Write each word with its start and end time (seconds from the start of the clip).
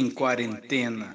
em 0.00 0.08
quarentena. 0.08 1.14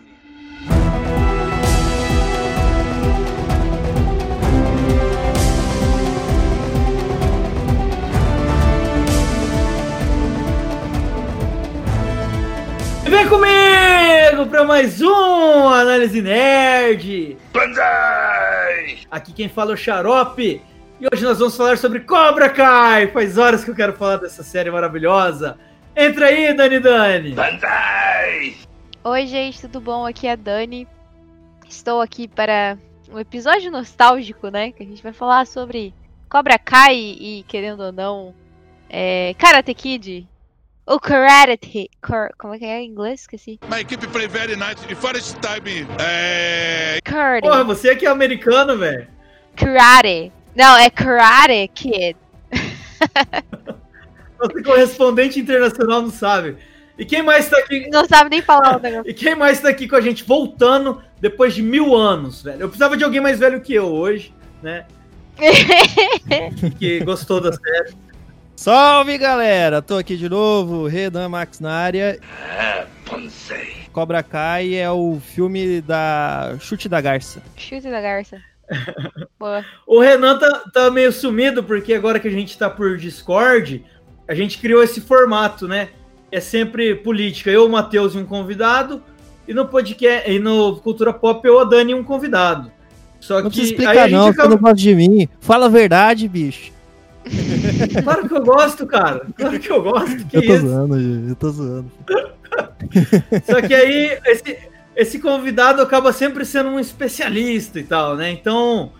Vem 13.05 13.27
comigo 13.27 14.45
para 14.51 14.63
mais 14.63 15.02
um 15.02 15.67
Análise 15.70 16.21
Nerd! 16.21 17.38
Banzai! 17.52 18.99
Aqui 19.10 19.33
quem 19.33 19.49
fala 19.49 19.71
é 19.71 19.74
o 19.74 19.77
Xarope 19.77 20.61
e 21.02 21.07
hoje 21.11 21.24
nós 21.24 21.39
vamos 21.39 21.57
falar 21.57 21.79
sobre 21.79 22.02
Cobra 22.02 22.49
Kai! 22.49 23.07
Faz 23.07 23.39
horas 23.39 23.63
que 23.63 23.71
eu 23.71 23.75
quero 23.75 23.93
falar 23.93 24.18
dessa 24.18 24.43
série 24.43 24.69
maravilhosa. 24.69 25.57
Entra 25.96 26.27
aí, 26.27 26.54
Dani 26.54 26.79
Dani! 26.79 27.32
Banzai! 27.32 28.64
Oi, 29.07 29.27
gente, 29.27 29.61
tudo 29.61 29.79
bom? 29.79 30.04
Aqui 30.04 30.25
é 30.25 30.32
a 30.32 30.36
Dani. 30.36 30.87
Estou 31.69 32.02
aqui 32.02 32.27
para 32.27 32.75
um 33.08 33.19
episódio 33.19 33.69
nostálgico, 33.69 34.47
né? 34.47 34.72
Que 34.72 34.81
a 34.81 34.86
gente 34.88 35.03
vai 35.03 35.13
falar 35.13 35.45
sobre 35.45 35.94
Cobra 36.27 36.58
Kai 36.58 36.95
e, 36.95 37.45
querendo 37.47 37.83
ou 37.83 37.91
não, 37.91 38.33
é, 38.89 39.36
Karate 39.38 39.75
Kid. 39.75 40.27
O 40.88 40.99
Karate 40.99 41.88
Cor, 42.02 42.31
Como 42.36 42.55
é 42.55 42.58
que 42.58 42.66
é 42.66 42.81
em 42.81 42.88
inglês? 42.89 43.22
Esqueci. 43.22 43.59
My 43.69 43.81
equipe 43.81 44.08
play 44.08 44.27
very 44.27 44.55
nice. 44.55 44.83
E 44.89 44.95
first 44.95 45.38
time. 45.39 45.85
É... 45.99 46.97
Karate. 47.03 47.47
Porra, 47.47 47.63
você 47.63 47.91
aqui 47.91 48.08
é 48.08 48.09
americano, 48.09 48.75
velho. 48.75 49.08
Karate. 49.55 50.31
Não, 50.55 50.75
é 50.77 50.89
Karate 50.89 51.67
Kid. 51.75 52.17
Você 54.39 54.63
correspondente 54.63 55.39
internacional 55.39 56.02
não 56.02 56.09
sabe. 56.09 56.58
E 56.97 57.05
quem 57.05 57.21
mais 57.21 57.49
tá 57.49 57.57
aqui. 57.57 57.89
Não 57.89 58.05
sabe 58.05 58.29
nem 58.29 58.41
falar 58.41 58.77
o 58.77 58.79
negócio. 58.81 59.09
E 59.09 59.13
quem 59.13 59.35
mais 59.35 59.59
tá 59.59 59.69
aqui 59.69 59.88
com 59.88 59.95
a 59.95 60.01
gente 60.01 60.23
voltando 60.23 61.02
depois 61.19 61.53
de 61.53 61.61
mil 61.61 61.95
anos, 61.95 62.41
velho? 62.41 62.61
Eu 62.61 62.67
precisava 62.67 62.95
de 62.95 63.03
alguém 63.03 63.21
mais 63.21 63.39
velho 63.39 63.61
que 63.61 63.73
eu 63.73 63.85
hoje, 63.85 64.33
né? 64.61 64.85
que 66.79 66.99
gostou 67.03 67.41
da 67.41 67.52
série. 67.52 67.93
Salve 68.55 69.17
galera, 69.17 69.81
tô 69.81 69.97
aqui 69.97 70.15
de 70.15 70.29
novo, 70.29 70.87
Redan 70.87 71.27
Max 71.27 71.59
na 71.59 71.73
área. 71.73 72.17
É, 72.57 72.85
Pansei. 73.05 73.75
Cobra 73.91 74.23
Kai 74.23 74.75
é 74.75 74.89
o 74.89 75.19
filme 75.19 75.81
da 75.81 76.55
Chute 76.59 76.87
da 76.87 77.02
Garça. 77.02 77.43
Chute 77.57 77.89
da 77.89 77.99
Garça. 77.99 78.41
Boa. 79.37 79.63
O 79.85 79.99
Renan 79.99 80.39
tá, 80.39 80.63
tá 80.73 80.89
meio 80.89 81.11
sumido, 81.11 81.63
porque 81.63 81.93
agora 81.93 82.19
que 82.19 82.27
a 82.27 82.31
gente 82.31 82.57
tá 82.57 82.69
por 82.69 82.97
Discord, 82.97 83.85
a 84.27 84.33
gente 84.33 84.57
criou 84.57 84.81
esse 84.81 85.02
formato, 85.02 85.67
né? 85.67 85.89
É 86.36 86.41
sempre 86.41 86.95
política, 86.95 87.50
eu, 87.50 87.66
o 87.66 87.69
Matheus 87.69 88.14
e 88.14 88.17
um 88.17 88.25
convidado, 88.25 89.02
e 89.47 89.53
no 89.53 89.69
podcast, 89.69 90.30
e 90.30 90.38
no 90.38 90.75
Cultura 90.75 91.14
Pop 91.14 91.47
eu, 91.47 91.61
a 91.61 91.64
Dani 91.64 91.94
e 91.94 91.95
um 91.95 92.03
convidado. 92.03 92.69
Só 93.22 93.42
não 93.42 93.50
que 93.50 93.61
explicar 93.61 94.09
não, 94.09 94.27
acaba... 94.27 94.50
não 94.50 94.58
gosta 94.58 94.75
de 94.75 94.94
mim. 94.94 95.30
Fala 95.39 95.67
a 95.67 95.69
verdade, 95.69 96.27
bicho. 96.27 96.73
Claro 98.03 98.27
que 98.27 98.36
eu 98.36 98.44
gosto, 98.44 98.86
cara. 98.86 99.25
Claro 99.38 99.58
que 99.58 99.72
eu 99.72 99.81
gosto. 99.81 100.25
Que 100.25 100.36
eu 100.36 100.45
tô 100.45 100.53
isso? 100.55 100.67
zoando, 100.67 101.30
eu 101.30 101.36
tô 101.38 101.50
zoando. 101.52 101.92
Só 103.49 103.61
que 103.61 103.73
aí, 103.73 104.20
esse, 104.25 104.58
esse 104.94 105.20
convidado 105.20 105.81
acaba 105.81 106.11
sempre 106.11 106.44
sendo 106.44 106.67
um 106.67 106.80
especialista 106.81 107.80
e 107.80 107.83
tal, 107.83 108.17
né? 108.17 108.30
Então, 108.30 108.92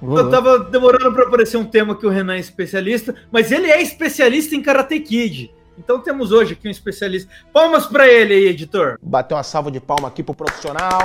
eu 0.00 0.30
tava 0.30 0.60
demorando 0.60 1.12
para 1.12 1.24
aparecer 1.24 1.56
um 1.56 1.64
tema 1.64 1.96
que 1.96 2.06
o 2.06 2.10
Renan 2.10 2.36
é 2.36 2.38
especialista, 2.38 3.12
mas 3.32 3.50
ele 3.50 3.68
é 3.68 3.82
especialista 3.82 4.54
em 4.54 4.62
Karate 4.62 5.00
Kid. 5.00 5.50
Então 5.78 6.00
temos 6.00 6.32
hoje 6.32 6.54
aqui 6.54 6.68
um 6.68 6.70
especialista. 6.70 7.30
Palmas 7.52 7.86
para 7.86 8.08
ele 8.08 8.34
aí, 8.34 8.46
editor. 8.46 8.98
Bateu 9.02 9.36
uma 9.36 9.42
salva 9.42 9.70
de 9.70 9.80
palma 9.80 10.08
aqui 10.08 10.22
pro 10.22 10.34
profissional. 10.34 11.00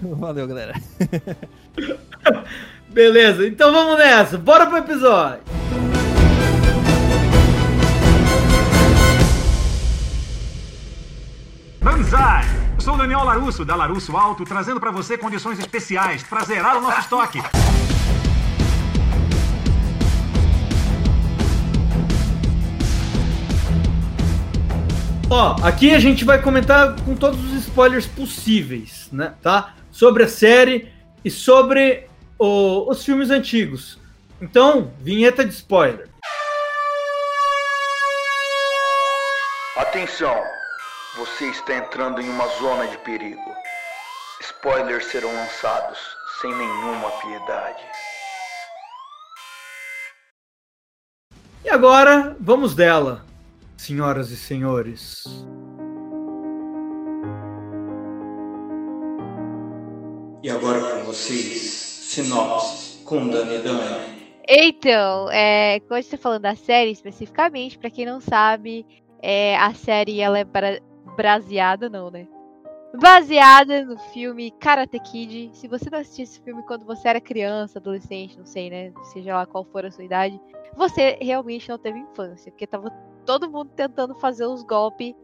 Valeu, 0.00 0.46
galera. 0.46 0.74
Beleza, 2.88 3.46
então 3.46 3.72
vamos 3.72 3.98
nessa. 3.98 4.38
Bora 4.38 4.66
pro 4.66 4.78
episódio. 4.78 5.40
Banzai! 11.80 12.44
Sou 12.78 12.96
Daniel 12.96 13.24
Larusso, 13.24 13.64
da 13.64 13.74
Larusso 13.74 14.16
Alto, 14.16 14.44
trazendo 14.44 14.78
para 14.78 14.90
você 14.90 15.16
condições 15.16 15.58
especiais 15.58 16.22
para 16.22 16.44
zerar 16.44 16.76
o 16.76 16.80
nosso 16.80 17.00
estoque. 17.00 17.40
Ó, 25.30 25.56
aqui 25.62 25.94
a 25.94 25.98
gente 25.98 26.24
vai 26.24 26.40
comentar 26.40 26.94
com 27.02 27.16
todos 27.16 27.42
os 27.44 27.66
spoilers 27.66 28.06
possíveis, 28.06 29.08
né? 29.10 29.34
Tá? 29.42 29.74
Sobre 29.90 30.24
a 30.24 30.28
série 30.28 30.92
e 31.24 31.30
sobre 31.30 32.06
o, 32.38 32.90
os 32.90 33.04
filmes 33.04 33.30
antigos. 33.30 33.98
Então, 34.40 34.92
vinheta 35.00 35.44
de 35.44 35.52
spoiler. 35.54 36.08
Atenção! 39.76 40.36
Você 41.16 41.46
está 41.46 41.76
entrando 41.76 42.20
em 42.20 42.28
uma 42.28 42.46
zona 42.58 42.86
de 42.86 42.98
perigo. 42.98 43.54
Spoilers 44.40 45.06
serão 45.06 45.32
lançados 45.32 45.98
sem 46.40 46.54
nenhuma 46.54 47.10
piedade. 47.10 47.82
E 51.64 51.70
agora, 51.70 52.36
vamos 52.38 52.74
dela, 52.74 53.24
senhoras 53.84 54.30
e 54.30 54.36
senhores. 54.36 55.24
E 60.42 60.48
agora 60.48 60.80
com 60.80 61.04
vocês, 61.04 61.60
Sinopse 61.60 63.04
com 63.04 63.28
Dani 63.28 63.58
Dani. 63.58 64.14
Então, 64.48 65.30
é, 65.30 65.80
quando 65.80 66.02
você 66.02 66.16
tá 66.16 66.22
falando 66.22 66.42
da 66.42 66.56
série 66.56 66.92
especificamente, 66.92 67.78
para 67.78 67.90
quem 67.90 68.06
não 68.06 68.20
sabe, 68.20 68.86
é, 69.20 69.56
a 69.58 69.74
série 69.74 70.20
ela 70.20 70.38
é 70.38 70.44
bra 70.44 70.78
braseada, 71.14 71.88
não, 71.90 72.10
né? 72.10 72.26
Baseada 72.98 73.84
no 73.84 73.98
filme 73.98 74.50
Karate 74.52 74.98
Kid. 74.98 75.50
Se 75.52 75.68
você 75.68 75.90
não 75.90 75.98
assistiu 75.98 76.24
esse 76.24 76.40
filme 76.40 76.62
quando 76.62 76.86
você 76.86 77.08
era 77.08 77.20
criança, 77.20 77.78
adolescente, 77.78 78.38
não 78.38 78.46
sei, 78.46 78.70
né? 78.70 78.92
Seja 79.12 79.36
lá 79.36 79.46
qual 79.46 79.64
for 79.64 79.84
a 79.84 79.90
sua 79.90 80.04
idade, 80.04 80.40
você 80.74 81.18
realmente 81.20 81.68
não 81.68 81.78
teve 81.78 81.98
infância, 81.98 82.50
porque 82.50 82.66
tava 82.66 82.90
todo 83.24 83.50
mundo 83.50 83.70
tentando 83.74 84.14
fazer 84.14 84.46
os 84.46 84.62
golpes 84.62 85.14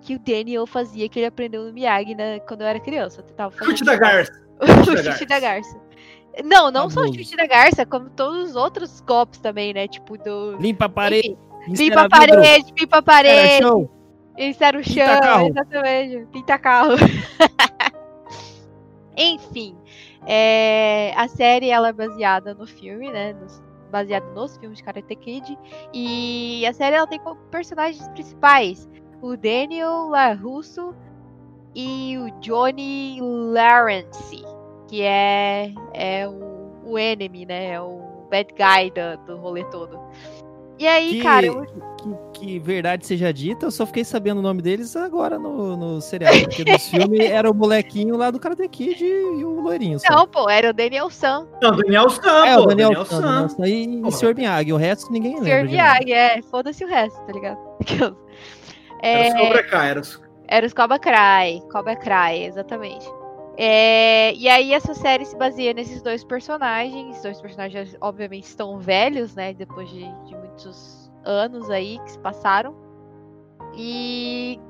que 0.00 0.14
o 0.14 0.18
Daniel 0.18 0.66
fazia, 0.66 1.08
que 1.08 1.18
ele 1.18 1.26
aprendeu 1.26 1.64
no 1.64 1.72
Miyagi 1.72 2.14
né, 2.14 2.38
quando 2.40 2.60
eu 2.60 2.66
era 2.66 2.78
criança. 2.78 3.24
Chute 3.64 3.84
da 3.84 3.96
garça. 3.96 4.32
o 4.60 4.96
chute 4.96 5.26
da 5.26 5.40
garça. 5.40 5.76
Não, 6.44 6.70
não 6.70 6.90
só 6.90 7.00
o 7.00 7.12
chute 7.12 7.34
da 7.34 7.46
garça, 7.46 7.86
como 7.86 8.10
todos 8.10 8.50
os 8.50 8.56
outros 8.56 9.00
golpes 9.00 9.40
também, 9.40 9.72
né? 9.72 9.88
Tipo 9.88 10.18
do. 10.18 10.56
Limpa 10.58 10.84
a 10.84 10.88
parede. 10.88 11.36
Limpa 11.68 12.02
a 12.02 12.08
parede, 12.08 12.72
limpa 12.78 12.98
a 12.98 13.02
parede. 13.02 13.66
Isso 14.38 14.62
era 14.62 14.78
o 14.78 14.84
chão, 14.84 15.06
Pinta 15.06 15.20
carro. 15.20 15.48
exatamente. 15.48 16.26
Pinta 16.30 16.58
carro. 16.58 16.92
Enfim, 19.16 19.74
é, 20.26 21.14
a 21.16 21.26
série 21.26 21.70
ela 21.70 21.88
é 21.88 21.92
baseada 21.92 22.52
no 22.52 22.66
filme, 22.66 23.10
né? 23.10 23.32
Nos, 23.32 23.62
baseada 23.96 24.26
nos 24.32 24.56
filmes 24.56 24.78
de 24.78 24.84
Karate 24.84 25.16
Kid. 25.16 25.58
E 25.92 26.66
a 26.66 26.72
série 26.72 26.96
ela 26.96 27.06
tem 27.06 27.18
como 27.18 27.40
personagens 27.50 28.06
principais 28.08 28.88
o 29.22 29.36
Daniel 29.36 30.08
LaRusso 30.08 30.94
e 31.74 32.16
o 32.18 32.30
Johnny 32.40 33.18
Lawrence 33.20 34.44
que 34.88 35.02
é, 35.02 35.72
é 35.92 36.28
o, 36.28 36.82
o 36.84 36.98
enemy, 36.98 37.44
né? 37.44 37.72
É 37.72 37.80
o 37.80 38.26
bad 38.30 38.52
guy 38.54 38.90
do, 38.90 39.24
do 39.24 39.40
rolê 39.40 39.64
todo. 39.64 39.98
E 40.78 40.86
aí, 40.86 41.10
que, 41.10 41.22
cara. 41.22 41.46
Eu... 41.46 41.64
Que, 42.32 42.38
que, 42.38 42.58
verdade 42.58 43.06
seja 43.06 43.32
dita, 43.32 43.66
eu 43.66 43.70
só 43.70 43.84
fiquei 43.86 44.04
sabendo 44.04 44.38
o 44.38 44.42
nome 44.42 44.62
deles 44.62 44.94
agora 44.94 45.38
no, 45.38 45.76
no 45.76 46.00
serial. 46.00 46.32
Porque 46.40 46.70
no 46.70 46.78
filme 46.78 47.18
era 47.24 47.50
o 47.50 47.54
molequinho 47.54 48.16
lá 48.16 48.30
do 48.30 48.38
Karate 48.38 48.68
Kid 48.68 49.04
e 49.04 49.44
o 49.44 49.60
loirinho. 49.60 49.98
Não, 50.08 50.26
pô, 50.26 50.48
era 50.48 50.70
o 50.70 50.72
Daniel 50.72 51.10
San. 51.10 51.48
Não, 51.60 51.70
o 51.70 51.76
Daniel 51.76 52.10
San, 52.10 52.46
é, 52.46 52.58
o 52.58 52.66
Daniel, 52.66 52.90
Daniel 52.90 53.04
San. 53.06 53.20
Daniel 53.20 53.48
San 53.48 53.66
e 53.66 54.02
o 54.02 54.10
Sr. 54.10 54.34
Miyagi. 54.36 54.72
O 54.72 54.76
resto 54.76 55.10
ninguém 55.10 55.34
lembra. 55.40 55.60
Sr. 55.60 55.64
Miyagi, 55.64 56.12
é. 56.12 56.42
Foda-se 56.42 56.84
o 56.84 56.88
resto, 56.88 57.20
tá 57.26 57.32
ligado? 57.32 57.58
É, 59.02 59.28
era 59.28 59.34
os 59.34 59.40
Cobra 59.42 59.62
Kai, 59.62 59.90
era 59.90 60.00
os... 60.00 60.22
Era 60.48 60.66
os 60.66 60.72
Cobra 60.72 60.98
Kai. 60.98 61.62
Cobra 61.70 61.96
Kai, 61.96 62.44
exatamente. 62.44 63.06
É, 63.58 64.34
e 64.34 64.48
aí 64.48 64.72
essa 64.72 64.92
série 64.92 65.24
se 65.24 65.36
baseia 65.36 65.72
nesses 65.72 66.02
dois 66.02 66.22
personagens. 66.22 67.16
Os 67.16 67.22
dois 67.22 67.40
personagens, 67.40 67.96
obviamente, 68.00 68.44
estão 68.44 68.78
velhos, 68.78 69.34
né? 69.34 69.54
Depois 69.54 69.88
de, 69.88 70.04
de 70.24 70.36
muitos 70.36 71.10
anos 71.24 71.70
aí 71.70 71.98
que 72.00 72.12
se 72.12 72.18
passaram. 72.18 72.74
E 73.74 74.60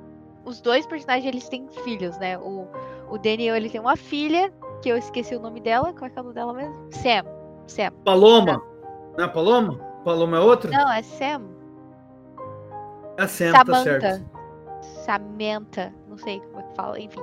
os 0.44 0.60
dois 0.60 0.86
personagens, 0.86 1.26
eles 1.26 1.48
têm 1.48 1.66
filhos, 1.84 2.16
né? 2.18 2.38
O, 2.38 2.68
o 3.10 3.18
Daniel, 3.18 3.56
ele 3.56 3.68
tem 3.68 3.80
uma 3.80 3.96
filha, 3.96 4.52
que 4.82 4.88
eu 4.88 4.96
esqueci 4.96 5.34
o 5.34 5.40
nome 5.40 5.60
dela. 5.60 5.92
Qual 5.92 6.08
é, 6.08 6.12
é 6.14 6.20
o 6.20 6.22
nome 6.22 6.34
dela 6.34 6.52
mesmo? 6.52 6.74
Sam. 6.92 7.24
Sam. 7.66 7.90
Paloma. 8.04 8.62
Não 9.16 9.24
é 9.24 9.28
Paloma? 9.28 9.78
Paloma 10.04 10.36
é 10.36 10.40
outra? 10.40 10.70
Não, 10.70 10.92
é 10.92 11.02
Sam. 11.02 11.42
É 13.16 13.26
Sam, 13.26 13.52
Samantha. 13.52 13.64
tá 13.66 13.82
certo. 13.82 14.36
Samantha, 15.04 15.94
não 16.08 16.16
sei 16.16 16.40
como 16.40 16.60
é 16.60 16.62
que 16.62 16.74
fala, 16.76 17.00
enfim. 17.00 17.22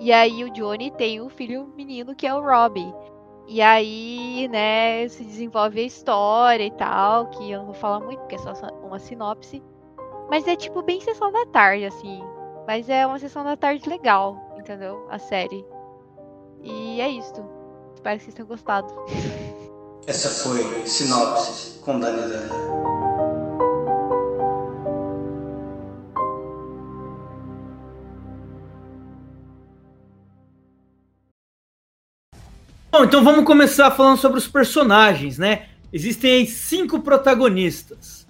E 0.00 0.10
aí 0.12 0.42
o 0.42 0.50
Johnny 0.50 0.90
tem 0.90 1.20
um 1.20 1.28
filho 1.28 1.70
menino 1.76 2.14
que 2.14 2.26
é 2.26 2.34
o 2.34 2.40
Robbie. 2.40 2.90
E 3.46 3.60
aí, 3.60 4.48
né, 4.48 5.06
se 5.08 5.22
desenvolve 5.22 5.78
a 5.78 5.84
história 5.84 6.64
e 6.64 6.70
tal, 6.70 7.26
que 7.26 7.50
eu 7.50 7.58
não 7.58 7.66
vou 7.66 7.74
falar 7.74 8.00
muito, 8.00 8.18
porque 8.20 8.36
é 8.36 8.38
só 8.38 8.54
uma 8.82 8.98
sinopse. 8.98 9.62
Mas 10.30 10.48
é 10.48 10.56
tipo 10.56 10.80
bem 10.80 11.02
sessão 11.02 11.30
da 11.30 11.44
tarde, 11.46 11.84
assim. 11.84 12.22
Mas 12.66 12.88
é 12.88 13.06
uma 13.06 13.18
sessão 13.18 13.44
da 13.44 13.58
tarde 13.58 13.86
legal, 13.90 14.54
entendeu? 14.56 15.06
A 15.10 15.18
série. 15.18 15.66
E 16.62 16.98
é 16.98 17.08
isso. 17.08 17.44
Espero 17.94 18.16
que 18.16 18.24
vocês 18.24 18.34
tenham 18.34 18.48
gostado. 18.48 18.94
Essa 20.06 20.30
foi 20.30 20.86
Sinopse 20.86 21.78
com 21.80 22.00
Dani 22.00 22.22
Dani. 22.22 23.19
Bom, 32.92 33.04
então 33.04 33.22
vamos 33.22 33.44
começar 33.44 33.88
falando 33.92 34.18
sobre 34.18 34.38
os 34.38 34.48
personagens, 34.48 35.38
né? 35.38 35.66
Existem 35.92 36.32
aí 36.32 36.46
cinco 36.46 36.98
protagonistas. 36.98 38.26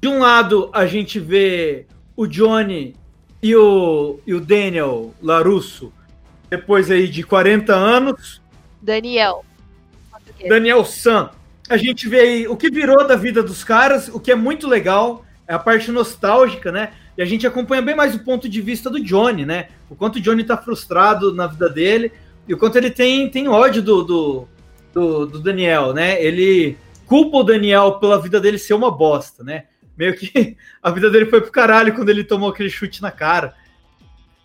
De 0.00 0.08
um 0.08 0.20
lado, 0.20 0.70
a 0.72 0.86
gente 0.86 1.20
vê 1.20 1.86
o 2.16 2.26
Johnny 2.26 2.96
e 3.42 3.54
o, 3.54 4.18
e 4.26 4.32
o 4.32 4.40
Daniel 4.40 5.12
Larusso, 5.22 5.92
depois 6.48 6.90
aí 6.90 7.06
de 7.06 7.22
40 7.22 7.74
anos. 7.74 8.40
Daniel. 8.80 9.44
Daniel 10.48 10.86
San. 10.86 11.30
A 11.68 11.76
gente 11.76 12.08
vê 12.08 12.20
aí 12.20 12.48
o 12.48 12.56
que 12.56 12.70
virou 12.70 13.06
da 13.06 13.14
vida 13.14 13.42
dos 13.42 13.62
caras, 13.62 14.08
o 14.08 14.18
que 14.18 14.32
é 14.32 14.34
muito 14.34 14.66
legal, 14.66 15.22
é 15.46 15.52
a 15.52 15.58
parte 15.58 15.90
nostálgica, 15.90 16.72
né? 16.72 16.92
E 17.16 17.20
a 17.20 17.26
gente 17.26 17.46
acompanha 17.46 17.82
bem 17.82 17.94
mais 17.94 18.14
o 18.14 18.24
ponto 18.24 18.48
de 18.48 18.62
vista 18.62 18.88
do 18.88 19.04
Johnny, 19.04 19.44
né? 19.44 19.68
O 19.90 19.94
quanto 19.94 20.16
o 20.16 20.20
Johnny 20.20 20.44
tá 20.44 20.56
frustrado 20.56 21.34
na 21.34 21.46
vida 21.46 21.68
dele 21.68 22.10
e 22.48 22.54
o 22.54 22.56
quanto 22.56 22.76
ele 22.76 22.90
tem, 22.90 23.28
tem 23.28 23.46
ódio 23.46 23.82
do, 23.82 24.02
do, 24.02 24.48
do, 24.94 25.26
do 25.26 25.40
Daniel, 25.40 25.92
né? 25.92 26.20
Ele 26.22 26.78
culpa 27.06 27.36
o 27.36 27.44
Daniel 27.44 27.98
pela 27.98 28.20
vida 28.20 28.40
dele 28.40 28.58
ser 28.58 28.72
uma 28.74 28.90
bosta, 28.90 29.44
né? 29.44 29.64
Meio 29.96 30.16
que 30.16 30.56
a 30.82 30.90
vida 30.90 31.10
dele 31.10 31.26
foi 31.26 31.42
pro 31.42 31.52
caralho 31.52 31.94
quando 31.94 32.08
ele 32.08 32.24
tomou 32.24 32.48
aquele 32.48 32.70
chute 32.70 33.02
na 33.02 33.10
cara. 33.10 33.54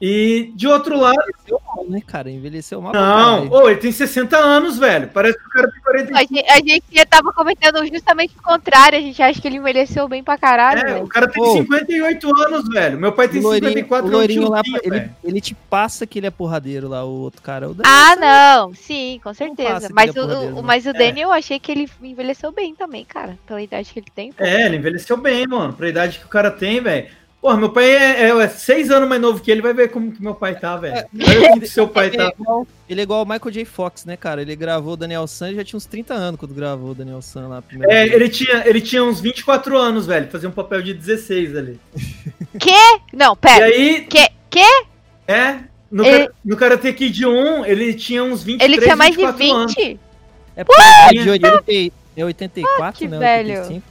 E 0.05 0.51
de 0.53 0.67
outro 0.67 0.99
lado. 0.99 1.15
Envelheceu 1.17 1.61
mal, 1.65 1.85
né, 1.87 2.01
cara? 2.05 2.29
Envelheceu 2.29 2.81
mal. 2.81 2.91
Não, 2.91 3.47
ô, 3.49 3.69
ele 3.69 3.79
tem 3.79 3.89
60 3.89 4.35
anos, 4.37 4.77
velho. 4.77 5.09
Parece 5.13 5.37
que 5.37 5.45
o 5.45 5.49
cara 5.49 5.71
tem 5.71 5.81
40 5.81 6.17
A 6.17 6.19
gente, 6.19 6.49
a 6.49 6.57
gente 6.57 7.05
tava 7.05 7.31
comentando 7.31 7.87
justamente 7.87 8.35
o 8.37 8.43
contrário. 8.43 8.99
A 8.99 9.01
gente 9.01 9.23
acha 9.23 9.39
que 9.39 9.47
ele 9.47 9.55
envelheceu 9.55 10.05
bem 10.09 10.21
pra 10.21 10.37
caralho. 10.37 10.81
É, 10.81 10.93
velho. 10.95 11.05
o 11.05 11.07
cara 11.07 11.25
tem 11.29 11.41
Ô. 11.41 11.53
58 11.53 12.41
anos, 12.43 12.67
velho. 12.67 12.99
Meu 12.99 13.13
pai 13.13 13.29
tem 13.29 13.39
O 13.39 13.43
loirinho, 13.43 13.69
54 13.69 14.05
o 14.05 14.11
loirinho 14.11 14.49
lá, 14.49 14.61
ele, 14.83 15.09
ele 15.23 15.39
te 15.39 15.55
passa 15.55 16.05
que 16.05 16.19
ele 16.19 16.27
é 16.27 16.31
porradeiro 16.31 16.89
lá, 16.89 17.05
o 17.05 17.21
outro 17.21 17.41
cara. 17.41 17.69
O 17.69 17.73
Daniel 17.73 17.95
Ah, 17.95 18.15
não. 18.17 18.73
Sim, 18.75 19.21
com 19.23 19.33
certeza. 19.33 19.87
Mas 19.93 20.13
é 20.13 20.21
o, 20.21 20.61
mas 20.61 20.85
o 20.85 20.89
É. 20.89 20.93
Daniel, 20.93 21.29
eu 21.29 21.33
achei 21.33 21.57
que 21.57 21.71
ele 21.71 21.89
envelheceu 22.01 22.51
bem 22.51 22.75
também, 22.75 23.05
cara. 23.05 23.37
Pela 23.47 23.61
idade 23.61 23.93
que 23.93 23.99
ele 23.99 24.11
tem. 24.13 24.33
pô. 24.33 24.43
É, 24.43 24.65
ele 24.65 24.75
envelheceu 24.75 25.15
bem, 25.15 25.47
mano. 25.47 25.71
Pra 25.71 25.87
idade 25.87 26.19
que 26.19 26.25
o 26.25 26.29
cara 26.29 26.51
tem, 26.51 26.81
velho. 26.81 27.07
Porra, 27.43 27.57
meu 27.57 27.69
pai 27.69 27.83
é, 27.93 28.21
é, 28.21 28.29
é 28.29 28.47
seis 28.47 28.89
anos 28.89 29.09
mais 29.09 29.21
novo 29.21 29.41
que 29.41 29.51
ele, 29.51 29.61
vai 29.61 29.73
ver 29.73 29.89
como 29.91 30.13
que 30.13 30.23
meu 30.23 30.33
pai 30.33 30.57
tá, 30.57 30.77
velho. 30.77 31.05
Como 31.11 31.59
que 31.59 31.67
seu 31.67 31.85
pai 31.89 32.07
Ele 32.07 32.15
tá. 32.15 32.23
é, 32.23 32.27
igual, 32.39 32.67
ele 32.87 32.99
é 33.01 33.03
igual 33.03 33.21
o 33.21 33.25
Michael 33.25 33.51
J. 33.51 33.65
Fox, 33.65 34.05
né, 34.05 34.15
cara? 34.15 34.41
Ele 34.41 34.55
gravou 34.55 34.93
o 34.93 34.95
Daniel 34.95 35.27
San 35.27 35.51
e 35.51 35.55
já 35.55 35.63
tinha 35.65 35.75
uns 35.75 35.85
30 35.85 36.13
anos 36.13 36.39
quando 36.39 36.53
gravou 36.55 36.91
o 36.91 36.95
Daniel 36.95 37.21
San 37.21 37.49
lá. 37.49 37.61
É, 37.81 38.05
vez. 38.05 38.13
ele 38.13 38.29
tinha, 38.29 38.63
ele 38.65 38.79
tinha 38.79 39.03
uns 39.03 39.19
24 39.19 39.77
anos, 39.77 40.05
velho. 40.07 40.29
Fazia 40.31 40.47
um 40.47 40.53
papel 40.53 40.81
de 40.81 40.93
16 40.93 41.57
ali. 41.57 41.79
Quê? 42.57 42.71
Não, 43.11 43.33
E 43.33 43.35
pera. 43.35 43.65
aí, 43.65 44.01
Que, 44.09 44.25
que? 44.49 44.85
é, 45.27 45.57
no, 45.91 46.05
Ele- 46.05 46.29
no 46.45 46.55
Karate 46.55 46.93
Kid 46.93 47.25
1, 47.25 47.65
ele 47.65 47.93
tinha 47.93 48.23
uns 48.23 48.41
23, 48.41 48.71
Ele 48.71 48.81
tinha 48.81 48.95
mais 48.95 49.11
de 49.11 49.17
24 49.17 49.53
anos. 49.53 49.75
20? 49.75 49.99
É 50.55 50.63
porque 50.63 50.81
a 50.81 51.09
Tinha- 51.09 51.23
de 51.23 51.29
hoje 51.29 51.41
ele 51.43 51.61
tem, 51.63 51.91
é 52.15 52.23
84, 52.23 52.97
que 52.99 53.07
né? 53.09 53.19
velho. 53.19 53.49
85. 53.63 53.83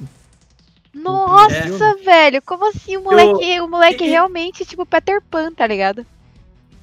Nossa, 0.94 1.96
velho. 2.04 2.42
Como 2.42 2.68
assim? 2.68 2.96
O 2.96 3.02
moleque, 3.02 3.60
o 3.60 3.68
moleque 3.68 4.04
e- 4.04 4.08
realmente, 4.08 4.64
tipo, 4.64 4.84
Peter 4.84 5.20
Pan, 5.30 5.52
tá 5.52 5.66
ligado? 5.66 6.04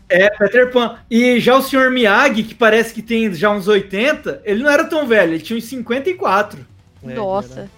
É, 0.09 0.29
Peter 0.37 0.71
Pan. 0.71 0.97
E 1.09 1.39
já 1.39 1.55
o 1.55 1.61
Sr. 1.61 1.91
Miyagi, 1.91 2.43
que 2.43 2.55
parece 2.55 2.93
que 2.93 3.01
tem 3.01 3.31
já 3.33 3.51
uns 3.51 3.67
80, 3.67 4.41
ele 4.43 4.63
não 4.63 4.69
era 4.71 4.83
tão 4.85 5.05
velho, 5.05 5.33
ele 5.33 5.43
tinha 5.43 5.57
uns 5.57 5.65
54. 5.65 6.65
É, 7.03 7.13
Nossa. 7.13 7.69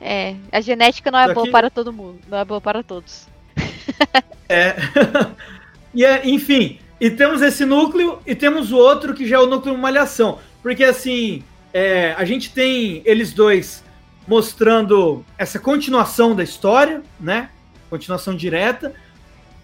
É, 0.00 0.36
a 0.52 0.60
genética 0.60 1.10
não 1.10 1.18
é 1.18 1.26
Só 1.26 1.34
boa 1.34 1.46
que- 1.46 1.52
para 1.52 1.68
todo 1.68 1.92
mundo, 1.92 2.20
não 2.28 2.38
é 2.38 2.44
boa 2.44 2.60
para 2.60 2.82
todos. 2.82 3.26
É. 4.48 4.74
e 5.94 6.04
é, 6.04 6.28
enfim, 6.28 6.78
e 7.00 7.10
temos 7.10 7.40
esse 7.40 7.64
núcleo 7.64 8.18
e 8.26 8.34
temos 8.34 8.70
o 8.70 8.76
outro 8.76 9.14
que 9.14 9.26
já 9.26 9.36
é 9.36 9.38
o 9.40 9.46
núcleo 9.46 9.76
malhação. 9.78 10.38
Porque 10.62 10.84
assim, 10.84 11.42
é, 11.72 12.14
a 12.18 12.24
gente 12.26 12.52
tem 12.52 13.00
eles 13.06 13.32
dois 13.32 13.82
mostrando 14.26 15.24
essa 15.36 15.58
continuação 15.58 16.34
da 16.34 16.42
história, 16.42 17.02
né? 17.20 17.50
Continuação 17.90 18.34
direta. 18.34 18.94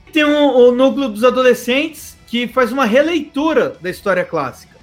E 0.07 0.11
tem 0.11 0.25
o, 0.25 0.69
o 0.69 0.73
núcleo 0.73 1.09
dos 1.09 1.25
adolescentes 1.25 2.17
que 2.27 2.47
faz 2.49 2.73
uma 2.73 2.85
releitura 2.85 3.77
da 3.81 3.89
história 3.89 4.25
clássica 4.25 4.77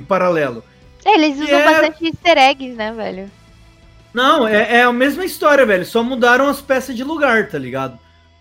em 0.00 0.04
paralelo. 0.04 0.64
É, 1.04 1.14
eles 1.14 1.40
usam 1.40 1.58
é- 1.58 1.64
bastante 1.64 2.06
easter 2.06 2.38
eggs, 2.38 2.74
né, 2.76 2.92
velho? 2.92 3.30
Não, 4.12 4.48
é, 4.48 4.76
é 4.78 4.82
a 4.82 4.92
mesma 4.92 5.24
história, 5.24 5.66
velho. 5.66 5.84
Só 5.84 6.02
mudaram 6.02 6.48
as 6.48 6.60
peças 6.60 6.96
de 6.96 7.04
lugar, 7.04 7.48
tá 7.48 7.58
ligado? 7.58 7.98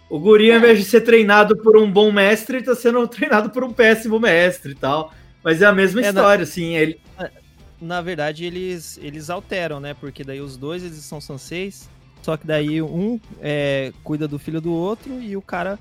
O 0.10 0.18
guri, 0.18 0.50
ao 0.52 0.58
invés 0.58 0.80
de 0.80 0.86
ser 0.86 1.02
treinado 1.02 1.58
por 1.58 1.76
um 1.76 1.92
bom 1.92 2.12
mestre, 2.12 2.64
tá 2.64 2.74
sendo 2.74 3.06
treinado 3.08 3.50
por 3.50 3.64
um 3.64 3.74
péssimo 3.74 4.20
mestre 4.20 4.72
e 4.72 4.76
tal. 4.76 5.14
Mas 5.44 5.62
é 5.62 5.66
a 5.66 5.74
mesma 5.74 6.02
É, 6.02 6.08
história, 6.08 6.44
assim. 6.44 6.76
Ele... 6.76 7.00
Na 7.80 8.02
verdade, 8.02 8.46
eles, 8.46 8.98
eles 9.02 9.30
alteram, 9.30 9.80
né? 9.80 9.94
Porque 9.94 10.24
daí 10.24 10.42
os 10.42 10.58
dois, 10.58 10.84
eles 10.84 10.98
são 10.98 11.22
sanseis. 11.22 11.90
Só 12.22 12.36
que 12.36 12.46
daí 12.46 12.82
um 12.82 13.20
é, 13.42 13.94
cuida 14.04 14.28
do 14.28 14.40
filho 14.40 14.60
do 14.60 14.74
outro 14.74 15.22
e 15.22 15.38
o 15.38 15.42
cara 15.42 15.80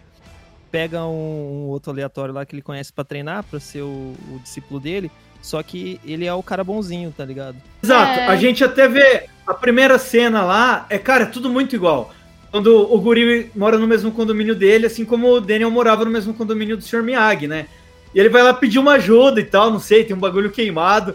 pega 0.70 1.04
um, 1.04 1.64
um 1.64 1.66
outro 1.68 1.90
aleatório 1.90 2.34
lá 2.34 2.44
que 2.44 2.54
ele 2.54 2.62
conhece 2.62 2.92
pra 2.92 3.04
treinar, 3.04 3.42
pra 3.44 3.58
ser 3.58 3.82
o, 3.82 4.14
o 4.30 4.40
discípulo 4.42 4.78
dele. 4.78 5.10
Só 5.40 5.62
que 5.62 6.00
ele 6.04 6.26
é 6.26 6.34
o 6.34 6.42
cara 6.42 6.64
bonzinho, 6.64 7.14
tá 7.16 7.24
ligado? 7.24 7.56
Exato. 7.82 8.20
É. 8.20 8.26
A 8.26 8.36
gente 8.36 8.64
até 8.64 8.88
vê 8.88 9.26
a 9.46 9.54
primeira 9.54 9.98
cena 9.98 10.42
lá. 10.42 10.86
É, 10.90 10.98
cara, 10.98 11.22
é 11.22 11.26
tudo 11.26 11.48
muito 11.48 11.74
igual. 11.74 12.12
Quando 12.50 12.92
o 12.92 13.00
guri 13.00 13.50
mora 13.54 13.78
no 13.78 13.86
mesmo 13.86 14.10
condomínio 14.10 14.54
dele, 14.54 14.86
assim 14.86 15.04
como 15.04 15.28
o 15.32 15.40
Daniel 15.40 15.70
morava 15.70 16.04
no 16.04 16.10
mesmo 16.10 16.34
condomínio 16.34 16.76
do 16.76 16.82
Sr. 16.82 17.02
Miyagi, 17.02 17.46
né? 17.46 17.66
E 18.14 18.18
ele 18.18 18.28
vai 18.28 18.42
lá 18.42 18.54
pedir 18.54 18.78
uma 18.78 18.92
ajuda 18.92 19.40
e 19.40 19.44
tal, 19.44 19.70
não 19.70 19.78
sei, 19.78 20.04
tem 20.04 20.16
um 20.16 20.20
bagulho 20.20 20.50
queimado. 20.50 21.14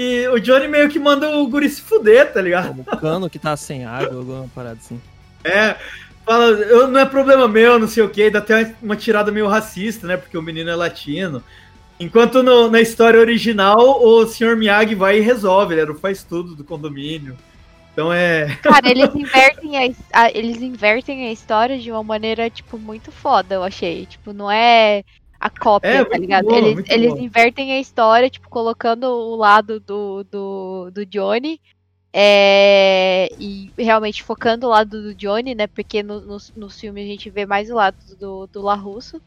E 0.00 0.28
o 0.28 0.38
Johnny 0.38 0.68
meio 0.68 0.88
que 0.88 0.96
manda 1.00 1.28
o 1.28 1.44
guri 1.48 1.68
se 1.68 1.82
fuder, 1.82 2.32
tá 2.32 2.40
ligado? 2.40 2.68
Como 2.68 2.82
o 2.82 2.96
cano 2.96 3.28
que 3.28 3.36
tá 3.36 3.56
sem 3.56 3.84
água, 3.84 4.16
alguma 4.16 4.48
parada 4.54 4.78
assim. 4.80 5.00
É, 5.42 5.74
fala, 6.24 6.44
eu, 6.50 6.86
não 6.86 7.00
é 7.00 7.04
problema 7.04 7.48
meu, 7.48 7.80
não 7.80 7.88
sei 7.88 8.04
o 8.04 8.08
que, 8.08 8.30
dá 8.30 8.38
até 8.38 8.76
uma, 8.80 8.94
tirada 8.94 9.32
meio 9.32 9.48
racista, 9.48 10.06
né? 10.06 10.16
Porque 10.16 10.38
o 10.38 10.42
menino 10.42 10.70
é 10.70 10.76
latino. 10.76 11.42
Enquanto 11.98 12.44
no- 12.44 12.70
na 12.70 12.80
história 12.80 13.18
original, 13.18 13.76
o 14.00 14.24
Sr. 14.24 14.56
Miyagi 14.56 14.94
vai 14.94 15.18
e 15.18 15.20
resolve, 15.20 15.74
ele 15.74 15.80
era 15.80 15.90
o 15.90 15.98
faz 15.98 16.22
tudo 16.22 16.54
do 16.54 16.62
condomínio. 16.62 17.36
Então 17.92 18.12
é. 18.12 18.56
Cara, 18.62 18.88
eles 18.88 19.10
invertem 19.16 19.96
a, 20.12 20.22
a- 20.26 20.30
eles 20.30 20.62
invertem 20.62 21.26
a 21.26 21.32
história 21.32 21.76
de 21.76 21.90
uma 21.90 22.04
maneira, 22.04 22.48
tipo, 22.48 22.78
muito 22.78 23.10
foda, 23.10 23.56
eu 23.56 23.64
achei. 23.64 24.06
Tipo, 24.06 24.32
não 24.32 24.48
é 24.48 25.02
a 25.40 25.50
cópia, 25.50 26.00
É, 26.00 26.04
tá 26.04 26.18
ligado? 26.18 26.46
boa, 26.46 26.56
eles 26.56 26.84
eles 26.88 27.14
invertem 27.16 27.72
a 27.72 27.80
história, 27.80 28.28
tipo, 28.30 28.48
colocando 28.48 29.04
o 29.06 29.36
lado 29.36 29.80
do, 29.80 30.24
do, 30.24 30.90
do 30.92 31.06
Johnny. 31.06 31.60
é, 32.12 33.28
e 33.38 33.70
realmente 33.78 34.22
focando 34.22 34.66
o 34.66 34.70
lado 34.70 35.02
do 35.02 35.14
Johnny, 35.14 35.54
né? 35.54 35.66
Porque 35.66 36.02
no, 36.02 36.20
nos, 36.20 36.52
nos 36.56 36.78
filmes 36.80 37.04
a 37.04 37.08
gente 37.08 37.30
vê 37.30 37.46
mais 37.46 37.70
o 37.70 37.74
lado 37.74 37.96
do, 38.18 38.46
do 38.48 38.62
LaRusso. 38.62 39.20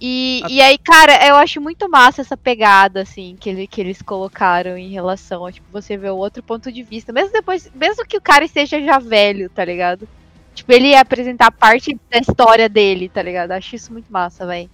E, 0.00 0.42
A- 0.44 0.48
e 0.48 0.60
aí, 0.62 0.78
cara, 0.78 1.26
eu 1.28 1.36
acho 1.36 1.60
muito 1.60 1.88
massa 1.88 2.22
essa 2.22 2.36
pegada, 2.36 3.02
assim, 3.02 3.36
que, 3.38 3.50
ele, 3.50 3.66
que 3.66 3.80
eles 3.80 4.02
colocaram 4.02 4.76
em 4.78 4.90
relação 4.90 5.44
a, 5.46 5.52
tipo, 5.52 5.70
você 5.70 5.96
ver 5.96 6.10
o 6.10 6.16
outro 6.16 6.42
ponto 6.42 6.72
de 6.72 6.82
vista. 6.82 7.12
Mesmo 7.12 7.32
depois, 7.32 7.70
mesmo 7.74 8.06
que 8.06 8.16
o 8.16 8.22
cara 8.22 8.44
esteja 8.44 8.82
já 8.82 8.98
velho, 8.98 9.50
tá 9.50 9.64
ligado? 9.64 10.08
Tipo, 10.54 10.72
ele 10.72 10.88
ia 10.88 11.00
apresentar 11.00 11.52
parte 11.52 11.94
da 12.10 12.18
história 12.18 12.68
dele, 12.68 13.08
tá 13.10 13.22
ligado? 13.22 13.52
Acho 13.52 13.76
isso 13.76 13.92
muito 13.92 14.10
massa, 14.12 14.46
velho. 14.46 14.70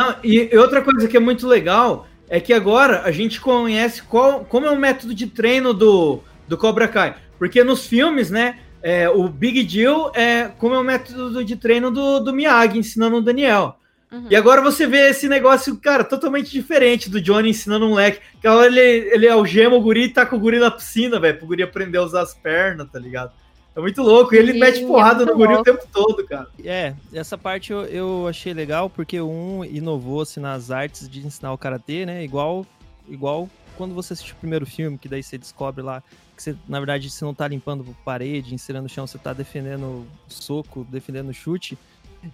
Não, 0.00 0.16
e, 0.24 0.56
outra 0.56 0.80
coisa 0.80 1.06
que 1.06 1.16
é 1.16 1.20
muito 1.20 1.46
legal 1.46 2.08
é 2.28 2.40
que 2.40 2.52
agora 2.52 3.02
a 3.02 3.10
gente 3.10 3.40
conhece 3.40 4.02
qual, 4.02 4.44
como 4.44 4.66
é 4.66 4.70
o 4.70 4.78
método 4.78 5.14
de 5.14 5.26
treino 5.26 5.74
do, 5.74 6.20
do 6.48 6.56
Cobra 6.56 6.88
Kai. 6.88 7.16
Porque 7.38 7.62
nos 7.62 7.86
filmes, 7.86 8.30
né, 8.30 8.58
é, 8.82 9.08
o 9.10 9.28
Big 9.28 9.62
Deal 9.64 10.10
é 10.14 10.48
como 10.58 10.74
é 10.74 10.78
o 10.78 10.84
método 10.84 11.44
de 11.44 11.56
treino 11.56 11.90
do, 11.90 12.20
do 12.20 12.32
Miyagi 12.32 12.78
ensinando 12.78 13.16
o 13.16 13.22
Daniel. 13.22 13.76
Uhum. 14.10 14.26
E 14.28 14.34
agora 14.34 14.60
você 14.60 14.86
vê 14.86 15.10
esse 15.10 15.28
negócio, 15.28 15.76
cara, 15.76 16.02
totalmente 16.02 16.50
diferente 16.50 17.08
do 17.08 17.20
Johnny 17.20 17.50
ensinando 17.50 17.86
um 17.86 17.94
leque. 17.94 18.20
Que 18.40 18.48
ele, 18.48 18.80
ele 18.80 19.28
algema 19.28 19.76
o 19.76 19.80
guri 19.80 20.04
e 20.04 20.08
tá 20.08 20.26
com 20.26 20.36
o 20.36 20.40
guri 20.40 20.58
na 20.58 20.70
piscina, 20.70 21.20
velho, 21.20 21.38
pro 21.38 21.46
guri 21.46 21.62
aprender 21.62 21.98
a 21.98 22.02
usar 22.02 22.22
as 22.22 22.34
pernas, 22.34 22.88
tá 22.90 22.98
ligado? 22.98 23.32
É 23.74 23.80
muito 23.80 24.02
louco. 24.02 24.34
E 24.34 24.38
ele 24.38 24.52
Sim, 24.52 24.58
mete 24.58 24.82
é 24.82 24.86
porrada 24.86 25.24
muito 25.24 25.32
no 25.32 25.36
guri 25.38 25.54
o 25.54 25.62
tempo 25.62 25.84
todo, 25.92 26.26
cara. 26.26 26.48
É, 26.64 26.94
essa 27.12 27.38
parte 27.38 27.72
eu, 27.72 27.84
eu 27.84 28.26
achei 28.28 28.52
legal 28.52 28.90
porque 28.90 29.20
um 29.20 29.64
inovou 29.64 30.22
assim, 30.22 30.40
nas 30.40 30.70
artes 30.70 31.08
de 31.08 31.24
ensinar 31.24 31.52
o 31.52 31.58
karatê, 31.58 32.04
né? 32.04 32.24
Igual, 32.24 32.66
igual 33.08 33.48
quando 33.76 33.94
você 33.94 34.12
assiste 34.12 34.32
o 34.32 34.36
primeiro 34.36 34.66
filme, 34.66 34.98
que 34.98 35.08
daí 35.08 35.22
você 35.22 35.38
descobre 35.38 35.82
lá 35.82 36.02
que 36.36 36.42
você, 36.42 36.56
na 36.68 36.78
verdade, 36.78 37.10
você 37.10 37.24
não 37.24 37.34
tá 37.34 37.46
limpando 37.46 37.84
parede, 38.04 38.54
ensinando 38.54 38.86
o 38.86 38.88
chão, 38.88 39.06
você 39.06 39.18
tá 39.18 39.32
defendendo 39.32 40.06
soco, 40.26 40.86
defendendo 40.90 41.32
chute. 41.32 41.78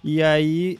E 0.03 0.23
aí 0.23 0.79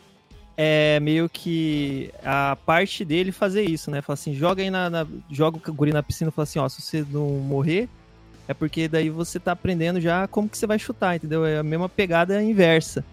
é 0.56 1.00
meio 1.00 1.30
que 1.30 2.12
a 2.24 2.58
parte 2.66 3.06
dele 3.06 3.32
fazer 3.32 3.64
isso, 3.64 3.92
né? 3.92 4.02
Fala 4.02 4.16
assim, 4.16 4.34
joga 4.34 4.62
aí 4.64 4.70
na, 4.70 4.90
na- 4.90 5.08
joga 5.30 5.60
o 5.70 5.74
guri 5.74 5.94
na 5.94 6.02
piscina 6.02 6.30
e 6.30 6.34
fala 6.34 6.44
assim, 6.44 6.58
ó, 6.60 6.68
se 6.68 6.82
você 6.82 7.06
não 7.12 7.28
morrer, 7.30 7.88
é 8.48 8.54
porque 8.54 8.88
daí 8.88 9.10
você 9.10 9.40
tá 9.40 9.52
aprendendo 9.52 10.00
já 10.00 10.28
como 10.28 10.48
que 10.50 10.58
você 10.58 10.66
vai 10.68 10.80
chutar, 10.80 11.16
entendeu? 11.16 11.46
É 11.46 11.58
a 11.60 11.64
mesma 11.64 11.90
pegada 11.90 12.42
inversa. 12.42 13.04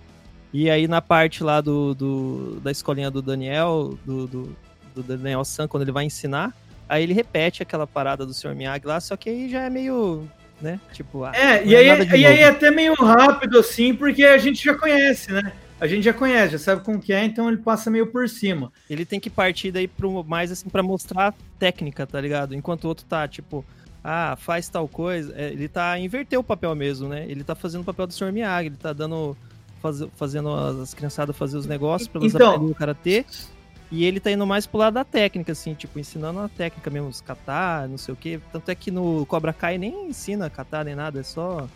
E 0.53 0.71
aí 0.71 0.87
na 0.87 1.03
parte 1.03 1.43
lá 1.43 1.61
do, 1.61 1.95
do- 1.95 2.61
da 2.63 2.71
escolinha 2.71 3.11
do 3.11 3.21
Daniel, 3.21 3.99
do, 4.05 4.27
do, 4.27 4.57
do 4.95 5.03
Daniel 5.03 5.45
San, 5.45 5.67
quando 5.67 5.83
ele 5.83 5.91
vai 5.93 6.05
ensinar, 6.05 6.55
aí 6.89 7.03
ele 7.03 7.13
repete 7.13 7.63
aquela 7.63 7.87
parada 7.87 8.25
do 8.25 8.33
Sr. 8.33 8.55
Miyagi 8.55 8.87
lá, 8.87 9.01
só 9.01 9.17
que 9.17 9.29
aí 9.29 9.51
já 9.51 9.63
é 9.63 9.71
meio, 9.71 10.29
né? 10.61 10.79
Tipo, 10.93 11.25
ah, 11.25 11.33
É, 11.35 11.61
não 11.65 11.67
e 11.73 11.77
aí, 11.77 12.07
de 12.07 12.17
e 12.17 12.27
aí 12.27 12.39
é 12.41 12.49
até 12.49 12.71
meio 12.71 12.95
rápido, 12.95 13.59
assim, 13.59 13.93
porque 13.95 14.23
a 14.25 14.39
gente 14.39 14.63
já 14.65 14.75
conhece, 14.75 15.33
né? 15.33 15.53
A 15.81 15.89
gente 15.89 16.05
já 16.05 16.13
conhece, 16.13 16.53
já 16.53 16.59
sabe 16.59 16.85
como 16.85 17.01
que 17.01 17.13
é, 17.13 17.25
então 17.25 17.49
ele 17.49 17.57
passa 17.59 17.91
meio 17.91 18.07
por 18.07 18.29
cima. 18.29 18.73
ele 18.89 19.05
tem 19.05 19.19
que 19.19 19.29
partir 19.29 19.73
daí 19.73 19.89
pro, 19.89 20.23
mais 20.23 20.53
assim 20.53 20.69
pra 20.69 20.85
mostrar 20.85 21.35
técnica, 21.59 22.07
tá 22.07 22.21
ligado? 22.21 22.55
Enquanto 22.55 22.85
o 22.85 22.89
outro 22.89 23.05
tá, 23.05 23.27
tipo, 23.27 23.65
ah, 24.05 24.37
faz 24.39 24.69
tal 24.69 24.87
coisa, 24.87 25.33
é, 25.35 25.49
ele 25.51 25.67
tá 25.67 25.99
inverteu 25.99 26.41
o 26.41 26.45
papel 26.45 26.75
mesmo, 26.75 27.09
né? 27.09 27.25
Ele 27.27 27.43
tá 27.43 27.55
fazendo 27.55 27.81
o 27.81 27.85
papel 27.85 28.07
do 28.07 28.13
Sr. 28.13 28.31
Miyagi, 28.31 28.67
ele 28.67 28.77
tá 28.77 28.93
dando 28.93 29.35
faz, 29.81 30.05
fazendo 30.15 30.53
as, 30.53 30.77
as 30.77 30.95
criançadas 30.95 31.35
fazer 31.35 31.57
os 31.57 31.65
negócios 31.67 32.07
pra 32.07 32.21
elas 32.21 32.35
Então- 32.35 32.49
aprenderem 32.49 32.73
o 32.73 32.75
karatê. 32.75 33.25
E 33.91 34.05
ele 34.05 34.19
tá 34.19 34.31
indo 34.31 34.47
mais 34.47 34.67
pro 34.67 34.79
lado 34.79 34.95
da 34.95 35.05
técnica, 35.05 35.53
assim, 35.53 35.73
tipo, 35.73 35.99
ensinando 35.99 36.41
a 36.41 36.49
técnica 36.49 36.91
mesmo, 36.91 37.09
os 37.09 37.21
katar, 37.21 37.89
não 37.89 37.97
sei 37.97 38.13
o 38.13 38.17
quê. 38.17 38.41
Tanto 38.53 38.69
é 38.69 38.75
que 38.75 38.91
no 38.91 39.25
Cobra 39.27 39.53
Kai 39.53 39.79
nem 39.79 40.09
ensina 40.09 40.51
katar 40.51 40.85
nem 40.85 40.95
nada, 40.97 41.21
é 41.21 41.23
só. 41.23 41.69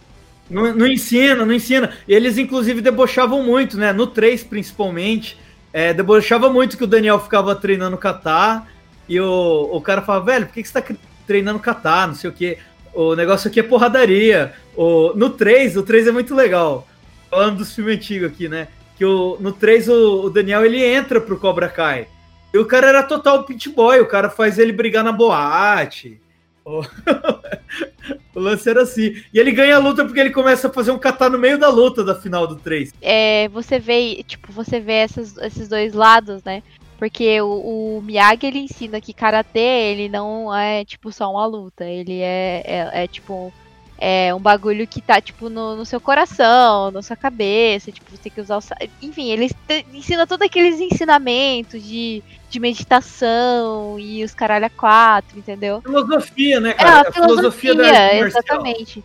Não, 0.51 0.75
não 0.75 0.87
ensina, 0.87 1.47
não 1.47 1.53
ensina. 1.55 1.93
Eles, 2.09 2.37
inclusive, 2.37 2.81
debochavam 2.81 3.45
muito, 3.45 3.77
né? 3.79 3.93
No 3.93 4.07
3, 4.07 4.43
principalmente. 4.43 5.39
É, 5.73 5.93
debochava 5.95 6.51
muito 6.51 6.77
que 6.77 6.85
o 6.85 6.89
Daniel 6.89 7.21
ficava 7.21 7.55
treinando 7.55 7.97
kata 7.97 8.67
e 9.09 9.21
o, 9.21 9.69
o 9.71 9.81
cara 9.81 10.03
falava, 10.03 10.25
velho, 10.25 10.47
por 10.47 10.55
que, 10.55 10.63
que 10.63 10.69
você 10.69 10.81
tá 10.81 10.95
treinando 11.29 11.61
kata? 11.61 12.07
Não 12.09 12.15
sei 12.15 12.31
o 12.31 12.33
quê. 12.33 12.59
O 12.93 13.15
negócio 13.15 13.49
aqui 13.49 13.61
é 13.61 13.63
porradaria. 13.63 14.53
O, 14.75 15.13
no 15.15 15.31
3, 15.31 15.77
o 15.77 15.83
3 15.85 16.09
é 16.09 16.11
muito 16.11 16.35
legal. 16.35 16.89
Falando 17.31 17.59
dos 17.59 17.73
filmes 17.75 17.97
antigos 17.97 18.29
aqui, 18.33 18.49
né? 18.49 18.67
Que 18.97 19.05
o, 19.05 19.37
no 19.39 19.53
3 19.53 19.89
o, 19.89 20.23
o 20.25 20.31
Daniel 20.31 20.65
ele 20.65 20.83
entra 20.85 21.21
pro 21.21 21.39
Cobra 21.39 21.69
Kai. 21.69 22.09
E 22.53 22.59
o 22.59 22.65
cara 22.65 22.89
era 22.89 23.03
total 23.03 23.45
pit 23.45 23.69
boy, 23.69 24.01
o 24.01 24.07
cara 24.07 24.31
faz 24.31 24.59
ele 24.59 24.73
brigar 24.73 25.05
na 25.05 25.13
boate. 25.13 26.19
O, 26.65 26.81
o 28.35 28.41
lance 28.41 28.69
era 28.69 28.83
assim. 28.83 29.15
E 29.33 29.39
ele 29.39 29.53
ganha 29.53 29.77
a 29.77 29.79
luta 29.79 30.05
porque 30.05 30.19
ele 30.19 30.31
começa 30.31 30.69
a 30.69 30.73
fazer 30.73 30.91
um 30.91 30.99
kata 30.99 31.29
no 31.29 31.39
meio 31.39 31.59
da 31.59 31.69
luta 31.69 32.03
da 32.03 32.15
final 32.15 32.47
do 32.47 32.57
3. 32.57 32.93
é, 33.03 33.49
você 33.49 33.79
vê, 33.79 34.23
tipo, 34.27 34.51
você 34.53 34.81
vê 34.81 34.95
essas- 34.95 35.37
esses 35.39 35.69
dois 35.69 35.93
lados, 35.93 36.43
né? 36.43 36.63
Porque 36.99 37.41
o, 37.41 37.99
o 37.99 38.03
Miyagi, 38.03 38.47
ele 38.47 38.59
ensina 38.59 39.01
que 39.01 39.13
Karatê, 39.13 39.61
ele 39.61 40.09
não 40.09 40.55
é, 40.55 40.85
tipo, 40.85 41.13
só 41.13 41.31
uma 41.31 41.47
luta. 41.47 41.85
Ele 41.85 42.21
é, 42.21 42.63
é, 42.65 43.05
é, 43.05 43.07
tipo, 43.07 43.53
é 43.97 44.35
um 44.35 44.41
bagulho 44.41 44.85
que 44.85 45.01
tá, 45.01 45.21
tipo, 45.21 45.49
no, 45.49 45.77
no 45.77 45.87
seu 45.87 46.01
coração, 46.01 46.91
na 46.91 47.01
sua 47.01 47.15
cabeça. 47.17 47.93
Tipo, 47.93 48.11
você 48.11 48.17
tem 48.25 48.33
que 48.33 48.41
usar 48.41 48.59
o... 48.59 48.63
Enfim, 49.01 49.31
ele 49.31 49.49
ensina 49.95 50.27
todos 50.27 50.45
aqueles 50.45 50.81
ensinamentos 50.81 51.81
de, 51.81 52.21
de 52.51 52.59
meditação 52.59 53.97
e 53.97 54.25
os 54.25 54.35
caralho 54.35 54.67
a 54.67 54.71
quatro, 54.71 55.39
entendeu? 55.39 55.81
Filosofia, 55.83 56.59
né, 56.59 56.71
É 56.71 56.75
cara? 56.75 57.03
uma 57.03 57.13
filosofia, 57.13 57.75
da 57.77 57.85
arte 57.85 57.95
marcial. 58.21 58.27
exatamente. 58.27 59.05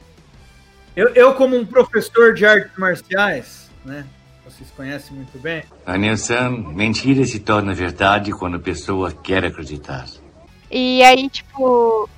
Eu, 0.96 1.10
eu, 1.10 1.34
como 1.36 1.56
um 1.56 1.66
professor 1.66 2.34
de 2.34 2.44
artes 2.44 2.72
marciais, 2.76 3.70
né? 3.86 4.04
Vocês 4.46 4.70
conhecem 4.76 5.16
muito 5.16 5.38
bem. 5.40 5.64
Daniel-san, 5.86 6.50
mentira 6.50 7.24
se 7.26 7.40
torna 7.40 7.74
verdade 7.74 8.32
quando 8.32 8.58
a 8.58 8.60
pessoa 8.60 9.12
quer 9.12 9.46
acreditar. 9.46 10.06
E 10.70 11.02
aí, 11.04 11.30
tipo, 11.30 12.10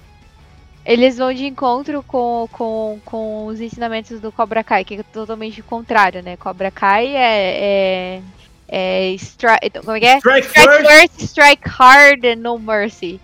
eles 0.83 1.17
vão 1.17 1.33
de 1.33 1.45
encontro 1.45 2.01
com, 2.03 2.47
com, 2.51 2.99
com 3.05 3.45
os 3.45 3.61
ensinamentos 3.61 4.19
do 4.19 4.31
Cobra 4.31 4.63
Kai, 4.63 4.83
que 4.83 4.95
é 4.95 5.03
totalmente 5.03 5.61
o 5.61 5.63
contrário, 5.63 6.23
né? 6.23 6.35
Cobra 6.37 6.71
Kai 6.71 7.15
é. 7.15 8.19
é, 8.19 8.21
é 8.67 9.11
stri- 9.13 9.59
então, 9.61 9.83
como 9.83 9.97
é 9.97 9.99
que 9.99 10.05
é? 10.07 10.17
Strike 10.17 10.47
Strike 10.47 10.69
first, 10.69 10.89
first, 10.89 11.21
strike 11.21 11.69
hard 11.69 12.25
and 12.25 12.37
no 12.37 12.57
mercy. 12.57 13.19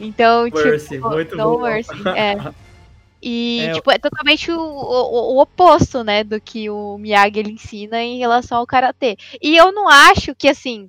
Então, 0.00 0.48
mercy. 0.52 0.88
tipo, 0.96 1.08
Muito 1.10 1.36
no 1.36 1.58
bom. 1.58 1.62
mercy. 1.62 1.90
É. 2.14 2.36
E, 3.28 3.58
É, 3.62 3.72
tipo, 3.72 3.90
é 3.90 3.98
totalmente 3.98 4.52
o, 4.52 4.60
o, 4.60 5.34
o 5.34 5.40
oposto, 5.40 6.04
né, 6.04 6.22
do 6.22 6.40
que 6.40 6.70
o 6.70 6.96
Miyagi 6.96 7.40
ele 7.40 7.50
ensina 7.50 8.00
em 8.00 8.18
relação 8.18 8.58
ao 8.58 8.66
Karatê. 8.66 9.16
E 9.42 9.56
eu 9.56 9.72
não 9.72 9.88
acho 9.88 10.32
que, 10.32 10.48
assim, 10.48 10.88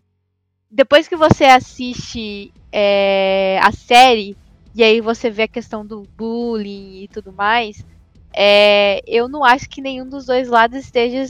depois 0.70 1.08
que 1.08 1.16
você 1.16 1.46
assiste 1.46 2.54
é, 2.72 3.60
a 3.64 3.72
série, 3.72 4.38
e 4.76 4.84
aí 4.84 5.02
você 5.02 5.32
vê 5.32 5.44
a 5.44 5.48
questão 5.48 5.84
do 5.84 6.04
bullying 6.16 7.02
e 7.02 7.08
tudo 7.08 7.34
mais, 7.34 7.84
é, 8.32 9.02
eu 9.08 9.28
não 9.28 9.44
acho 9.44 9.68
que 9.68 9.82
nenhum 9.82 10.08
dos 10.08 10.28
dois 10.28 10.48
lados 10.48 10.78
esteja 10.78 11.26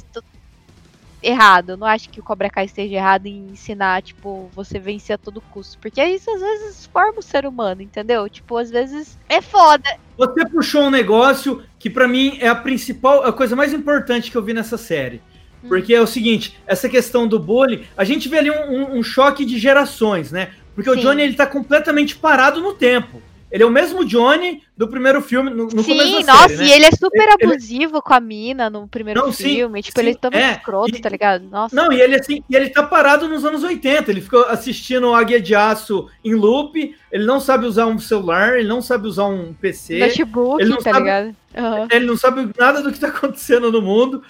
errado. 1.27 1.71
Eu 1.71 1.77
não 1.77 1.85
acho 1.87 2.09
que 2.09 2.19
o 2.19 2.23
Cobra 2.23 2.49
Kai 2.49 2.65
esteja 2.65 2.95
errado 2.95 3.25
em 3.27 3.49
ensinar, 3.51 4.01
tipo, 4.01 4.49
você 4.53 4.79
vencer 4.79 5.15
a 5.15 5.17
todo 5.17 5.41
custo. 5.41 5.77
Porque 5.79 6.03
isso 6.03 6.29
às 6.31 6.41
vezes 6.41 6.85
forma 6.87 7.19
o 7.19 7.23
ser 7.23 7.45
humano, 7.45 7.81
entendeu? 7.81 8.27
Tipo, 8.29 8.57
às 8.57 8.69
vezes 8.71 9.17
é 9.29 9.41
foda. 9.41 9.83
Você 10.17 10.45
puxou 10.47 10.83
um 10.83 10.89
negócio 10.89 11.63
que 11.77 11.89
pra 11.89 12.07
mim 12.07 12.37
é 12.39 12.47
a 12.47 12.55
principal, 12.55 13.23
a 13.23 13.33
coisa 13.33 13.55
mais 13.55 13.73
importante 13.73 14.31
que 14.31 14.37
eu 14.37 14.43
vi 14.43 14.53
nessa 14.53 14.77
série. 14.77 15.21
Porque 15.67 15.93
é 15.93 15.99
o 16.01 16.07
seguinte, 16.07 16.57
essa 16.65 16.87
questão 16.87 17.27
do 17.27 17.39
bullying, 17.39 17.83
a 17.97 18.03
gente 18.03 18.29
vê 18.29 18.37
ali 18.37 18.51
um, 18.51 18.71
um- 18.71 18.97
um 18.99 19.03
choque 19.03 19.43
de 19.43 19.57
gerações, 19.57 20.31
né? 20.31 20.51
Porque 20.75 20.89
o 20.89 20.93
Sim. 20.93 21.01
Johnny 21.01 21.23
ele 21.23 21.33
tá 21.33 21.45
completamente 21.47 22.15
parado 22.15 22.61
no 22.61 22.73
tempo. 22.73 23.21
Ele 23.49 23.63
é 23.63 23.65
o 23.65 23.69
mesmo 23.69 24.03
Johnny 24.03 24.61
do 24.75 24.89
primeiro 24.89 25.21
filme, 25.21 25.49
no, 25.49 25.67
no 25.67 25.83
começo 25.83 25.83
Sim, 26.17 26.25
da 26.25 26.33
nossa, 26.33 26.49
série, 26.49 26.57
né? 26.57 26.65
e 26.67 26.71
ele 26.73 26.85
é 26.85 26.91
super 26.91 27.21
Ele- 27.21 27.35
ele- 27.39 27.53
abusivo 27.53 28.01
com 28.01 28.13
a 28.13 28.19
mina 28.19 28.69
no 28.69 28.87
primeiro 28.89 29.21
Não, 29.21 29.31
sim, 29.31 29.43
filme. 29.43 29.81
tipo, 29.81 29.97
sim, 29.97 30.05
ele 30.05 30.11
é 30.11 30.13
totalmente 30.15 30.43
é, 30.43 30.51
escroto, 30.57 30.95
e- 30.97 31.01
tá 31.01 31.07
ligado? 31.07 31.43
Nossa. 31.49 31.73
Não, 31.75 31.91
e 31.93 32.01
ele 32.01 32.15
assim, 32.19 32.43
e 32.49 32.55
ele 32.55 32.69
tá 32.69 32.83
parado 32.83 33.27
nos 33.29 33.45
anos 33.45 33.63
80. 33.63 34.11
Ele 34.11 34.19
ficou 34.19 34.43
assistindo 34.49 35.13
Águia 35.13 35.39
de 35.39 35.55
Aço 35.55 36.09
em 36.25 36.33
loop. 36.35 36.93
Ele 37.09 37.25
não 37.25 37.39
sabe 37.39 37.65
usar 37.65 37.85
um 37.85 37.97
celular, 37.97 38.59
ele 38.59 38.67
não 38.67 38.81
sabe 38.81 39.07
usar 39.07 39.25
um 39.27 39.53
PC. 39.53 39.97
notebook, 39.99 40.61
ele 40.61 40.69
não 40.69 40.77
tá 40.77 40.83
sabe- 40.91 40.99
ligado? 40.99 41.35
Aham. 41.55 41.87
Ele 41.89 42.05
não 42.05 42.17
sabe 42.17 42.49
nada 42.59 42.81
do 42.81 42.91
que 42.91 42.99
tá 42.99 43.07
acontecendo 43.15 43.71
no 43.71 43.81
mundo. 43.81 44.21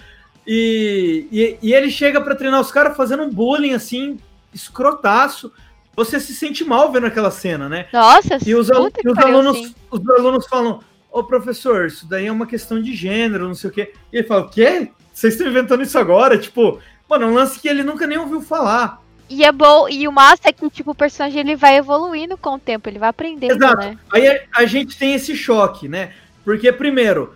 E, 0.46 1.26
e, 1.30 1.58
e 1.60 1.74
ele 1.74 1.90
chega 1.90 2.20
pra 2.20 2.34
treinar 2.36 2.60
os 2.60 2.70
caras 2.70 2.96
fazendo 2.96 3.24
um 3.24 3.30
bullying 3.30 3.72
assim, 3.74 4.16
escrotaço. 4.54 5.52
Você 5.98 6.20
se 6.20 6.32
sente 6.32 6.64
mal 6.64 6.92
vendo 6.92 7.06
aquela 7.06 7.28
cena, 7.28 7.68
né? 7.68 7.88
Nossa, 7.92 8.38
E 8.46 8.54
os, 8.54 8.68
puta 8.68 9.00
e 9.04 9.10
os 9.10 9.18
alunos, 9.18 9.56
sim. 9.56 9.74
os 9.90 10.08
alunos 10.08 10.46
falam: 10.46 10.78
Ô 11.10 11.24
professor, 11.24 11.86
isso 11.86 12.06
daí 12.08 12.26
é 12.26 12.30
uma 12.30 12.46
questão 12.46 12.80
de 12.80 12.94
gênero, 12.94 13.48
não 13.48 13.54
sei 13.56 13.68
o 13.68 13.72
quê. 13.72 13.92
E 14.12 14.18
ele 14.18 14.26
fala: 14.28 14.42
O 14.42 14.48
quê? 14.48 14.92
Vocês 15.12 15.34
estão 15.34 15.48
inventando 15.48 15.82
isso 15.82 15.98
agora? 15.98 16.38
Tipo, 16.38 16.78
mano, 17.10 17.24
é 17.24 17.26
um 17.26 17.34
lance 17.34 17.58
que 17.58 17.66
ele 17.66 17.82
nunca 17.82 18.06
nem 18.06 18.16
ouviu 18.16 18.40
falar. 18.40 19.02
E 19.28 19.42
é 19.42 19.50
bom, 19.50 19.88
e 19.88 20.06
o 20.06 20.12
massa 20.12 20.42
é 20.44 20.52
que, 20.52 20.70
tipo, 20.70 20.92
o 20.92 20.94
personagem 20.94 21.40
ele 21.40 21.56
vai 21.56 21.76
evoluindo 21.76 22.36
com 22.38 22.54
o 22.54 22.58
tempo, 22.60 22.88
ele 22.88 23.00
vai 23.00 23.08
aprendendo, 23.08 23.56
Exato. 23.56 23.78
né? 23.78 23.98
Aí 24.12 24.28
a, 24.28 24.40
a 24.54 24.66
gente 24.66 24.96
tem 24.96 25.14
esse 25.14 25.34
choque, 25.34 25.88
né? 25.88 26.12
Porque, 26.44 26.70
primeiro, 26.70 27.34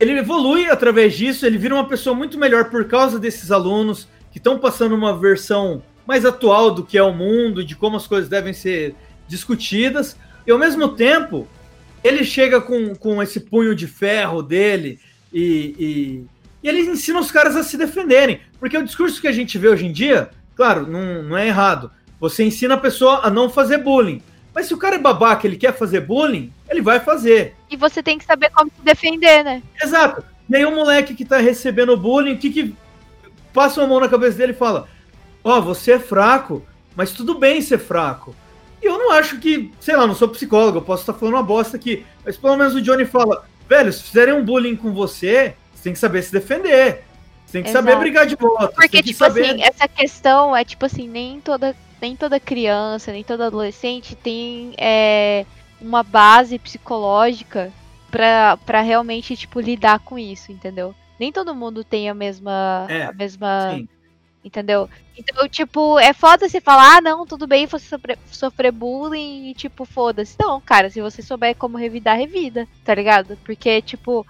ele 0.00 0.18
evolui 0.18 0.68
através 0.68 1.16
disso, 1.16 1.46
ele 1.46 1.58
vira 1.58 1.76
uma 1.76 1.86
pessoa 1.86 2.12
muito 2.16 2.36
melhor 2.36 2.70
por 2.70 2.86
causa 2.86 3.20
desses 3.20 3.52
alunos 3.52 4.08
que 4.32 4.38
estão 4.38 4.58
passando 4.58 4.96
uma 4.96 5.16
versão 5.16 5.80
mais 6.06 6.24
atual 6.24 6.70
do 6.70 6.84
que 6.84 6.98
é 6.98 7.02
o 7.02 7.12
mundo, 7.12 7.64
de 7.64 7.74
como 7.76 7.96
as 7.96 8.06
coisas 8.06 8.28
devem 8.28 8.52
ser 8.52 8.94
discutidas. 9.28 10.16
E 10.46 10.50
ao 10.50 10.58
mesmo 10.58 10.88
tempo, 10.88 11.46
ele 12.02 12.24
chega 12.24 12.60
com, 12.60 12.94
com 12.94 13.22
esse 13.22 13.40
punho 13.40 13.74
de 13.74 13.86
ferro 13.86 14.42
dele 14.42 14.98
e, 15.32 15.74
e, 15.78 16.24
e 16.62 16.68
ele 16.68 16.80
ensina 16.80 17.20
os 17.20 17.30
caras 17.30 17.56
a 17.56 17.62
se 17.62 17.76
defenderem. 17.76 18.40
Porque 18.58 18.76
o 18.76 18.84
discurso 18.84 19.20
que 19.20 19.28
a 19.28 19.32
gente 19.32 19.56
vê 19.58 19.68
hoje 19.68 19.86
em 19.86 19.92
dia, 19.92 20.30
claro, 20.56 20.86
não, 20.86 21.22
não 21.22 21.36
é 21.36 21.46
errado. 21.46 21.90
Você 22.18 22.44
ensina 22.44 22.74
a 22.74 22.78
pessoa 22.78 23.20
a 23.22 23.30
não 23.30 23.48
fazer 23.48 23.78
bullying. 23.78 24.22
Mas 24.54 24.66
se 24.66 24.74
o 24.74 24.78
cara 24.78 24.96
é 24.96 24.98
babaca, 24.98 25.46
ele 25.46 25.56
quer 25.56 25.76
fazer 25.76 26.00
bullying, 26.00 26.52
ele 26.68 26.82
vai 26.82 27.00
fazer. 27.00 27.54
E 27.70 27.76
você 27.76 28.02
tem 28.02 28.18
que 28.18 28.24
saber 28.24 28.50
como 28.50 28.70
se 28.70 28.82
defender, 28.82 29.44
né? 29.44 29.62
Exato. 29.80 30.24
E 30.48 30.56
aí 30.56 30.64
o 30.64 30.74
moleque 30.74 31.14
que 31.14 31.24
tá 31.24 31.38
recebendo 31.38 31.96
bullying, 31.96 32.34
o 32.34 32.38
que 32.38 32.50
que 32.50 32.74
passa 33.52 33.80
uma 33.80 33.86
mão 33.86 34.00
na 34.00 34.08
cabeça 34.08 34.36
dele 34.36 34.52
e 34.52 34.56
fala: 34.56 34.88
Ó, 35.42 35.60
você 35.60 35.92
é 35.92 35.98
fraco, 35.98 36.62
mas 36.94 37.12
tudo 37.12 37.38
bem 37.38 37.60
ser 37.60 37.78
fraco. 37.78 38.34
E 38.82 38.86
eu 38.86 38.98
não 38.98 39.12
acho 39.12 39.38
que, 39.38 39.70
sei 39.80 39.96
lá, 39.96 40.06
não 40.06 40.14
sou 40.14 40.28
psicólogo, 40.28 40.78
eu 40.78 40.82
posso 40.82 41.02
estar 41.02 41.14
falando 41.14 41.34
uma 41.34 41.42
bosta 41.42 41.76
aqui, 41.76 42.04
mas 42.24 42.36
pelo 42.36 42.56
menos 42.56 42.74
o 42.74 42.80
Johnny 42.80 43.04
fala: 43.04 43.44
velho, 43.68 43.92
se 43.92 44.02
fizerem 44.02 44.34
um 44.34 44.44
bullying 44.44 44.76
com 44.76 44.92
você, 44.92 45.54
Você 45.74 45.84
tem 45.84 45.92
que 45.92 45.98
saber 45.98 46.22
se 46.22 46.32
defender. 46.32 47.04
Você 47.46 47.52
tem 47.52 47.62
que 47.62 47.70
Exato. 47.70 47.86
saber 47.86 47.98
brigar 47.98 48.26
de 48.26 48.36
volta. 48.36 48.68
Porque, 48.68 49.02
tipo 49.02 49.18
saber... 49.18 49.50
assim, 49.50 49.62
essa 49.62 49.88
questão 49.88 50.56
é 50.56 50.64
tipo 50.64 50.84
assim, 50.84 51.08
nem 51.08 51.40
toda, 51.40 51.74
nem 52.00 52.14
toda 52.14 52.38
criança, 52.38 53.12
nem 53.12 53.24
todo 53.24 53.42
adolescente 53.42 54.14
tem 54.14 54.72
é, 54.78 55.44
uma 55.80 56.02
base 56.02 56.58
psicológica 56.58 57.72
pra, 58.10 58.56
pra 58.58 58.82
realmente, 58.82 59.36
tipo, 59.36 59.60
lidar 59.60 60.00
com 60.00 60.18
isso, 60.18 60.52
entendeu? 60.52 60.94
Nem 61.18 61.32
todo 61.32 61.54
mundo 61.54 61.84
tem 61.84 62.08
a 62.08 62.14
mesma. 62.14 62.86
É, 62.88 63.04
a 63.04 63.12
mesma. 63.12 63.74
sim. 63.74 63.88
Entendeu? 64.44 64.88
Então, 65.16 65.46
tipo, 65.48 65.98
é 65.98 66.14
foda 66.14 66.48
você 66.48 66.60
falar, 66.62 66.96
ah, 66.96 67.00
não, 67.02 67.26
tudo 67.26 67.46
bem 67.46 67.66
você 67.66 67.84
sofrer, 67.86 68.18
sofrer 68.30 68.72
bullying 68.72 69.50
e, 69.50 69.54
tipo, 69.54 69.84
foda-se. 69.84 70.34
Não, 70.40 70.58
cara, 70.60 70.88
se 70.88 71.00
você 71.00 71.20
souber 71.20 71.54
como 71.56 71.76
revidar, 71.76 72.16
revida, 72.16 72.66
tá 72.84 72.94
ligado? 72.94 73.36
Porque, 73.44 73.82
tipo. 73.82 74.26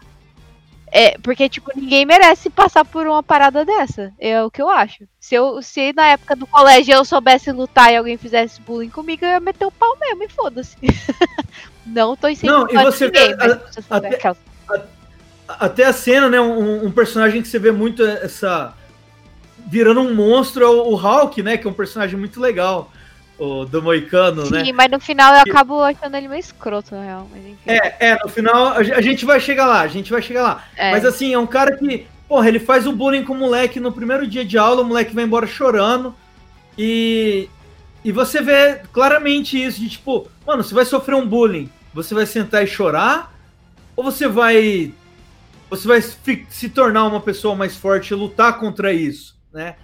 É, 0.92 1.16
porque, 1.18 1.48
tipo, 1.48 1.70
ninguém 1.76 2.04
merece 2.04 2.50
passar 2.50 2.84
por 2.84 3.06
uma 3.06 3.22
parada 3.22 3.64
dessa. 3.64 4.12
É 4.18 4.42
o 4.42 4.50
que 4.50 4.60
eu 4.60 4.68
acho. 4.68 5.04
Se, 5.20 5.36
eu, 5.36 5.62
se 5.62 5.92
na 5.92 6.08
época 6.08 6.34
do 6.34 6.48
colégio 6.48 6.92
eu 6.94 7.04
soubesse 7.04 7.52
lutar 7.52 7.92
e 7.92 7.96
alguém 7.96 8.16
fizesse 8.16 8.60
bullying 8.60 8.90
comigo, 8.90 9.24
eu 9.24 9.30
ia 9.30 9.38
meter 9.38 9.64
o 9.66 9.70
pau 9.70 9.96
mesmo 10.00 10.24
e 10.24 10.28
foda-se. 10.28 10.76
não 11.86 12.16
tô 12.16 12.26
Não, 12.26 12.30
e 12.30 12.32
incentivando 12.32 12.72
você 12.90 13.04
ninguém, 13.06 13.28
vê, 13.28 13.36
mas 13.36 13.52
a- 13.52 13.58
se 13.58 13.74
você 13.74 13.82
souber 13.82 14.14
até- 14.14 14.18
Até 15.46 15.84
a 15.84 15.92
cena, 15.92 16.28
né? 16.28 16.40
Um, 16.40 16.86
um 16.86 16.90
personagem 16.90 17.40
que 17.40 17.46
você 17.46 17.60
vê 17.60 17.70
muito 17.70 18.04
essa. 18.04 18.74
Virando 19.70 20.00
um 20.00 20.12
monstro 20.14 20.64
é 20.64 20.68
o, 20.68 20.88
o 20.88 20.94
Hulk, 20.96 21.42
né? 21.42 21.56
Que 21.56 21.66
é 21.66 21.70
um 21.70 21.74
personagem 21.74 22.18
muito 22.18 22.40
legal. 22.40 22.90
O 23.38 23.64
do 23.64 23.80
Moicano, 23.82 24.50
né? 24.50 24.64
Sim, 24.64 24.72
mas 24.72 24.90
no 24.90 25.00
final 25.00 25.32
eu 25.32 25.40
acabo 25.40 25.82
achando 25.82 26.14
ele 26.14 26.28
meio 26.28 26.40
escroto, 26.40 26.94
na 26.94 27.02
real. 27.02 27.28
É, 27.66 28.08
é, 28.10 28.18
no 28.22 28.28
final 28.28 28.66
a 28.68 28.82
ge- 28.82 28.92
a 28.92 29.00
gente 29.00 29.24
vai 29.24 29.40
chegar 29.40 29.66
lá, 29.66 29.80
a 29.80 29.88
gente 29.88 30.10
vai 30.10 30.20
chegar 30.20 30.42
lá. 30.42 30.64
É. 30.76 30.90
Mas 30.90 31.06
assim, 31.06 31.32
é 31.32 31.38
um 31.38 31.46
cara 31.46 31.74
que, 31.76 32.06
porra, 32.28 32.48
ele 32.48 32.58
faz 32.58 32.86
o 32.86 32.92
bullying 32.92 33.24
com 33.24 33.32
o 33.32 33.38
moleque 33.38 33.80
no 33.80 33.92
primeiro 33.92 34.26
dia 34.26 34.44
de 34.44 34.58
aula, 34.58 34.82
o 34.82 34.84
moleque 34.84 35.14
vai 35.14 35.24
embora 35.24 35.46
chorando. 35.46 36.14
E, 36.76 37.48
e 38.04 38.12
você 38.12 38.42
vê 38.42 38.82
claramente 38.92 39.62
isso, 39.62 39.80
de 39.80 39.88
tipo, 39.88 40.28
mano, 40.46 40.62
você 40.62 40.74
vai 40.74 40.84
sofrer 40.84 41.14
um 41.14 41.26
bullying, 41.26 41.70
você 41.94 42.14
vai 42.14 42.26
sentar 42.26 42.62
e 42.62 42.66
chorar? 42.66 43.32
Ou 43.96 44.04
você 44.04 44.28
vai. 44.28 44.92
Você 45.70 45.86
vai 45.88 46.02
se 46.02 46.68
tornar 46.68 47.06
uma 47.06 47.20
pessoa 47.20 47.54
mais 47.54 47.76
forte 47.76 48.10
e 48.10 48.14
lutar 48.16 48.58
contra 48.58 48.92
isso, 48.92 49.36
né? 49.52 49.76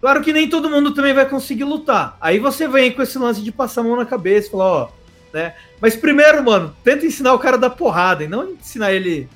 Claro 0.00 0.22
que 0.22 0.32
nem 0.32 0.48
todo 0.48 0.70
mundo 0.70 0.94
também 0.94 1.12
vai 1.12 1.28
conseguir 1.28 1.64
lutar. 1.64 2.16
Aí 2.20 2.38
você 2.38 2.68
vem 2.68 2.92
com 2.92 3.02
esse 3.02 3.18
lance 3.18 3.42
de 3.42 3.50
passar 3.50 3.80
a 3.80 3.84
mão 3.84 3.96
na 3.96 4.06
cabeça 4.06 4.46
e 4.46 4.50
falar, 4.50 4.64
ó, 4.64 4.88
né? 5.32 5.54
Mas 5.80 5.96
primeiro, 5.96 6.42
mano, 6.44 6.74
tenta 6.84 7.04
ensinar 7.04 7.34
o 7.34 7.38
cara 7.38 7.58
da 7.58 7.68
porrada 7.68 8.22
e 8.22 8.28
não 8.28 8.52
ensinar 8.52 8.92
ele 8.92 9.28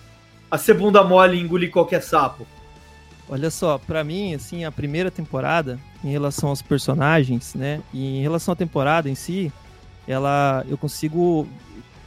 a 0.51 0.57
ser 0.57 0.75
bunda 0.75 1.03
mole 1.03 1.37
e 1.37 1.41
engolir 1.41 1.71
qualquer 1.71 2.03
sapo. 2.03 2.47
Olha 3.29 3.51
só, 3.51 3.79
pra 3.79 4.05
mim, 4.05 4.35
assim, 4.35 4.65
a 4.65 4.71
primeira 4.71 5.11
temporada, 5.11 5.81
em 6.05 6.11
relação 6.11 6.51
aos 6.51 6.61
personagens, 6.61 7.55
né, 7.55 7.81
e 7.93 8.19
em 8.19 8.23
relação 8.23 8.53
à 8.53 8.57
temporada 8.57 9.09
em 9.09 9.15
si, 9.15 9.51
ela, 10.07 10.65
eu 10.69 10.77
consigo 10.77 11.49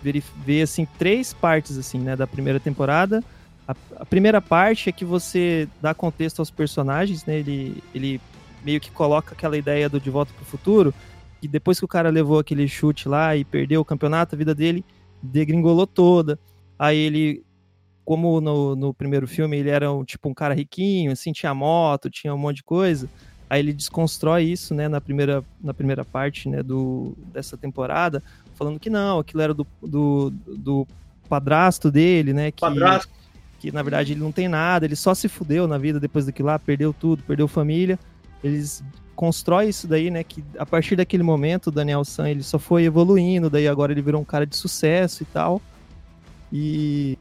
verif- 0.04 0.32
ver, 0.46 0.62
assim, 0.62 0.86
três 1.00 1.34
partes, 1.34 1.78
assim, 1.78 1.98
né, 1.98 2.16
da 2.16 2.28
primeira 2.28 2.60
temporada. 2.60 3.24
A, 3.68 3.76
a 3.98 4.06
primeira 4.06 4.42
parte 4.42 4.90
é 4.90 4.92
que 4.92 5.06
você 5.06 5.68
dá 5.82 5.94
contexto 5.94 6.40
aos 6.40 6.52
personagens, 6.52 7.26
né, 7.26 7.40
ele, 7.40 7.84
ele 7.94 8.22
meio 8.64 8.80
que 8.80 8.92
coloca 8.92 9.34
aquela 9.34 9.58
ideia 9.58 9.90
do 9.90 10.00
De 10.00 10.10
Volta 10.10 10.34
pro 10.34 10.46
Futuro, 10.46 10.94
que 11.42 11.48
depois 11.48 11.80
que 11.80 11.86
o 11.86 11.88
cara 11.88 12.10
levou 12.10 12.40
aquele 12.40 12.68
chute 12.68 13.08
lá 13.08 13.36
e 13.36 13.44
perdeu 13.44 13.82
o 13.82 13.86
campeonato, 13.86 14.36
a 14.36 14.38
vida 14.38 14.54
dele 14.54 14.84
degringolou 15.22 15.88
toda. 15.88 16.40
Aí 16.78 16.98
ele 16.98 17.44
como 18.06 18.40
no, 18.40 18.76
no 18.76 18.94
primeiro 18.94 19.28
filme 19.28 19.58
ele 19.58 19.70
era 19.70 19.92
um, 19.92 20.06
tipo 20.06 20.30
um 20.30 20.34
cara 20.34 20.54
riquinho, 20.54 21.12
assim, 21.12 21.34
tinha 21.34 21.54
moto, 21.56 22.10
tinha 22.10 22.34
um 22.34 22.38
monte 22.38 22.58
de 22.58 22.64
coisa. 22.64 23.10
Aí 23.50 23.60
ele 23.60 23.74
desconstrói 23.74 24.44
isso, 24.44 24.74
né, 24.76 24.88
na 24.88 25.02
primeira, 25.02 25.44
na 25.62 25.74
primeira 25.74 26.06
parte, 26.06 26.48
né, 26.48 26.62
do, 26.62 27.16
dessa 27.34 27.58
temporada, 27.58 28.22
falando 28.54 28.80
que 28.80 28.90
não, 28.90 29.20
aquilo 29.20 29.42
era 29.42 29.54
do, 29.54 29.66
do, 29.82 30.32
do 30.48 30.88
padrasto 31.28 31.92
dele, 31.92 32.32
né, 32.32 32.52
que, 32.52 32.62
Padrasto. 32.62 33.12
Que 33.60 33.72
na 33.72 33.82
verdade 33.82 34.14
ele 34.14 34.20
não 34.20 34.32
tem 34.32 34.48
nada, 34.48 34.86
ele 34.86 34.96
só 34.96 35.14
se 35.14 35.28
fudeu 35.28 35.68
na 35.68 35.78
vida 35.78 36.00
depois 36.00 36.26
daquilo 36.26 36.48
lá, 36.48 36.60
perdeu 36.60 36.94
tudo, 36.94 37.24
perdeu 37.24 37.48
família. 37.48 37.98
Eles 38.44 38.84
constroem 39.16 39.70
isso 39.70 39.88
daí, 39.88 40.12
né, 40.12 40.24
que 40.24 40.44
a 40.58 40.66
partir 40.66 40.96
daquele 40.96 41.24
momento 41.24 41.68
o 41.68 41.72
Daniel 41.72 42.04
San, 42.04 42.30
ele 42.30 42.44
só 42.44 42.60
foi 42.60 42.84
evoluindo, 42.84 43.50
daí 43.50 43.68
agora 43.68 43.92
ele 43.92 44.02
virou 44.02 44.22
um 44.22 44.26
cara 44.26 44.46
de 44.46 44.56
sucesso 44.58 45.24
e 45.24 45.26
tal. 45.26 45.62
E 46.52 47.18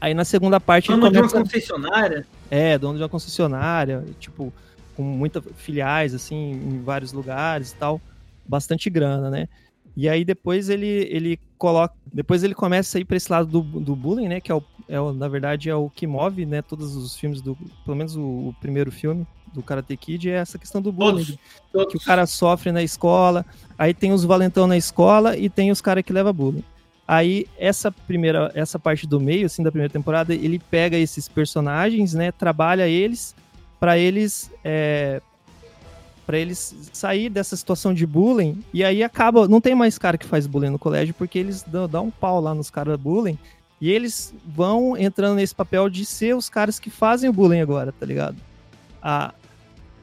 Aí 0.00 0.14
na 0.14 0.24
segunda 0.24 0.58
parte 0.58 0.88
Dono 0.88 1.06
ele 1.06 1.12
de 1.12 1.18
uma 1.18 1.28
começa... 1.28 1.44
concessionária. 1.44 2.26
É, 2.50 2.78
dono 2.78 2.96
de 2.96 3.02
uma 3.02 3.08
concessionária, 3.08 4.02
tipo, 4.18 4.52
com 4.96 5.02
muitas 5.02 5.44
filiais, 5.56 6.14
assim, 6.14 6.52
em 6.52 6.82
vários 6.82 7.12
lugares 7.12 7.72
e 7.72 7.76
tal. 7.76 8.00
Bastante 8.46 8.88
grana, 8.88 9.28
né? 9.28 9.48
E 9.96 10.08
aí 10.08 10.24
depois 10.24 10.68
ele, 10.68 10.86
ele 11.10 11.38
coloca. 11.58 11.94
Depois 12.12 12.42
ele 12.42 12.54
começa 12.54 12.96
a 12.96 13.00
ir 13.00 13.04
pra 13.04 13.16
esse 13.16 13.30
lado 13.30 13.46
do, 13.46 13.80
do 13.80 13.96
bullying, 13.96 14.28
né? 14.28 14.40
Que 14.40 14.50
é, 14.50 14.54
o, 14.54 14.62
é 14.88 15.00
o, 15.00 15.12
na 15.12 15.28
verdade, 15.28 15.68
é 15.68 15.74
o 15.74 15.90
que 15.90 16.06
move, 16.06 16.46
né? 16.46 16.62
Todos 16.62 16.96
os 16.96 17.16
filmes 17.16 17.40
do. 17.40 17.56
Pelo 17.84 17.96
menos 17.96 18.16
o, 18.16 18.22
o 18.22 18.56
primeiro 18.60 18.90
filme 18.90 19.26
do 19.52 19.62
Karate 19.62 19.96
Kid 19.96 20.30
é 20.30 20.34
essa 20.34 20.58
questão 20.58 20.80
do 20.80 20.92
bullying. 20.92 21.24
Todos, 21.24 21.38
todos. 21.72 21.92
Que 21.92 21.98
o 21.98 22.00
cara 22.00 22.26
sofre 22.26 22.72
na 22.72 22.82
escola. 22.82 23.44
Aí 23.76 23.92
tem 23.92 24.12
os 24.12 24.24
valentão 24.24 24.66
na 24.66 24.76
escola 24.76 25.36
e 25.36 25.48
tem 25.48 25.70
os 25.70 25.80
caras 25.80 26.04
que 26.04 26.12
levam 26.12 26.32
bullying. 26.32 26.64
Aí, 27.06 27.46
essa 27.58 27.90
primeira, 27.90 28.52
essa 28.54 28.78
parte 28.78 29.04
do 29.04 29.20
meio, 29.20 29.46
assim, 29.46 29.64
da 29.64 29.72
primeira 29.72 29.92
temporada, 29.92 30.32
ele 30.32 30.60
pega 30.70 30.96
esses 30.96 31.26
personagens, 31.26 32.14
né, 32.14 32.30
trabalha 32.30 32.86
eles 32.86 33.34
para 33.80 33.98
eles 33.98 34.48
é, 34.62 35.20
para 36.30 36.38
eles 36.38 36.72
sair 36.92 37.28
dessa 37.28 37.56
situação 37.56 37.92
de 37.92 38.06
bullying 38.06 38.62
e 38.72 38.84
aí 38.84 39.02
acaba, 39.02 39.48
não 39.48 39.60
tem 39.60 39.74
mais 39.74 39.98
cara 39.98 40.16
que 40.16 40.24
faz 40.24 40.46
bullying 40.46 40.70
no 40.70 40.78
colégio 40.78 41.12
porque 41.12 41.36
eles 41.36 41.64
dão, 41.64 41.88
dão 41.88 42.06
um 42.06 42.10
pau 42.10 42.40
lá 42.40 42.54
nos 42.54 42.70
caras 42.70 42.96
bullying 42.96 43.36
e 43.80 43.90
eles 43.90 44.32
vão 44.46 44.96
entrando 44.96 45.34
nesse 45.34 45.52
papel 45.52 45.90
de 45.90 46.06
ser 46.06 46.36
os 46.36 46.48
caras 46.48 46.78
que 46.78 46.88
fazem 46.88 47.28
o 47.28 47.32
bullying 47.32 47.58
agora, 47.60 47.90
tá 47.90 48.06
ligado? 48.06 48.36
A, 49.02 49.34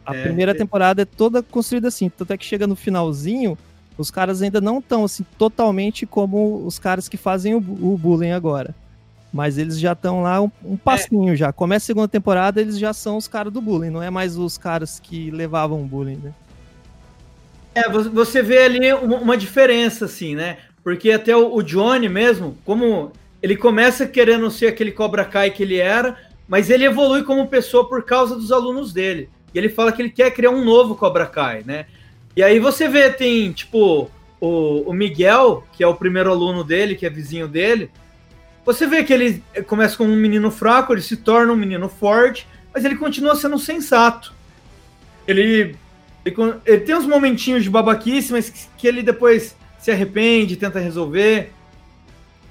a 0.05 0.13
É, 0.13 0.21
primeira 0.23 0.51
é. 0.51 0.53
temporada 0.53 1.03
é 1.03 1.05
toda 1.05 1.41
construída 1.41 1.87
assim, 1.87 2.09
tanto 2.09 2.33
é 2.33 2.37
que 2.37 2.43
chega 2.43 2.67
no 2.67 2.75
finalzinho 2.75 3.57
os 3.97 4.11
caras 4.11 4.41
ainda 4.41 4.59
não 4.59 4.79
estão 4.79 5.05
assim 5.05 5.25
totalmente 5.37 6.05
como 6.05 6.65
os 6.65 6.77
caras 6.77 7.07
que 7.07 7.15
fazem 7.15 7.55
o, 7.55 7.59
o 7.59 7.97
bullying 7.97 8.31
agora. 8.31 8.75
Mas 9.37 9.59
eles 9.59 9.79
já 9.79 9.91
estão 9.91 10.23
lá 10.23 10.41
um, 10.41 10.49
um 10.65 10.75
passinho 10.75 11.35
já. 11.35 11.53
Começa 11.53 11.83
a 11.83 11.85
segunda 11.85 12.07
temporada, 12.07 12.59
eles 12.59 12.79
já 12.79 12.91
são 12.91 13.17
os 13.17 13.27
caras 13.27 13.53
do 13.53 13.61
bullying, 13.61 13.91
não 13.91 14.01
é 14.01 14.09
mais 14.09 14.35
os 14.35 14.57
caras 14.57 14.99
que 14.99 15.29
levavam 15.29 15.83
o 15.83 15.85
bullying, 15.85 16.15
né? 16.15 16.33
É, 17.75 17.87
vo- 17.87 18.09
você 18.09 18.41
vê 18.41 18.63
ali 18.63 18.91
uma, 18.93 19.37
diferença, 19.37 20.05
assim, 20.05 20.33
né? 20.33 20.57
Porque 20.83 21.11
até 21.11 21.35
o 21.37 21.61
Johnny 21.61 22.09
mesmo, 22.09 22.57
como 22.65 23.11
ele 23.39 23.55
começa 23.55 24.07
querendo 24.07 24.49
ser 24.49 24.69
aquele 24.69 24.91
Cobra 24.91 25.23
Kai 25.23 25.51
que 25.51 25.61
ele 25.61 25.77
era, 25.77 26.17
mas 26.47 26.71
ele 26.71 26.85
evolui 26.85 27.21
como 27.23 27.47
pessoa 27.47 27.87
por 27.87 28.03
causa 28.03 28.35
dos 28.35 28.51
alunos 28.51 28.91
dele. 28.91 29.29
E 29.53 29.59
ele 29.59 29.69
fala 29.69 29.91
que 29.91 30.01
ele 30.01 30.09
quer 30.09 30.31
criar 30.31 30.49
um 30.49 30.65
novo 30.65 30.95
Cobra 30.95 31.27
Kai, 31.27 31.61
né? 31.63 31.85
E 32.35 32.41
aí 32.41 32.59
você 32.59 32.87
vê, 32.89 33.11
tem, 33.11 33.51
tipo, 33.51 34.09
o, 34.41 34.89
o 34.89 34.93
Miguel, 34.93 35.63
que 35.73 35.83
é 35.83 35.87
o 35.87 35.93
primeiro 35.93 36.31
aluno 36.31 36.63
dele, 36.63 36.95
que 36.95 37.05
é 37.05 37.09
vizinho 37.11 37.47
dele. 37.47 37.91
Você 38.67 38.85
vê 38.85 39.03
que 39.03 39.13
ele 39.13 39.41
começa 39.65 39.95
como 39.95 40.11
um 40.11 40.15
menino 40.15 40.51
fraco, 40.51 40.93
ele 40.93 41.01
se 41.01 41.15
torna 41.17 41.53
um 41.53 41.55
menino 41.55 41.87
forte, 41.87 42.45
mas 42.73 42.83
ele 42.83 42.97
continua 42.97 43.33
sendo 43.35 43.57
sensato. 43.57 44.33
Ele 45.25 45.75
ele, 46.25 46.35
ele 46.65 46.81
tem 46.81 46.93
uns 46.93 47.05
momentinhos 47.05 47.63
de 47.63 47.69
babaquice, 47.69 48.33
mas 48.33 48.49
que, 48.49 48.67
que 48.77 48.85
ele 48.87 49.01
depois 49.01 49.55
se 49.79 49.89
arrepende, 49.89 50.57
tenta 50.57 50.79
resolver. 50.79 51.53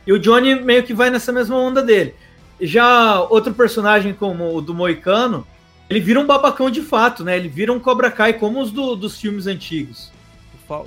E 0.07 0.13
o 0.13 0.19
Johnny 0.19 0.55
meio 0.55 0.83
que 0.83 0.95
vai 0.95 1.11
nessa 1.11 1.31
mesma 1.31 1.57
onda 1.57 1.83
dele. 1.83 2.15
Já 2.59 3.21
outro 3.21 3.53
personagem 3.53 4.15
como 4.15 4.57
o 4.57 4.63
do 4.63 4.73
Moicano, 4.73 5.47
ele 5.91 6.01
vira 6.01 6.19
um 6.19 6.25
babacão 6.27 6.71
de 6.71 6.81
fato, 6.81 7.23
né? 7.23 7.37
Ele 7.37 7.49
vira 7.49 7.71
um 7.71 7.79
Cobra 7.79 8.11
Kai 8.11 8.33
como 8.33 8.59
os 8.63 8.71
do- 8.71 8.97
dos 8.97 9.21
filmes 9.21 9.47
antigos. 9.47 10.11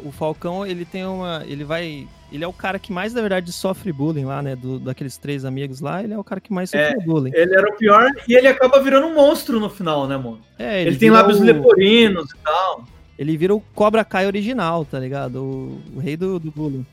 O 0.04 0.12
Falcão, 0.12 0.66
ele 0.66 0.84
tem 0.86 1.06
uma. 1.06 1.44
Ele 1.48 1.64
vai. 1.64 2.08
Ele 2.32 2.44
é 2.44 2.48
o 2.48 2.54
cara 2.54 2.78
que 2.78 2.92
mais, 2.92 3.14
na 3.14 3.22
verdade, 3.22 3.52
sofre 3.52 3.92
bullying 3.92 4.26
lá, 4.26 4.42
né? 4.42 4.56
Do, 4.56 4.78
daqueles 4.80 5.18
três 5.18 5.44
amigos 5.46 5.82
lá, 5.82 6.04
ele 6.04 6.14
é 6.14 6.18
o 6.18 6.24
cara 6.24 6.40
que 6.40 6.54
mais 6.54 6.70
sofre 6.70 6.86
É, 6.86 7.00
bullying. 7.04 7.32
Ele 7.34 7.56
era 7.56 7.68
o 7.68 7.76
pior 7.76 8.08
e 8.28 8.36
ele 8.36 8.48
acaba 8.48 8.80
virando 8.82 9.08
um 9.08 9.16
monstro 9.16 9.60
no 9.60 9.70
final, 9.70 10.08
né, 10.08 10.16
mano? 10.16 10.40
É, 10.58 10.82
Ele, 10.82 10.92
tem 10.92 11.10
vira 11.10 11.14
lábios 11.22 11.40
o- 11.40 11.44
leporinos 11.44 12.30
e 12.32 12.38
tal. 12.44 12.84
Ele 13.18 13.36
vira 13.36 13.56
o 13.56 13.60
Cobra 13.74 14.06
Kai 14.06 14.28
original, 14.28 14.86
tá 14.86 15.00
ligado? 15.00 15.44
O, 15.44 15.82
o 15.96 16.00
rei 16.00 16.16
do, 16.16 16.40
do 16.40 16.52
bullying. 16.52 16.86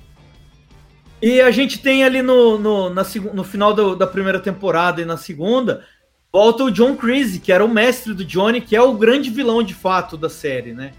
E 1.20 1.40
a 1.40 1.50
gente 1.50 1.78
tem 1.80 2.02
ali 2.04 2.22
no, 2.22 2.58
no, 2.58 2.90
na, 2.90 3.02
no 3.34 3.44
final 3.44 3.72
do- 3.74 3.94
da 3.94 4.06
primeira 4.06 4.40
temporada 4.40 5.00
e 5.00 5.04
na 5.04 5.16
segunda, 5.16 5.84
volta 6.32 6.64
o 6.64 6.70
John 6.70 6.96
Creasy, 6.96 7.40
que 7.40 7.52
era 7.52 7.64
o 7.64 7.68
mestre 7.68 8.12
do 8.14 8.24
Johnny, 8.24 8.60
que 8.60 8.74
é 8.74 8.80
o 8.82 8.94
grande 8.94 9.30
vilão 9.30 9.62
de 9.62 9.74
fato 9.74 10.16
da 10.16 10.28
série, 10.28 10.72
né? 10.72 10.92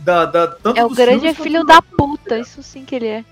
Da, 0.00 0.24
da, 0.24 0.46
tanto 0.48 0.78
É 0.78 0.84
o 0.84 0.90
grande 0.90 1.20
filmes 1.20 1.36
quanto 1.36 1.42
filho 1.42 1.64
da 1.64 1.82
puta, 1.82 2.38
isso 2.38 2.62
sim 2.62 2.84
que 2.84 2.94
ele 2.94 3.06
é. 3.06 3.24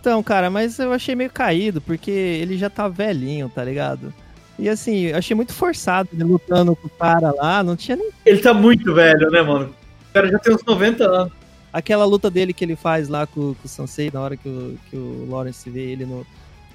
Então, 0.00 0.22
cara, 0.22 0.48
mas 0.48 0.78
eu 0.78 0.92
achei 0.92 1.14
meio 1.14 1.30
caído, 1.30 1.80
porque 1.80 2.10
ele 2.10 2.56
já 2.56 2.70
tá 2.70 2.88
velhinho, 2.88 3.48
tá 3.48 3.62
ligado? 3.62 4.14
E 4.58 4.68
assim, 4.68 5.06
eu 5.06 5.16
achei 5.16 5.34
muito 5.34 5.52
forçado 5.52 6.08
ele 6.12 6.24
lutando 6.24 6.76
com 6.76 6.86
o 6.86 6.90
cara 6.90 7.32
lá, 7.34 7.62
não 7.62 7.76
tinha 7.76 7.96
nem. 7.96 8.10
Ele 8.24 8.40
tá 8.40 8.54
muito 8.54 8.94
velho, 8.94 9.30
né, 9.30 9.42
mano? 9.42 9.74
O 10.10 10.12
cara 10.12 10.28
já 10.28 10.38
tem 10.38 10.54
uns 10.54 10.64
90 10.64 11.04
anos. 11.04 11.32
Aquela 11.72 12.04
luta 12.04 12.30
dele 12.30 12.52
que 12.52 12.64
ele 12.64 12.76
faz 12.76 13.08
lá 13.08 13.26
com, 13.26 13.54
com 13.54 13.64
o 13.64 13.68
Sansei, 13.68 14.10
na 14.12 14.20
hora 14.20 14.36
que 14.36 14.48
o, 14.48 14.78
que 14.88 14.96
o 14.96 15.26
Lawrence 15.30 15.68
vê 15.68 15.92
ele 15.92 16.04
no. 16.04 16.26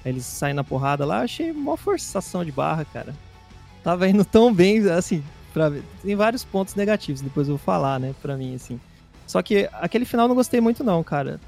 Eles 0.04 0.24
saem 0.24 0.54
na 0.54 0.64
porrada 0.64 1.04
lá, 1.04 1.20
achei 1.20 1.50
uma 1.50 1.76
forçação 1.76 2.44
de 2.44 2.52
barra, 2.52 2.84
cara. 2.84 3.14
Tava 3.82 4.08
indo 4.08 4.24
tão 4.24 4.52
bem, 4.52 4.88
assim, 4.90 5.22
tem 6.02 6.14
vários 6.14 6.44
pontos 6.44 6.74
negativos, 6.74 7.20
depois 7.20 7.48
eu 7.48 7.56
vou 7.56 7.64
falar, 7.64 7.98
né, 7.98 8.14
pra 8.20 8.36
mim, 8.36 8.54
assim. 8.54 8.78
Só 9.26 9.42
que 9.42 9.68
aquele 9.72 10.04
final 10.04 10.24
eu 10.24 10.28
não 10.28 10.36
gostei 10.36 10.60
muito, 10.60 10.84
não, 10.84 11.02
cara. 11.02 11.40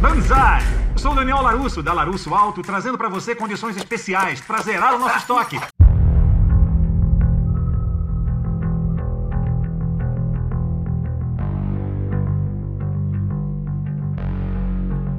Banzai! 0.00 0.60
Sou 0.96 1.14
Daniel 1.14 1.40
Larusso, 1.40 1.82
da 1.82 1.92
Larusso 1.92 2.34
Alto, 2.34 2.62
trazendo 2.62 2.98
para 2.98 3.08
você 3.08 3.34
condições 3.34 3.76
especiais 3.76 4.40
para 4.40 4.60
zerar 4.60 4.94
o 4.94 4.98
nosso 4.98 5.16
estoque. 5.16 5.58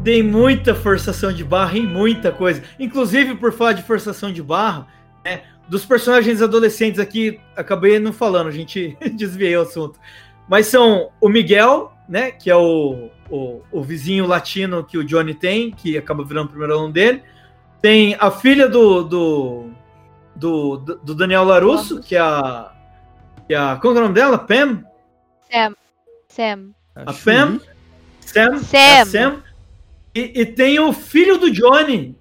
Tem 0.04 0.24
muita 0.24 0.74
forçação 0.74 1.32
de 1.32 1.44
barra 1.44 1.78
em 1.78 1.86
muita 1.86 2.32
coisa. 2.32 2.64
Inclusive, 2.80 3.36
por 3.36 3.54
falar 3.54 3.74
de 3.74 3.84
forçação 3.84 4.32
de 4.32 4.42
barra, 4.42 4.88
né, 5.24 5.44
dos 5.68 5.86
personagens 5.86 6.42
adolescentes 6.42 7.00
aqui, 7.00 7.40
acabei 7.56 8.00
não 8.00 8.12
falando, 8.12 8.48
a 8.48 8.52
gente 8.52 8.98
desviei 9.14 9.56
o 9.56 9.62
assunto. 9.62 10.00
Mas 10.50 10.68
são 10.68 11.12
o 11.22 11.30
Miguel, 11.30 11.94
né, 12.10 12.32
que 12.32 12.50
é 12.50 12.56
o, 12.56 13.10
o, 13.30 13.62
o, 13.72 13.84
vizinho 13.84 14.26
latino 14.26 14.84
que 14.84 14.98
o 14.98 15.04
Johnny 15.04 15.34
tem, 15.34 15.72
que 15.72 15.98
acaba 15.98 16.24
virando 16.24 16.48
o 16.48 16.50
primeiro 16.50 16.74
aluno 16.74 16.92
dele. 16.92 17.24
Tem 17.80 18.16
a 18.20 18.32
filha 18.32 18.68
do, 18.68 19.04
do, 19.04 19.70
do, 20.36 20.78
do 20.78 21.16
Daniel 21.16 21.44
Larusso, 21.44 22.02
que 22.02 22.16
é 22.16 22.20
a, 22.20 22.72
que 23.48 23.54
é 23.54 23.58
a. 23.58 23.76
Como 23.76 23.96
é 23.96 24.00
o 24.00 24.04
nome 24.04 24.16
dela? 24.16 24.38
Pam? 24.38 24.84
Sam. 25.50 25.76
Sam. 26.28 26.70
A 26.96 27.14
Pam? 27.14 27.60
Sam. 28.20 28.58
Sam. 28.60 29.06
Sam. 29.06 29.44
E, 30.14 30.42
e, 30.42 30.46
tem 30.46 30.80
o 30.80 30.92
filho 30.92 31.38
do 31.38 31.50
Johnny, 31.50 32.16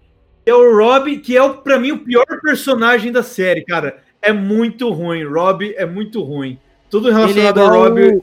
que 0.44 0.50
é 0.50 0.54
o 0.54 0.76
Rob, 0.76 1.18
que 1.18 1.36
é, 1.36 1.48
para 1.48 1.78
mim, 1.78 1.92
o 1.92 1.98
pior 1.98 2.26
personagem 2.40 3.10
da 3.10 3.22
série, 3.22 3.64
cara. 3.64 3.98
É 4.22 4.32
muito 4.32 4.90
ruim. 4.90 5.24
Rob 5.24 5.74
é 5.76 5.86
muito 5.86 6.22
ruim. 6.22 6.58
Tudo 6.88 7.10
relacionado 7.10 7.58
é 7.58 7.62
ao 7.62 7.70
Rob. 7.70 8.22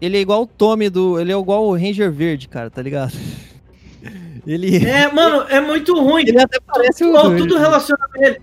Ele 0.00 0.16
é 0.16 0.20
igual 0.20 0.42
o 0.42 0.46
Tommy 0.46 0.88
do. 0.88 1.18
Ele 1.18 1.32
é 1.32 1.38
igual 1.38 1.64
o 1.64 1.74
Ranger 1.74 2.10
Verde, 2.10 2.48
cara, 2.48 2.70
tá 2.70 2.82
ligado? 2.82 3.12
Ele. 4.46 4.84
É, 4.84 5.10
mano, 5.12 5.46
é 5.48 5.60
muito 5.60 5.94
ruim. 5.94 6.22
Ele 6.26 6.40
até 6.40 6.58
parece 6.60 7.04
tudo, 7.04 7.18
o. 7.18 7.36
Tudo 7.36 7.58
relacionado 7.58 8.10
a 8.16 8.26
ele. 8.26 8.40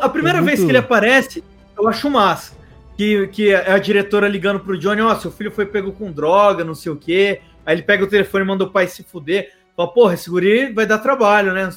A 0.00 0.08
primeira 0.08 0.38
é 0.38 0.42
vez 0.42 0.60
que 0.60 0.70
ele 0.70 0.78
aparece, 0.78 1.44
eu 1.76 1.88
acho 1.88 2.08
massa. 2.08 2.54
Que, 2.96 3.26
que 3.28 3.50
é 3.50 3.72
a 3.72 3.78
diretora 3.78 4.28
ligando 4.28 4.60
pro 4.60 4.78
Johnny: 4.78 5.02
Ó, 5.02 5.12
oh, 5.12 5.16
seu 5.16 5.30
filho 5.30 5.50
foi 5.50 5.66
pego 5.66 5.92
com 5.92 6.10
droga, 6.10 6.64
não 6.64 6.74
sei 6.74 6.92
o 6.92 6.96
quê. 6.96 7.40
Aí 7.64 7.74
ele 7.74 7.82
pega 7.82 8.04
o 8.04 8.06
telefone 8.06 8.44
e 8.44 8.46
manda 8.46 8.64
o 8.64 8.70
pai 8.70 8.86
se 8.86 9.02
fuder. 9.02 9.52
Fala, 9.76 9.92
porra, 9.92 10.14
esse 10.14 10.30
guri 10.30 10.72
vai 10.72 10.86
dar 10.86 10.98
trabalho, 10.98 11.52
né? 11.52 11.68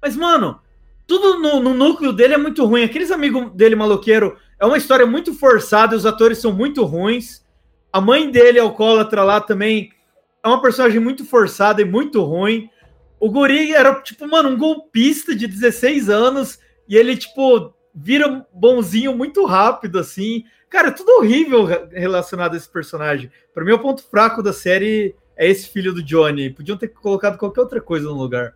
Mas, 0.00 0.14
mano, 0.14 0.60
tudo 1.06 1.38
no, 1.40 1.60
no 1.60 1.72
núcleo 1.72 2.12
dele 2.12 2.34
é 2.34 2.38
muito 2.38 2.64
ruim. 2.64 2.84
Aqueles 2.84 3.10
amigos 3.10 3.50
dele 3.52 3.74
maloqueiro 3.74 4.36
é 4.60 4.66
uma 4.66 4.76
história 4.76 5.06
muito 5.06 5.32
forçada, 5.32 5.96
os 5.96 6.04
atores 6.04 6.38
são 6.38 6.52
muito 6.52 6.84
ruins. 6.84 7.44
A 7.92 8.00
mãe 8.00 8.30
dele, 8.30 8.58
alcoólatra 8.58 9.22
lá 9.22 9.40
também, 9.40 9.90
é 10.44 10.48
uma 10.48 10.60
personagem 10.60 11.00
muito 11.00 11.24
forçada 11.24 11.80
e 11.80 11.84
muito 11.84 12.22
ruim. 12.22 12.68
O 13.18 13.30
guri 13.30 13.72
era, 13.72 13.94
tipo, 14.02 14.28
mano, 14.28 14.50
um 14.50 14.58
golpista 14.58 15.34
de 15.34 15.46
16 15.46 16.10
anos 16.10 16.58
e 16.86 16.94
ele, 16.96 17.16
tipo, 17.16 17.72
vira 17.94 18.46
bonzinho 18.52 19.16
muito 19.16 19.46
rápido, 19.46 19.98
assim. 19.98 20.44
Cara, 20.68 20.88
é 20.88 20.92
tudo 20.92 21.12
horrível 21.12 21.64
relacionado 21.90 22.54
a 22.54 22.56
esse 22.56 22.68
personagem. 22.68 23.30
Para 23.54 23.64
mim, 23.64 23.72
o 23.72 23.78
ponto 23.78 24.02
fraco 24.02 24.42
da 24.42 24.52
série 24.52 25.14
é 25.36 25.48
esse 25.48 25.68
filho 25.68 25.92
do 25.92 26.02
Johnny. 26.02 26.50
Podiam 26.50 26.76
ter 26.76 26.88
colocado 26.88 27.38
qualquer 27.38 27.60
outra 27.60 27.80
coisa 27.80 28.06
no 28.06 28.14
lugar. 28.14 28.54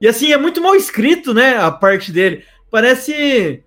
E 0.00 0.08
assim, 0.08 0.32
é 0.32 0.38
muito 0.38 0.62
mal 0.62 0.74
escrito, 0.74 1.34
né? 1.34 1.56
A 1.56 1.70
parte 1.70 2.12
dele. 2.12 2.44
Parece. 2.70 3.62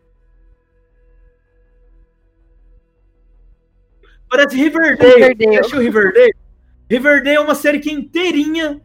Parece 4.30 4.56
Riverdale. 4.56 5.14
Riverdale. 5.14 5.58
Assistiu 5.58 5.82
Riverdale? 5.82 6.34
Riverdale 6.90 7.36
é 7.36 7.40
uma 7.40 7.56
série 7.56 7.80
que 7.80 7.90
é 7.90 7.94
inteirinha 7.94 8.82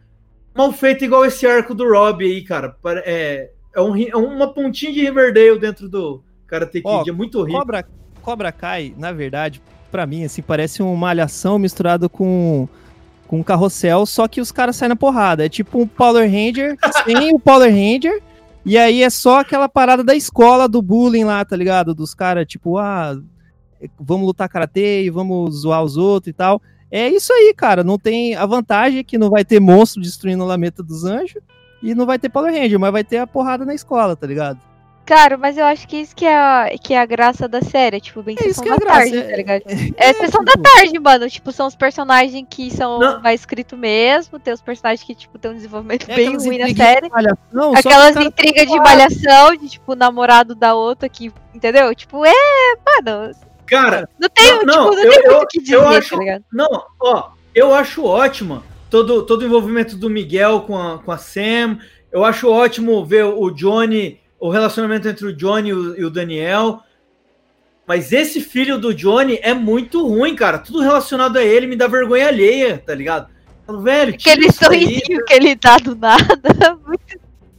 mal 0.55 0.73
feita, 0.73 1.05
igual 1.05 1.25
esse 1.25 1.47
arco 1.47 1.75
do 1.75 1.89
Rob 1.89 2.25
aí, 2.25 2.43
cara. 2.43 2.77
É, 3.05 3.51
é, 3.75 3.81
um, 3.81 3.97
é 3.97 4.17
uma 4.17 4.53
pontinha 4.53 4.93
de 4.93 5.01
Riverdale 5.01 5.59
dentro 5.59 5.89
do 5.89 6.23
Karate 6.47 6.83
Kid. 6.83 6.85
Oh, 6.87 7.05
é 7.09 7.13
muito 7.13 7.39
horrível. 7.39 7.61
Cobra, 7.61 7.89
Cobra 8.21 8.53
Kai, 8.53 8.95
na 8.99 9.13
verdade, 9.13 9.63
para 9.91 10.05
mim, 10.05 10.25
assim, 10.25 10.43
parece 10.43 10.83
uma 10.83 10.97
malhação 10.97 11.59
misturada 11.59 12.09
com 12.09 12.69
com 13.29 13.39
um 13.39 13.43
carrossel, 13.43 14.07
só 14.07 14.27
que 14.27 14.41
os 14.41 14.51
caras 14.51 14.75
saem 14.75 14.89
na 14.89 14.97
porrada. 14.97 15.45
É 15.45 15.49
tipo 15.49 15.79
um 15.79 15.87
Power 15.87 16.29
Ranger 16.29 16.77
sem 17.05 17.33
o 17.33 17.39
Power 17.39 17.71
Ranger. 17.71 18.21
E 18.65 18.77
aí 18.77 19.03
é 19.03 19.11
só 19.11 19.41
aquela 19.41 19.69
parada 19.69 20.03
da 20.03 20.15
escola 20.15 20.69
do 20.69 20.83
bullying 20.83 21.25
lá, 21.25 21.45
tá 21.45 21.55
ligado? 21.55 21.95
Dos 21.95 22.15
caras, 22.15 22.47
tipo, 22.47 22.79
ah, 22.79 23.17
vamos 24.01 24.27
lutar 24.27 24.49
karatê 24.49 25.05
e 25.05 25.11
vamos 25.11 25.61
zoar 25.61 25.83
os 25.85 25.97
outros 25.97 26.31
e 26.31 26.33
tal. 26.33 26.61
É 26.91 27.09
isso 27.09 27.33
aí, 27.33 27.55
cara. 27.57 27.85
Não 27.85 27.99
tem 27.99 28.35
a 28.35 28.45
vantagem 28.47 29.01
é 29.01 29.05
que 29.05 29.19
não 29.19 29.31
vai 29.31 29.45
ter 29.45 29.61
monstro 29.61 30.03
destruindo 30.03 30.43
a 30.43 30.47
lameta 30.47 30.83
dos 30.83 31.05
anjos 31.05 31.43
e 31.83 31.95
não 31.95 32.07
vai 32.07 32.19
ter 32.19 32.29
Power 32.29 32.53
Ranger, 32.53 32.81
mas 32.81 32.93
vai 32.93 33.05
ter 33.05 33.19
a 33.19 33.27
porrada 33.27 33.65
na 33.65 33.75
escola, 33.75 34.17
tá 34.17 34.27
ligado? 34.27 34.59
Cara, 35.09 35.39
mas 35.39 35.57
eu 35.57 35.65
acho 35.65 35.89
que 35.89 35.97
isso 35.97 36.15
que 36.15 36.27
é 36.27 36.37
a, 36.37 36.71
que 36.83 36.93
é 36.93 37.01
a 37.01 37.07
graça 37.07 37.49
da 37.49 37.63
série, 37.63 37.99
tipo, 37.99 38.23
bem 38.23 38.37
é 38.39 38.43
sessão 38.43 38.67
da 38.67 38.75
é 38.75 38.79
tarde, 38.79 39.23
tá 39.23 39.37
ligado? 39.37 39.63
É, 39.97 40.11
é 40.11 40.13
sessão 40.13 40.45
da 40.45 40.53
tarde, 40.53 40.99
mano. 40.99 41.31
Tipo, 41.31 41.51
são 41.51 41.67
os 41.67 41.75
personagens 41.75 42.47
que 42.51 42.71
são 42.71 42.99
não. 42.99 43.23
mais 43.23 43.41
escritos 43.41 43.79
mesmo, 43.79 44.39
tem 44.39 44.53
os 44.53 44.61
personagens 44.61 45.03
que, 45.03 45.15
tipo, 45.15 45.39
tem 45.39 45.51
um 45.51 45.55
desenvolvimento 45.55 46.11
é 46.11 46.15
bem 46.15 46.37
ruim 46.37 46.59
na 46.59 46.69
série. 46.69 47.09
Malhação, 47.09 47.75
aquelas 47.75 48.17
intrigas 48.17 48.67
de 48.71 48.77
malhação, 48.77 49.57
de, 49.57 49.71
tipo, 49.71 49.95
namorado 49.95 50.55
da 50.55 50.75
outra 50.75 51.09
que, 51.09 51.33
entendeu? 51.55 51.95
Tipo, 51.95 52.27
é, 52.27 52.33
mano. 52.85 53.35
Cara, 53.65 54.07
não 54.21 54.29
tem, 54.29 54.45
não, 54.45 54.59
tipo, 54.59 54.67
não, 54.67 54.91
não 54.91 55.05
eu, 55.05 55.11
tem 55.11 55.23
muito 55.23 55.43
o 55.43 55.47
que 55.47 55.61
dizer, 55.63 55.77
eu 55.77 55.89
acho, 55.89 56.11
tá 56.11 56.17
ligado? 56.19 56.45
Não, 56.53 56.85
ó, 57.01 57.31
eu 57.55 57.73
acho 57.73 58.05
ótimo 58.05 58.63
todo, 58.91 59.23
todo 59.23 59.41
o 59.41 59.47
envolvimento 59.47 59.97
do 59.97 60.11
Miguel 60.11 60.61
com 60.67 60.79
a, 60.79 60.99
com 60.99 61.11
a 61.11 61.17
Sam. 61.17 61.79
Eu 62.13 62.27
acho 62.27 62.51
ótimo 62.51 63.03
ver 63.07 63.25
o 63.25 63.51
Johnny 63.51 64.21
o 64.39 64.51
relacionamento 64.51 65.09
entre 65.09 65.27
o 65.27 65.33
Johnny 65.35 65.71
e 65.71 66.05
o 66.05 66.11
Daniel. 66.11 66.81
Mas 67.87 68.13
esse 68.13 68.41
filho 68.41 68.79
do 68.79 68.93
Johnny 68.93 69.39
é 69.43 69.55
muito 69.55 70.07
ruim, 70.07 70.35
cara. 70.35 70.59
Tudo 70.59 70.81
relacionado 70.81 71.39
a 71.39 71.43
ele 71.43 71.67
me 71.67 71.77
dá 71.77 71.87
vergonha 71.87 72.29
alheia, 72.29 72.83
tá 72.85 72.95
ligado? 72.95 73.29
Velho, 73.83 74.15
Aquele 74.15 74.51
sorrisinho 74.53 75.25
que 75.25 75.35
ele 75.35 75.55
dá 75.55 75.77
do 75.77 75.95
nada. 75.95 76.27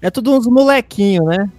É 0.01 0.09
tudo 0.09 0.33
uns 0.33 0.47
molequinhos, 0.47 1.25
né? 1.25 1.49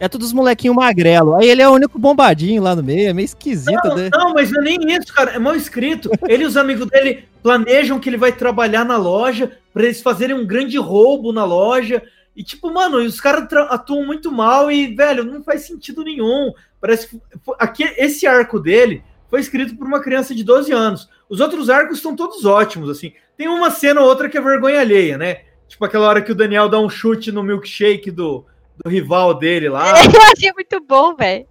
É 0.00 0.08
tudo 0.08 0.22
os 0.22 0.32
molequinhos 0.32 0.74
magrelo. 0.74 1.34
Aí 1.34 1.48
ele 1.48 1.62
é 1.62 1.68
o 1.68 1.72
único 1.72 1.98
bombadinho 1.98 2.60
lá 2.60 2.74
no 2.74 2.82
meio, 2.82 3.08
é 3.08 3.12
meio 3.12 3.24
esquisito. 3.24 3.78
Não, 3.84 3.94
né? 3.94 4.10
não 4.12 4.34
mas 4.34 4.50
não 4.50 4.60
é 4.60 4.64
nem 4.64 4.96
isso, 4.96 5.14
cara. 5.14 5.30
É 5.30 5.38
mal 5.38 5.54
escrito. 5.54 6.10
Ele 6.26 6.42
e 6.42 6.46
os 6.46 6.56
amigos 6.56 6.88
dele 6.88 7.24
planejam 7.42 8.00
que 8.00 8.08
ele 8.08 8.16
vai 8.16 8.32
trabalhar 8.32 8.84
na 8.84 8.96
loja 8.96 9.52
para 9.72 9.84
eles 9.84 10.02
fazerem 10.02 10.34
um 10.34 10.44
grande 10.46 10.76
roubo 10.76 11.32
na 11.32 11.44
loja. 11.44 12.02
E, 12.36 12.42
tipo, 12.42 12.72
mano, 12.72 12.98
os 12.98 13.20
caras 13.20 13.46
atuam 13.70 14.04
muito 14.04 14.32
mal 14.32 14.70
e, 14.70 14.94
velho, 14.94 15.24
não 15.24 15.42
faz 15.42 15.66
sentido 15.66 16.02
nenhum. 16.02 16.52
Parece 16.80 17.08
que 17.08 17.20
aqui, 17.58 17.84
esse 17.96 18.26
arco 18.26 18.58
dele 18.58 19.04
foi 19.30 19.40
escrito 19.40 19.76
por 19.76 19.86
uma 19.86 20.00
criança 20.00 20.34
de 20.34 20.42
12 20.42 20.72
anos. 20.72 21.08
Os 21.28 21.40
outros 21.40 21.70
arcos 21.70 21.98
estão 21.98 22.16
todos 22.16 22.44
ótimos, 22.44 22.90
assim. 22.90 23.12
Tem 23.36 23.48
uma 23.48 23.70
cena 23.70 24.00
ou 24.00 24.08
outra 24.08 24.28
que 24.28 24.36
é 24.36 24.40
vergonha 24.40 24.80
alheia, 24.80 25.16
né? 25.16 25.42
Tipo 25.68 25.84
aquela 25.84 26.08
hora 26.08 26.22
que 26.22 26.32
o 26.32 26.34
Daniel 26.34 26.68
dá 26.68 26.78
um 26.78 26.90
chute 26.90 27.30
no 27.30 27.42
milkshake 27.42 28.10
do, 28.10 28.44
do 28.84 28.90
rival 28.90 29.34
dele 29.34 29.68
lá. 29.68 29.92
Eu 30.12 30.22
achei 30.22 30.52
muito 30.52 30.80
bom, 30.80 31.14
velho. 31.14 31.46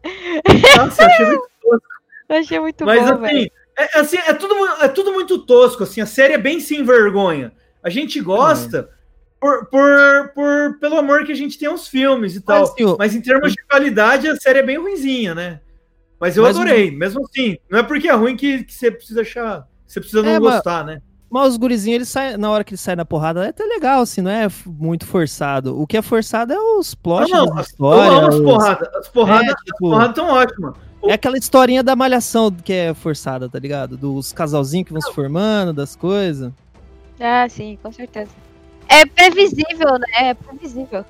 Nossa, 0.77 1.03
eu 1.03 1.07
achei 1.07 1.25
muito 1.25 1.49
tosco. 1.61 1.87
Eu 2.29 2.37
achei 2.37 2.59
muito 2.59 2.85
Mas, 2.85 3.09
bom, 3.09 3.25
assim, 3.25 3.47
é, 3.77 3.99
assim 3.99 4.17
é, 4.17 4.33
tudo, 4.33 4.53
é 4.81 4.87
tudo 4.87 5.13
muito 5.13 5.39
tosco, 5.39 5.83
assim. 5.83 6.01
A 6.01 6.05
série 6.05 6.33
é 6.33 6.37
bem 6.37 6.59
sem 6.59 6.83
vergonha. 6.83 7.53
A 7.81 7.89
gente 7.89 8.19
gosta... 8.19 8.89
Hum 8.91 9.02
por, 9.43 9.65
por, 9.65 10.29
por, 10.33 10.79
pelo 10.79 10.97
amor 10.97 11.25
que 11.25 11.33
a 11.33 11.35
gente 11.35 11.57
tem 11.59 11.67
aos 11.67 11.85
filmes 11.85 12.33
e 12.37 12.39
tal. 12.41 12.61
Mas, 12.61 12.69
assim, 12.69 12.95
Mas 12.97 13.13
em 13.15 13.19
termos 13.21 13.51
de 13.51 13.61
qualidade, 13.65 14.25
a 14.29 14.37
série 14.37 14.59
é 14.59 14.63
bem 14.63 14.77
ruinzinha, 14.77 15.35
né? 15.35 15.59
Mas 16.17 16.37
eu 16.37 16.43
Mas 16.43 16.55
adorei, 16.55 16.89
mesmo 16.91 17.25
assim. 17.25 17.57
Não 17.69 17.79
é 17.79 17.83
porque 17.83 18.07
é 18.07 18.13
ruim 18.13 18.37
que, 18.37 18.63
que 18.63 18.73
você 18.73 18.89
precisa 18.89 19.19
achar. 19.19 19.67
Você 19.85 19.99
precisa 19.99 20.23
não 20.23 20.29
é, 20.29 20.39
gostar, 20.39 20.85
né? 20.85 21.01
Mas 21.29 21.49
os 21.49 21.57
gurizinhos, 21.57 21.95
eles 21.95 22.07
saem, 22.09 22.37
na 22.37 22.49
hora 22.49 22.63
que 22.63 22.71
eles 22.71 22.79
saem 22.79 22.95
na 22.95 23.03
porrada, 23.03 23.43
é 23.45 23.49
até 23.49 23.65
legal, 23.65 24.01
assim, 24.03 24.21
não 24.21 24.31
é 24.31 24.47
muito 24.65 25.05
forçado. 25.05 25.77
O 25.77 25.85
que 25.85 25.97
é 25.97 26.01
forçado 26.01 26.53
é 26.53 26.57
os 26.57 26.95
plots 26.95 27.29
Não, 27.29 27.45
não, 27.47 27.55
das 27.55 27.67
as, 27.67 27.79
eu 27.79 27.85
amo 27.85 27.99
histórias. 28.05 28.27
as 28.29 28.35
os- 28.35 28.41
porradas. 28.45 28.89
As 28.95 29.09
porradas 29.09 29.49
É, 29.49 29.55
tipo, 29.65 29.77
porradas 29.79 30.15
tão 30.15 30.29
ótimas. 30.29 30.75
É 31.05 31.13
aquela 31.13 31.37
historinha 31.37 31.83
da 31.83 31.97
malhação 31.97 32.49
que 32.49 32.71
é 32.71 32.93
forçada, 32.93 33.49
tá 33.49 33.59
ligado? 33.59 33.97
Dos 33.97 34.31
casalzinhos 34.31 34.87
que 34.87 34.93
vão 34.93 35.01
se 35.01 35.11
formando, 35.11 35.73
das 35.73 35.97
coisas. 35.97 36.49
Ah, 37.19 37.45
sim, 37.49 37.77
com 37.83 37.91
certeza. 37.91 38.31
É 38.93 39.05
previsível, 39.05 39.97
né? 39.99 40.29
É 40.29 40.33
previsível. 40.33 41.05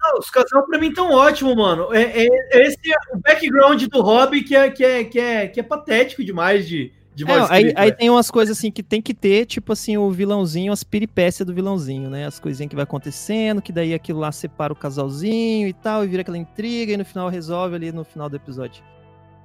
Não, 0.00 0.18
os 0.18 0.28
casal 0.30 0.66
pra 0.66 0.78
mim 0.80 0.92
tão 0.92 1.12
ótimo, 1.12 1.54
mano. 1.54 1.94
É, 1.94 2.24
é- 2.26 2.62
esse 2.66 2.78
é 2.92 3.14
o 3.16 3.20
background 3.20 3.84
do 3.84 4.02
Hobby 4.02 4.42
que 4.42 4.56
é, 4.56 4.68
que 4.70 4.84
é, 4.84 5.04
que 5.04 5.18
é, 5.18 5.46
que 5.46 5.60
é 5.60 5.62
patético 5.62 6.24
demais 6.24 6.66
de, 6.66 6.92
de 7.14 7.22
É, 7.22 7.26
mal 7.26 7.46
aí, 7.48 7.66
aí 7.76 7.86
velho. 7.86 7.96
tem 7.96 8.10
umas 8.10 8.28
coisas 8.28 8.58
assim 8.58 8.68
que 8.70 8.82
tem 8.82 9.00
que 9.00 9.14
ter, 9.14 9.46
tipo 9.46 9.72
assim, 9.72 9.96
o 9.96 10.10
vilãozinho, 10.10 10.72
as 10.72 10.82
peripécias 10.82 11.46
do 11.46 11.54
vilãozinho, 11.54 12.10
né? 12.10 12.26
As 12.26 12.40
coisinhas 12.40 12.68
que 12.68 12.74
vai 12.74 12.82
acontecendo, 12.82 13.62
que 13.62 13.70
daí 13.72 13.94
aquilo 13.94 14.18
lá 14.18 14.32
separa 14.32 14.72
o 14.72 14.76
casalzinho 14.76 15.68
e 15.68 15.72
tal, 15.72 16.02
e 16.04 16.08
vira 16.08 16.22
aquela 16.22 16.38
intriga, 16.38 16.92
e 16.92 16.96
no 16.96 17.04
final 17.04 17.28
resolve 17.28 17.76
ali 17.76 17.92
no 17.92 18.02
final 18.04 18.28
do 18.28 18.34
episódio. 18.34 18.82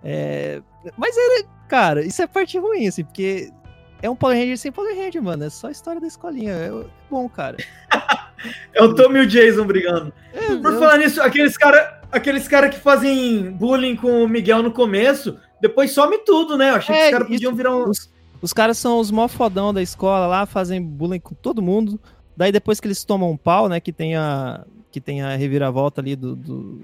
É... 0.03 0.59
Mas, 0.97 1.15
é, 1.15 1.43
cara, 1.67 2.03
isso 2.03 2.19
é 2.19 2.25
parte 2.25 2.57
ruim, 2.57 2.87
assim, 2.87 3.03
porque 3.03 3.51
é 4.01 4.09
um 4.09 4.15
Power 4.15 4.37
Ranger 4.37 4.57
sem 4.57 4.71
Power 4.71 4.95
Ranger, 4.95 5.21
mano. 5.21 5.43
É 5.43 5.49
só 5.49 5.67
a 5.67 5.71
história 5.71 5.99
da 5.99 6.07
escolinha. 6.07 6.51
É 6.51 6.71
bom, 7.09 7.27
cara. 7.29 7.57
É 8.73 8.83
o 8.83 8.93
Tommy 8.93 9.17
e 9.17 9.21
o 9.23 9.27
Jason 9.27 9.65
brigando. 9.65 10.13
É, 10.31 10.55
Por 10.57 10.77
falar 10.77 10.97
nisso, 10.99 11.19
aqueles 11.21 11.57
cara, 11.57 12.01
aqueles 12.11 12.47
cara 12.47 12.69
que 12.69 12.77
fazem 12.77 13.51
bullying 13.51 13.95
com 13.95 14.23
o 14.23 14.29
Miguel 14.29 14.61
no 14.61 14.71
começo, 14.71 15.37
depois 15.59 15.91
some 15.91 16.19
tudo, 16.19 16.55
né? 16.55 16.69
Eu 16.69 16.75
achei 16.75 16.95
que 16.95 17.01
É, 17.01 17.05
os 17.05 17.11
caras 17.11 17.27
podiam 17.27 17.55
virar 17.55 17.75
um. 17.75 17.89
Os, 17.89 18.09
os 18.41 18.53
caras 18.53 18.77
são 18.77 18.99
os 18.99 19.09
mó 19.09 19.27
fodão 19.27 19.73
da 19.73 19.81
escola 19.81 20.27
lá, 20.27 20.45
fazem 20.45 20.81
bullying 20.81 21.19
com 21.19 21.33
todo 21.33 21.61
mundo. 21.61 21.99
Daí 22.35 22.51
depois 22.51 22.79
que 22.79 22.87
eles 22.87 23.03
tomam 23.03 23.31
um 23.31 23.37
pau, 23.37 23.67
né, 23.67 23.79
que 23.79 23.91
tem 23.91 24.15
a, 24.15 24.63
que 24.91 25.01
tem 25.01 25.23
a 25.23 25.35
reviravolta 25.35 25.99
ali 25.99 26.15
do, 26.15 26.35
do, 26.35 26.81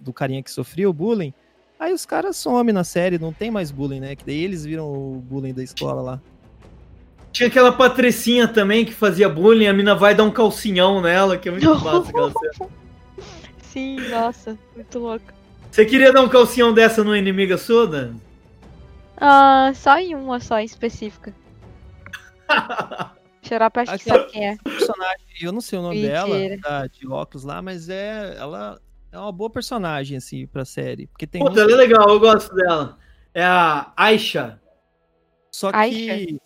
do 0.00 0.12
carinha 0.12 0.42
que 0.42 0.50
sofreu 0.50 0.90
o 0.90 0.92
bullying, 0.92 1.32
aí 1.78 1.92
os 1.92 2.04
caras 2.04 2.36
somem 2.36 2.74
na 2.74 2.82
série, 2.82 3.16
não 3.16 3.32
tem 3.32 3.48
mais 3.48 3.70
bullying, 3.70 4.00
né, 4.00 4.16
que 4.16 4.26
daí 4.26 4.42
eles 4.42 4.64
viram 4.64 4.92
o 4.92 5.22
bullying 5.24 5.54
da 5.54 5.62
escola 5.62 6.02
lá. 6.02 6.20
Tinha 7.36 7.48
aquela 7.48 7.70
patricinha 7.70 8.48
também 8.48 8.82
que 8.82 8.94
fazia 8.94 9.28
bullying, 9.28 9.66
a 9.66 9.72
mina 9.74 9.94
vai 9.94 10.14
dar 10.14 10.24
um 10.24 10.30
calcinhão 10.30 11.02
nela, 11.02 11.36
que 11.36 11.50
é 11.50 11.52
muito 11.52 11.70
aquela 11.70 12.02
cena. 12.02 12.70
Sim, 13.60 14.00
nossa, 14.08 14.58
muito 14.74 14.98
louco. 14.98 15.26
Você 15.70 15.84
queria 15.84 16.14
dar 16.14 16.22
um 16.22 16.30
calcinhão 16.30 16.72
dessa 16.72 17.04
no 17.04 17.14
inimiga 17.14 17.58
sua, 17.58 17.86
Dan? 17.86 18.14
Ah, 19.18 19.70
só 19.74 19.98
em 19.98 20.14
uma 20.14 20.40
só 20.40 20.58
em 20.58 20.64
específica. 20.64 21.34
Chorar 23.46 23.70
pra 23.70 23.82
acho 23.82 23.98
que 23.98 24.04
sabe 24.04 24.30
quem 24.30 24.48
é. 24.48 24.56
Personagem, 24.64 25.26
eu 25.42 25.52
não 25.52 25.60
sei 25.60 25.78
o 25.78 25.82
nome 25.82 25.96
Mentira. 25.96 26.26
dela, 26.26 26.56
da, 26.62 26.86
de 26.86 27.06
óculos 27.06 27.44
lá, 27.44 27.60
mas 27.60 27.90
é 27.90 28.34
ela 28.38 28.80
é 29.12 29.18
uma 29.18 29.30
boa 29.30 29.50
personagem 29.50 30.16
assim 30.16 30.46
pra 30.46 30.64
série, 30.64 31.06
porque 31.08 31.26
tem 31.26 31.44
Puta, 31.44 31.60
ela 31.60 31.72
é 31.72 31.76
legal, 31.76 32.08
eu 32.08 32.18
gosto 32.18 32.54
dela. 32.54 32.96
É 33.34 33.44
a 33.44 33.92
Aisha. 33.94 34.58
Só 35.50 35.70
que. 35.70 35.76
Aisha? 35.76 36.45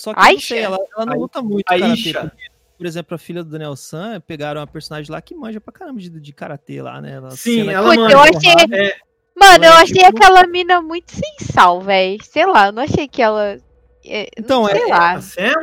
Só 0.00 0.14
que 0.14 0.20
Aisha? 0.20 0.54
sei, 0.54 0.58
ela, 0.60 0.78
ela 0.96 1.06
não 1.06 1.18
luta 1.18 1.42
muito 1.42 1.70
Aisha. 1.70 2.12
karatê. 2.12 2.30
porque, 2.36 2.50
Por 2.78 2.86
exemplo, 2.86 3.14
a 3.14 3.18
filha 3.18 3.44
do 3.44 3.50
Daniel 3.50 3.76
San 3.76 4.20
pegaram 4.22 4.60
uma 4.60 4.66
personagem 4.66 5.10
lá 5.12 5.20
que 5.20 5.34
manja 5.34 5.60
pra 5.60 5.72
caramba 5.72 6.00
de, 6.00 6.08
de 6.08 6.32
karatê 6.32 6.80
lá, 6.80 7.00
né? 7.00 7.12
Ela 7.16 7.30
Sim, 7.32 7.56
cena 7.58 7.72
ela 7.72 7.90
Puta, 7.94 8.10
eu 8.12 8.18
manja. 8.18 8.38
achei. 8.38 8.52
É, 8.72 8.96
Mano, 9.38 9.64
eu 9.64 9.72
é 9.72 9.76
achei 9.82 9.96
tipo- 9.96 10.06
aquela 10.16 10.46
mina 10.46 10.80
muito 10.80 11.12
sem 11.12 11.46
sal, 11.52 11.80
velho. 11.82 12.22
Sei 12.24 12.46
lá, 12.46 12.66
eu 12.68 12.72
não 12.72 12.82
achei 12.82 13.06
que 13.06 13.20
ela. 13.20 13.58
é, 14.06 14.28
Então, 14.38 14.64
sei 14.66 14.82
é- 14.82 14.86
lá. 14.86 15.12
a 15.12 15.20
Sam? 15.20 15.54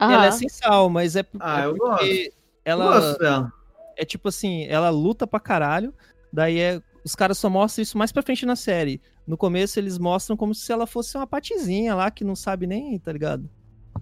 Aham. 0.00 0.12
Ela 0.14 0.26
é 0.26 0.30
sem 0.32 0.48
sal, 0.48 0.88
mas 0.90 1.14
é, 1.16 1.24
Ah, 1.38 1.62
é 1.62 1.66
eu 1.66 1.76
porque 1.76 2.32
Eu 2.64 2.72
ela 2.72 2.84
gosto 3.00 3.18
dela. 3.20 3.52
é 3.96 4.04
tipo 4.04 4.28
assim, 4.28 4.64
ela 4.66 4.90
luta 4.90 5.26
pra 5.26 5.38
caralho, 5.40 5.92
daí 6.32 6.58
é, 6.60 6.80
os 7.04 7.14
caras 7.14 7.38
só 7.38 7.48
mostram 7.48 7.82
isso 7.82 7.96
mais 7.98 8.10
pra 8.12 8.22
frente 8.22 8.44
na 8.46 8.54
série. 8.56 9.00
No 9.26 9.36
começo 9.36 9.78
eles 9.78 9.98
mostram 9.98 10.36
como 10.36 10.54
se 10.54 10.72
ela 10.72 10.86
fosse 10.86 11.16
uma 11.16 11.26
patizinha 11.26 11.94
lá 11.94 12.10
que 12.10 12.24
não 12.24 12.34
sabe 12.36 12.66
nem, 12.66 12.98
tá 12.98 13.12
ligado? 13.12 13.48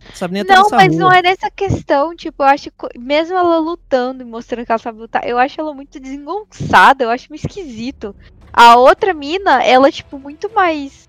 Não 0.09 0.15
sabe 0.17 0.35
nem 0.35 0.45
Não, 0.45 0.69
mas 0.71 0.97
não 0.97 1.09
rua. 1.09 1.19
é 1.19 1.23
nessa 1.23 1.51
questão, 1.51 2.15
tipo, 2.15 2.43
eu 2.43 2.47
acho 2.49 2.71
que 2.71 2.99
mesmo 2.99 3.37
ela 3.37 3.59
lutando 3.59 4.23
e 4.23 4.27
mostrando 4.27 4.65
que 4.67 4.73
ela 4.73 4.79
sabe 4.79 4.99
lutar, 4.99 5.27
eu 5.27 5.39
acho 5.39 5.61
ela 5.61 5.73
muito 5.75 5.99
desengonçada, 6.01 7.05
eu 7.05 7.11
acho 7.11 7.27
meio 7.31 7.41
esquisito. 7.45 8.15
A 8.53 8.77
outra 8.77 9.13
mina, 9.13 9.63
ela, 9.63 9.91
tipo, 9.91 10.19
muito 10.19 10.51
mais. 10.55 11.07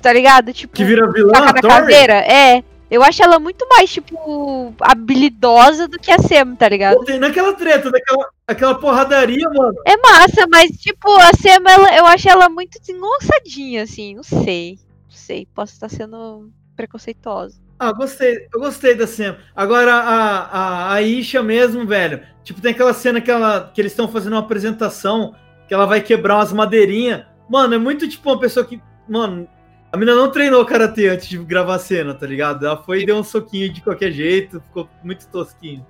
Tá 0.00 0.12
ligado? 0.12 0.52
Tipo, 0.52 0.74
Que 0.74 0.84
vira 0.84 1.10
vilã, 1.10 1.32
na 1.32 1.52
Tori? 1.52 1.68
caveira. 1.68 2.14
É. 2.14 2.62
Eu 2.88 3.02
acho 3.02 3.20
ela 3.20 3.40
muito 3.40 3.66
mais, 3.68 3.90
tipo, 3.92 4.72
habilidosa 4.80 5.88
do 5.88 5.98
que 5.98 6.12
a 6.12 6.18
Sam, 6.20 6.54
tá 6.54 6.68
ligado? 6.68 6.98
Pô, 6.98 7.04
tem 7.04 7.18
Naquela 7.18 7.52
treta, 7.52 7.90
daquela 7.90 8.28
aquela 8.46 8.74
porradaria, 8.76 9.48
mano. 9.50 9.74
É 9.84 9.96
massa, 9.96 10.46
mas, 10.48 10.70
tipo, 10.70 11.10
a 11.16 11.32
Sam, 11.34 11.68
ela, 11.68 11.96
eu 11.96 12.06
acho 12.06 12.28
ela 12.28 12.48
muito 12.48 12.78
desengonçadinha, 12.78 13.82
assim, 13.82 14.14
não 14.14 14.22
sei. 14.22 14.78
Não 15.08 15.16
sei, 15.16 15.48
posso 15.52 15.72
estar 15.72 15.88
sendo 15.88 16.48
preconceituosa. 16.76 17.60
Ah, 17.78 17.92
gostei, 17.92 18.46
eu 18.52 18.60
gostei 18.60 18.94
da 18.94 19.06
cena. 19.06 19.38
Agora, 19.54 19.92
a, 19.94 20.38
a, 20.44 20.94
a 20.94 21.02
Isha 21.02 21.42
mesmo, 21.42 21.86
velho. 21.86 22.22
Tipo, 22.42 22.60
tem 22.60 22.72
aquela 22.72 22.94
cena 22.94 23.20
que, 23.20 23.30
ela, 23.30 23.70
que 23.74 23.80
eles 23.80 23.92
estão 23.92 24.08
fazendo 24.08 24.34
uma 24.34 24.40
apresentação, 24.40 25.34
que 25.68 25.74
ela 25.74 25.84
vai 25.84 26.00
quebrar 26.00 26.36
umas 26.36 26.52
madeirinhas. 26.52 27.24
Mano, 27.48 27.74
é 27.74 27.78
muito 27.78 28.08
tipo 28.08 28.30
uma 28.30 28.40
pessoa 28.40 28.64
que. 28.64 28.80
Mano, 29.08 29.48
a 29.92 29.96
menina 29.96 30.16
não 30.16 30.30
treinou 30.30 30.64
karatê 30.64 31.08
antes 31.08 31.28
de 31.28 31.38
gravar 31.38 31.74
a 31.76 31.78
cena, 31.78 32.14
tá 32.14 32.26
ligado? 32.26 32.66
Ela 32.66 32.82
foi 32.82 33.02
e 33.02 33.06
deu 33.06 33.16
um 33.16 33.24
soquinho 33.24 33.72
de 33.72 33.80
qualquer 33.80 34.10
jeito, 34.10 34.60
ficou 34.60 34.88
muito 35.02 35.28
tosquinho. 35.28 35.86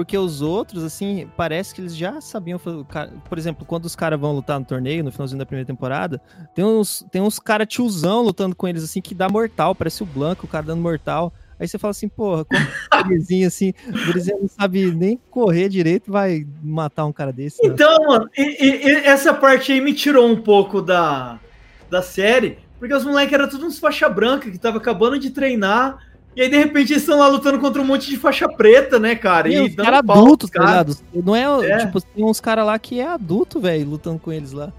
Porque 0.00 0.16
os 0.16 0.40
outros, 0.40 0.82
assim, 0.82 1.28
parece 1.36 1.74
que 1.74 1.80
eles 1.82 1.94
já 1.94 2.22
sabiam. 2.22 2.58
Por 2.58 3.36
exemplo, 3.36 3.66
quando 3.66 3.84
os 3.84 3.94
caras 3.94 4.18
vão 4.18 4.32
lutar 4.32 4.58
no 4.58 4.64
torneio, 4.64 5.04
no 5.04 5.12
finalzinho 5.12 5.38
da 5.38 5.44
primeira 5.44 5.66
temporada, 5.66 6.18
tem 6.54 6.64
uns, 6.64 7.04
tem 7.12 7.20
uns 7.20 7.38
caras 7.38 7.66
tiozão 7.68 8.22
lutando 8.22 8.56
com 8.56 8.66
eles, 8.66 8.82
assim, 8.82 9.02
que 9.02 9.14
dá 9.14 9.28
mortal. 9.28 9.74
Parece 9.74 10.02
o 10.02 10.06
Blanco, 10.06 10.46
o 10.46 10.48
cara 10.48 10.64
dando 10.64 10.80
mortal. 10.80 11.34
Aí 11.58 11.68
você 11.68 11.76
fala 11.76 11.90
assim, 11.90 12.08
porra, 12.08 12.46
como 12.46 12.58
um 13.04 13.08
gurizinho 13.08 13.46
assim, 13.46 13.74
o 13.86 14.06
gurizinho 14.06 14.38
não 14.40 14.48
sabe 14.48 14.90
nem 14.90 15.20
correr 15.30 15.68
direito, 15.68 16.10
vai 16.10 16.46
matar 16.62 17.04
um 17.04 17.12
cara 17.12 17.30
desse. 17.30 17.62
né? 17.62 17.68
Então, 17.74 17.98
mano, 18.06 18.26
e- 18.38 18.64
e 18.64 18.90
essa 19.04 19.34
parte 19.34 19.70
aí 19.70 19.82
me 19.82 19.92
tirou 19.92 20.26
um 20.26 20.40
pouco 20.40 20.80
da, 20.80 21.38
da 21.90 22.00
série, 22.00 22.56
porque 22.78 22.94
os 22.94 23.04
moleques 23.04 23.34
eram 23.34 23.50
todos 23.50 23.66
uns 23.66 23.78
faixa 23.78 24.08
branca 24.08 24.50
que 24.50 24.56
tava 24.58 24.78
acabando 24.78 25.18
de 25.18 25.28
treinar, 25.28 25.98
e 26.36 26.42
aí 26.42 26.48
de 26.48 26.56
repente 26.56 26.92
eles 26.92 27.02
estão 27.02 27.18
lá 27.18 27.26
lutando 27.28 27.58
contra 27.58 27.80
um 27.82 27.84
monte 27.84 28.08
de 28.08 28.16
faixa 28.16 28.48
preta, 28.48 28.98
né, 28.98 29.14
cara? 29.14 29.48
E 29.48 29.60
os 29.60 29.74
dando 29.74 29.84
caras 29.84 29.98
adultos, 30.08 30.50
pros 30.50 30.64
tá 30.64 30.70
ligado? 30.70 30.96
Não 31.14 31.34
é, 31.36 31.70
É. 31.70 31.78
tipo, 31.78 32.00
tem 32.00 32.24
uns 32.24 32.40
caras 32.40 32.64
lá 32.66 32.78
que 32.78 33.00
é 33.00 33.06
adulto, 33.06 33.60
velho, 33.60 33.88
lutando 33.90 34.18
com 34.18 34.32
eles 34.32 34.52
lá. 34.52 34.72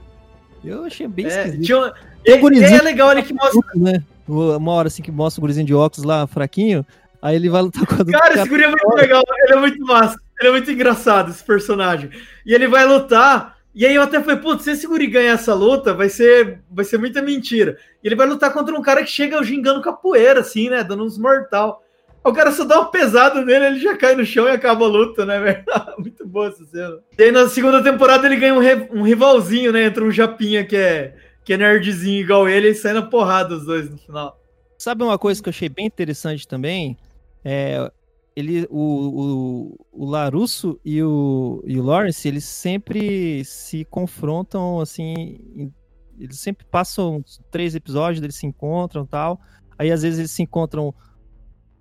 Eu 0.64 0.86
achei 0.86 1.08
bem 1.08 1.26
É, 1.26 1.30
esquisito. 1.30 1.64
tinha 1.64 1.80
um 1.80 1.86
e, 2.26 2.60
e 2.60 2.64
é 2.64 2.82
legal 2.82 3.10
ali 3.10 3.24
que 3.24 3.34
mostra. 3.34 3.60
né? 3.76 4.04
Uma 4.28 4.72
hora 4.74 4.88
assim 4.88 5.02
que 5.02 5.12
mostra 5.12 5.40
o 5.40 5.42
gurizinho 5.42 5.66
de 5.66 5.74
óculos 5.74 6.06
lá, 6.06 6.26
fraquinho, 6.28 6.86
aí 7.22 7.36
ele 7.36 7.50
vai 7.50 7.62
lutar 7.64 7.86
com 7.86 7.96
a 7.96 7.98
adulto. 7.98 8.12
Cara, 8.20 8.36
esse 8.40 8.48
guri 8.48 8.64
é 8.64 8.68
muito 8.68 8.94
legal, 8.96 9.24
ele 9.46 9.54
é 9.54 9.60
muito 9.60 9.86
massa, 9.86 10.18
ele 10.40 10.50
é 10.50 10.52
muito 10.52 10.72
engraçado, 10.72 11.32
esse 11.32 11.44
personagem. 11.44 12.10
E 12.46 12.54
ele 12.54 12.68
vai 12.68 12.86
lutar, 12.86 13.58
e 13.74 13.86
aí 13.86 13.96
eu 13.96 14.02
até 14.02 14.22
falei, 14.22 14.38
putz, 14.38 14.64
se 14.64 14.72
esse 14.72 14.86
guri 14.88 15.08
ganhar 15.08 15.34
essa 15.34 15.54
luta, 15.54 15.94
vai 15.94 16.10
ser, 16.10 16.60
vai 16.70 16.84
ser 16.84 16.98
muita 16.98 17.22
mentira. 17.22 17.78
E 18.04 18.08
ele 18.08 18.16
vai 18.16 18.28
lutar 18.28 18.52
contra 18.52 18.76
um 18.76 18.82
cara 18.82 19.02
que 19.04 19.10
chega 19.10 19.42
gingando 19.44 19.82
capoeira, 19.82 20.42
assim, 20.42 20.70
né, 20.70 20.84
dando 20.84 21.04
uns 21.06 21.18
mortal. 21.18 21.82
O 22.24 22.32
cara 22.34 22.52
só 22.52 22.64
dá 22.66 22.80
uma 22.80 22.92
pesada 22.92 23.44
nele, 23.44 23.66
ele 23.66 23.80
já 23.80 23.98
cai 23.98 24.14
no 24.14 24.26
chão 24.26 24.46
e 24.46 24.52
acaba 24.52 24.86
a 24.86 24.88
luta, 24.88 25.26
né, 25.26 25.40
velho? 25.42 25.64
Muito 25.98 26.28
boa 26.28 26.48
essa 26.50 26.64
cena. 26.66 27.00
E 27.18 27.24
aí 27.24 27.32
na 27.32 27.48
segunda 27.48 27.82
temporada 27.82 28.28
ele 28.28 28.36
ganha 28.36 28.54
um, 28.54 28.60
re- 28.60 28.90
um 28.92 29.04
rivalzinho, 29.04 29.72
né, 29.72 29.86
entre 29.86 30.04
um 30.04 30.12
japinha 30.12 30.64
que 30.66 30.76
é, 30.76 31.16
que 31.44 31.54
é 31.54 31.58
nerdzinho 31.58 32.22
igual 32.22 32.48
ele, 32.48 32.70
e 32.70 32.76
sai 32.76 32.94
na 32.94 33.02
porrada 33.02 33.56
os 33.56 33.66
dois 33.66 33.90
no 33.90 33.98
final. 33.98 34.40
Sabe 34.78 35.04
uma 35.04 35.18
coisa 35.18 35.42
que 35.42 35.48
eu 35.48 35.52
achei 35.52 35.70
bem 35.70 35.86
interessante 35.86 36.48
também? 36.48 36.98
É, 37.44 37.92
ele, 38.36 38.66
o, 38.70 39.76
o, 39.92 40.04
o 40.04 40.06
Larusso 40.10 40.80
e 40.86 41.02
o, 41.04 41.64
e 41.66 41.80
o 41.80 41.84
Lawrence, 41.84 42.28
eles 42.28 42.46
sempre 42.46 43.44
se 43.44 43.86
confrontam, 43.86 44.80
assim, 44.80 45.72
eles 46.20 46.40
sempre 46.40 46.66
passam 46.66 47.24
três 47.50 47.76
episódios, 47.76 48.24
eles 48.24 48.36
se 48.36 48.46
encontram 48.46 49.06
tal. 49.06 49.40
Aí 49.78 49.92
às 49.92 50.02
vezes 50.04 50.20
eles 50.20 50.32
se 50.32 50.44
encontram 50.44 50.94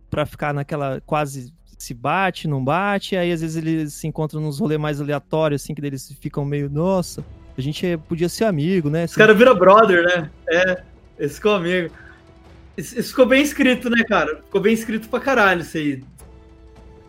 pra 0.09 0.27
ficar 0.27 0.53
naquela 0.53 1.01
quase 1.03 1.53
se 1.79 1.95
bate, 1.95 2.47
não 2.47 2.63
bate, 2.63 3.17
aí 3.17 3.33
às 3.33 3.41
vezes 3.41 3.57
eles 3.57 3.95
se 3.95 4.07
encontram 4.07 4.41
nos 4.41 4.59
rolês 4.59 4.79
mais 4.79 5.01
aleatórios, 5.01 5.63
assim, 5.63 5.75
que 5.75 5.81
eles 5.81 6.13
ficam 6.21 6.45
meio, 6.45 6.69
nossa, 6.69 7.25
a 7.57 7.61
gente 7.61 7.87
é- 7.87 7.97
podia 7.97 8.29
ser 8.29 8.45
amigo, 8.45 8.91
né? 8.91 9.05
Os 9.05 9.15
caras 9.15 9.37
viram 9.37 9.55
brother, 9.55 10.05
né? 10.05 10.31
É, 10.51 10.83
esse 11.19 11.37
ficou 11.37 11.55
amigo. 11.55 11.95
Isso 12.77 13.03
ficou 13.03 13.27
bem 13.27 13.43
escrito, 13.43 13.89
né, 13.89 14.05
cara? 14.05 14.43
Ficou 14.43 14.61
bem 14.61 14.73
escrito 14.73 15.09
pra 15.09 15.21
caralho 15.21 15.63
isso 15.63 15.77
aí. 15.77 16.03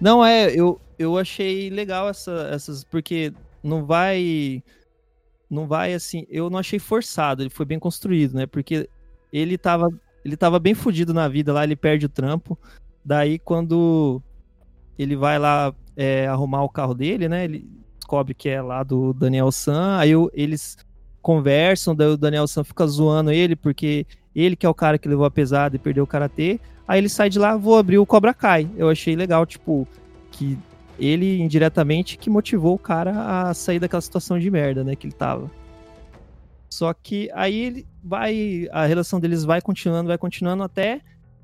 Não, 0.01 0.25
é, 0.25 0.51
eu, 0.53 0.81
eu 0.97 1.17
achei 1.17 1.69
legal 1.69 2.09
essa, 2.09 2.49
essas, 2.51 2.83
porque 2.83 3.31
não 3.63 3.85
vai. 3.85 4.63
Não 5.49 5.67
vai 5.67 5.93
assim. 5.93 6.25
Eu 6.29 6.49
não 6.49 6.57
achei 6.57 6.79
forçado, 6.79 7.43
ele 7.43 7.49
foi 7.49 7.65
bem 7.65 7.77
construído, 7.77 8.33
né? 8.33 8.45
Porque 8.47 8.89
ele 9.31 9.57
tava, 9.57 9.89
ele 10.25 10.35
tava 10.35 10.59
bem 10.59 10.73
fudido 10.73 11.13
na 11.13 11.27
vida 11.27 11.53
lá, 11.53 11.63
ele 11.63 11.75
perde 11.75 12.05
o 12.05 12.09
trampo. 12.09 12.57
Daí, 13.03 13.37
quando 13.37 14.21
ele 14.97 15.15
vai 15.15 15.37
lá 15.37 15.73
é, 15.95 16.27
arrumar 16.27 16.63
o 16.63 16.69
carro 16.69 16.93
dele, 16.93 17.27
né? 17.29 17.43
Ele 17.45 17.67
descobre 17.99 18.33
que 18.33 18.49
é 18.49 18.61
lá 18.61 18.81
do 18.83 19.13
Daniel 19.13 19.51
San. 19.51 19.97
Aí 19.97 20.15
o- 20.15 20.31
eles 20.33 20.77
conversam, 21.21 21.95
daí 21.95 22.07
o 22.07 22.17
Daniel 22.17 22.47
San 22.47 22.63
fica 22.63 22.85
zoando 22.87 23.31
ele, 23.31 23.55
porque 23.55 24.05
ele 24.33 24.55
que 24.55 24.65
é 24.65 24.69
o 24.69 24.73
cara 24.73 24.97
que 24.97 25.07
levou 25.07 25.25
a 25.25 25.31
pesada 25.31 25.75
e 25.75 25.79
perdeu 25.79 26.03
o 26.03 26.07
karatê. 26.07 26.59
Aí 26.91 26.99
ele 26.99 27.07
sai 27.07 27.29
de 27.29 27.39
lá, 27.39 27.55
vou 27.55 27.77
abrir 27.77 27.99
o 27.99 28.05
Cobra 28.05 28.33
Kai. 28.33 28.69
Eu 28.75 28.89
achei 28.89 29.15
legal, 29.15 29.45
tipo, 29.45 29.87
que 30.29 30.59
ele 30.99 31.39
indiretamente 31.39 32.17
que 32.17 32.29
motivou 32.29 32.75
o 32.75 32.77
cara 32.77 33.13
a 33.47 33.53
sair 33.53 33.79
daquela 33.79 34.01
situação 34.01 34.37
de 34.37 34.51
merda, 34.51 34.83
né, 34.83 34.93
que 34.93 35.07
ele 35.07 35.13
tava. 35.13 35.49
Só 36.69 36.93
que 36.93 37.31
aí 37.33 37.57
ele 37.61 37.87
vai, 38.03 38.67
a 38.73 38.85
relação 38.85 39.21
deles 39.21 39.45
vai 39.45 39.61
continuando, 39.61 40.09
vai 40.09 40.17
continuando 40.17 40.63
até 40.63 40.99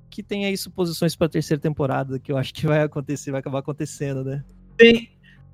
que 0.10 0.22
tem 0.22 0.46
aí 0.46 0.58
suposições 0.58 1.16
pra 1.16 1.30
terceira 1.30 1.62
temporada, 1.62 2.20
que 2.20 2.30
eu 2.30 2.38
acho 2.38 2.54
que 2.54 2.68
vai 2.68 2.82
acontecer, 2.82 3.32
vai 3.32 3.40
acabar 3.40 3.60
acontecendo, 3.60 4.26
né? 4.26 4.44
Tem, 4.76 5.12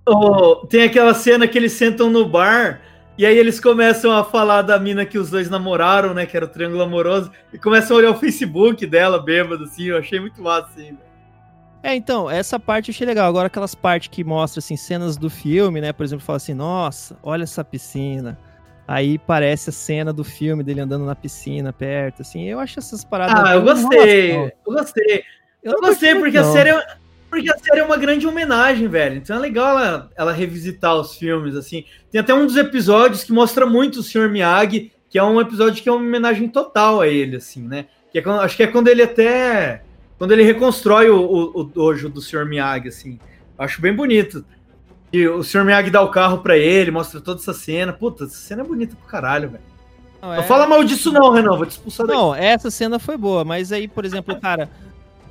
oh, 0.08 0.66
tem 0.66 0.82
aquela 0.82 1.14
cena 1.14 1.48
que 1.48 1.56
eles 1.56 1.74
sentam 1.74 2.10
no 2.10 2.28
bar 2.28 2.82
e 3.18 3.26
aí 3.26 3.38
eles 3.38 3.60
começam 3.60 4.12
a 4.12 4.24
falar 4.24 4.64
da 4.64 4.80
mina 4.80 5.06
que 5.06 5.18
os 5.18 5.30
dois 5.30 5.50
namoraram, 5.50 6.14
né? 6.14 6.26
Que 6.26 6.36
era 6.36 6.46
o 6.46 6.50
Triângulo 6.50 6.82
Amoroso, 6.82 7.32
e 7.52 7.58
começam 7.58 7.96
a 7.96 8.00
olhar 8.00 8.12
o 8.12 8.16
Facebook 8.16 8.86
dela, 8.86 9.20
bêbado, 9.20 9.66
assim. 9.66 9.86
Eu 9.86 9.98
achei 9.98 10.20
muito 10.20 10.42
massa, 10.42 10.70
assim. 10.70 10.86
velho. 10.86 11.14
É, 11.84 11.94
então, 11.94 12.32
essa 12.32 12.58
parte 12.58 12.90
eu 12.90 12.94
achei 12.94 13.06
legal. 13.06 13.28
Agora 13.28 13.48
aquelas 13.48 13.76
partes 13.76 14.08
que 14.08 14.24
mostram, 14.24 14.60
assim, 14.60 14.78
cenas 14.78 15.18
do 15.18 15.30
filme, 15.30 15.82
né? 15.82 15.92
Por 15.92 16.04
exemplo, 16.04 16.24
fala 16.24 16.38
assim, 16.38 16.54
nossa, 16.54 17.18
olha 17.22 17.44
essa 17.44 17.64
piscina. 17.64 18.40
Aí 18.88 19.18
parece 19.18 19.70
a 19.70 19.74
cena 19.74 20.14
do 20.14 20.24
filme 20.24 20.64
dele 20.64 20.80
andando 20.80 21.06
na 21.06 21.16
piscina 21.16 21.74
perto, 21.74 22.22
assim. 22.22 22.44
Eu 22.44 22.60
acho 22.60 22.80
essas 22.80 23.04
paradas... 23.04 23.44
Ah, 23.44 23.56
eu 23.56 23.62
gostei. 23.62 24.36
Eu 24.36 24.74
gostei. 24.74 25.24
Eu, 25.62 25.74
não 25.74 25.82
gostei 25.82 26.16
porque 26.16 26.38
a, 26.38 26.44
muito, 26.44 26.54
série 26.54 26.70
é, 26.70 26.86
porque 27.34 27.52
a 27.52 27.58
série 27.58 27.80
é 27.80 27.84
uma 27.84 27.98
grande 27.98 28.28
homenagem, 28.28 28.88
velho. 28.88 29.18
Então 29.18 29.36
é 29.36 29.40
legal 29.40 29.78
ela, 29.80 30.10
ela 30.16 30.32
revisitar 30.32 30.96
os 30.96 31.16
filmes, 31.18 31.56
assim. 31.56 31.84
Tem 32.12 32.22
até 32.22 32.34
um 32.34 32.46
dos 32.46 32.56
episódios 32.56 33.24
que 33.24 33.32
mostra 33.32 33.66
muito 33.66 34.00
o 34.00 34.04
Sr. 34.04 34.30
Miyagi, 34.30 34.92
que 35.10 35.18
é 35.18 35.24
um 35.24 35.40
episódio 35.42 35.82
que 35.82 35.90
é 35.90 35.92
uma 35.92 36.02
homenagem 36.02 36.48
total 36.48 37.02
a 37.02 37.08
ele, 37.08 37.38
assim, 37.38 37.68
né? 37.68 37.86
Que 38.12 38.20
é 38.20 38.22
quando- 38.22 38.42
acho 38.42 38.56
que 38.56 38.64
é 38.64 38.68
quando 38.68 38.88
ele 38.88 39.02
até. 39.04 39.82
Quando 40.18 40.32
ele 40.32 40.44
reconstrói 40.44 41.10
o, 41.10 41.20
o, 41.20 41.60
o 41.60 41.64
dojo 41.64 42.08
do 42.10 42.22
Sr. 42.22 42.46
Miyagi, 42.46 42.88
assim. 42.88 43.20
Acho 43.58 43.82
bem 43.82 43.94
bonito. 43.94 44.46
E 45.12 45.28
o 45.28 45.44
Sr. 45.44 45.64
Miyagi 45.66 45.90
dá 45.90 46.02
o 46.02 46.10
carro 46.10 46.40
pra 46.40 46.58
ele, 46.58 46.90
mostra 46.92 47.20
toda 47.22 47.40
essa 47.40 47.54
cena. 47.54 47.92
Puta, 47.94 48.24
essa 48.26 48.36
cena 48.36 48.62
é 48.62 48.66
bonita 48.66 48.96
pro 48.96 49.08
caralho, 49.08 49.50
velho. 49.50 49.64
Não, 50.22 50.30
Não 50.30 50.36
é- 50.36 50.44
fala 50.44 50.66
mal 50.66 50.84
disso, 50.84 51.12
não, 51.12 51.32
Renan. 51.32 51.56
Vou 51.58 51.66
te 51.66 51.72
expulsar 51.72 52.08
daí. 52.08 52.16
Não, 52.16 52.34
essa 52.34 52.72
cena 52.72 52.98
foi 52.98 53.18
boa, 53.18 53.44
mas 53.44 53.72
aí, 53.72 53.88
por 53.88 54.06
exemplo, 54.06 54.40
cara, 54.40 54.70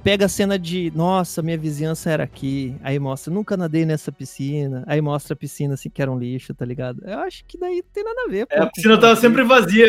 pega 0.02 0.26
a 0.26 0.28
cena 0.28 0.58
de, 0.58 0.92
nossa, 0.94 1.42
minha 1.42 1.56
vizinhança 1.56 2.10
era 2.10 2.24
aqui, 2.24 2.76
aí 2.82 2.98
mostra, 2.98 3.32
nunca 3.32 3.56
nadei 3.56 3.84
nessa 3.84 4.10
piscina, 4.10 4.82
aí 4.86 5.00
mostra 5.00 5.34
a 5.34 5.36
piscina 5.36 5.74
assim 5.74 5.88
que 5.88 6.02
era 6.02 6.10
um 6.10 6.18
lixo, 6.18 6.52
tá 6.54 6.64
ligado? 6.64 7.02
Eu 7.04 7.18
acho 7.20 7.44
que 7.46 7.58
daí 7.58 7.76
não 7.76 7.90
tem 7.92 8.04
nada 8.04 8.22
a 8.26 8.28
ver, 8.30 8.46
pô. 8.46 8.54
É, 8.54 8.58
a 8.60 8.66
piscina 8.66 8.98
tava 9.00 9.16
sempre 9.16 9.42
vazia. 9.44 9.88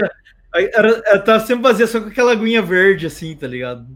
Era, 0.53 1.01
ela 1.05 1.19
tava 1.19 1.39
sempre 1.45 1.63
vazia, 1.63 1.87
só 1.87 1.99
com 1.99 2.09
aquela 2.09 2.31
aguinha 2.31 2.61
verde, 2.61 3.07
assim, 3.07 3.35
tá 3.35 3.47
ligado? 3.47 3.87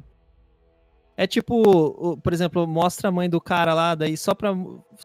É 1.16 1.26
tipo, 1.26 2.18
por 2.18 2.32
exemplo, 2.32 2.68
mostra 2.68 3.10
a 3.10 3.12
mãe 3.12 3.28
do 3.28 3.42
cara 3.42 3.74
lá, 3.74 3.96
daí 3.96 4.16
só 4.16 4.36
pra, 4.36 4.56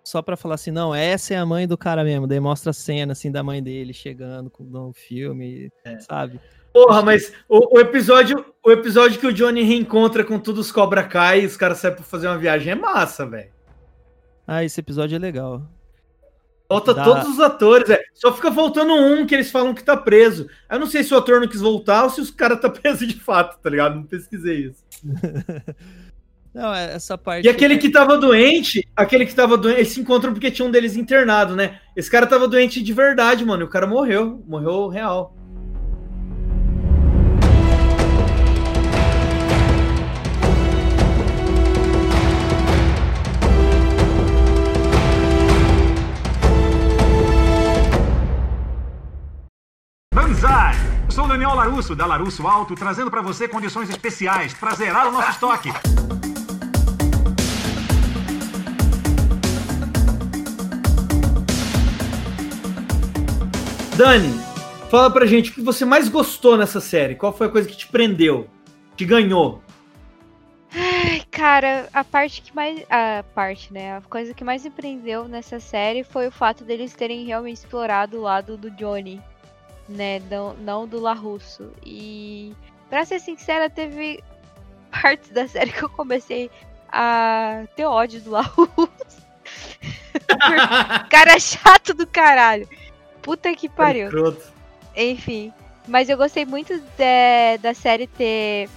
só 0.04 0.20
pra 0.20 0.36
falar 0.36 0.56
assim, 0.56 0.70
não, 0.70 0.94
essa 0.94 1.32
é 1.32 1.38
a 1.38 1.46
mãe 1.46 1.66
do 1.66 1.76
cara 1.78 2.04
mesmo, 2.04 2.26
daí 2.26 2.38
mostra 2.38 2.68
a 2.70 2.74
cena, 2.74 3.12
assim, 3.12 3.30
da 3.32 3.42
mãe 3.42 3.62
dele 3.62 3.94
chegando 3.94 4.50
com- 4.50 4.62
no 4.62 4.92
filme, 4.92 5.70
sabe? 6.00 6.38
Porra, 6.72 7.02
mas 7.02 7.32
o, 7.48 7.76
o 7.76 7.80
episódio 7.80 8.44
o 8.64 8.70
episódio 8.70 9.18
que 9.18 9.26
o 9.26 9.32
Johnny 9.32 9.62
reencontra 9.62 10.22
com 10.22 10.38
todos 10.38 10.66
os 10.66 10.72
Cobra 10.72 11.02
Kai 11.02 11.42
e 11.42 11.46
os 11.46 11.56
caras 11.56 11.78
saem 11.78 11.94
pra 11.94 12.04
fazer 12.04 12.28
uma 12.28 12.38
viagem 12.38 12.72
é 12.72 12.74
massa, 12.76 13.26
velho. 13.26 13.50
Ah, 14.46 14.62
esse 14.62 14.78
episódio 14.80 15.16
é 15.16 15.18
legal. 15.18 15.62
Falta 16.68 16.94
Dá- 16.94 17.04
todos 17.04 17.28
os 17.28 17.40
atores, 17.40 17.88
velho. 17.88 18.02
Só 18.14 18.32
fica 18.32 18.52
faltando 18.52 18.94
um 18.94 19.26
que 19.26 19.34
eles 19.34 19.50
falam 19.50 19.74
que 19.74 19.82
tá 19.82 19.96
preso. 19.96 20.48
Eu 20.70 20.78
não 20.78 20.86
sei 20.86 21.02
se 21.02 21.12
o 21.12 21.16
ator 21.16 21.40
não 21.40 21.48
quis 21.48 21.60
voltar 21.60 22.04
ou 22.04 22.10
se 22.10 22.20
os 22.20 22.30
caras 22.30 22.60
tá 22.60 22.70
preso 22.70 23.06
de 23.06 23.18
fato, 23.18 23.60
tá 23.60 23.68
ligado? 23.68 23.96
Não 23.96 24.04
pesquisei 24.04 24.68
isso. 24.68 24.84
Não, 26.54 26.74
é- 26.74 26.92
essa 26.92 27.16
parte... 27.16 27.46
E 27.46 27.48
aquele 27.48 27.78
que 27.78 27.88
tava 27.88 28.18
doente, 28.18 28.86
aquele 28.94 29.24
que 29.24 29.34
tava 29.34 29.56
doente, 29.56 29.78
eles 29.78 29.88
se 29.88 30.00
encontram 30.00 30.34
porque 30.34 30.50
tinha 30.50 30.68
um 30.68 30.70
deles 30.70 30.96
internado, 30.96 31.56
né? 31.56 31.80
Esse 31.96 32.10
cara 32.10 32.26
tava 32.26 32.46
doente 32.46 32.82
de 32.82 32.92
verdade, 32.92 33.42
mano. 33.42 33.62
E 33.62 33.64
o 33.64 33.70
cara 33.70 33.86
morreu. 33.86 34.44
Morreu 34.46 34.86
real. 34.88 35.34
Eu 50.42 51.12
sou 51.12 51.24
o 51.24 51.28
Daniel 51.28 51.54
Larusso, 51.54 51.94
da 51.94 52.04
Larusso 52.04 52.44
Alto, 52.48 52.74
trazendo 52.74 53.08
para 53.08 53.22
você 53.22 53.46
condições 53.46 53.88
especiais 53.88 54.52
para 54.52 54.74
zerar 54.74 55.06
o 55.06 55.12
nosso 55.12 55.30
estoque. 55.30 55.68
Dani, 63.96 64.32
fala 64.90 65.12
pra 65.12 65.26
gente 65.26 65.52
o 65.52 65.54
que 65.54 65.60
você 65.60 65.84
mais 65.84 66.08
gostou 66.08 66.56
nessa 66.56 66.80
série. 66.80 67.14
Qual 67.14 67.32
foi 67.32 67.46
a 67.46 67.50
coisa 67.50 67.68
que 67.68 67.76
te 67.76 67.86
prendeu? 67.86 68.48
Te 68.96 69.04
ganhou? 69.04 69.62
Ai, 70.74 71.22
cara, 71.30 71.88
a 71.94 72.02
parte 72.02 72.42
que 72.42 72.52
mais. 72.52 72.82
A 72.90 73.22
parte, 73.32 73.72
né? 73.72 73.98
A 73.98 74.00
coisa 74.00 74.34
que 74.34 74.42
mais 74.42 74.64
me 74.64 74.70
prendeu 74.70 75.28
nessa 75.28 75.60
série 75.60 76.02
foi 76.02 76.26
o 76.26 76.32
fato 76.32 76.64
deles 76.64 76.94
terem 76.94 77.24
realmente 77.24 77.58
explorado 77.58 78.18
o 78.18 78.22
lado 78.22 78.56
do 78.56 78.72
Johnny, 78.72 79.22
né? 79.88 80.20
Não, 80.30 80.54
não 80.54 80.86
do 80.86 81.00
LaRusso. 81.00 81.70
E, 81.84 82.54
pra 82.88 83.04
ser 83.04 83.20
sincera, 83.20 83.68
teve 83.70 84.22
partes 84.90 85.30
da 85.30 85.46
série 85.48 85.72
que 85.72 85.82
eu 85.82 85.88
comecei 85.88 86.50
a 86.90 87.64
ter 87.76 87.84
ódio 87.84 88.20
do 88.20 88.30
LaRusso. 88.30 89.22
Cara 91.10 91.38
chato 91.38 91.94
do 91.94 92.06
caralho. 92.06 92.68
Puta 93.20 93.54
que 93.54 93.68
pariu. 93.68 94.10
Enfim. 94.96 95.52
Mas 95.86 96.08
eu 96.08 96.16
gostei 96.16 96.44
muito 96.44 96.78
de- 96.78 97.58
da 97.60 97.74
série 97.74 98.06
ter, 98.06 98.68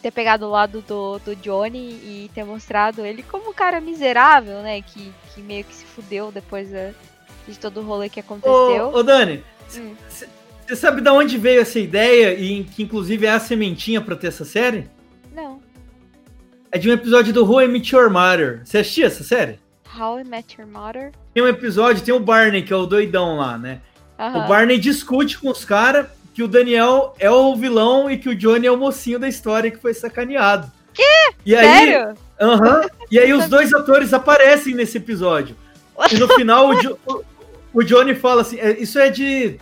ter 0.00 0.10
pegado 0.10 0.46
o 0.46 0.50
lado 0.50 0.80
do, 0.82 1.18
do 1.18 1.36
Johnny 1.36 1.78
e 1.78 2.30
ter 2.34 2.44
mostrado 2.44 3.04
ele 3.04 3.22
como 3.22 3.50
um 3.50 3.52
cara 3.52 3.80
miserável, 3.80 4.60
né? 4.62 4.80
Que, 4.80 5.12
que 5.34 5.40
meio 5.42 5.64
que 5.64 5.74
se 5.74 5.84
fudeu 5.84 6.30
depois 6.32 6.70
da- 6.70 6.92
de 7.46 7.58
todo 7.58 7.80
o 7.80 7.84
rolê 7.84 8.08
que 8.08 8.20
aconteceu. 8.20 8.88
Ô, 8.88 8.98
ô 8.98 9.02
Dani, 9.02 9.44
Hum. 9.76 9.94
você 10.08 10.76
sabe 10.76 11.00
de 11.00 11.08
onde 11.10 11.36
veio 11.38 11.60
essa 11.60 11.78
ideia 11.78 12.34
e 12.34 12.64
que 12.64 12.82
inclusive 12.82 13.26
é 13.26 13.30
a 13.30 13.40
sementinha 13.40 14.00
pra 14.00 14.16
ter 14.16 14.28
essa 14.28 14.44
série? 14.44 14.88
Não. 15.34 15.60
É 16.70 16.78
de 16.78 16.88
um 16.88 16.92
episódio 16.92 17.32
do 17.32 17.44
Who 17.44 17.62
I 17.62 17.68
Met 17.68 17.94
Your 17.94 18.10
Mother. 18.10 18.60
Você 18.64 18.78
assistia 18.78 19.06
essa 19.06 19.22
série? 19.24 19.58
How 19.98 20.20
I 20.20 20.24
Met 20.24 20.56
Your 20.60 20.68
Mother? 20.68 21.12
Tem 21.32 21.42
um 21.42 21.48
episódio, 21.48 22.02
tem 22.04 22.14
o 22.14 22.18
Barney, 22.20 22.62
que 22.62 22.72
é 22.72 22.76
o 22.76 22.86
doidão 22.86 23.36
lá, 23.36 23.56
né? 23.58 23.80
O 24.18 24.46
Barney 24.48 24.78
discute 24.78 25.38
com 25.38 25.50
os 25.50 25.64
caras 25.64 26.06
que 26.32 26.42
o 26.42 26.48
Daniel 26.48 27.14
é 27.18 27.30
o 27.30 27.54
vilão 27.54 28.10
e 28.10 28.16
que 28.16 28.28
o 28.28 28.34
Johnny 28.34 28.66
é 28.66 28.70
o 28.70 28.76
mocinho 28.76 29.18
da 29.18 29.28
história 29.28 29.70
que 29.70 29.78
foi 29.78 29.94
sacaneado. 29.94 30.70
Quê? 30.92 31.02
E 31.46 31.54
aí, 31.54 31.64
Sério? 31.66 32.14
Aham. 32.40 32.82
E 33.10 33.18
aí 33.18 33.32
os 33.34 33.48
dois 33.48 33.72
atores 33.72 34.12
aparecem 34.12 34.74
nesse 34.74 34.98
episódio. 34.98 35.56
E 36.10 36.16
no 36.18 36.28
final 36.34 36.68
o, 36.70 36.80
Jo- 36.80 36.98
o- 37.74 37.78
o 37.80 37.84
Johnny 37.84 38.14
fala 38.14 38.42
assim, 38.42 38.58
é, 38.58 38.78
isso 38.80 38.98
é 38.98 39.10
de 39.10 39.56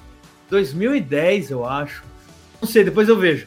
2010, 0.50 1.50
eu 1.50 1.64
acho. 1.66 2.02
Não 2.60 2.68
sei, 2.68 2.84
depois 2.84 3.08
eu 3.08 3.16
vejo. 3.18 3.46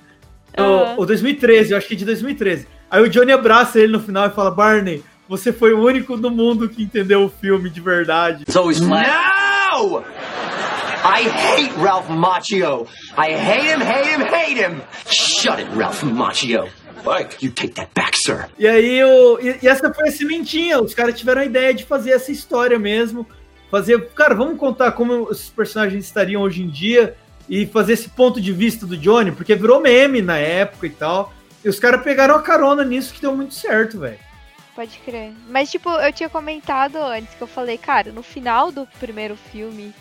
Aham. 0.58 0.96
Ou 0.98 1.06
2013, 1.06 1.72
eu 1.72 1.78
acho 1.78 1.88
que 1.88 1.94
é 1.94 1.98
de 1.98 2.06
2013. 2.06 2.68
Aí 2.90 3.02
o 3.04 3.10
Johnny 3.10 3.32
abraça 3.32 3.80
ele 3.80 3.92
no 3.92 4.00
final 4.00 4.28
e 4.28 4.32
fala, 4.32 4.52
Barney, 4.52 5.04
você 5.28 5.52
foi 5.52 5.74
o 5.74 5.84
único 5.84 6.16
no 6.18 6.30
mundo 6.30 6.70
que 6.70 6.84
entendeu 6.84 7.24
o 7.26 7.30
filme 7.30 7.70
de 7.70 7.82
verdade. 7.82 8.44
It's 8.44 8.56
always 8.56 8.80
flat. 8.80 9.08
No! 9.74 10.04
I 11.08 11.28
hate 11.30 11.72
Ralph 11.78 12.10
Macchio. 12.10 12.88
I 13.18 13.34
hate 13.34 13.68
him, 13.68 13.82
hate 13.82 14.10
him, 14.10 14.22
hate 14.24 14.60
him. 14.60 14.82
Shut 15.08 15.60
it, 15.62 15.70
Ralph 15.76 16.02
Macchio. 16.04 16.68
Mike, 17.06 17.44
you 17.46 17.52
take 17.52 17.74
that 17.76 17.90
back, 17.94 18.18
sir. 18.18 18.48
E 18.58 18.68
aí, 18.68 19.04
o, 19.04 19.38
e, 19.40 19.60
e 19.62 19.68
essa 19.68 19.94
foi 19.94 20.10
a 20.10 20.12
sementinha. 20.12 20.82
Os 20.82 20.96
caras 20.96 21.18
tiveram 21.20 21.42
a 21.42 21.46
ideia 21.46 21.74
de 21.74 21.84
fazer 21.86 22.12
essa 22.12 22.32
história 22.32 22.80
mesmo. 22.80 23.28
Fazer, 23.76 24.08
cara, 24.12 24.34
vamos 24.34 24.58
contar 24.58 24.94
como 24.94 25.30
esses 25.30 25.50
personagens 25.50 26.06
estariam 26.06 26.42
hoje 26.42 26.64
em 26.64 26.70
dia 26.70 27.14
e 27.50 27.66
fazer 27.66 27.92
esse 27.92 28.08
ponto 28.08 28.40
de 28.40 28.54
vista 28.54 28.86
do 28.86 28.96
Johnny, 28.96 29.34
porque 29.34 29.54
virou 29.54 29.82
meme 29.82 30.22
na 30.22 30.38
época 30.38 30.88
e 30.88 30.92
tal. 30.92 31.34
E 31.62 31.68
os 31.68 31.78
caras 31.78 32.02
pegaram 32.02 32.36
a 32.36 32.42
carona 32.42 32.86
nisso 32.86 33.14
que 33.14 33.20
deu 33.20 33.36
muito 33.36 33.54
certo, 33.54 34.00
velho. 34.00 34.18
Pode 34.74 34.98
crer. 35.00 35.34
Mas, 35.50 35.70
tipo, 35.70 35.90
eu 35.90 36.14
tinha 36.14 36.30
comentado 36.30 36.96
antes 36.96 37.36
que 37.36 37.42
eu 37.42 37.48
falei, 37.48 37.78
cara, 37.78 38.14
no 38.14 38.24
final 38.24 38.72
do 38.72 38.88
primeiro 38.98 39.36
filme, 39.36 39.94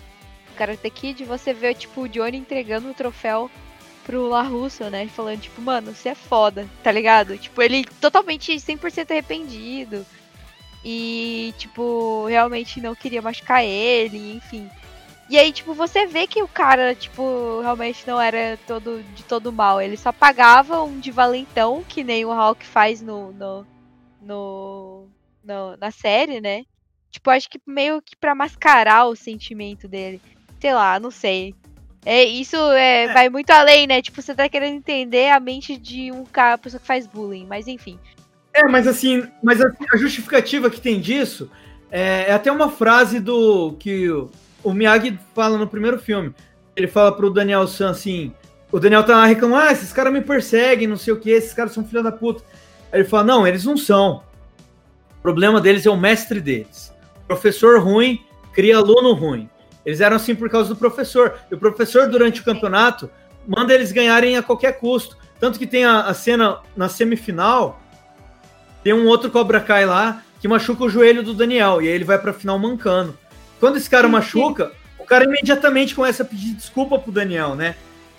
Karate 0.57 0.89
Kid, 0.89 1.25
você 1.25 1.53
vê, 1.53 1.75
tipo, 1.75 2.03
o 2.03 2.09
Johnny 2.09 2.39
entregando 2.39 2.89
o 2.89 2.95
troféu 2.95 3.51
pro 4.07 4.29
La 4.29 4.43
Russo, 4.43 4.85
né? 4.85 5.09
Falando, 5.09 5.41
tipo, 5.41 5.61
mano, 5.61 5.93
você 5.93 6.11
é 6.11 6.15
foda, 6.15 6.65
tá 6.81 6.93
ligado? 6.93 7.37
Tipo, 7.37 7.61
ele 7.61 7.85
totalmente 8.01 8.55
100% 8.55 9.11
arrependido. 9.11 10.07
E, 10.85 11.55
tipo, 11.57 12.27
realmente 12.27 12.81
não 12.81 12.95
queria 12.95 13.23
machucar 13.23 13.65
ele, 13.65 14.35
enfim. 14.37 14.69
E 15.29 15.39
aí, 15.39 15.51
tipo, 15.51 15.73
você 15.73 16.07
vê 16.07 16.27
que 16.27 16.43
o 16.43 16.49
cara, 16.49 16.95
tipo, 16.95 17.61
realmente 17.63 18.07
não 18.07 18.21
era 18.21 18.59
todo 18.67 19.03
de 19.15 19.25
todo 19.25 19.53
mal. 19.53 19.81
Ele 19.81 19.97
só 19.97 20.13
pagava 20.13 20.83
um 20.83 21.01
de 21.01 21.11
valentão, 21.11 21.83
que 21.89 22.05
nem 22.05 22.25
o 22.27 22.33
Hulk 22.33 22.67
faz 22.67 23.01
no, 23.01 23.33
no, 23.33 23.67
no, 24.21 25.07
no 25.43 25.77
na 25.79 25.91
série, 25.91 26.41
né? 26.41 26.65
Tipo, 27.11 27.31
acho 27.31 27.49
que 27.49 27.61
meio 27.67 28.03
que 28.03 28.15
pra 28.17 28.35
mascarar 28.35 29.07
o 29.07 29.17
sentimento 29.17 29.89
dele. 29.89 30.21
Sei 30.61 30.75
lá, 30.75 31.01
não 31.01 31.11
sei. 31.11 31.55
É, 32.05 32.23
isso 32.23 32.57
é, 32.73 33.05
é. 33.05 33.13
vai 33.13 33.31
muito 33.31 33.51
além, 33.51 33.87
né? 33.87 34.03
Tipo, 34.03 34.21
você 34.21 34.35
tá 34.35 34.47
querendo 34.47 34.77
entender 34.77 35.31
a 35.31 35.41
mente 35.41 35.79
de 35.79 36.13
um 36.13 36.25
cara, 36.25 36.59
pessoa 36.59 36.81
que 36.81 36.87
faz 36.87 37.07
bullying, 37.07 37.47
mas 37.47 37.67
enfim. 37.67 37.99
É, 38.55 38.63
mas 38.69 38.87
assim, 38.87 39.27
mas 39.43 39.61
a, 39.61 39.67
a 39.93 39.97
justificativa 39.97 40.71
que 40.71 40.81
tem 40.81 41.01
disso 41.01 41.51
é, 41.91 42.27
é, 42.29 42.33
até 42.33 42.51
uma 42.51 42.71
frase 42.71 43.19
do 43.19 43.73
que 43.79 44.09
o, 44.09 44.31
o 44.63 44.73
Miyagi 44.73 45.19
fala 45.35 45.59
no 45.59 45.67
primeiro 45.67 45.99
filme. 45.99 46.33
Ele 46.77 46.87
fala 46.87 47.11
pro 47.11 47.31
Daniel 47.31 47.67
San 47.67 47.91
assim: 47.91 48.33
o 48.71 48.79
Daniel 48.79 49.05
tá 49.05 49.17
lá 49.17 49.27
reclamando, 49.27 49.69
ah, 49.69 49.73
esses 49.73 49.93
caras 49.93 50.13
me 50.13 50.21
perseguem, 50.21 50.87
não 50.87 50.97
sei 50.97 51.13
o 51.13 51.21
que, 51.21 51.31
esses 51.31 51.53
caras 51.53 51.73
são 51.73 51.85
filha 51.85 52.03
da 52.03 52.13
puta. 52.13 52.45
Ele 52.93 53.05
fala: 53.05 53.25
não, 53.25 53.47
eles 53.47 53.65
não 53.65 53.77
são. 53.77 54.23
O 55.19 55.23
problema 55.23 55.61
deles 55.61 55.85
é 55.85 55.91
o 55.91 55.97
mestre 55.97 56.41
deles. 56.41 56.93
Professor 57.27 57.81
ruim 57.81 58.25
cria 58.53 58.77
aluno 58.77 59.13
ruim. 59.15 59.51
Eles 59.85 60.01
eram 60.01 60.17
assim 60.17 60.35
por 60.35 60.49
causa 60.49 60.69
do 60.69 60.77
professor. 60.77 61.39
E 61.51 61.55
o 61.55 61.59
professor, 61.59 62.09
durante 62.09 62.41
o 62.41 62.45
campeonato, 62.45 63.11
manda 63.47 63.75
eles 63.75 63.91
ganharem 63.91 64.37
a 64.37 64.43
qualquer 64.43 64.79
custo. 64.79 65.17
Tanto 65.41 65.59
que 65.59 65.67
tem 65.67 65.85
a, 65.85 66.03
a 66.03 66.15
cena 66.15 66.61
na 66.77 66.89
semifinal 66.89 67.81
tem 68.85 68.93
um 68.93 69.07
outro 69.07 69.31
Cobra 69.31 69.61
Kai 69.61 69.87
lá 69.87 70.23
que 70.41 70.47
machuca 70.47 70.85
o 70.85 70.91
joelho 70.91 71.23
do 71.23 71.33
Daniel. 71.33 71.81
E 71.81 71.89
aí 71.89 71.95
ele 71.95 72.05
vai 72.05 72.19
pra 72.19 72.35
final 72.35 72.59
mancando. 72.59 73.19
Quando 73.59 73.79
esse 73.79 73.89
cara 73.89 74.07
machuca, 74.07 74.73
o 74.99 75.05
cara 75.05 75.25
imediatamente 75.25 75.95
começa 75.95 76.23
a 76.23 76.27
pedir 76.27 76.53
desculpa 76.53 76.99
pro 76.99 77.11
Daniel, 77.11 77.55
né? 77.55 77.75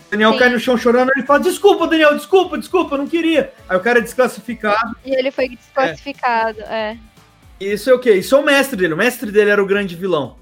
O 0.07 0.11
Daniel 0.11 0.33
Sim. 0.33 0.39
cai 0.39 0.49
no 0.49 0.59
chão 0.59 0.75
chorando, 0.75 1.11
ele 1.15 1.25
fala: 1.25 1.39
Desculpa, 1.39 1.87
Daniel, 1.87 2.15
desculpa, 2.15 2.57
desculpa, 2.57 2.95
eu 2.95 2.97
não 2.97 3.07
queria. 3.07 3.53
Aí 3.69 3.77
o 3.77 3.79
cara 3.79 3.99
é 3.99 4.01
desclassificado. 4.01 4.95
E 5.05 5.13
ele 5.13 5.29
foi 5.29 5.49
desclassificado, 5.49 6.61
é. 6.61 6.97
é. 7.59 7.65
Isso 7.65 7.89
é 7.89 7.93
o 7.93 7.99
quê? 7.99 8.13
Isso 8.15 8.35
é 8.35 8.39
o 8.39 8.43
mestre 8.43 8.75
dele. 8.75 8.95
O 8.95 8.97
mestre 8.97 9.31
dele 9.31 9.51
era 9.51 9.63
o 9.63 9.67
grande 9.67 9.95
vilão. 9.95 10.35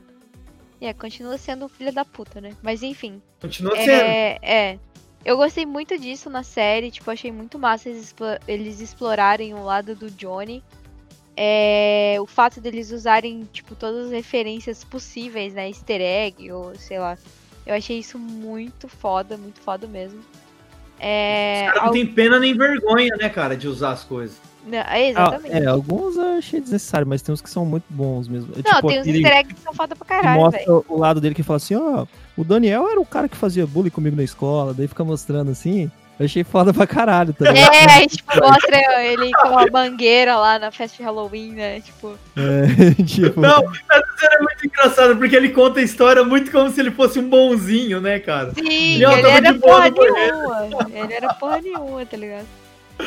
É, 0.80 0.94
continua 0.94 1.38
sendo 1.38 1.66
um 1.66 1.70
filho 1.70 1.94
da 1.94 2.06
puta, 2.06 2.40
né? 2.40 2.52
Mas 2.62 2.82
enfim. 2.82 3.22
Continua 3.42 3.78
é, 3.78 3.86
sendo. 3.86 4.02
É. 4.42 4.80
Eu 5.26 5.38
gostei 5.38 5.66
muito 5.66 5.98
disso 5.98 6.30
na 6.30 6.44
série, 6.44 6.92
tipo, 6.92 7.10
achei 7.10 7.32
muito 7.32 7.58
massa 7.58 7.90
eles, 7.90 8.14
eles 8.48 8.82
explorarem 8.82 9.54
o 9.54 9.64
lado 9.64 9.96
do 9.96 10.12
Johnny. 10.12 10.62
É, 11.36 12.18
o 12.20 12.26
fato 12.26 12.60
deles 12.60 12.92
usarem, 12.92 13.48
tipo, 13.52 13.74
todas 13.74 14.08
as 14.08 14.12
referências 14.12 14.84
possíveis, 14.84 15.54
né? 15.54 15.70
Easter 15.70 16.02
egg, 16.02 16.52
ou 16.52 16.76
sei 16.76 17.00
lá. 17.00 17.18
Eu 17.66 17.74
achei 17.74 17.98
isso 17.98 18.20
muito 18.20 18.90
foda, 18.90 19.38
muito 19.38 19.62
foda 19.62 19.88
mesmo. 19.88 20.22
É, 21.06 21.66
Os 21.68 21.74
caras 21.74 21.84
não 21.84 21.92
tem 21.92 22.06
pena 22.06 22.40
nem 22.40 22.56
vergonha, 22.56 23.14
né, 23.20 23.28
cara, 23.28 23.58
de 23.58 23.68
usar 23.68 23.92
as 23.92 24.04
coisas. 24.04 24.38
Não, 24.66 24.78
é, 24.78 25.10
exatamente. 25.10 25.54
Ah, 25.54 25.60
é, 25.60 25.66
alguns 25.66 26.16
eu 26.16 26.38
achei 26.38 26.62
desnecessário, 26.62 27.06
mas 27.06 27.22
tem 27.22 27.34
uns 27.34 27.42
que 27.42 27.50
são 27.50 27.66
muito 27.66 27.84
bons 27.90 28.30
mesmo. 28.30 28.54
Não, 28.56 28.64
tipo, 28.64 28.88
tem 28.88 29.02
uns 29.02 29.08
easter 29.08 29.32
eggs 29.34 29.54
que 29.54 29.62
são 29.62 29.74
foda 29.74 29.96
pra 29.96 30.06
caralho, 30.06 30.40
Mostra 30.40 30.60
véio. 30.60 30.86
o 30.88 30.98
lado 30.98 31.20
dele 31.20 31.36
que 31.36 31.44
fala 31.44 31.58
assim, 31.58 31.76
ó, 31.76 32.04
oh, 32.38 32.42
o 32.42 32.46
Daniel 32.46 32.90
era 32.90 33.02
o 33.02 33.06
cara 33.06 33.28
que 33.28 33.36
fazia 33.36 33.68
bullying 33.68 33.90
comigo 33.90 34.16
na 34.16 34.24
escola, 34.24 34.74
daí 34.74 34.88
fica 34.88 35.04
mostrando 35.04 35.52
assim. 35.52 35.92
Eu 36.20 36.26
achei 36.26 36.44
foda 36.44 36.72
pra 36.72 36.86
caralho, 36.86 37.34
tá 37.34 37.46
É, 37.50 38.06
tipo, 38.08 38.32
mostra 38.40 39.04
ele 39.04 39.32
com 39.32 39.50
uma 39.50 39.66
mangueira 39.72 40.38
lá 40.38 40.60
na 40.60 40.72
festa 40.72 40.98
de 40.98 41.04
Halloween, 41.04 41.54
né? 41.54 41.82
Tipo. 41.82 42.18
É, 42.36 43.04
tipo. 43.04 43.42
Não, 43.42 43.64
essa 43.64 44.26
é 44.26 44.40
muito 44.40 44.68
engraçado, 44.68 45.18
porque 45.18 45.36
ele 45.36 45.50
conta 45.50 45.80
a 45.80 45.84
história 45.84 46.24
muito 46.24 46.52
como 46.52 46.70
se 46.70 46.80
ele 46.80 46.92
fosse 46.92 47.18
um 47.18 47.28
bonzinho, 47.28 48.00
né, 48.00 48.20
cara? 48.20 48.54
Sim, 48.54 49.04
ele, 49.04 49.06
ele 49.06 49.28
era 49.28 49.54
porra 49.56 49.90
nenhuma. 49.90 50.88
Ele 50.94 51.14
era 51.14 51.34
porra 51.34 51.62
nenhuma, 51.62 52.06
tá 52.06 52.18
ligado? 52.18 52.48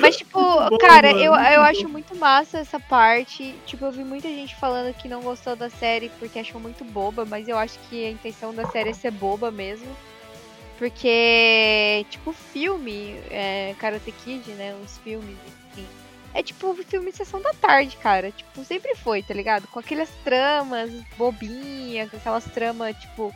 Mas, 0.00 0.16
tipo, 0.18 0.40
Bom, 0.40 0.78
cara, 0.78 1.12
mano, 1.12 1.20
eu, 1.20 1.32
eu 1.32 1.62
acho 1.62 1.88
muito 1.88 2.14
massa 2.16 2.59
essa 2.59 2.80
parte. 2.80 3.54
Tipo, 3.66 3.84
eu 3.84 3.92
vi 3.92 4.02
muita 4.02 4.28
gente 4.28 4.57
falando 4.57 4.92
que 4.94 5.09
não 5.09 5.22
gostou 5.22 5.54
da 5.54 5.70
série 5.70 6.11
porque 6.18 6.40
achou 6.40 6.61
muito 6.61 6.84
boba, 6.84 7.24
mas 7.24 7.46
eu 7.46 7.57
acho 7.57 7.78
que 7.88 8.04
a 8.04 8.11
intenção 8.11 8.52
da 8.52 8.66
série 8.66 8.90
é 8.90 8.94
ser 8.94 9.12
boba 9.12 9.50
mesmo. 9.50 9.86
Porque, 10.79 12.05
tipo, 12.11 12.33
filme, 12.33 13.18
é, 13.31 13.74
Karate 13.79 14.12
Kid, 14.12 14.51
né? 14.53 14.74
Os 14.85 14.99
filmes, 14.99 15.37
enfim. 15.72 15.87
É 16.35 16.43
tipo 16.43 16.74
filme 16.74 17.11
de 17.11 17.16
sessão 17.16 17.41
da 17.41 17.55
tarde, 17.55 17.97
cara. 17.97 18.31
Tipo, 18.31 18.62
sempre 18.62 18.95
foi, 18.95 19.22
tá 19.22 19.33
ligado? 19.33 19.66
Com 19.68 19.79
aquelas 19.79 20.11
tramas 20.22 20.91
bobinhas, 21.16 22.11
com 22.11 22.18
aquelas 22.18 22.45
tramas, 22.45 22.95
tipo, 22.97 23.35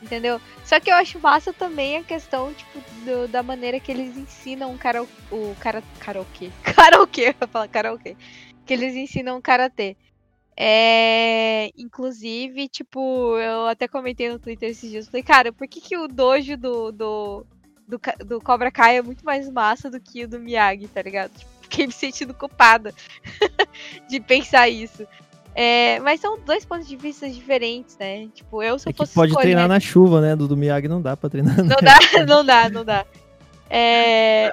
Entendeu? 0.00 0.40
Só 0.64 0.78
que 0.78 0.90
eu 0.90 0.94
acho 0.94 1.18
massa 1.18 1.52
também 1.52 1.96
a 1.96 2.04
questão, 2.04 2.54
tipo, 2.54 2.80
do, 3.04 3.26
da 3.28 3.42
maneira 3.42 3.80
que 3.80 3.90
eles 3.90 4.16
ensinam 4.16 4.72
o, 4.72 4.78
cara, 4.78 5.02
o 5.02 5.56
cara, 5.58 5.82
karaokê. 5.98 6.50
Karaokê, 6.62 7.34
eu 7.40 7.48
falo 7.48 7.68
karaokê. 7.68 8.16
Que 8.64 8.74
eles 8.74 8.94
ensinam 8.94 9.40
karatê. 9.40 9.96
É, 10.60 11.70
inclusive, 11.78 12.66
tipo, 12.66 13.38
eu 13.38 13.68
até 13.68 13.86
comentei 13.86 14.28
no 14.28 14.40
Twitter 14.40 14.70
esses 14.70 14.90
dias. 14.90 15.06
Falei, 15.06 15.22
cara, 15.22 15.52
por 15.52 15.68
que, 15.68 15.80
que 15.80 15.96
o 15.96 16.08
dojo 16.08 16.56
do, 16.56 16.90
do, 16.90 17.46
do, 17.86 18.00
do 18.26 18.40
Cobra 18.40 18.68
Kai 18.68 18.96
é 18.96 19.02
muito 19.02 19.24
mais 19.24 19.48
massa 19.48 19.88
do 19.88 20.00
que 20.00 20.24
o 20.24 20.28
do 20.28 20.40
Miyagi, 20.40 20.88
tá 20.88 21.00
ligado? 21.00 21.30
Tipo, 21.30 21.50
fiquei 21.62 21.86
me 21.86 21.92
sentindo 21.92 22.34
culpada 22.34 22.92
de 24.10 24.18
pensar 24.18 24.68
isso. 24.68 25.06
É, 25.54 26.00
mas 26.00 26.20
são 26.20 26.36
dois 26.40 26.64
pontos 26.64 26.88
de 26.88 26.96
vista 26.96 27.30
diferentes, 27.30 27.96
né? 27.96 28.26
Tipo, 28.34 28.60
eu 28.60 28.80
se 28.80 28.88
eu 28.88 28.90
é 28.90 28.94
fosse 28.94 29.14
pode 29.14 29.30
escolher... 29.30 29.44
treinar 29.44 29.68
na 29.68 29.78
chuva, 29.78 30.20
né? 30.20 30.34
Do, 30.34 30.48
do 30.48 30.56
Miyagi 30.56 30.88
não 30.88 31.00
dá 31.00 31.16
pra 31.16 31.30
treinar. 31.30 31.56
Não 31.56 31.76
dá, 31.76 31.98
não 32.26 32.44
dá, 32.44 32.68
não 32.68 32.84
dá. 32.84 33.06
É... 33.70 34.50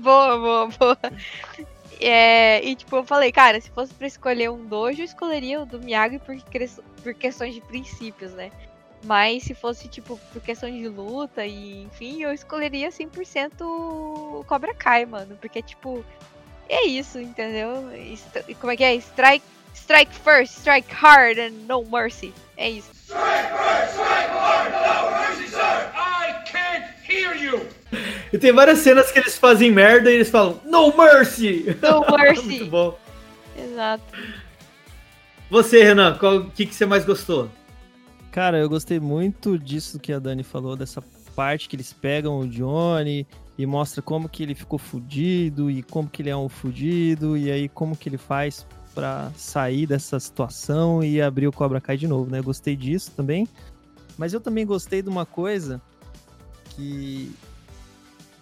boa, 0.00 0.38
boa, 0.38 0.68
boa. 0.78 0.98
É... 2.00 2.64
E 2.64 2.74
tipo, 2.74 2.96
eu 2.96 3.04
falei, 3.04 3.32
cara, 3.32 3.60
se 3.60 3.70
fosse 3.70 3.92
pra 3.94 4.06
escolher 4.06 4.50
um 4.50 4.64
dojo, 4.64 5.00
eu 5.00 5.04
escolheria 5.04 5.60
o 5.60 5.66
do 5.66 5.80
Miyagi 5.80 6.18
por, 6.18 6.36
por 7.02 7.14
questões 7.14 7.54
de 7.54 7.60
princípios, 7.60 8.32
né? 8.32 8.50
Mas 9.04 9.44
se 9.44 9.54
fosse, 9.54 9.88
tipo, 9.88 10.18
por 10.32 10.42
questão 10.42 10.70
de 10.70 10.88
luta 10.88 11.46
e 11.46 11.84
enfim, 11.84 12.22
eu 12.22 12.32
escolheria 12.32 12.88
100% 12.88 13.60
o 13.60 14.44
Cobra 14.46 14.74
Kai, 14.74 15.06
mano. 15.06 15.36
Porque, 15.40 15.62
tipo, 15.62 16.04
é 16.68 16.84
isso, 16.84 17.20
entendeu? 17.20 17.84
Como 18.60 18.72
é 18.72 18.76
que 18.76 18.84
é? 18.84 18.94
Strike 18.96 19.44
Strike 19.74 20.12
first, 20.12 20.58
strike 20.58 20.88
hard 20.90 21.38
and 21.38 21.66
no 21.66 21.84
mercy. 21.84 22.34
É 22.56 22.68
isso. 22.68 22.90
Strike 22.92 23.48
first, 23.56 23.92
strike 23.94 24.30
hard, 24.30 24.72
no 24.72 25.10
mercy, 25.10 25.48
sir. 25.48 26.17
Hear 27.08 27.36
you. 27.36 27.66
E 28.32 28.38
tem 28.38 28.52
várias 28.52 28.80
cenas 28.80 29.10
que 29.10 29.18
eles 29.18 29.38
fazem 29.38 29.72
merda 29.72 30.10
e 30.10 30.14
eles 30.14 30.28
falam 30.28 30.60
No 30.64 30.94
mercy. 30.96 31.64
No 31.80 32.04
mercy. 32.16 32.42
Muito 32.44 32.66
bom. 32.66 32.98
Exato. 33.56 34.04
Você, 35.50 35.82
Renan, 35.82 36.18
o 36.20 36.50
que, 36.50 36.66
que 36.66 36.74
você 36.74 36.84
mais 36.84 37.04
gostou? 37.04 37.48
Cara, 38.30 38.58
eu 38.58 38.68
gostei 38.68 39.00
muito 39.00 39.58
disso 39.58 39.98
que 39.98 40.12
a 40.12 40.18
Dani 40.18 40.42
falou, 40.42 40.76
dessa 40.76 41.02
parte 41.34 41.68
que 41.68 41.76
eles 41.76 41.92
pegam 41.92 42.40
o 42.40 42.46
Johnny 42.46 43.26
e 43.56 43.64
mostra 43.64 44.02
como 44.02 44.28
que 44.28 44.42
ele 44.42 44.54
ficou 44.54 44.78
fudido 44.78 45.70
e 45.70 45.82
como 45.82 46.08
que 46.08 46.20
ele 46.20 46.30
é 46.30 46.36
um 46.36 46.48
fudido 46.48 47.36
e 47.36 47.50
aí 47.50 47.68
como 47.68 47.96
que 47.96 48.08
ele 48.08 48.18
faz 48.18 48.66
para 48.94 49.30
sair 49.36 49.86
dessa 49.86 50.20
situação 50.20 51.02
e 51.02 51.22
abrir 51.22 51.46
o 51.46 51.52
Cobra 51.52 51.80
Kai 51.80 51.96
de 51.96 52.06
novo, 52.06 52.30
né? 52.30 52.40
Eu 52.40 52.44
gostei 52.44 52.76
disso 52.76 53.12
também. 53.16 53.48
Mas 54.18 54.34
eu 54.34 54.40
também 54.40 54.66
gostei 54.66 55.00
de 55.00 55.08
uma 55.08 55.24
coisa 55.24 55.80
que 56.78 57.34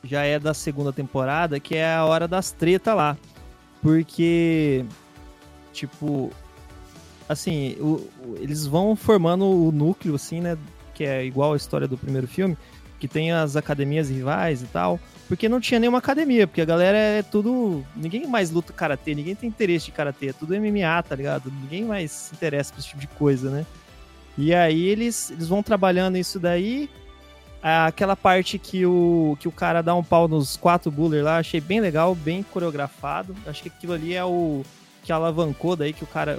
já 0.05 0.23
é 0.23 0.39
da 0.39 0.53
segunda 0.53 0.93
temporada, 0.93 1.59
que 1.59 1.75
é 1.75 1.95
a 1.95 2.05
hora 2.05 2.29
das 2.29 2.53
tretas 2.53 2.95
lá. 2.95 3.17
Porque, 3.83 4.85
tipo, 5.73 6.31
assim, 7.29 7.77
o, 7.81 8.09
o, 8.25 8.37
eles 8.39 8.67
vão 8.67 8.95
formando 8.95 9.47
o 9.47 9.73
núcleo, 9.73 10.15
assim, 10.15 10.41
né? 10.41 10.59
Que 10.95 11.05
é 11.05 11.25
igual 11.25 11.55
a 11.55 11.57
história 11.57 11.89
do 11.89 11.97
primeiro 11.97 12.29
filme, 12.29 12.57
que 13.01 13.09
tem 13.09 13.33
as 13.33 13.57
academias 13.57 14.11
rivais 14.11 14.63
e 14.63 14.67
tal 14.67 15.01
porque 15.29 15.49
não 15.49 15.61
tinha 15.61 15.81
nenhuma 15.81 15.99
academia, 15.99 16.47
porque 16.47 16.61
a 16.61 16.65
galera 16.65 16.97
é 16.97 17.23
tudo. 17.23 17.85
Ninguém 17.97 18.27
mais 18.27 18.51
luta 18.51 18.73
karatê, 18.73 19.15
ninguém 19.15 19.35
tem 19.35 19.49
interesse 19.49 19.87
de 19.87 19.93
karatê, 19.93 20.29
é 20.29 20.33
tudo 20.33 20.55
MMA, 20.55 21.03
tá 21.03 21.17
ligado? 21.17 21.53
Ninguém 21.63 21.85
mais 21.85 22.13
se 22.13 22.35
interessa 22.35 22.73
por 22.73 22.79
esse 22.79 22.89
tipo 22.89 23.01
de 23.01 23.09
coisa, 23.09 23.51
né? 23.51 23.67
E 24.39 24.55
aí 24.55 24.85
eles, 24.87 25.31
eles 25.31 25.49
vão 25.49 25.63
trabalhando 25.63 26.17
isso 26.17 26.39
daí. 26.39 26.89
Aquela 27.87 28.15
parte 28.15 28.59
que 28.59 28.87
o, 28.87 29.37
que 29.41 29.49
o 29.49 29.53
cara 29.53 29.83
dá 29.83 29.95
um 29.95 30.03
pau 30.05 30.29
nos 30.29 30.57
quatro 30.57 30.91
buller 30.91 31.25
lá, 31.25 31.39
achei 31.39 31.61
bem 31.61 31.81
legal, 31.81 32.15
bem 32.15 32.43
coreografado. 32.43 33.35
Acho 33.47 33.63
que 33.63 33.69
aquilo 33.69 33.93
ali 33.93 34.15
é 34.15 34.25
o 34.25 34.63
que 35.03 35.11
alavancou 35.13 35.75
daí 35.75 35.93
que 35.93 36.05
o 36.05 36.07
cara 36.07 36.39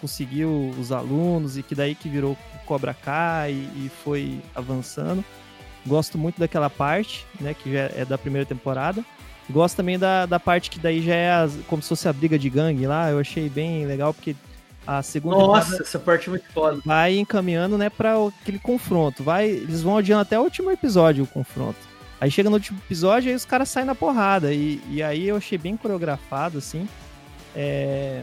conseguiu 0.00 0.74
os 0.78 0.90
alunos 0.92 1.56
e 1.56 1.62
que 1.62 1.74
daí 1.74 1.94
que 1.94 2.08
virou 2.08 2.36
Cobra 2.64 2.92
Kai 2.92 3.52
e, 3.52 3.86
e 3.86 3.90
foi 4.04 4.40
avançando. 4.54 5.24
Gosto 5.86 6.18
muito 6.18 6.40
daquela 6.40 6.68
parte, 6.68 7.24
né? 7.40 7.54
Que 7.54 7.72
já 7.72 7.90
é 7.94 8.04
da 8.04 8.18
primeira 8.18 8.44
temporada. 8.44 9.04
Gosto 9.48 9.76
também 9.76 9.96
da, 9.96 10.26
da 10.26 10.40
parte 10.40 10.68
que 10.68 10.80
daí 10.80 11.00
já 11.00 11.14
é 11.14 11.30
as- 11.32 11.56
como 11.68 11.80
se 11.80 11.88
fosse 11.88 12.08
a 12.08 12.12
briga 12.12 12.36
de 12.36 12.50
gangue 12.50 12.88
lá. 12.88 13.08
Eu 13.08 13.20
achei 13.20 13.48
bem 13.48 13.86
legal, 13.86 14.12
porque 14.12 14.34
a 14.86 15.02
segunda 15.02 15.36
Nossa, 15.36 15.82
essa 15.82 15.98
parte 15.98 16.28
é 16.28 16.30
muito 16.30 16.46
foda. 16.52 16.80
vai 16.84 17.18
encaminhando, 17.18 17.76
né, 17.76 17.90
para 17.90 18.14
aquele 18.42 18.58
confronto. 18.58 19.24
Vai, 19.24 19.48
eles 19.48 19.82
vão 19.82 19.98
adiando 19.98 20.22
até 20.22 20.38
o 20.38 20.42
último 20.42 20.70
episódio 20.70 21.24
o 21.24 21.26
confronto. 21.26 21.78
Aí 22.20 22.30
chega 22.30 22.48
no 22.48 22.56
último 22.56 22.78
episódio, 22.86 23.28
aí 23.30 23.34
os 23.36 23.44
caras 23.44 23.68
saem 23.68 23.86
na 23.86 23.94
porrada. 23.94 24.52
E, 24.52 24.80
e 24.90 25.02
aí 25.02 25.28
eu 25.28 25.36
achei 25.36 25.58
bem 25.58 25.76
coreografado, 25.76 26.58
assim. 26.58 26.88
É. 27.54 28.22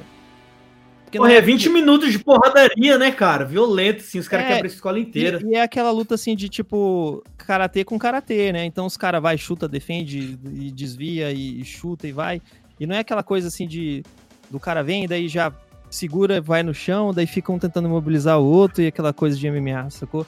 Porque 1.03 1.17
Porra, 1.19 1.33
é 1.33 1.41
20 1.41 1.69
minutos 1.69 2.11
de 2.11 2.17
porradaria, 2.17 2.97
né, 2.97 3.11
cara? 3.11 3.45
Violento, 3.45 3.99
assim, 3.99 4.17
os 4.17 4.27
caras 4.27 4.45
É, 4.45 4.49
quebram 4.49 4.63
a 4.63 4.73
escola 4.73 4.99
inteira. 4.99 5.39
E, 5.43 5.51
e 5.51 5.55
é 5.55 5.61
aquela 5.61 5.91
luta 5.91 6.15
assim 6.15 6.35
de 6.35 6.49
tipo 6.49 7.23
karatê 7.37 7.83
com 7.83 7.99
karatê, 7.99 8.51
né? 8.51 8.65
Então 8.65 8.87
os 8.87 8.97
caras 8.97 9.21
vai, 9.21 9.37
chuta, 9.37 9.67
defende 9.67 10.39
e 10.43 10.71
desvia 10.71 11.31
e, 11.31 11.61
e 11.61 11.65
chuta 11.65 12.07
e 12.07 12.11
vai. 12.11 12.41
E 12.79 12.87
não 12.87 12.95
é 12.95 12.99
aquela 12.99 13.21
coisa 13.21 13.47
assim 13.47 13.67
de 13.67 14.01
do 14.49 14.59
cara 14.59 14.81
vem, 14.81 15.07
daí 15.07 15.27
já 15.27 15.51
segura, 15.93 16.41
vai 16.41 16.63
no 16.63 16.73
chão, 16.73 17.13
daí 17.13 17.27
ficam 17.27 17.57
tentando 17.59 17.87
imobilizar 17.87 18.39
o 18.39 18.45
outro 18.45 18.81
e 18.81 18.87
aquela 18.87 19.13
coisa 19.13 19.37
de 19.37 19.49
MMA, 19.49 19.89
sacou? 19.89 20.25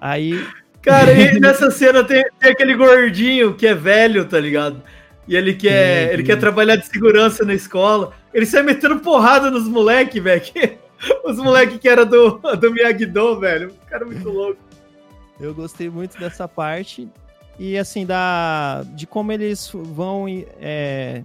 Aí 0.00 0.44
Cara, 0.86 1.12
e 1.12 1.38
nessa 1.40 1.68
cena 1.70 2.04
tem, 2.04 2.24
tem 2.38 2.52
aquele 2.52 2.74
gordinho 2.74 3.54
que 3.54 3.66
é 3.66 3.74
velho, 3.74 4.24
tá 4.24 4.38
ligado? 4.38 4.80
E 5.26 5.34
ele 5.34 5.52
quer, 5.52 6.06
Sim, 6.06 6.14
ele 6.14 6.22
quer 6.22 6.38
trabalhar 6.38 6.76
de 6.76 6.86
segurança 6.86 7.44
na 7.44 7.52
escola. 7.52 8.12
Ele 8.32 8.46
sai 8.46 8.62
metendo 8.62 9.00
porrada 9.00 9.50
nos 9.50 9.66
moleque, 9.66 10.20
velho. 10.20 10.42
Os 11.24 11.36
moleque 11.36 11.78
que 11.78 11.88
era 11.88 12.06
do, 12.06 12.38
do 12.38 12.70
Miyagi-Do, 12.72 13.40
velho. 13.40 13.68
O 13.68 13.90
cara 13.90 14.04
é 14.04 14.06
muito 14.06 14.28
louco. 14.30 14.58
Eu 15.40 15.52
gostei 15.52 15.90
muito 15.90 16.16
dessa 16.18 16.46
parte. 16.46 17.08
E 17.58 17.76
assim, 17.76 18.06
da, 18.06 18.84
de 18.94 19.06
como 19.06 19.32
eles 19.32 19.70
vão 19.74 20.26
é, 20.60 21.22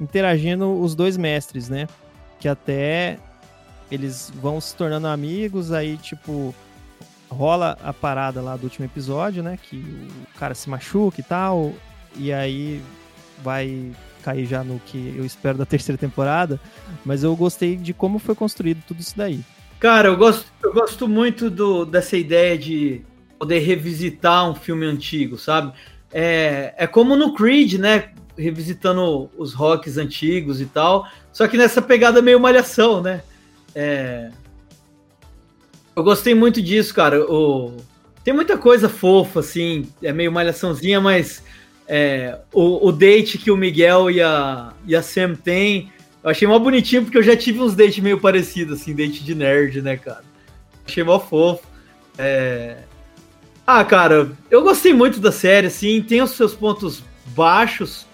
interagindo 0.00 0.80
os 0.80 0.94
dois 0.94 1.16
mestres, 1.18 1.68
né? 1.68 1.86
Que 2.40 2.48
até 2.48 3.18
eles 3.90 4.32
vão 4.34 4.60
se 4.60 4.74
tornando 4.74 5.06
amigos, 5.06 5.72
aí, 5.72 5.96
tipo, 5.96 6.54
rola 7.28 7.76
a 7.82 7.92
parada 7.92 8.40
lá 8.40 8.56
do 8.56 8.64
último 8.64 8.84
episódio, 8.84 9.42
né? 9.42 9.58
Que 9.62 9.76
o 9.76 10.38
cara 10.38 10.54
se 10.54 10.68
machuca 10.68 11.20
e 11.20 11.24
tal. 11.24 11.72
E 12.16 12.32
aí 12.32 12.82
vai 13.42 13.92
cair 14.22 14.46
já 14.46 14.62
no 14.62 14.78
que 14.80 15.14
eu 15.16 15.24
espero 15.24 15.58
da 15.58 15.66
terceira 15.66 15.98
temporada. 15.98 16.60
Mas 17.04 17.22
eu 17.22 17.34
gostei 17.36 17.76
de 17.76 17.94
como 17.94 18.18
foi 18.18 18.34
construído 18.34 18.82
tudo 18.86 19.00
isso 19.00 19.16
daí. 19.16 19.40
Cara, 19.78 20.08
eu 20.08 20.16
gosto, 20.16 20.46
eu 20.62 20.72
gosto 20.74 21.08
muito 21.08 21.48
do, 21.48 21.84
dessa 21.86 22.16
ideia 22.16 22.58
de 22.58 23.02
poder 23.38 23.60
revisitar 23.60 24.48
um 24.50 24.54
filme 24.54 24.84
antigo, 24.84 25.38
sabe? 25.38 25.72
É, 26.12 26.74
é 26.76 26.86
como 26.86 27.16
no 27.16 27.32
Creed, 27.32 27.74
né? 27.74 28.10
Revisitando 28.36 29.30
os 29.38 29.54
rocks 29.54 29.96
antigos 29.96 30.60
e 30.60 30.66
tal. 30.66 31.06
Só 31.32 31.46
que 31.46 31.56
nessa 31.56 31.80
pegada 31.80 32.20
meio 32.20 32.40
malhação, 32.40 33.02
né? 33.02 33.22
É, 33.74 34.30
eu 35.94 36.02
gostei 36.02 36.34
muito 36.34 36.60
disso, 36.60 36.94
cara. 36.94 37.20
O, 37.22 37.76
tem 38.24 38.34
muita 38.34 38.56
coisa 38.58 38.88
fofa, 38.88 39.40
assim, 39.40 39.88
é 40.02 40.12
meio 40.12 40.32
malhaçãozinha, 40.32 41.00
mas 41.00 41.42
é, 41.86 42.38
o, 42.52 42.88
o 42.88 42.92
date 42.92 43.38
que 43.38 43.50
o 43.50 43.56
Miguel 43.56 44.10
e 44.10 44.20
a, 44.20 44.72
e 44.86 44.94
a 44.94 45.02
Sam 45.02 45.34
têm, 45.34 45.92
eu 46.22 46.30
achei 46.30 46.46
mó 46.46 46.58
bonitinho, 46.58 47.02
porque 47.02 47.18
eu 47.18 47.22
já 47.22 47.36
tive 47.36 47.60
uns 47.60 47.74
dates 47.74 47.98
meio 47.98 48.20
parecidos, 48.20 48.80
assim, 48.80 48.94
date 48.94 49.24
de 49.24 49.34
nerd, 49.34 49.80
né, 49.82 49.96
cara? 49.96 50.22
Achei 50.86 51.02
mó 51.02 51.18
fofo. 51.18 51.66
É... 52.18 52.76
Ah, 53.66 53.84
cara, 53.84 54.30
eu 54.50 54.62
gostei 54.62 54.92
muito 54.92 55.20
da 55.20 55.32
série, 55.32 55.68
assim, 55.68 56.02
tem 56.02 56.20
os 56.20 56.32
seus 56.32 56.54
pontos 56.54 57.02
baixos, 57.28 58.06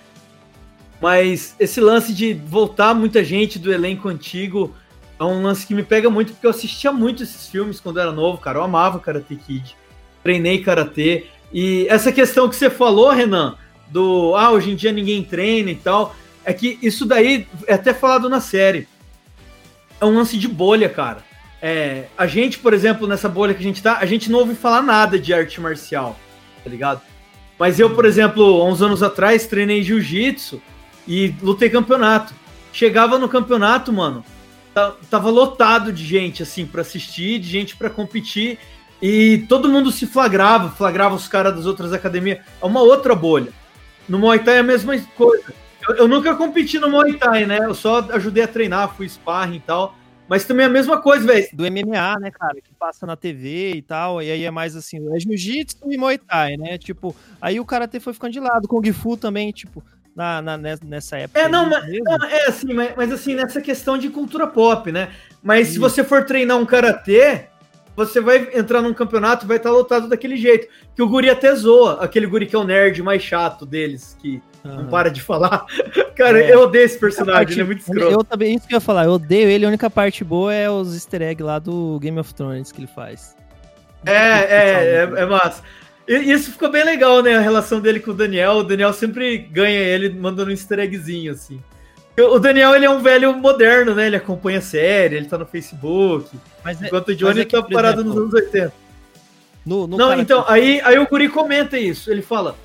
mas 1.00 1.54
esse 1.58 1.80
lance 1.80 2.12
de 2.12 2.32
voltar 2.32 2.94
muita 2.94 3.22
gente 3.22 3.58
do 3.58 3.72
elenco 3.72 4.08
antigo 4.08 4.74
é 5.18 5.24
um 5.24 5.42
lance 5.42 5.66
que 5.66 5.74
me 5.74 5.82
pega 5.82 6.10
muito, 6.10 6.32
porque 6.32 6.46
eu 6.46 6.50
assistia 6.50 6.92
muito 6.92 7.22
esses 7.22 7.48
filmes 7.48 7.80
quando 7.80 8.00
era 8.00 8.12
novo, 8.12 8.38
cara. 8.38 8.58
Eu 8.58 8.62
amava 8.62 8.98
Karate 8.98 9.36
Kid. 9.36 9.76
Treinei 10.22 10.62
Karatê. 10.62 11.26
E 11.52 11.86
essa 11.88 12.12
questão 12.12 12.48
que 12.48 12.56
você 12.56 12.68
falou, 12.68 13.10
Renan, 13.10 13.56
do 13.88 14.34
ah, 14.36 14.50
hoje 14.50 14.70
em 14.70 14.76
dia 14.76 14.92
ninguém 14.92 15.22
treina 15.22 15.70
e 15.70 15.74
tal, 15.74 16.14
é 16.44 16.52
que 16.52 16.78
isso 16.82 17.06
daí 17.06 17.46
é 17.66 17.74
até 17.74 17.94
falado 17.94 18.28
na 18.28 18.40
série. 18.40 18.86
É 20.00 20.04
um 20.04 20.14
lance 20.14 20.36
de 20.36 20.48
bolha, 20.48 20.88
cara. 20.88 21.24
É, 21.62 22.04
a 22.16 22.26
gente, 22.26 22.58
por 22.58 22.74
exemplo, 22.74 23.06
nessa 23.06 23.28
bolha 23.28 23.54
que 23.54 23.60
a 23.60 23.66
gente 23.66 23.82
tá, 23.82 23.98
a 23.98 24.06
gente 24.06 24.30
não 24.30 24.40
ouve 24.40 24.54
falar 24.54 24.82
nada 24.82 25.18
de 25.18 25.32
arte 25.32 25.60
marcial, 25.60 26.18
tá 26.62 26.68
ligado? 26.68 27.00
Mas 27.58 27.80
eu, 27.80 27.94
por 27.94 28.04
exemplo, 28.04 28.60
há 28.60 28.66
uns 28.66 28.82
anos 28.82 29.02
atrás, 29.02 29.46
treinei 29.46 29.82
jiu-jitsu 29.82 30.60
e 31.06 31.34
lutei 31.40 31.70
campeonato. 31.70 32.34
Chegava 32.72 33.18
no 33.18 33.28
campeonato, 33.28 33.92
mano, 33.92 34.24
tava 35.10 35.30
lotado 35.30 35.92
de 35.92 36.04
gente, 36.04 36.42
assim, 36.42 36.66
pra 36.66 36.82
assistir, 36.82 37.38
de 37.38 37.48
gente 37.48 37.76
pra 37.76 37.88
competir, 37.88 38.58
e 39.00 39.44
todo 39.48 39.68
mundo 39.68 39.90
se 39.90 40.06
flagrava, 40.06 40.70
flagrava 40.70 41.14
os 41.14 41.28
caras 41.28 41.54
das 41.54 41.66
outras 41.66 41.92
academias. 41.92 42.40
É 42.60 42.66
uma 42.66 42.80
outra 42.80 43.14
bolha. 43.14 43.52
No 44.08 44.18
Muay 44.18 44.38
Thai 44.38 44.56
é 44.56 44.60
a 44.60 44.62
mesma 44.62 44.98
coisa. 45.16 45.52
Eu, 45.88 45.96
eu 45.96 46.08
nunca 46.08 46.34
competi 46.34 46.78
no 46.78 46.90
Muay 46.90 47.14
Thai, 47.14 47.46
né? 47.46 47.58
Eu 47.62 47.74
só 47.74 48.00
ajudei 48.12 48.42
a 48.42 48.48
treinar, 48.48 48.94
fui 48.94 49.08
sparring 49.08 49.56
e 49.56 49.60
tal. 49.60 49.96
Mas 50.28 50.44
também 50.44 50.64
é 50.64 50.68
a 50.68 50.72
mesma 50.72 51.00
coisa, 51.00 51.24
velho. 51.24 51.46
Do 51.52 51.64
MMA, 51.64 52.18
né, 52.18 52.30
cara? 52.32 52.60
Que 52.60 52.74
passa 52.74 53.06
na 53.06 53.16
TV 53.16 53.74
e 53.76 53.82
tal. 53.82 54.20
E 54.20 54.30
aí 54.30 54.44
é 54.44 54.50
mais 54.50 54.74
assim, 54.74 54.98
é 55.14 55.20
jiu-jitsu 55.20 55.90
e 55.90 55.96
Muay 55.96 56.18
Thai, 56.18 56.56
né? 56.56 56.78
Tipo, 56.78 57.14
aí 57.40 57.60
o 57.60 57.64
karatê 57.64 58.00
foi 58.00 58.12
ficando 58.12 58.32
de 58.32 58.40
lado. 58.40 58.66
Kung 58.66 58.92
Fu 58.92 59.16
também, 59.16 59.52
tipo, 59.52 59.84
na, 60.16 60.40
na- 60.40 60.56
nes- 60.56 60.80
nessa 60.80 61.18
época. 61.18 61.38
É, 61.38 61.46
não, 61.48 61.68
mas, 61.68 61.84
não, 62.02 62.26
é 62.26 62.46
assim, 62.48 62.72
mas, 62.72 62.92
mas 62.96 63.12
assim, 63.12 63.34
nessa 63.34 63.60
questão 63.60 63.98
de 63.98 64.08
cultura 64.08 64.46
pop, 64.46 64.90
né? 64.90 65.10
Mas 65.42 65.68
se 65.68 65.78
você 65.78 66.02
for 66.02 66.24
treinar 66.24 66.56
um 66.56 66.64
karatê, 66.66 67.44
você 67.94 68.20
vai 68.20 68.48
entrar 68.54 68.80
num 68.82 68.92
campeonato 68.94 69.46
vai 69.46 69.58
estar 69.58 69.70
lotado 69.70 70.08
daquele 70.08 70.36
jeito. 70.36 70.66
Que 70.94 71.02
o 71.02 71.08
guri 71.08 71.28
até 71.30 71.54
zoa, 71.54 72.02
aquele 72.02 72.26
guri 72.26 72.46
que 72.46 72.56
é 72.56 72.58
o 72.58 72.64
nerd 72.64 73.02
mais 73.02 73.22
chato 73.22 73.64
deles, 73.66 74.16
que 74.20 74.42
não 74.64 74.78
Aham. 74.80 74.86
para 74.88 75.10
de 75.10 75.22
falar. 75.22 75.64
Cara, 76.16 76.42
É. 76.42 76.52
eu 76.52 76.62
odeio 76.62 76.84
esse 76.86 76.98
personagem, 76.98 77.34
parte- 77.44 77.52
ele 77.52 77.60
é 77.60 77.64
muito 77.64 77.80
escroto. 77.80 78.10
Eu 78.12 78.24
também, 78.24 78.54
isso 78.54 78.66
que 78.66 78.74
eu 78.74 78.78
ia 78.78 78.80
falar, 78.80 79.04
eu 79.04 79.12
odeio 79.12 79.48
ele. 79.48 79.64
A 79.64 79.68
única 79.68 79.88
parte 79.90 80.24
boa 80.24 80.52
é 80.52 80.68
os 80.70 80.94
easter 80.94 81.22
eggs 81.22 81.42
lá 81.42 81.58
do 81.58 81.98
Game 82.00 82.18
of 82.18 82.34
Thrones 82.34 82.72
que 82.72 82.80
ele 82.80 82.88
faz. 82.88 83.36
É, 84.04 84.12
é, 84.12 85.08
é, 85.16 85.22
é 85.22 85.26
massa. 85.26 85.62
E 86.08 86.14
isso 86.32 86.52
ficou 86.52 86.70
bem 86.70 86.84
legal, 86.84 87.22
né? 87.22 87.36
A 87.36 87.40
relação 87.40 87.80
dele 87.80 87.98
com 88.00 88.12
o 88.12 88.14
Daniel. 88.14 88.58
O 88.58 88.62
Daniel 88.62 88.92
sempre 88.92 89.38
ganha 89.38 89.78
ele 89.80 90.10
mandando 90.10 90.50
um 90.50 90.52
easter 90.52 90.78
eggzinho, 90.78 91.32
assim. 91.32 91.60
O 92.18 92.38
Daniel, 92.38 92.74
ele 92.74 92.86
é 92.86 92.90
um 92.90 93.00
velho 93.02 93.34
moderno, 93.34 93.94
né? 93.94 94.06
Ele 94.06 94.16
acompanha 94.16 94.58
a 94.58 94.62
série, 94.62 95.16
ele 95.16 95.26
tá 95.26 95.36
no 95.36 95.44
Facebook. 95.44 96.30
Mas 96.64 96.80
é- 96.80 96.86
Enquanto 96.86 97.08
o 97.08 97.14
Johnny 97.14 97.40
é 97.40 97.44
que, 97.44 97.50
tá 97.50 97.62
parado 97.62 98.00
exemplo, 98.00 98.20
nos 98.20 98.34
anos 98.34 98.34
80. 98.34 98.72
No, 99.66 99.86
no 99.86 99.96
Não, 99.98 100.18
então, 100.18 100.44
aí, 100.48 100.80
aí 100.82 100.98
o 100.98 101.06
Guri 101.08 101.28
comenta 101.28 101.76
isso. 101.78 102.10
Ele 102.10 102.22
fala: 102.22 102.56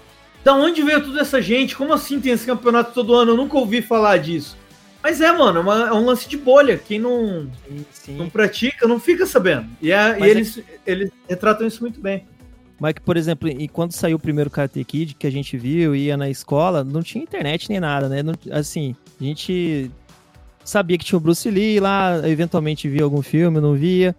Da 0.43 0.53
onde 0.53 0.81
veio 0.83 1.03
toda 1.03 1.19
essa 1.19 1.41
gente? 1.41 1.75
Como 1.75 1.91
assim 1.93 2.21
tem 2.21 2.31
esse 2.31 2.45
campeonato 2.45 2.93
todo 2.93 3.13
ano? 3.15 3.31
Eu 3.31 3.37
nunca 3.37 3.57
ouvi 3.57 3.81
falar 3.81 4.17
disso. 4.17 4.55
Mas 5.03 5.19
é, 5.19 5.31
mano, 5.31 5.57
é, 5.59 5.61
uma- 5.61 5.87
é 5.89 5.93
um 5.93 6.05
lance 6.05 6.29
de 6.29 6.37
bolha. 6.37 6.77
Quem 6.77 6.99
não, 6.99 7.49
Sim, 7.67 7.85
sim. 7.91 8.15
não 8.15 8.29
pratica 8.29 8.87
não 8.87 8.99
fica 8.99 9.25
sabendo. 9.25 9.65
E, 9.81 9.91
é- 9.91 10.17
e 10.19 10.23
é 10.23 10.27
eles, 10.29 10.59
eles 10.85 11.09
retratam 11.27 11.65
isso 11.67 11.81
muito 11.81 11.99
bem. 11.99 12.25
Mas 12.81 12.93
que, 12.95 13.01
por 13.01 13.15
exemplo, 13.15 13.47
e 13.47 13.67
quando 13.67 13.91
saiu 13.91 14.17
o 14.17 14.19
primeiro 14.19 14.49
Karate 14.49 14.83
Kid, 14.83 15.13
que 15.13 15.27
a 15.27 15.31
gente 15.31 15.55
viu, 15.55 15.95
ia 15.95 16.17
na 16.17 16.27
escola, 16.31 16.83
não 16.83 17.03
tinha 17.03 17.23
internet 17.23 17.69
nem 17.69 17.79
nada, 17.79 18.09
né? 18.09 18.23
Não- 18.23 18.33
assim, 18.51 18.95
a 19.19 19.23
gente 19.23 19.91
sabia 20.65 20.97
que 20.97 21.05
tinha 21.05 21.15
o 21.15 21.19
Bruce 21.19 21.47
Lee 21.47 21.79
lá, 21.79 22.27
eventualmente 22.27 22.89
via 22.89 23.03
algum 23.03 23.21
filme, 23.21 23.59
não 23.61 23.75
via. 23.75 24.15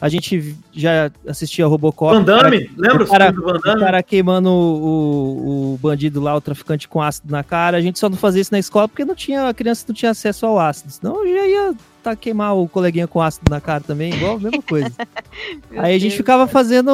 A 0.00 0.08
gente 0.08 0.56
já 0.72 1.08
assistia 1.24 1.68
Robocop. 1.68 2.12
Van 2.16 2.22
o 2.22 2.26
cara- 2.26 2.42
Damme, 2.50 2.70
lembra 2.76 3.04
o 3.04 3.06
cara, 3.06 3.24
o 3.30 3.32
filme 3.34 3.42
do 3.46 3.52
Van 3.52 3.58
o 3.58 3.62
Damme? 3.62 3.80
cara 3.80 4.02
queimando 4.02 4.48
o, 4.50 5.74
o 5.74 5.78
bandido 5.78 6.20
lá, 6.20 6.34
o 6.34 6.40
traficante 6.40 6.88
com 6.88 7.00
ácido 7.00 7.30
na 7.30 7.44
cara. 7.44 7.76
A 7.76 7.80
gente 7.80 7.98
só 8.00 8.08
não 8.08 8.16
fazia 8.16 8.40
isso 8.42 8.50
na 8.52 8.58
escola 8.58 8.88
porque 8.88 9.04
não 9.04 9.14
tinha, 9.14 9.46
a 9.48 9.54
criança 9.54 9.84
não 9.86 9.94
tinha 9.94 10.10
acesso 10.10 10.46
ao 10.46 10.58
ácido. 10.58 10.90
Senão 10.90 11.24
já 11.24 11.46
ia 11.46 11.74
tá, 12.00 12.16
queimar 12.16 12.56
o 12.56 12.68
coleguinha 12.68 13.06
com 13.06 13.20
ácido 13.20 13.50
na 13.50 13.60
cara 13.60 13.82
também, 13.82 14.12
igual 14.12 14.36
a 14.36 14.40
mesma 14.40 14.62
coisa. 14.62 14.92
Aí 15.76 15.94
a 15.94 15.98
gente 15.98 16.10
Deus. 16.10 16.14
ficava 16.16 16.46
fazendo 16.46 16.90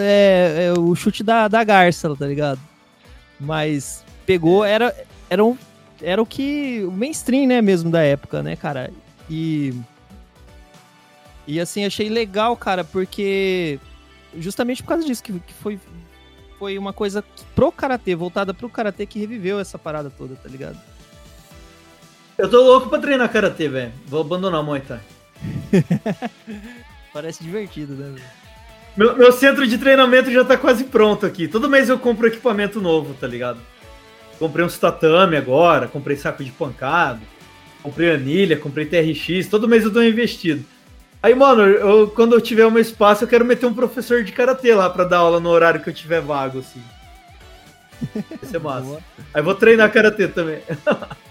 é, 0.00 0.66
é, 0.66 0.78
o 0.78 0.94
chute 0.94 1.22
da, 1.22 1.48
da 1.48 1.62
garça, 1.64 2.14
tá 2.16 2.26
ligado? 2.26 2.60
Mas 3.38 4.04
pegou, 4.24 4.64
era, 4.64 4.94
era, 5.28 5.44
um, 5.44 5.56
era 6.00 6.22
o 6.22 6.26
que. 6.26 6.82
O 6.86 6.90
mainstream, 6.92 7.46
né, 7.46 7.60
mesmo 7.60 7.90
da 7.90 8.02
época, 8.02 8.42
né, 8.42 8.56
cara? 8.56 8.90
E. 9.28 9.74
E 11.46 11.60
assim, 11.60 11.84
achei 11.84 12.08
legal, 12.08 12.56
cara, 12.56 12.84
porque. 12.84 13.78
Justamente 14.36 14.82
por 14.82 14.88
causa 14.88 15.04
disso, 15.06 15.22
que, 15.22 15.32
que 15.32 15.52
foi, 15.54 15.78
foi 16.58 16.76
uma 16.78 16.92
coisa 16.92 17.22
que- 17.22 17.44
pro 17.54 17.70
karatê, 17.70 18.14
voltada 18.16 18.52
pro 18.52 18.68
karatê, 18.68 19.06
que 19.06 19.18
reviveu 19.20 19.60
essa 19.60 19.78
parada 19.78 20.10
toda, 20.10 20.34
tá 20.36 20.48
ligado? 20.48 20.76
Eu 22.36 22.50
tô 22.50 22.62
louco 22.62 22.88
pra 22.88 22.98
treinar 22.98 23.30
karatê, 23.30 23.68
velho. 23.68 23.92
Vou 24.06 24.20
abandonar 24.20 24.60
o 24.60 24.64
Muay 24.64 24.80
Thai. 24.80 25.00
Parece 27.12 27.44
divertido, 27.44 27.94
né? 27.94 28.10
velho? 28.12 28.24
Meu, 28.96 29.16
meu 29.16 29.32
centro 29.32 29.66
de 29.66 29.78
treinamento 29.78 30.30
já 30.30 30.44
tá 30.44 30.56
quase 30.56 30.84
pronto 30.84 31.26
aqui. 31.26 31.48
Todo 31.48 31.68
mês 31.68 31.88
eu 31.88 31.98
compro 31.98 32.26
equipamento 32.26 32.80
novo, 32.80 33.14
tá 33.14 33.26
ligado? 33.26 33.58
Comprei 34.38 34.64
uns 34.64 34.78
tatame 34.78 35.36
agora, 35.36 35.88
comprei 35.88 36.16
saco 36.16 36.44
de 36.44 36.50
pancada, 36.50 37.20
comprei 37.82 38.12
anilha, 38.12 38.56
comprei 38.56 38.86
TRX, 38.86 39.48
todo 39.48 39.68
mês 39.68 39.84
eu 39.84 39.90
dou 39.90 40.02
investido. 40.02 40.64
Aí, 41.22 41.34
mano, 41.34 41.62
eu, 41.62 42.08
quando 42.08 42.34
eu 42.34 42.40
tiver 42.40 42.70
meu 42.70 42.82
espaço, 42.82 43.24
eu 43.24 43.28
quero 43.28 43.44
meter 43.44 43.66
um 43.66 43.74
professor 43.74 44.22
de 44.22 44.32
karatê 44.32 44.74
lá 44.74 44.90
pra 44.90 45.04
dar 45.04 45.18
aula 45.18 45.40
no 45.40 45.48
horário 45.48 45.80
que 45.80 45.88
eu 45.88 45.94
tiver 45.94 46.20
vago, 46.20 46.58
assim. 46.58 46.82
Vai 48.14 48.50
ser 48.50 48.58
massa. 48.60 48.98
Aí 49.32 49.42
vou 49.42 49.54
treinar 49.54 49.90
karatê 49.90 50.28
também. 50.28 50.60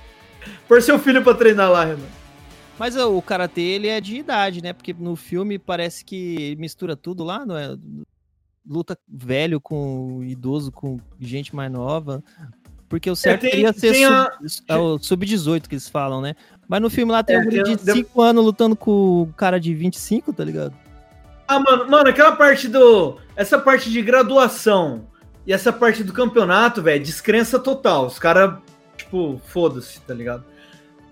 Por 0.68 0.82
seu 0.82 0.98
filho 1.00 1.24
pra 1.24 1.34
treinar 1.34 1.72
lá, 1.72 1.86
Renan. 1.86 2.06
Mas 2.80 2.96
o 2.96 3.22
karatê, 3.22 3.62
ele 3.62 3.88
é 3.88 4.02
de 4.02 4.16
idade, 4.18 4.62
né? 4.62 4.74
Porque 4.74 4.94
no 4.98 5.16
filme 5.16 5.60
parece 5.60 6.04
que 6.04 6.56
mistura 6.58 6.96
tudo 6.96 7.24
lá, 7.24 7.46
não 7.46 7.56
é? 7.58 7.76
Luta 8.68 8.98
velho 9.08 9.60
com 9.62 10.22
idoso, 10.24 10.72
com 10.72 11.00
gente 11.20 11.56
mais 11.56 11.72
nova. 11.72 12.24
Porque 12.90 13.10
o 13.10 13.16
certo 13.16 13.46
É, 13.46 13.50
tem- 13.50 13.52
seria 13.52 13.74
ser 13.74 13.92
tem 13.92 14.06
a- 14.06 14.32
sub- 14.48 14.64
é 14.68 14.78
o 14.78 14.98
sub-18 15.00 15.68
que 15.68 15.76
eles 15.76 15.90
falam, 15.90 16.22
né? 16.22 16.36
Mas 16.68 16.82
no 16.82 16.90
filme 16.90 17.12
lá 17.12 17.24
tem 17.24 17.36
É, 17.36 17.40
um 17.40 17.44
guri 17.44 17.64
de 17.76 17.92
5 17.92 18.22
anos 18.22 18.44
lutando 18.44 18.76
com 18.76 19.24
o 19.24 19.34
cara 19.36 19.60
de 19.60 19.74
25, 19.74 20.32
tá 20.34 20.44
ligado? 20.44 20.74
Ah, 21.48 21.60
mano, 21.60 21.90
mano, 21.90 22.10
aquela 22.10 22.36
parte 22.36 22.68
do. 22.68 23.18
Essa 23.36 23.60
parte 23.60 23.90
de 23.92 24.02
graduação 24.02 25.08
e 25.46 25.52
essa 25.54 25.74
parte 25.74 26.04
do 26.04 26.14
campeonato, 26.14 26.82
velho, 26.82 27.04
descrença 27.04 27.60
total. 27.60 28.06
Os 28.08 28.18
caras, 28.18 28.56
tipo, 28.96 29.40
foda-se, 29.48 30.00
tá 30.02 30.14
ligado? 30.14 30.46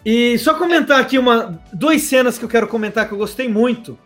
E 0.05 0.37
só 0.39 0.55
comentar 0.55 0.99
aqui 0.99 1.17
uma. 1.17 1.59
Duas 1.71 2.01
cenas 2.01 2.37
que 2.37 2.45
eu 2.45 2.49
quero 2.49 2.67
comentar 2.67 3.07
que 3.07 3.13
eu 3.13 3.17
gostei 3.17 3.47
muito. 3.47 3.97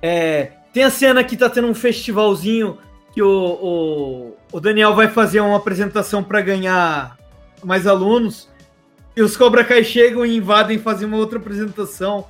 É, 0.00 0.52
tem 0.72 0.84
a 0.84 0.90
cena 0.90 1.22
que 1.22 1.36
tá 1.36 1.48
tendo 1.48 1.68
um 1.68 1.74
festivalzinho 1.74 2.78
que 3.12 3.22
o, 3.22 3.28
o, 3.28 4.36
o 4.52 4.60
Daniel 4.60 4.94
vai 4.94 5.08
fazer 5.08 5.40
uma 5.40 5.56
apresentação 5.56 6.22
pra 6.22 6.40
ganhar 6.40 7.16
mais 7.62 7.86
alunos. 7.86 8.48
E 9.16 9.22
os 9.22 9.36
Cobra 9.36 9.64
Kai 9.64 9.84
chegam 9.84 10.26
e 10.26 10.36
invadem 10.36 10.78
fazem 10.78 11.06
uma 11.06 11.16
outra 11.16 11.38
apresentação 11.38 12.26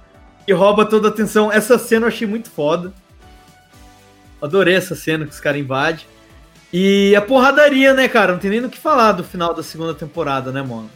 e 0.46 0.52
rouba 0.52 0.84
toda 0.84 1.08
a 1.08 1.10
atenção. 1.10 1.50
Essa 1.50 1.78
cena 1.78 2.04
eu 2.04 2.08
achei 2.08 2.26
muito 2.26 2.50
foda. 2.50 2.92
Adorei 4.42 4.74
essa 4.74 4.94
cena 4.94 5.24
que 5.24 5.32
os 5.32 5.40
caras 5.40 5.60
invadem. 5.60 6.04
E 6.70 7.14
a 7.16 7.22
porradaria, 7.22 7.94
né, 7.94 8.08
cara? 8.08 8.32
Não 8.32 8.38
tem 8.38 8.50
nem 8.50 8.60
no 8.60 8.68
que 8.68 8.78
falar 8.78 9.12
do 9.12 9.24
final 9.24 9.54
da 9.54 9.62
segunda 9.62 9.94
temporada, 9.94 10.52
né, 10.52 10.60
mano? 10.60 10.90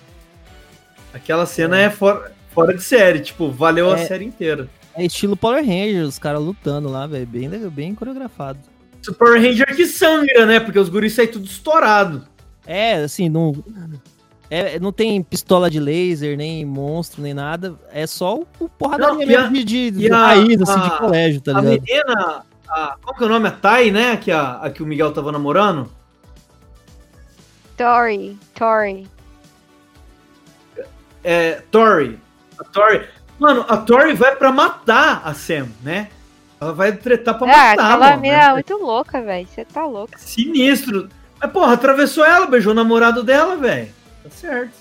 Aquela 1.13 1.47
cena 1.47 1.79
é, 1.79 1.91
fora, 1.91 2.33
fora 2.51 2.75
de 2.75 2.83
série, 2.83 3.21
tipo, 3.21 3.51
valeu 3.51 3.91
a 3.93 3.99
É. 3.99 4.07
série 4.07 4.25
inteira. 4.25 4.69
É 4.95 5.05
estilo 5.05 5.37
Power 5.37 5.65
Rangers, 5.65 6.09
os 6.09 6.19
caras 6.19 6.41
lutando 6.41 6.89
lá, 6.89 7.07
velho. 7.07 7.27
Bem, 7.27 7.49
bem 7.71 7.95
coreografado. 7.95 8.59
Super 9.01 9.41
Ranger 9.41 9.75
que 9.77 9.87
sangra, 9.87 10.45
né? 10.45 10.59
Porque 10.61 10.79
os 10.79 10.89
guris 10.89 11.15
saem 11.15 11.29
tudo 11.29 11.45
estourado. 11.47 12.27
É, 12.67 12.95
assim, 12.97 13.29
não. 13.29 13.55
É, 14.51 14.79
não 14.81 14.91
tem 14.93 15.23
pistola 15.23 15.71
de 15.71 15.79
laser, 15.79 16.37
nem 16.37 16.65
monstro, 16.65 17.23
nem 17.23 17.33
nada. 17.33 17.77
É 17.93 18.07
só 18.07 18.39
o, 18.41 18.47
o 18.59 18.69
porradaria 18.69 19.25
mesmo 19.27 19.45
a- 19.47 19.49
de, 19.51 19.65
de, 19.65 19.91
de 19.93 20.07
e 20.07 20.11
a- 20.11 20.17
raiz, 20.17 20.61
assim, 20.63 20.73
a- 20.81 20.89
de 20.89 20.99
colégio, 20.99 21.41
tá 21.43 21.57
a 21.57 21.61
ligado? 21.61 21.83
menina, 21.83 22.45
a, 22.69 22.97
qual 23.03 23.17
que 23.17 23.23
é 23.23 23.27
o 23.27 23.29
nome? 23.29 23.47
A 23.49 23.53
Thay, 23.53 23.91
né? 23.93 24.17
Que, 24.17 24.33
a, 24.33 24.55
a 24.55 24.71
que 24.71 24.83
o 24.83 24.87
Miguel 24.87 25.13
tava 25.13 25.31
namorando. 25.31 25.91
Tori, 27.77 28.37
Tori. 28.55 29.07
É, 31.25 31.63
Tori. 31.71 32.19
A 32.59 32.65
Tori. 32.65 33.07
Mano, 33.39 33.65
a 33.69 33.77
Tori 33.77 34.15
vai 34.15 34.35
pra 34.37 34.51
matar 34.53 35.23
a 35.25 35.33
Sam, 35.35 35.69
né? 35.83 36.09
Ela 36.61 36.73
vai 36.73 36.93
tretar 36.93 37.39
pra 37.39 37.47
Ah, 37.47 37.51
matar, 37.51 37.73
aquela 37.73 37.97
mano. 38.11 38.21
mina 38.23 38.37
né? 38.37 38.45
é 38.45 38.53
muito 38.53 38.77
louca, 38.77 39.23
velho. 39.23 39.47
Você 39.47 39.65
tá 39.65 39.85
louca. 39.85 40.19
Sinistro. 40.19 41.09
Mas, 41.41 41.53
porra, 41.53 41.75
atravessou 41.75 42.25
ela, 42.25 42.47
beijou 42.47 42.73
o 42.73 42.75
namorado 42.75 43.23
dela, 43.23 43.57
velho. 43.57 43.89
Tá 44.25 44.31
certo. 44.31 44.73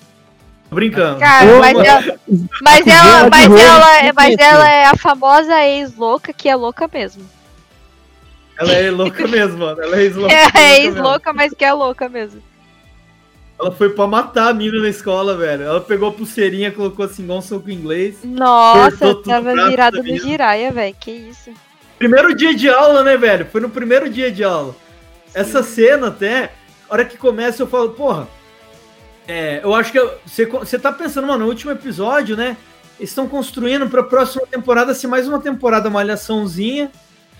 Tô 0.69 0.75
brincando. 0.75 1.19
Cara, 1.19 1.55
Ô, 1.55 1.59
mas 1.59 1.73
mano. 1.73 1.85
ela, 1.85 2.19
mas 2.63 2.77
Cozinha 2.79 2.95
ela, 2.97 3.29
mas 3.29 3.45
ela, 3.45 3.97
é- 3.99 4.11
mas 4.13 4.29
isso? 4.33 4.41
ela 4.43 4.69
é 4.69 4.85
a 4.85 4.95
famosa 4.97 5.63
ex-louca 5.65 6.33
que 6.33 6.49
é 6.49 6.55
louca 6.55 6.89
mesmo. 6.91 7.23
Ela 8.59 8.73
é 8.73 8.89
louca 8.89 9.27
mesmo, 9.27 9.59
mano. 9.59 9.81
Ela 9.81 9.97
é 9.97 10.01
ex-louca. 10.01 10.33
É, 10.57 10.59
é 10.59 10.81
ex-louca, 10.81 11.31
mas 11.31 11.53
que 11.53 11.63
é 11.63 11.71
louca 11.71 12.09
mesmo. 12.09 12.41
Ela 13.59 13.71
foi 13.71 13.89
pra 13.89 14.05
matar 14.05 14.49
a 14.49 14.53
mina 14.53 14.79
na 14.79 14.89
escola, 14.89 15.35
velho. 15.35 15.63
Ela 15.63 15.81
pegou 15.81 16.09
a 16.09 16.11
pulseirinha, 16.11 16.71
colocou 16.71 17.03
assim, 17.03 17.23
igual 17.23 17.39
um 17.39 17.41
soco 17.41 17.71
inglês. 17.71 18.19
Nossa, 18.23 19.15
tava 19.23 19.53
virado 19.67 20.03
no 20.03 20.17
giraia, 20.17 20.71
velho. 20.71 20.95
Que 20.99 21.11
isso. 21.11 21.51
Primeiro 21.97 22.35
dia 22.35 22.53
de 22.53 22.69
aula, 22.69 23.03
né, 23.03 23.17
velho? 23.17 23.47
Foi 23.51 23.59
no 23.59 23.69
primeiro 23.69 24.07
dia 24.09 24.31
de 24.31 24.43
aula. 24.43 24.75
Essa 25.33 25.63
cena 25.63 26.07
até, 26.09 26.53
a 26.87 26.93
hora 26.93 27.05
que 27.05 27.17
começa, 27.17 27.63
eu 27.63 27.67
falo, 27.67 27.89
porra. 27.89 28.27
É, 29.27 29.59
eu 29.63 29.73
acho 29.73 29.91
que 29.91 29.99
você, 30.25 30.45
você 30.45 30.77
tá 30.77 30.91
pensando, 30.91 31.27
mano, 31.27 31.45
no 31.45 31.49
último 31.49 31.71
episódio, 31.71 32.37
né? 32.37 32.55
Eles 32.99 33.09
estão 33.09 33.27
construindo 33.27 33.89
pra 33.89 34.03
próxima 34.03 34.45
temporada 34.45 34.93
ser 34.93 35.07
mais 35.07 35.27
uma 35.27 35.39
temporada 35.39 35.89
malhaçãozinha. 35.89 36.91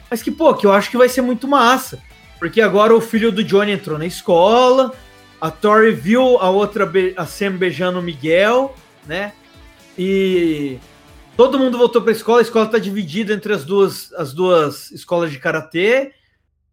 Mas 0.09 0.23
que, 0.23 0.31
pô, 0.31 0.53
que 0.55 0.65
eu 0.65 0.73
acho 0.73 0.89
que 0.89 0.97
vai 0.97 1.09
ser 1.09 1.21
muito 1.21 1.47
massa. 1.47 1.99
Porque 2.39 2.59
agora 2.59 2.95
o 2.95 3.01
filho 3.01 3.31
do 3.31 3.43
Johnny 3.43 3.71
entrou 3.71 3.97
na 3.99 4.05
escola. 4.05 4.93
A 5.39 5.51
Tori 5.51 5.91
viu 5.91 6.37
a 6.39 6.49
outra, 6.49 6.91
a 7.15 7.25
Sam 7.25 7.57
beijando 7.57 7.99
o 7.99 8.03
Miguel, 8.03 8.75
né? 9.05 9.33
E 9.97 10.79
todo 11.35 11.59
mundo 11.59 11.77
voltou 11.77 12.01
pra 12.01 12.11
escola. 12.11 12.39
A 12.39 12.41
escola 12.41 12.65
tá 12.67 12.79
dividida 12.79 13.33
entre 13.33 13.53
as 13.53 13.63
duas, 13.63 14.11
as 14.13 14.33
duas 14.33 14.91
escolas 14.91 15.31
de 15.31 15.39
karatê. 15.39 16.13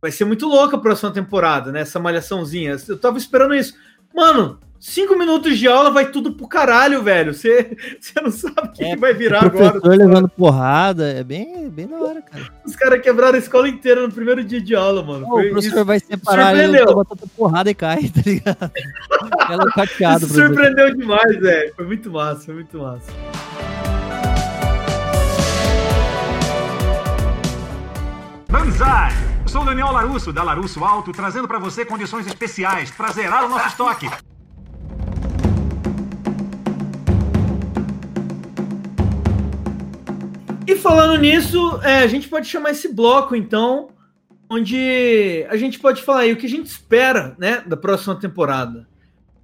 Vai 0.01 0.11
ser 0.11 0.25
muito 0.25 0.47
louca 0.47 0.77
a 0.77 0.81
próxima 0.81 1.13
temporada, 1.13 1.73
né? 1.73 1.81
Essa 1.81 2.01
malhaçãozinha. 2.01 2.77
Eu 2.89 2.99
tava 2.99 3.19
esperando 3.19 3.55
isso. 3.55 3.75
Mano, 4.15 4.59
cinco 4.87 5.17
minutos 5.19 5.59
de 5.59 5.67
aula 5.67 5.91
vai 5.91 6.11
tudo 6.11 6.33
pro 6.33 6.47
caralho, 6.47 7.03
velho. 7.03 7.33
Você 7.33 7.75
você 7.99 8.21
não 8.21 8.31
sabe 8.31 8.69
o 8.69 8.73
que, 8.73 8.85
que 8.85 8.97
vai 8.97 9.15
virar 9.15 9.45
o 9.45 9.47
agora. 9.47 9.71
professor 9.73 9.97
levando 9.97 10.29
porrada, 10.29 11.11
é 11.11 11.25
bem, 11.25 11.71
bem 11.71 11.87
da 11.87 11.97
hora, 11.97 12.21
cara. 12.21 12.45
Os 12.67 12.77
caras 12.77 13.01
quebraram 13.01 13.35
a 13.35 13.39
escola 13.39 13.67
inteira 13.69 14.03
no 14.07 14.13
primeiro 14.13 14.45
dia 14.45 14.61
de 14.61 14.75
aula, 14.75 15.03
mano. 15.03 15.25
Ô, 15.27 15.31
Foi 15.31 15.49
o 15.49 15.53
professor 15.53 15.77
isso- 15.77 15.85
vai 15.87 16.01
separar, 16.01 16.57
ele 16.57 16.85
toma 16.85 17.05
tanta 17.05 17.27
porrada 17.35 17.71
e 17.71 17.75
cai, 17.75 18.09
tá 18.13 18.21
ligado? 18.27 18.71
Ela 19.51 19.65
cateado, 19.73 20.27
Isso 20.27 20.35
surpreendeu 20.35 20.95
demais, 20.95 21.41
velho. 21.41 21.73
Foi 21.75 21.87
muito 21.87 22.11
massa, 22.11 22.45
foi 22.45 22.55
muito 22.55 22.79
massa. 22.79 23.11
Banzai! 28.49 29.13
Eu 29.43 29.49
sou 29.49 29.63
o 29.63 29.65
Daniel 29.65 29.91
Larusso, 29.93 30.33
da 30.33 30.43
Larusso 30.43 30.85
Alto, 30.85 31.13
trazendo 31.13 31.47
para 31.49 31.59
você 31.59 31.85
condições 31.85 32.27
especiais 32.27 32.91
para 32.91 33.13
zerar 33.13 33.45
o 33.45 33.49
nosso 33.49 33.69
estoque. 33.69 34.09
E 40.67 40.77
falando 40.77 41.21
nisso, 41.21 41.79
é, 41.83 41.99
a 41.99 42.07
gente 42.07 42.29
pode 42.29 42.49
chamar 42.49 42.71
esse 42.71 42.93
bloco, 42.93 43.37
então, 43.37 43.89
onde 44.49 45.47
a 45.51 45.57
gente 45.57 45.79
pode 45.79 46.03
falar 46.03 46.21
aí 46.21 46.33
o 46.33 46.37
que 46.37 46.47
a 46.47 46.51
gente 46.51 46.67
espera, 46.67 47.35
né, 47.39 47.61
da 47.61 47.77
próxima 47.77 48.19
temporada. 48.19 48.89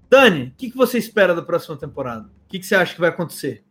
Dani, 0.08 0.44
o 0.44 0.52
que, 0.56 0.70
que 0.70 0.76
você 0.76 0.98
espera 0.98 1.34
da 1.34 1.42
próxima 1.42 1.76
temporada? 1.76 2.22
O 2.22 2.48
que, 2.48 2.58
que 2.58 2.66
você 2.66 2.74
acha 2.74 2.94
que 2.94 3.00
vai 3.00 3.10
acontecer? 3.10 3.62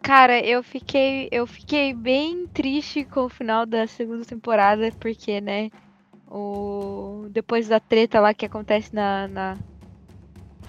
Cara, 0.00 0.40
eu 0.40 0.62
fiquei, 0.62 1.28
eu 1.32 1.46
fiquei 1.46 1.92
bem 1.92 2.46
triste 2.46 3.04
com 3.04 3.24
o 3.24 3.28
final 3.28 3.66
da 3.66 3.86
segunda 3.86 4.24
temporada, 4.24 4.90
porque, 5.00 5.40
né, 5.40 5.70
o 6.30 7.26
depois 7.30 7.68
da 7.68 7.80
treta 7.80 8.20
lá 8.20 8.32
que 8.32 8.46
acontece 8.46 8.94
na, 8.94 9.26
na, 9.28 9.58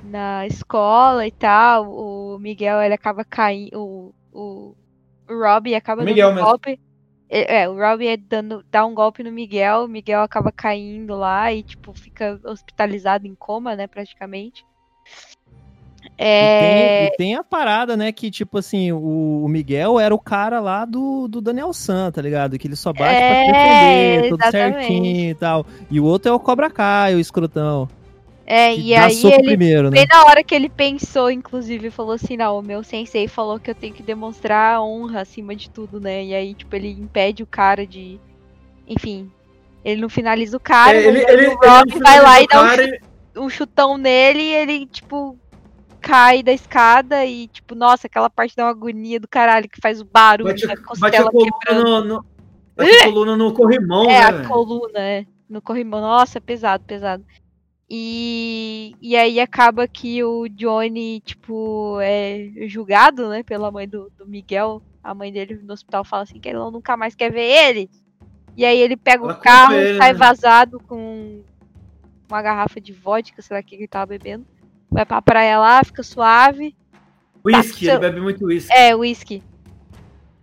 na 0.03 0.47
escola 0.47 1.28
e 1.28 1.32
tal, 1.32 1.91
o 1.91 2.39
Miguel 2.39 2.82
ele 2.82 2.93
acaba 2.93 3.24
caindo, 3.24 3.80
o, 3.80 4.15
o, 4.34 4.76
o 5.30 5.39
Robbie 5.39 5.75
acaba 5.75 6.03
Miguel 6.03 6.30
dando 6.30 6.32
um 6.32 6.36
mesmo. 6.36 6.49
golpe. 6.49 6.80
É, 7.30 7.61
é, 7.61 7.69
o 7.69 7.77
Robbie 7.77 8.07
é 8.07 8.17
dando, 8.17 8.65
dá 8.71 8.84
um 8.86 8.95
golpe 8.95 9.21
no 9.21 9.32
Miguel, 9.32 9.84
o 9.84 9.88
Miguel 9.88 10.21
acaba 10.21 10.51
caindo 10.51 11.15
lá 11.15 11.53
e, 11.53 11.61
tipo, 11.61 11.93
fica 11.93 12.39
hospitalizado 12.43 13.27
em 13.27 13.36
coma, 13.36 13.75
né, 13.75 13.86
praticamente. 13.86 14.65
E 16.01 16.09
É, 16.17 16.59
tem, 16.59 17.05
e 17.05 17.17
tem 17.17 17.36
a 17.36 17.43
parada, 17.43 17.95
né, 17.95 18.11
que 18.11 18.32
tipo 18.32 18.57
assim, 18.57 18.91
o, 18.91 19.43
o 19.43 19.47
Miguel 19.47 19.99
era 19.99 20.13
o 20.13 20.19
cara 20.19 20.59
lá 20.59 20.86
do, 20.86 21.27
do 21.27 21.39
Daniel 21.39 21.71
San, 21.71 22.11
tá 22.11 22.21
ligado? 22.21 22.57
Que 22.57 22.67
ele 22.67 22.75
só 22.75 22.91
bate 22.91 23.21
É, 23.21 23.27
pra 23.27 23.53
defender, 23.53 24.30
tudo 24.30 24.51
certinho 24.51 25.30
e 25.30 25.36
tal. 25.36 25.65
E 25.91 25.99
o 25.99 26.05
outro 26.05 26.32
é 26.32 26.34
o 26.34 26.39
Cobra 26.39 26.69
Kai, 26.69 27.15
o 27.15 27.19
escrotão. 27.19 27.88
É, 28.52 28.76
e 28.76 28.95
aí 28.95 29.22
ele, 29.28 29.43
primeiro, 29.43 29.91
né? 29.91 30.00
bem 30.00 30.08
na 30.10 30.24
hora 30.26 30.43
que 30.43 30.56
ele 30.56 30.70
pensou, 30.70 31.30
inclusive, 31.30 31.91
falou 31.91 32.14
assim, 32.14 32.36
não, 32.36 32.58
o 32.58 32.64
meu 32.64 32.84
sensei 32.84 33.28
falou 33.28 33.60
que 33.60 33.70
eu 33.70 33.76
tenho 33.76 33.93
que 33.93 34.02
demonstrar 34.02 34.82
honra 34.82 35.22
acima 35.22 35.56
de 35.56 35.70
tudo, 35.70 36.00
né? 36.00 36.26
E 36.26 36.34
aí, 36.34 36.56
tipo, 36.56 36.76
ele 36.76 36.89
impede 36.89 37.43
o 37.43 37.45
cara 37.45 37.86
de... 37.86 38.20
Enfim, 38.88 39.32
ele 39.86 40.02
não 40.02 40.10
finaliza 40.10 40.58
o 40.58 40.60
cara, 40.60 40.97
É, 40.97 41.06
ele- 41.06 41.20
aí 41.20 41.26
ele- 41.34 41.47
o 41.50 41.52
ele 41.52 41.70
Rob 41.72 42.00
vai 42.00 42.20
lá 42.22 42.41
e 42.41 42.47
dá 42.47 42.64
um, 43.38 43.43
um 43.45 43.50
chutão 43.52 44.00
nele 44.00 44.41
e 44.41 44.56
ele, 44.56 44.86
tipo, 44.88 45.38
cai 46.02 46.41
da 46.41 46.52
escada 46.52 47.24
e, 47.24 47.47
tipo, 47.50 47.76
nossa, 47.76 48.08
aquela 48.08 48.32
parte 48.32 48.56
dá 48.56 48.64
uma 48.66 48.72
agonia 48.72 49.20
do 49.20 49.28
caralho 49.28 49.70
que 49.70 49.80
faz 49.80 50.02
o 50.02 50.06
barulho 50.06 50.50
Bate, 50.50 50.66
da 50.66 50.74
bate 50.74 50.82
a 50.82 50.88
costela 50.88 51.32
coluna 51.32 51.52
quebrando. 51.68 51.84
no, 52.08 52.16
no- 52.16 52.26
com 52.76 52.84
a 52.84 53.04
coluna 53.06 53.38
no 53.38 53.54
corrimão, 53.54 54.06
é, 54.06 54.08
né, 54.08 54.22
a 54.24 54.32
velho? 54.32 54.47
coluna, 54.47 55.00
é. 55.00 55.26
No 55.47 55.62
corrimão. 55.62 56.02
Nossa, 56.02 56.41
pesado, 56.41 56.84
pesado. 56.84 57.24
E, 57.90 58.96
e 59.02 59.16
aí 59.16 59.40
acaba 59.40 59.88
que 59.88 60.24
o 60.24 60.48
Johnny, 60.48 61.22
tipo, 61.22 61.98
é 62.02 62.50
julgado, 62.68 63.28
né, 63.30 63.42
pela 63.42 63.72
mãe 63.72 63.88
do, 63.88 64.12
do 64.18 64.28
Miguel. 64.28 64.82
A 65.04 65.14
mãe 65.14 65.32
dele 65.32 65.60
no 65.64 65.74
hospital 65.74 66.04
fala 66.04 66.24
assim 66.24 66.40
que 66.40 66.48
ele 66.50 66.58
não- 66.60 66.70
nunca 66.70 66.96
mais 66.96 67.16
quer 67.16 67.32
ver 67.32 67.42
ele. 67.50 67.90
E 68.56 68.64
aí 68.66 68.78
ele 68.80 68.96
pega 68.96 69.24
Ela 69.24 69.34
o 69.34 69.38
carro, 69.40 69.74
ele, 69.74 69.98
sai 69.98 70.12
né? 70.14 70.20
vazado 70.20 70.80
com 70.82 71.42
uma 72.30 72.42
garrafa 72.42 72.80
de 72.80 72.94
vodka, 72.94 73.42
sei 73.42 73.56
lá 73.56 73.62
o 73.62 73.64
que 73.64 73.76
ele 73.76 73.88
tava 73.88 74.06
bebendo. 74.08 74.46
Vai 74.92 75.06
pra 75.06 75.22
praia 75.22 75.58
lá, 75.58 75.84
fica 75.84 76.04
suave. 76.04 76.76
Whisky, 77.44 77.86
Tá, 77.88 77.94
ele 77.94 78.00
bebe 78.02 78.22
muito 78.22 78.46
whisky. 78.46 78.72
É, 78.72 78.94
whisky. 78.96 79.42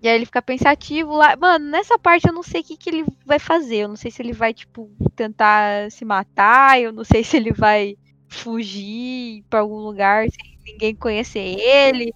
E 0.02 0.08
aí 0.08 0.14
ele 0.14 0.26
fica 0.26 0.42
pensativo 0.42 1.16
lá. 1.16 1.36
Mano, 1.36 1.70
nessa 1.70 1.98
parte 1.98 2.28
eu 2.28 2.32
não 2.32 2.42
sei 2.42 2.60
o 2.60 2.64
que, 2.64 2.76
que 2.76 2.90
ele 2.90 3.04
vai 3.24 3.38
fazer. 3.38 3.76
Eu 3.78 3.88
não 3.88 3.96
sei 3.96 4.10
se 4.10 4.20
ele 4.22 4.32
vai, 4.32 4.52
tipo, 4.52 4.90
tentar 5.16 5.90
se 5.90 6.04
matar. 6.04 6.80
Eu 6.80 6.92
não 6.92 7.02
sei 7.04 7.24
se 7.24 7.36
ele 7.36 7.52
vai 7.52 7.96
fugir 8.28 9.42
pra 9.48 9.60
algum 9.60 9.76
lugar 9.78 10.26
sem 10.30 10.58
ninguém 10.72 10.94
conhecer 10.94 11.40
ele. 11.58 12.12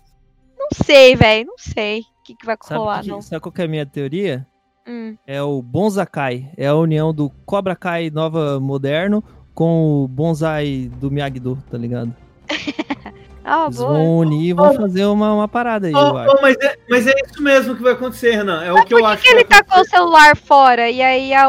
Não 0.59 0.69
sei, 0.85 1.17
velho. 1.17 1.47
Não 1.47 1.57
sei 1.59 2.01
o 2.01 2.23
que, 2.25 2.35
que 2.37 2.47
vai 2.47 2.57
Sabe, 2.63 2.79
rolar, 2.79 3.03
que- 3.03 3.09
não. 3.09 3.23
sabe 3.23 3.41
qual 3.41 3.53
que 3.53 3.63
é 3.63 3.65
a 3.65 3.69
minha 3.69 3.87
teoria? 3.87 4.47
Hum. 4.87 5.17
É 5.27 5.43
o 5.43 5.63
Bonzakai. 5.63 6.51
É 6.57 6.67
a 6.67 6.75
união 6.75 7.15
do 7.15 7.31
Cobra 7.47 7.75
Kai 7.75 8.11
nova 8.11 8.61
moderno 8.61 9.23
com 9.55 10.05
o 10.05 10.09
Bonsai 10.09 10.91
do 11.01 11.11
Miyagi-Do, 11.11 11.57
tá 11.71 11.77
ligado? 11.79 12.15
Ah, 13.53 13.65
Eles 13.65 13.79
boa. 13.79 13.89
vão 13.95 14.19
unir 14.19 14.51
e 14.51 14.53
vão 14.53 14.73
fazer 14.75 15.05
uma, 15.07 15.35
uma 15.35 15.49
parada 15.49 15.89
aí, 15.89 15.93
acho. 15.93 16.37
ô, 16.37 16.41
mas, 16.41 16.57
é, 16.61 16.77
mas 16.89 17.05
é 17.09 17.13
isso 17.27 17.43
mesmo 17.43 17.75
que 17.75 17.83
vai 17.83 17.95
acontecer, 17.95 18.31
Renan. 18.31 18.63
É 18.63 18.73
o 18.73 18.85
que 18.85 18.95
eu 18.95 19.05
acho 19.05 19.23
Por 19.23 19.29
que 19.29 19.35
ele 19.35 19.45
tá 19.45 19.65
com 19.65 19.81
o 19.81 19.85
celular 19.85 20.37
fora? 20.37 20.89
E 20.89 21.03
aí 21.03 21.35
a, 21.35 21.49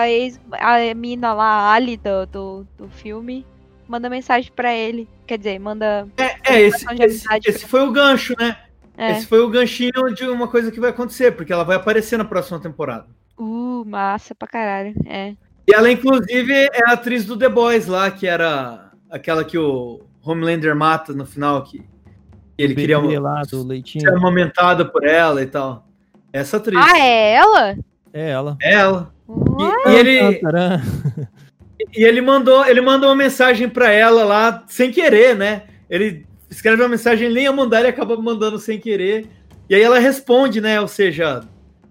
a, 0.00 0.10
ex- 0.10 0.38
a 0.52 0.94
mina 0.94 1.32
lá, 1.32 1.46
a 1.46 1.72
Ali 1.72 1.96
do, 1.96 2.26
do, 2.26 2.66
do 2.76 2.88
filme, 2.90 3.46
manda 3.88 4.10
mensagem 4.10 4.52
pra 4.54 4.74
ele. 4.74 5.08
Quer 5.26 5.38
dizer, 5.38 5.58
manda. 5.58 6.06
É, 6.18 6.60
esse, 6.60 6.84
de 6.84 6.92
esse, 6.92 7.04
amizade 7.04 7.48
esse 7.48 7.66
foi 7.66 7.80
o 7.80 7.90
gancho, 7.90 8.34
né? 8.38 8.58
É. 8.98 9.12
Esse 9.12 9.26
foi 9.26 9.40
o 9.40 9.48
ganchinho 9.48 10.12
de 10.14 10.26
uma 10.26 10.46
coisa 10.46 10.70
que 10.70 10.78
vai 10.78 10.90
acontecer, 10.90 11.32
porque 11.32 11.52
ela 11.54 11.64
vai 11.64 11.76
aparecer 11.76 12.18
na 12.18 12.24
próxima 12.26 12.60
temporada. 12.60 13.06
Uh, 13.38 13.82
massa 13.86 14.34
pra 14.34 14.46
caralho. 14.46 14.94
É. 15.06 15.32
E 15.66 15.74
ela, 15.74 15.90
inclusive, 15.90 16.52
é 16.52 16.90
a 16.90 16.92
atriz 16.92 17.24
do 17.24 17.34
The 17.38 17.48
Boys 17.48 17.86
lá, 17.86 18.10
que 18.10 18.26
era 18.26 18.90
aquela 19.08 19.42
que 19.42 19.56
o 19.56 20.02
Homelander 20.24 20.74
mata 20.76 21.12
no 21.12 21.24
final, 21.24 21.62
que 21.62 21.82
ele 22.58 22.74
queria 22.74 22.98
uma- 22.98 23.20
lá 23.20 23.42
do 23.42 23.66
leitinho. 23.66 24.02
ser 24.08 24.14
amamentada 24.14 24.84
por 24.84 25.04
ela 25.06 25.42
e 25.42 25.46
tal. 25.46 25.86
Essa 26.32 26.58
atriz. 26.58 26.78
Ah, 26.78 26.98
é 26.98 27.34
ela? 27.34 27.76
É 28.12 28.30
ela. 28.30 28.56
É 28.62 28.74
ela. 28.74 29.12
E, 29.58 29.90
e 29.90 29.94
ele, 29.94 30.40
e 31.96 32.04
ele 32.04 32.20
mandou, 32.20 32.66
ele 32.66 32.80
mandou 32.80 33.08
uma 33.08 33.16
mensagem 33.16 33.68
pra 33.68 33.90
ela 33.90 34.24
lá 34.24 34.64
sem 34.66 34.90
querer, 34.90 35.34
né? 35.36 35.62
Ele 35.88 36.26
escreve 36.48 36.82
uma 36.82 36.88
mensagem, 36.88 37.26
ele 37.26 37.34
nem 37.34 37.44
ia 37.44 37.52
mandar, 37.52 37.80
ele 37.80 37.88
acaba 37.88 38.16
mandando 38.16 38.58
sem 38.58 38.78
querer. 38.78 39.28
E 39.68 39.74
aí 39.74 39.82
ela 39.82 39.98
responde, 39.98 40.60
né? 40.60 40.80
Ou 40.80 40.88
seja, 40.88 41.42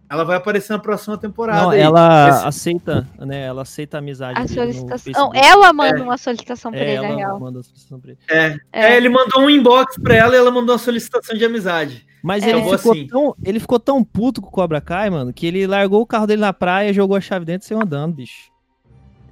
ela 0.09 0.23
vai 0.23 0.37
aparecer 0.37 0.73
na 0.73 0.79
próxima 0.79 1.17
temporada. 1.17 1.61
Não, 1.61 1.69
aí. 1.69 1.79
ela 1.79 2.29
Esse- 2.29 2.47
aceita, 2.47 3.07
né? 3.19 3.45
Ela 3.45 3.61
aceita 3.61 3.97
a 3.97 3.99
amizade 3.99 4.39
A 4.41 4.47
solicitação. 4.47 5.31
Ela 5.33 5.71
manda 5.71 5.99
É. 5.99 6.01
uma 6.01 6.17
solicitação 6.17 6.71
pra 6.71 6.79
É, 6.81 6.93
ele, 6.93 7.01
na 7.01 7.07
ela 7.09 7.15
real. 7.17 7.39
manda 7.39 7.61
solicitação 7.61 7.99
pra 7.99 8.11
ele. 8.11 8.19
É, 8.29 8.57
É. 8.71 8.93
é, 8.93 8.97
ele 8.97 9.09
mandou 9.09 9.41
um 9.43 9.49
inbox 9.49 9.95
pra 10.01 10.15
ela 10.15 10.33
e 10.33 10.37
ela 10.37 10.49
mandou 10.51 10.73
uma 10.73 10.79
solicitação 10.79 11.37
de 11.37 11.45
amizade. 11.45 12.07
Mas 12.23 12.43
É. 12.43 12.49
ele, 12.49 12.59
Acabou 12.59 12.77
ficou 12.77 12.91
assim. 12.93 13.07
tão, 13.07 13.35
ele 13.45 13.59
ficou 13.59 13.79
tão 13.79 14.03
puto 14.03 14.41
com 14.41 14.47
o 14.47 14.51
Cobra 14.51 14.81
Kai, 14.81 15.09
mano, 15.09 15.31
que 15.31 15.45
ele 15.47 15.65
largou 15.67 16.01
o 16.01 16.05
carro 16.05 16.27
dele 16.27 16.41
na 16.41 16.51
praia, 16.51 16.91
jogou 16.91 17.15
a 17.15 17.21
chave 17.21 17.45
dentro 17.45 17.65
e 17.65 17.67
saiu 17.69 17.81
andando, 17.81 18.15
bicho. 18.15 18.49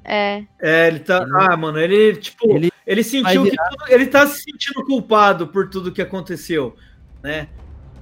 É. 0.06 0.44
É, 0.62 0.88
ele 0.88 1.00
tá. 1.00 1.26
Ah, 1.38 1.58
mano, 1.58 1.78
ele, 1.80 2.16
tipo, 2.16 2.50
ele, 2.50 2.72
Ele 2.86 3.04
sentiu 3.04 3.44
que 3.44 3.50
tudo- 3.52 3.90
ele 3.90 4.06
tá 4.08 4.26
se 4.26 4.44
sentindo 4.44 4.86
culpado 4.86 5.48
por 5.48 5.70
tudo 5.70 5.92
que 5.92 6.02
aconteceu, 6.02 6.74
né? 7.22 7.50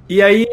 E 0.08 0.22
aí, 0.22 0.46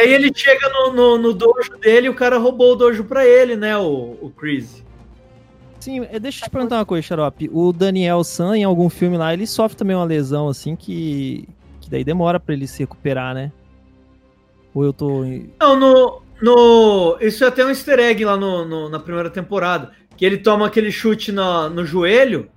e 0.00 0.08
aí 0.08 0.14
ele 0.14 0.32
chega 0.34 0.68
no, 0.68 0.92
no, 0.92 1.18
no 1.18 1.32
dojo 1.32 1.76
dele 1.80 2.06
e 2.06 2.10
o 2.10 2.14
cara 2.14 2.38
roubou 2.38 2.72
o 2.72 2.76
dojo 2.76 3.04
pra 3.04 3.26
ele, 3.26 3.56
né? 3.56 3.76
O, 3.76 4.16
o 4.20 4.32
Chris. 4.36 4.84
Sim, 5.78 6.06
é, 6.10 6.18
deixa 6.18 6.40
eu 6.44 6.48
te 6.48 6.50
perguntar 6.50 6.76
uma 6.78 6.84
coisa, 6.86 7.06
Xarope. 7.06 7.48
O 7.52 7.72
Daniel 7.72 8.22
San, 8.22 8.56
em 8.56 8.64
algum 8.64 8.88
filme 8.90 9.16
lá, 9.16 9.32
ele 9.32 9.46
sofre 9.46 9.76
também 9.76 9.96
uma 9.96 10.04
lesão, 10.04 10.48
assim, 10.48 10.76
que, 10.76 11.48
que 11.80 11.88
daí 11.90 12.04
demora 12.04 12.38
pra 12.38 12.54
ele 12.54 12.66
se 12.66 12.80
recuperar, 12.80 13.34
né? 13.34 13.50
Ou 14.74 14.84
eu 14.84 14.92
tô. 14.92 15.24
Não, 15.58 15.78
no, 15.78 16.22
no. 16.40 17.18
Isso 17.20 17.44
é 17.44 17.48
até 17.48 17.64
um 17.64 17.70
easter 17.70 17.98
egg 17.98 18.24
lá 18.24 18.36
no, 18.36 18.64
no- 18.64 18.88
na 18.88 18.98
primeira 18.98 19.30
temporada. 19.30 19.92
Que 20.16 20.24
ele 20.24 20.36
toma 20.38 20.66
aquele 20.66 20.92
chute 20.92 21.32
na, 21.32 21.68
no 21.70 21.84
joelho. 21.84 22.50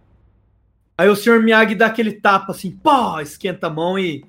Aí 0.97 1.07
o 1.09 1.15
Sr. 1.15 1.41
Miyagi 1.41 1.75
dá 1.75 1.87
aquele 1.87 2.11
tapa 2.11 2.51
assim, 2.51 2.71
pá, 2.71 3.19
esquenta 3.21 3.67
a 3.67 3.69
mão 3.69 3.97
e 3.97 4.23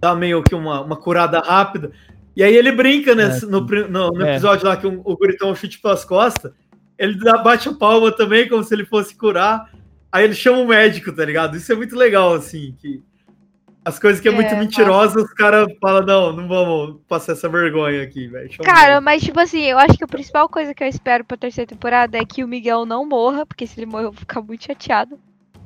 dá 0.00 0.14
meio 0.14 0.42
que 0.42 0.54
uma, 0.54 0.80
uma 0.82 0.96
curada 0.96 1.38
rápida. 1.40 1.92
E 2.36 2.42
aí 2.42 2.54
ele 2.54 2.70
brinca 2.72 3.14
né, 3.14 3.38
É, 3.42 3.46
no, 3.46 3.60
no- 3.60 4.10
no 4.12 4.24
É. 4.24 4.32
episódio 4.32 4.66
lá 4.66 4.76
que 4.76 4.86
o, 4.86 5.00
o 5.04 5.16
guri 5.16 5.36
toma 5.36 5.52
um 5.52 5.56
chute 5.56 5.80
pelas 5.80 6.04
costas. 6.04 6.52
Ele 6.98 7.18
dá, 7.18 7.38
bate 7.38 7.68
a 7.68 7.72
palma 7.74 8.12
também, 8.12 8.48
como 8.48 8.62
se 8.62 8.74
ele 8.74 8.84
fosse 8.84 9.16
curar. 9.16 9.70
Aí 10.12 10.24
ele 10.24 10.34
chama 10.34 10.58
o 10.58 10.66
médico, 10.68 11.12
tá 11.12 11.24
ligado? 11.24 11.56
Isso 11.56 11.72
é 11.72 11.74
muito 11.74 11.96
legal, 11.96 12.34
assim. 12.34 12.74
Que 12.80 13.02
as 13.84 13.98
coisas 13.98 14.20
que 14.20 14.28
é, 14.28 14.32
É, 14.32 14.34
muito 14.34 14.54
mentirosas, 14.56 15.24
os 15.24 15.32
caras 15.32 15.66
falam, 15.80 16.04
não, 16.04 16.32
não 16.36 16.46
vamos 16.48 17.00
passar 17.08 17.32
essa 17.32 17.48
vergonha 17.48 18.02
aqui, 18.02 18.26
velho. 18.28 18.50
Cara, 18.62 19.00
mas 19.00 19.22
tipo 19.22 19.40
assim, 19.40 19.62
eu 19.64 19.78
acho 19.78 19.96
que 19.96 20.04
a 20.04 20.08
principal 20.08 20.48
coisa 20.48 20.74
que 20.74 20.84
eu 20.84 20.88
espero 20.88 21.24
pra 21.24 21.36
terceira 21.36 21.68
temporada 21.68 22.18
é 22.18 22.24
que 22.24 22.44
o 22.44 22.48
Miguel 22.48 22.84
não 22.84 23.06
morra, 23.08 23.46
porque 23.46 23.66
se 23.66 23.78
ele 23.80 23.86
morrer 23.90 24.04
eu 24.06 24.12
vou 24.12 24.20
ficar 24.20 24.42
muito 24.42 24.64
chateado. 24.64 25.18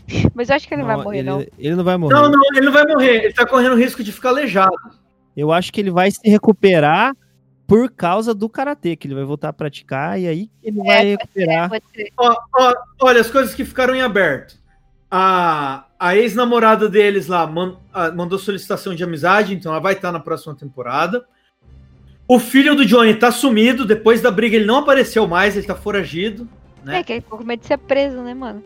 Mas 0.35 0.51
eu 0.51 0.57
acho 0.57 0.69
que 0.69 0.75
ele 0.75 0.83
não 0.83 0.87
vai 0.89 0.97
morrer, 1.03 1.19
ele, 1.21 1.31
não. 1.31 1.41
ele 1.59 1.75
não 1.75 1.83
vai 1.85 1.97
morrer. 1.97 2.15
Não, 2.15 2.31
não, 2.31 2.41
ele 2.53 2.67
não 2.67 2.73
vai 2.73 2.87
morrer. 2.87 3.25
Ele 3.25 3.33
tá 3.33 3.47
correndo 3.47 3.75
risco 3.75 4.05
de 4.05 4.13
ficar 4.13 4.29
aleijado. 4.29 4.71
Eu 5.37 5.53
acho 5.53 5.73
que 5.73 5.81
ele 5.81 5.91
vai 5.91 6.11
se 6.11 6.21
recuperar 6.29 7.17
por 7.67 7.91
causa 7.91 8.35
do 8.35 8.49
karatê, 8.49 8.95
que 8.95 9.07
ele 9.07 9.15
vai 9.15 9.25
voltar 9.25 9.49
a 9.49 9.53
praticar 9.53 10.21
e 10.21 10.27
aí 10.27 10.51
ele 10.63 10.83
vai 10.83 11.07
É, 11.07 11.11
recuperar. 11.13 11.69
Pode 11.71 11.85
ser. 11.95 12.13
Ó, 12.17 12.37
ó, 12.57 12.75
olha, 13.03 13.21
as 13.21 13.31
coisas 13.31 13.55
que 13.55 13.65
ficaram 13.65 13.95
em 13.95 14.03
aberto. 14.03 14.63
A, 15.11 15.87
a 15.99 16.17
ex-namorada 16.17 16.89
deles 16.89 17.27
lá 17.29 17.47
man- 17.47 17.77
ah, 17.93 18.11
mandou 18.11 18.39
solicitação 18.39 18.95
de 18.95 19.03
amizade, 19.05 19.55
então 19.55 19.73
ela 19.73 19.81
vai 19.81 19.95
estar 19.95 20.11
na 20.13 20.21
próxima 20.21 20.55
temporada. 20.55 21.25
O 22.27 22.39
filho 22.39 22.75
do 22.75 22.85
Johnny 22.85 23.15
tá 23.15 23.31
sumido. 23.31 23.85
Depois 23.85 24.21
da 24.21 24.31
briga, 24.31 24.57
ele 24.57 24.65
não 24.65 24.79
apareceu 24.79 25.27
mais, 25.27 25.57
ele 25.57 25.67
tá 25.67 25.75
foragido. 25.75 26.49
Né? 26.83 26.99
É, 26.99 27.03
que 27.03 27.13
ele 27.13 27.21
ficou 27.21 27.39
com 27.39 27.45
medo 27.45 27.61
de 27.61 27.67
ser 27.67 27.79
preso, 27.79 28.23
né, 28.23 28.35
mano? 28.35 28.63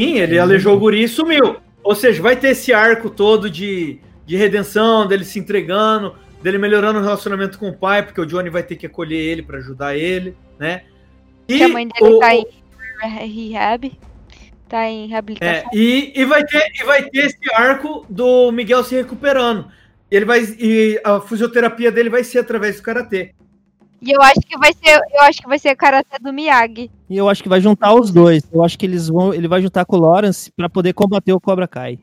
Sim, 0.00 0.18
ele 0.18 0.38
aleijou 0.38 0.74
o 0.74 0.78
guri 0.78 1.04
e 1.04 1.08
sumiu. 1.08 1.56
Ou 1.84 1.94
seja, 1.94 2.22
vai 2.22 2.34
ter 2.36 2.48
esse 2.50 2.72
arco 2.72 3.10
todo 3.10 3.50
de, 3.50 4.00
de 4.26 4.36
redenção, 4.36 5.06
dele 5.06 5.24
se 5.24 5.38
entregando, 5.38 6.14
dele 6.42 6.58
melhorando 6.58 6.98
o 6.98 7.02
relacionamento 7.02 7.58
com 7.58 7.68
o 7.68 7.76
pai, 7.76 8.02
porque 8.02 8.20
o 8.20 8.26
Johnny 8.26 8.50
vai 8.50 8.62
ter 8.62 8.76
que 8.76 8.86
acolher 8.86 9.18
ele 9.18 9.42
pra 9.42 9.58
ajudar 9.58 9.96
ele, 9.96 10.36
né? 10.58 10.82
E 11.48 11.58
que 11.58 11.62
a 11.64 11.68
mãe 11.68 11.88
dele 11.88 12.14
o- 12.14 12.18
tá 12.18 12.34
em 12.34 12.46
rehab. 13.00 13.92
Tá 14.68 14.88
em 14.88 15.04
É, 15.04 15.06
reabilitação. 15.08 15.70
e, 15.74 16.12
e, 16.16 16.24
vai 16.24 16.44
ter, 16.46 16.64
e 16.80 16.84
vai 16.84 17.02
ter 17.02 17.26
esse 17.26 17.38
arco 17.54 18.06
do 18.08 18.50
Miguel 18.52 18.82
se 18.82 18.94
recuperando. 18.94 19.66
Ele 20.10 20.24
vai, 20.24 20.40
e 20.58 20.98
a 21.04 21.20
fisioterapia 21.20 21.92
dele 21.92 22.08
vai 22.08 22.24
ser 22.24 22.38
através 22.38 22.76
do 22.76 22.82
karatê. 22.82 23.34
E 24.00 24.10
eu 24.10 24.20
acho 24.22 24.40
que 24.40 24.58
vai 24.58 24.72
ser, 24.72 24.98
eu 25.14 25.20
acho 25.22 25.40
que 25.42 25.46
vai 25.48 25.58
ser 25.58 25.72
o 25.72 25.76
karatê 25.76 26.18
do 26.20 26.32
Miyagi. 26.32 26.90
E 27.08 27.16
eu 27.16 27.28
acho 27.28 27.42
que 27.42 27.48
vai 27.48 27.60
juntar 27.60 27.94
os 27.94 28.10
dois. 28.10 28.42
Eu 28.52 28.64
acho 28.64 28.78
que 28.78 28.86
eles 28.86 29.08
vão, 29.08 29.32
ele 29.34 29.46
vai 29.46 29.60
juntar 29.62 29.84
com 29.84 29.96
o 29.96 30.00
Lawrence 30.00 30.50
pra 30.56 30.68
poder 30.68 30.92
combater 30.94 31.32
o 31.32 31.40
Cobra 31.40 31.68
Kai. 31.68 31.98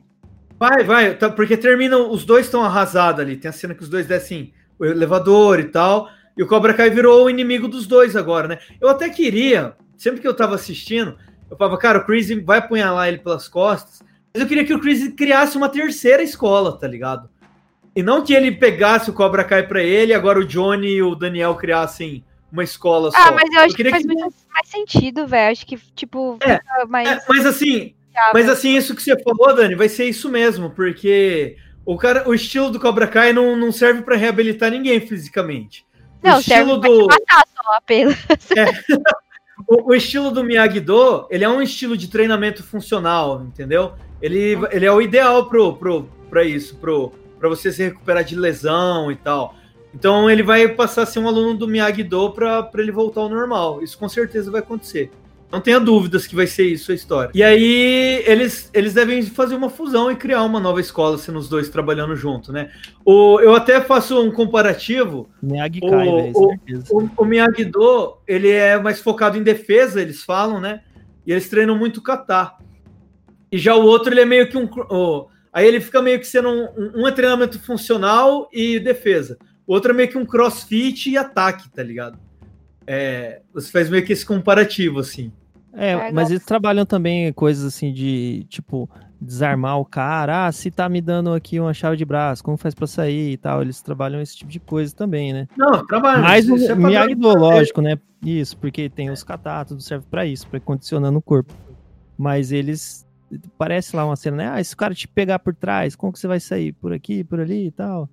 Vai, 0.60 0.84
vai, 0.84 1.14
tá- 1.16 1.30
porque 1.30 1.56
terminam, 1.56 2.10
os 2.12 2.22
dois 2.24 2.44
estão 2.44 2.62
arrasados 2.62 3.20
ali. 3.22 3.34
Tem 3.36 3.48
a 3.48 3.52
cena 3.52 3.74
que 3.74 3.82
os 3.82 3.88
dois 3.88 4.06
descem 4.06 4.52
o 4.78 4.84
elevador 4.84 5.58
e 5.58 5.64
tal. 5.64 6.10
E 6.36 6.42
o 6.42 6.46
Cobra 6.46 6.74
Kai 6.74 6.90
virou 6.90 7.24
o 7.24 7.30
inimigo 7.30 7.66
dos 7.66 7.86
dois 7.86 8.14
agora, 8.14 8.46
né? 8.46 8.58
Eu 8.78 8.88
até 8.90 9.08
queria, 9.08 9.74
sempre 9.96 10.20
que 10.20 10.28
eu 10.28 10.36
tava 10.36 10.54
assistindo, 10.54 11.16
eu 11.50 11.56
falava, 11.56 11.78
cara, 11.78 11.98
o 12.00 12.04
Chris 12.04 12.28
vai 12.44 12.58
apunhalar 12.58 13.08
ele 13.08 13.18
pelas 13.18 13.48
costas. 13.48 14.02
Mas 14.34 14.42
eu 14.42 14.46
queria 14.48 14.64
que 14.64 14.74
o 14.74 14.78
Chris 14.78 15.08
criasse 15.14 15.56
uma 15.56 15.68
terceira 15.68 16.22
escola, 16.22 16.78
tá 16.78 16.86
ligado? 16.86 17.28
E 17.96 18.02
não 18.02 18.22
que 18.22 18.32
ele 18.34 18.52
pegasse 18.52 19.10
o 19.10 19.14
Cobra 19.14 19.42
Kai 19.42 19.66
pra 19.66 19.82
ele 19.82 20.12
e 20.12 20.14
agora 20.14 20.38
o 20.38 20.44
Johnny 20.44 20.88
e 20.88 21.02
o 21.02 21.14
Daniel 21.14 21.54
criassem 21.56 22.22
uma 22.52 22.62
escola 22.62 23.10
Ah, 23.14 23.26
só. 23.28 23.34
mas 23.34 23.50
eu 23.52 23.60
acho 23.60 23.68
que 23.70 23.76
queria 23.78 23.90
faz 23.92 24.04
muito 24.04 24.20
mais 24.52 24.68
sentido, 24.68 25.26
velho. 25.26 25.50
Acho 25.52 25.66
que, 25.66 25.76
tipo, 25.96 26.36
É, 26.40 26.60
mais. 26.86 27.08
É, 27.08 27.22
mas 27.28 27.46
assim. 27.46 27.94
Mas 28.32 28.48
assim, 28.48 28.76
isso 28.76 28.94
que 28.94 29.02
você 29.02 29.20
falou, 29.22 29.54
Dani, 29.54 29.74
vai 29.74 29.88
ser 29.88 30.04
isso 30.04 30.28
mesmo, 30.28 30.70
porque 30.70 31.56
o 31.84 31.96
cara, 31.96 32.28
o 32.28 32.34
estilo 32.34 32.70
do 32.70 32.80
Cobra 32.80 33.06
Kai 33.06 33.32
não, 33.32 33.56
não 33.56 33.72
serve 33.72 34.02
pra 34.02 34.16
reabilitar 34.16 34.70
ninguém 34.70 35.00
fisicamente. 35.00 35.86
Não, 36.22 36.38
o 36.38 36.42
serve 36.42 36.72
estilo 36.72 36.80
do 36.80 37.06
matar 37.06 37.44
só 37.54 37.72
apenas. 37.74 38.16
o, 39.66 39.90
o 39.90 39.94
estilo 39.94 40.30
do 40.30 40.44
Miyagi-Do, 40.44 41.26
ele 41.30 41.44
é 41.44 41.48
um 41.48 41.62
estilo 41.62 41.96
de 41.96 42.08
treinamento 42.08 42.62
funcional, 42.62 43.42
entendeu? 43.42 43.94
Ele, 44.20 44.58
ele 44.70 44.84
é 44.84 44.92
o 44.92 45.00
ideal 45.00 45.48
pro, 45.48 45.74
pro, 45.76 46.08
pra 46.28 46.44
isso, 46.44 46.76
pro, 46.76 47.12
pra 47.38 47.48
você 47.48 47.72
se 47.72 47.82
recuperar 47.82 48.22
de 48.22 48.36
lesão 48.36 49.10
e 49.10 49.16
tal. 49.16 49.54
Então 49.94 50.30
ele 50.30 50.42
vai 50.42 50.68
passar 50.68 51.02
a 51.02 51.06
ser 51.06 51.18
um 51.18 51.26
aluno 51.26 51.56
do 51.56 51.66
Miyagi-Do 51.66 52.32
para 52.32 52.70
ele 52.74 52.92
voltar 52.92 53.22
ao 53.22 53.28
normal. 53.28 53.82
Isso 53.82 53.98
com 53.98 54.08
certeza 54.08 54.50
vai 54.50 54.60
acontecer. 54.60 55.10
Não 55.50 55.60
tenha 55.60 55.80
dúvidas 55.80 56.26
que 56.28 56.36
vai 56.36 56.46
ser 56.46 56.64
isso 56.66 56.92
a 56.92 56.94
história. 56.94 57.32
E 57.34 57.42
aí 57.42 58.22
eles, 58.24 58.70
eles 58.72 58.94
devem 58.94 59.20
fazer 59.22 59.56
uma 59.56 59.68
fusão 59.68 60.10
e 60.10 60.14
criar 60.14 60.44
uma 60.44 60.60
nova 60.60 60.80
escola, 60.80 61.18
sendo 61.18 61.40
os 61.40 61.48
dois 61.48 61.68
trabalhando 61.68 62.14
junto, 62.14 62.52
né? 62.52 62.70
O, 63.04 63.40
eu 63.40 63.54
até 63.54 63.80
faço 63.80 64.20
um 64.22 64.30
comparativo. 64.30 65.28
Miyagi 65.42 65.80
o, 65.82 65.90
cai, 65.90 66.06
velho, 66.06 66.32
o, 66.34 67.02
o, 67.02 67.10
o 67.16 67.24
Miyagi-Do, 67.24 68.18
ele 68.28 68.48
é 68.48 68.78
mais 68.80 69.00
focado 69.00 69.36
em 69.36 69.42
defesa, 69.42 70.00
eles 70.00 70.22
falam, 70.22 70.60
né? 70.60 70.82
E 71.26 71.32
eles 71.32 71.48
treinam 71.48 71.76
muito 71.76 72.00
kata. 72.00 72.52
E 73.50 73.58
já 73.58 73.74
o 73.74 73.84
outro, 73.84 74.12
ele 74.12 74.20
é 74.20 74.24
meio 74.24 74.48
que 74.48 74.56
um... 74.56 74.68
o- 74.88 75.26
aí 75.52 75.66
ele 75.66 75.80
fica 75.80 76.00
meio 76.00 76.20
que 76.20 76.26
sendo 76.28 76.48
um, 76.48 76.62
um, 76.76 77.02
um 77.02 77.08
é 77.08 77.10
treinamento 77.12 77.58
funcional 77.58 78.48
e 78.52 78.78
defesa. 78.78 79.36
O 79.66 79.72
outro 79.74 79.90
é 79.90 79.94
meio 79.94 80.08
que 80.08 80.16
um 80.18 80.24
crossfit 80.24 81.10
e 81.10 81.16
ataque, 81.16 81.68
tá 81.70 81.82
ligado? 81.82 82.18
É, 82.86 83.40
você 83.52 83.70
faz 83.70 83.90
meio 83.90 84.04
que 84.04 84.12
esse 84.12 84.24
comparativo, 84.24 85.00
assim. 85.00 85.32
É, 85.72 85.96
Pega- 85.96 86.12
mas 86.12 86.30
eles 86.30 86.44
trabalham 86.44 86.84
também 86.84 87.32
coisas 87.32 87.64
assim 87.64 87.92
de, 87.92 88.44
tipo, 88.48 88.90
desarmar 89.20 89.78
o 89.78 89.84
cara. 89.84 90.46
Ah, 90.46 90.52
se 90.52 90.70
tá 90.70 90.88
me 90.88 91.00
dando 91.00 91.32
aqui 91.32 91.60
uma 91.60 91.72
chave 91.72 91.96
de 91.96 92.04
braço, 92.04 92.42
como 92.42 92.56
faz 92.56 92.74
pra 92.74 92.86
sair 92.86 93.32
e 93.32 93.36
tal. 93.36 93.62
Eles 93.62 93.80
trabalham 93.80 94.20
esse 94.20 94.36
tipo 94.36 94.50
de 94.50 94.58
coisa 94.58 94.94
também, 94.94 95.32
né? 95.32 95.46
Não, 95.56 95.86
trabalho. 95.86 96.22
Mas 96.22 96.48
o 96.48 96.56
isso 96.56 96.72
é. 96.72 96.74
Miyagi-Do, 96.74 97.28
lógico, 97.36 97.80
né? 97.80 97.98
Isso, 98.24 98.56
porque 98.58 98.88
tem 98.88 99.10
os 99.10 99.22
kata, 99.22 99.64
tudo 99.64 99.80
serve 99.80 100.04
pra 100.10 100.26
isso, 100.26 100.46
pra 100.48 100.56
ir 100.58 100.60
condicionando 100.60 101.18
o 101.18 101.22
corpo. 101.22 101.54
Mas 102.18 102.52
eles... 102.52 103.06
Parece 103.56 103.94
lá 103.94 104.04
uma 104.04 104.16
cena, 104.16 104.36
né? 104.36 104.48
Ah, 104.48 104.64
se 104.64 104.74
o 104.74 104.76
cara 104.76 104.92
te 104.92 105.06
pegar 105.06 105.38
por 105.38 105.54
trás, 105.54 105.94
como 105.94 106.12
que 106.12 106.18
você 106.18 106.26
vai 106.26 106.40
sair? 106.40 106.72
Por 106.72 106.92
aqui, 106.92 107.22
por 107.22 107.40
ali 107.40 107.68
e 107.68 107.70
tal. 107.70 108.10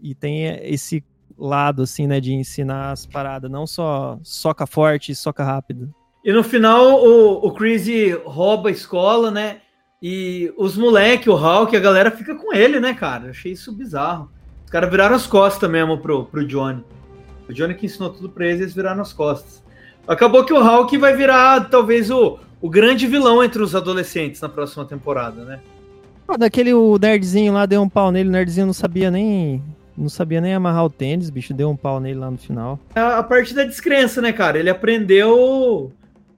E 0.00 0.14
tem 0.14 0.46
é, 0.46 0.70
esse 0.70 1.04
lado, 1.36 1.82
assim, 1.82 2.06
né? 2.06 2.20
De 2.20 2.32
ensinar 2.32 2.92
as 2.92 3.04
paradas. 3.04 3.50
Não 3.50 3.66
só 3.66 4.20
soca 4.22 4.64
forte 4.64 5.10
e 5.10 5.14
soca 5.16 5.42
rápido. 5.42 5.92
E 6.24 6.32
no 6.32 6.44
final, 6.44 7.04
o, 7.04 7.46
o 7.46 7.50
Crazy 7.52 8.12
rouba 8.24 8.68
a 8.68 8.72
escola, 8.72 9.30
né? 9.30 9.58
E 10.00 10.52
os 10.56 10.76
moleques, 10.76 11.28
o 11.28 11.34
Hulk, 11.34 11.76
a 11.76 11.80
galera 11.80 12.10
fica 12.10 12.34
com 12.34 12.54
ele, 12.54 12.80
né, 12.80 12.94
cara? 12.94 13.26
Eu 13.26 13.30
achei 13.30 13.52
isso 13.52 13.72
bizarro. 13.72 14.30
Os 14.64 14.70
caras 14.70 14.90
viraram 14.90 15.14
as 15.14 15.26
costas 15.26 15.70
mesmo 15.70 15.98
pro, 15.98 16.24
pro 16.24 16.46
Johnny. 16.46 16.84
O 17.48 17.52
Johnny 17.52 17.74
que 17.74 17.86
ensinou 17.86 18.10
tudo 18.10 18.28
pra 18.28 18.46
eles, 18.46 18.60
eles 18.60 18.74
viraram 18.74 19.00
as 19.00 19.12
costas. 19.12 19.62
Acabou 20.06 20.44
que 20.44 20.52
o 20.52 20.62
Hulk 20.62 20.96
vai 20.98 21.16
virar, 21.16 21.68
talvez, 21.68 22.10
o, 22.10 22.38
o 22.60 22.70
grande 22.70 23.06
vilão 23.06 23.42
entre 23.42 23.62
os 23.62 23.74
adolescentes 23.74 24.40
na 24.40 24.48
próxima 24.48 24.84
temporada, 24.84 25.44
né? 25.44 25.60
Ah, 26.26 26.36
daquele 26.36 26.72
o 26.72 26.98
nerdzinho 26.98 27.52
lá 27.52 27.66
deu 27.66 27.82
um 27.82 27.88
pau 27.88 28.10
nele, 28.10 28.28
o 28.28 28.32
nerdzinho 28.32 28.66
não 28.66 28.72
sabia 28.72 29.10
nem. 29.10 29.62
Não 29.96 30.08
sabia 30.08 30.40
nem 30.40 30.54
amarrar 30.54 30.86
o 30.86 30.90
tênis, 30.90 31.28
bicho, 31.28 31.52
deu 31.52 31.68
um 31.68 31.76
pau 31.76 32.00
nele 32.00 32.18
lá 32.18 32.30
no 32.30 32.38
final. 32.38 32.80
A, 32.94 33.18
a 33.18 33.22
parte 33.22 33.52
da 33.54 33.62
descrença, 33.62 34.22
né, 34.22 34.32
cara? 34.32 34.58
Ele 34.58 34.70
aprendeu. 34.70 35.92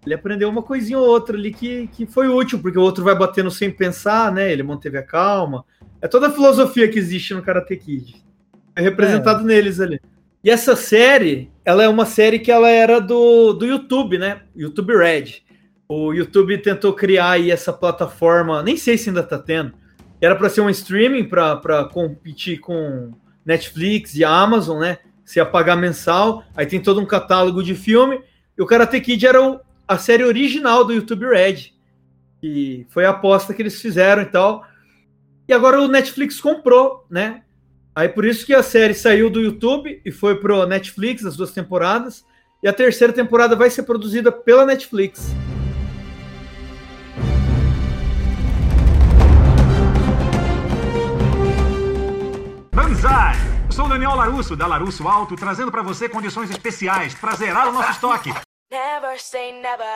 Ele 0.04 0.14
aprendeu 0.14 0.48
uma 0.48 0.62
coisinha 0.62 0.98
ou 0.98 1.06
outra 1.06 1.36
ali 1.36 1.52
que, 1.52 1.86
que 1.88 2.04
foi 2.06 2.28
útil, 2.28 2.58
porque 2.58 2.78
o 2.78 2.82
outro 2.82 3.02
vai 3.02 3.16
batendo 3.16 3.50
sem 3.50 3.70
pensar, 3.70 4.30
né? 4.32 4.52
Ele 4.52 4.62
manteve 4.62 4.98
a 4.98 5.02
calma. 5.02 5.64
É 6.00 6.06
toda 6.06 6.26
a 6.28 6.30
filosofia 6.32 6.88
que 6.88 6.98
existe 6.98 7.32
no 7.32 7.42
Karate 7.42 7.76
Kid. 7.76 8.22
É 8.76 8.82
representado 8.82 9.42
neles 9.44 9.80
ali. 9.80 10.00
E 10.42 10.50
essa 10.50 10.76
série, 10.76 11.50
ela 11.64 11.82
é 11.82 11.88
uma 11.88 12.04
série 12.04 12.38
que 12.38 12.50
ela 12.52 12.68
era 12.68 13.00
do, 13.00 13.54
do 13.54 13.64
YouTube, 13.64 14.18
né? 14.18 14.42
YouTube 14.54 14.94
Red. 14.94 15.42
O 15.88 16.12
YouTube 16.12 16.58
tentou 16.58 16.92
criar 16.92 17.30
aí 17.30 17.50
essa 17.50 17.72
plataforma, 17.72 18.62
nem 18.62 18.76
sei 18.76 18.98
se 18.98 19.08
ainda 19.08 19.22
tá 19.22 19.38
tendo. 19.38 19.72
Era 20.20 20.36
para 20.36 20.50
ser 20.50 20.60
um 20.60 20.68
streaming 20.68 21.24
para 21.24 21.88
competir 21.90 22.58
com 22.58 23.12
Netflix 23.44 24.14
e 24.16 24.24
Amazon, 24.24 24.80
né? 24.80 24.98
Se 25.24 25.38
ia 25.38 25.46
pagar 25.46 25.76
mensal, 25.76 26.44
aí 26.54 26.66
tem 26.66 26.80
todo 26.80 27.00
um 27.00 27.06
catálogo 27.06 27.62
de 27.62 27.74
filme. 27.74 28.20
E 28.56 28.62
o 28.62 28.66
Karate 28.66 29.00
Kid 29.00 29.26
era 29.26 29.42
o- 29.42 29.60
a 29.86 29.98
série 29.98 30.24
original 30.24 30.84
do 30.84 30.92
YouTube 30.92 31.26
Red. 31.26 31.72
E 32.42 32.86
foi 32.90 33.04
a 33.04 33.10
aposta 33.10 33.54
que 33.54 33.62
eles 33.62 33.80
fizeram 33.80 34.22
e 34.22 34.26
tal. 34.26 34.66
E 35.48 35.52
agora 35.52 35.80
o 35.80 35.88
Netflix 35.88 36.40
comprou, 36.40 37.06
né? 37.10 37.42
Aí 37.94 38.08
por 38.08 38.24
isso 38.24 38.44
que 38.44 38.54
a 38.54 38.62
série 38.62 38.94
saiu 38.94 39.30
do 39.30 39.40
YouTube 39.40 40.00
e 40.04 40.10
foi 40.10 40.36
pro 40.36 40.66
Netflix, 40.66 41.24
as 41.24 41.36
duas 41.36 41.52
temporadas. 41.52 42.24
E 42.62 42.68
a 42.68 42.72
terceira 42.72 43.12
temporada 43.12 43.54
vai 43.54 43.70
ser 43.70 43.82
produzida 43.82 44.32
pela 44.32 44.64
Netflix. 44.64 45.34
Banzai! 52.72 53.34
Sou 53.70 53.86
o 53.86 53.88
Daniel 53.88 54.14
Larusso, 54.14 54.56
da 54.56 54.66
Larusso 54.66 55.06
Alto, 55.06 55.36
trazendo 55.36 55.70
para 55.70 55.82
você 55.82 56.08
condições 56.08 56.50
especiais 56.50 57.14
para 57.14 57.34
zerar 57.34 57.68
o 57.68 57.72
nosso 57.72 57.90
estoque. 57.90 58.32
Never 58.74 59.16
say 59.20 59.52
never. 59.52 59.86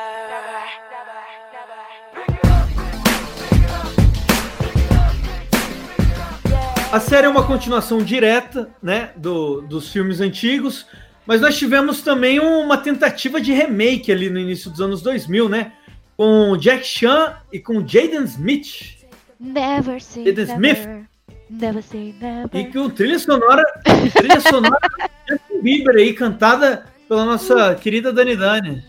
A 6.92 7.00
série 7.00 7.26
é 7.26 7.28
uma 7.28 7.44
continuação 7.44 7.98
direta, 7.98 8.70
né, 8.80 9.10
do, 9.16 9.62
dos 9.62 9.90
filmes 9.90 10.20
antigos, 10.20 10.86
mas 11.26 11.40
nós 11.40 11.58
tivemos 11.58 12.02
também 12.02 12.38
uma 12.38 12.78
tentativa 12.78 13.40
de 13.40 13.52
remake 13.52 14.12
ali 14.12 14.30
no 14.30 14.38
início 14.38 14.70
dos 14.70 14.80
anos 14.80 15.02
2000, 15.02 15.48
né, 15.48 15.72
com 16.16 16.56
Jack 16.56 16.86
Chan 16.86 17.36
e 17.52 17.58
com 17.58 17.84
Jaden 17.84 18.22
Smith. 18.26 19.04
Never 19.40 20.00
say 20.00 20.24
Jaden 20.24 20.46
never. 20.46 20.54
Smith. 20.54 21.08
Never 21.50 21.82
say 21.82 22.14
never. 22.20 22.56
E 22.56 22.72
com 22.72 22.88
trilha 22.88 23.18
sonora, 23.18 23.64
trilha 24.14 24.38
sonora 24.38 24.78
Justin 25.28 25.62
Bieber 25.62 25.96
aí, 25.96 26.12
cantada 26.12 26.86
pela 27.08 27.24
nossa 27.24 27.74
querida 27.74 28.12
Dani 28.12 28.36
Dani. 28.36 28.84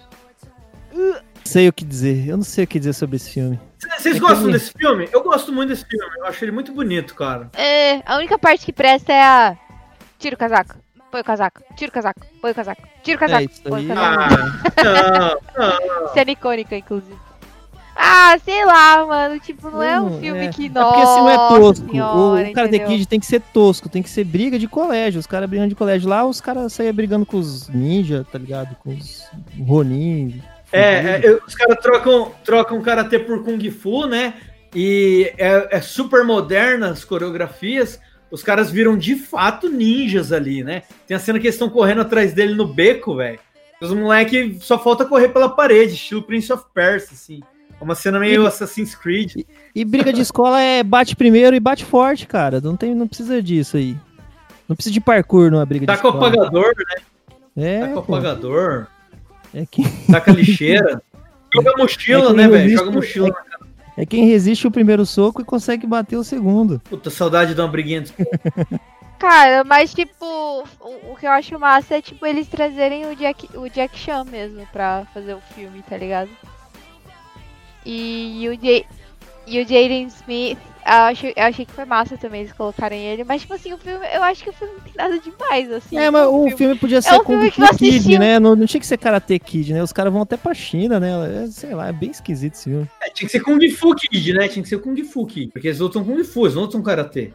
Sei 1.45 1.67
o 1.67 1.74
que 1.74 1.84
dizer, 1.86 2.28
eu 2.28 2.38
não 2.38 2.43
sei 2.43 2.65
o 2.65 2.67
que 2.67 2.78
dizer 2.80 2.93
sobre 2.93 3.15
esse 3.15 3.32
filme. 3.32 3.59
Vocês 3.97 4.17
É 4.17 4.20
gostam 4.20 4.51
desse 4.51 4.72
filme? 4.72 5.07
Eu 5.11 5.24
gosto 5.24 5.51
muito 5.51 5.70
desse 5.70 5.86
filme, 5.86 6.05
eu 6.17 6.26
acho 6.26 6.43
ele 6.43 6.51
muito 6.51 6.72
bonito, 6.74 7.15
cara. 7.15 7.49
É, 7.53 8.01
a 8.05 8.17
única 8.17 8.38
parte 8.38 8.65
que 8.65 8.74
presta 8.74 9.13
é 9.13 9.24
a. 9.24 9.57
Tira 10.20 10.36
o 10.36 10.38
casaco, 10.38 10.76
põe 11.09 11.22
o 11.22 11.24
casaco, 11.24 11.63
tira 11.78 11.89
o 11.89 11.93
casaco, 11.93 12.20
põe 12.41 12.51
o 12.51 12.55
casaco, 12.55 12.82
tira 13.01 13.15
o 13.15 13.20
casaco, 13.20 13.41
É, 13.41 13.45
isso 13.45 13.63
põe 13.63 13.86
o 13.86 13.88
casaco. 13.95 14.34
não, 15.57 15.99
não. 16.03 16.13
Cena 16.13 16.32
icônica, 16.32 16.76
inclusive. 16.76 17.17
Ah, 18.01 18.37
sei 18.45 18.63
lá, 18.65 19.05
mano. 19.05 19.39
Tipo, 19.39 19.69
não 19.69 19.83
é 19.83 19.99
um 19.99 20.09
Não, 20.11 20.19
filme 20.21 20.45
é. 20.45 20.49
que 20.49 20.67
É 20.67 20.69
nossa. 20.69 20.87
porque 20.89 21.01
assim 21.03 21.19
não 21.19 21.29
é 21.29 21.35
tosco. 21.59 21.91
senhora, 21.91 22.49
o 22.49 22.53
Karate 22.53 22.75
entendeu? 22.75 22.87
Kid 22.87 23.07
tem 23.07 23.19
que 23.19 23.25
ser 23.25 23.41
tosco, 23.53 23.89
tem 23.89 24.01
que 24.01 24.09
ser 24.09 24.23
briga 24.23 24.57
de 24.57 24.67
colégio. 24.67 25.19
Os 25.19 25.27
caras 25.27 25.49
brigando 25.49 25.69
de 25.69 25.75
colégio 25.75 26.07
lá, 26.09 26.25
os 26.25 26.39
caras 26.39 26.71
saíam 26.71 26.93
brigando 26.93 27.25
com 27.25 27.37
os 27.37 27.67
ninja, 27.67 28.25
tá 28.31 28.37
ligado? 28.39 28.75
Com 28.83 28.91
os 28.91 29.25
Ronin. 29.67 30.41
É, 30.71 30.81
é, 30.81 31.21
eu- 31.23 31.41
os 31.45 31.55
caras 31.55 31.77
trocam, 31.81 32.31
trocam 32.45 32.81
karatê 32.81 33.19
por 33.19 33.43
Kung 33.43 33.69
Fu, 33.71 34.05
né? 34.05 34.35
E 34.73 35.33
é, 35.37 35.77
é 35.77 35.81
super 35.81 36.23
moderna 36.23 36.89
as 36.91 37.03
coreografias. 37.03 37.99
Os 38.31 38.43
caras 38.43 38.69
viram 38.71 38.95
de 38.95 39.15
fato 39.15 39.67
ninjas 39.67 40.31
ali, 40.31 40.63
né? 40.63 40.83
Tem 41.07 41.17
a 41.17 41.19
cena 41.19 41.39
que 41.39 41.47
eles 41.47 41.55
estão 41.55 41.69
correndo 41.69 42.01
atrás 42.01 42.31
dele 42.33 42.53
no 42.53 42.67
beco, 42.67 43.15
velho. 43.15 43.39
Os 43.81 43.91
moleques 43.93 44.63
só 44.63 44.77
falta 44.77 45.05
correr 45.05 45.29
pela 45.29 45.49
parede, 45.49 45.93
estilo 45.93 46.21
Prince 46.21 46.53
of 46.53 46.63
Persia, 46.73 47.09
assim. 47.13 47.39
É 47.80 47.84
uma 47.84 47.95
cena 47.95 48.19
meio 48.19 48.45
Assassin's 48.45 48.93
Creed. 48.95 49.45
E 49.73 49.86
briga 49.86 50.11
de 50.11 50.21
escola 50.21 50.59
é 50.61 50.84
bate 50.84 51.15
primeiro 51.15 51.55
e 51.55 51.59
bate 51.59 51.86
forte, 51.86 52.27
cara. 52.27 52.59
Não, 52.59 52.75
tem, 52.75 52.93
não 52.93 53.07
precisa 53.07 53.41
disso 53.41 53.77
aí. 53.77 53.95
Não 54.67 54.75
precisa 54.75 54.93
de 54.93 54.99
parkour 55.01 55.49
numa 55.49 55.65
briga 55.65 55.86
Tá 55.86 55.95
de 55.95 56.01
com 56.01 56.07
o 56.09 56.11
escola. 56.11 56.27
apagador, 56.34 56.73
né? 56.77 57.01
É, 57.57 57.80
Tá 57.82 57.88
com 57.88 57.95
o 57.95 57.99
apagador. 58.15 58.88
É 59.53 59.65
quem, 59.69 59.86
Tá 60.11 60.19
com 60.21 60.32
a 60.32 60.34
lixeira. 60.34 61.01
Joga 61.53 61.73
mochila, 61.77 62.25
É 62.25 62.27
que 62.27 62.34
né, 62.34 62.47
velho? 62.47 62.69
Joga 62.77 62.91
mochila. 62.91 63.36
é 63.97 64.05
quem 64.05 64.25
resiste 64.27 64.67
o 64.67 64.71
primeiro 64.71 65.05
soco 65.05 65.41
e 65.41 65.45
consegue 65.45 65.88
bater 65.88 66.17
o 66.17 66.23
segundo. 66.23 66.80
Puta, 66.89 67.09
saudade 67.09 67.55
de 67.55 67.61
uma 67.61 67.67
briguinha. 67.67 68.01
de- 68.01 68.13
Cara, 69.17 69.63
mas 69.65 69.93
tipo, 69.93 70.13
o, 70.21 71.11
o 71.11 71.15
que 71.19 71.25
eu 71.25 71.32
acho 71.32 71.59
massa 71.59 71.95
é 71.95 72.01
tipo 72.01 72.25
eles 72.25 72.47
trazerem 72.47 73.05
o 73.07 73.15
Jack, 73.15 73.49
o 73.57 73.67
Jack 73.69 73.97
Chan 73.97 74.23
mesmo 74.25 74.65
pra 74.71 75.05
fazer 75.13 75.34
o 75.34 75.41
filme, 75.55 75.82
tá 75.89 75.97
ligado? 75.97 76.30
E, 77.86 78.47
o 78.49 78.59
Jay, 78.63 78.86
e 79.47 79.59
o 79.61 79.63
Jaden 79.63 80.07
Smith, 80.07 80.57
eu, 80.86 80.93
acho, 80.93 81.25
eu 81.27 81.34
achei 81.43 81.65
que 81.65 81.71
foi 81.71 81.86
massa 81.86 82.17
também 82.17 82.41
eles 82.41 82.53
colocarem 82.53 83.03
ele, 83.05 83.23
mas 83.23 83.41
tipo 83.41 83.53
assim, 83.53 83.73
o 83.73 83.77
filme, 83.77 84.05
eu 84.13 84.23
acho 84.23 84.43
que 84.43 84.49
o 84.49 84.53
filme 84.53 84.73
não 84.73 84.82
tem 84.82 84.93
nada 84.95 85.19
demais, 85.19 85.71
assim. 85.71 85.97
É, 85.97 86.09
mas 86.09 86.27
o 86.27 86.32
filme- 86.43 86.57
filme 86.57 86.75
podia 86.75 87.01
ser 87.01 87.13
um 87.15 87.23
Kung 87.23 87.49
filme 87.51 87.51
que 87.51 87.77
Kid, 87.77 88.15
um- 88.15 88.19
né? 88.19 88.39
Não, 88.39 88.55
não 88.55 88.65
tinha 88.65 88.80
que 88.82 88.88
ser 88.88 88.97
Karate 88.97 89.39
Kid, 89.39 89.73
né? 89.73 89.82
Os 89.84 89.93
caras 89.93 90.11
vão 90.11 90.21
até 90.21 90.36
pra 90.38 90.53
China, 90.53 90.99
né? 90.99 91.43
É, 91.45 91.47
sei 91.47 91.73
lá, 91.73 91.88
é 91.88 91.93
bem 91.93 92.11
esquisito 92.11 92.53
esse 92.53 92.65
filme. 92.65 92.89
É, 93.01 93.09
tinha 93.09 93.27
que 93.27 93.32
ser 93.32 93.39
Kung 93.41 93.59
Fu 93.71 93.95
Kid, 93.95 94.34
né? 94.34 94.47
Tinha 94.47 94.63
que 94.63 94.69
ser 94.69 94.80
Kung 94.80 95.01
Fu 95.03 95.25
Kid. 95.25 95.51
Porque 95.51 95.67
eles 95.67 95.80
lutam 95.80 96.03
Kung 96.03 96.23
Fu, 96.23 96.45
eles 96.45 96.55
não 96.55 96.63
lutam 96.63 96.82
Karatê. 96.82 97.34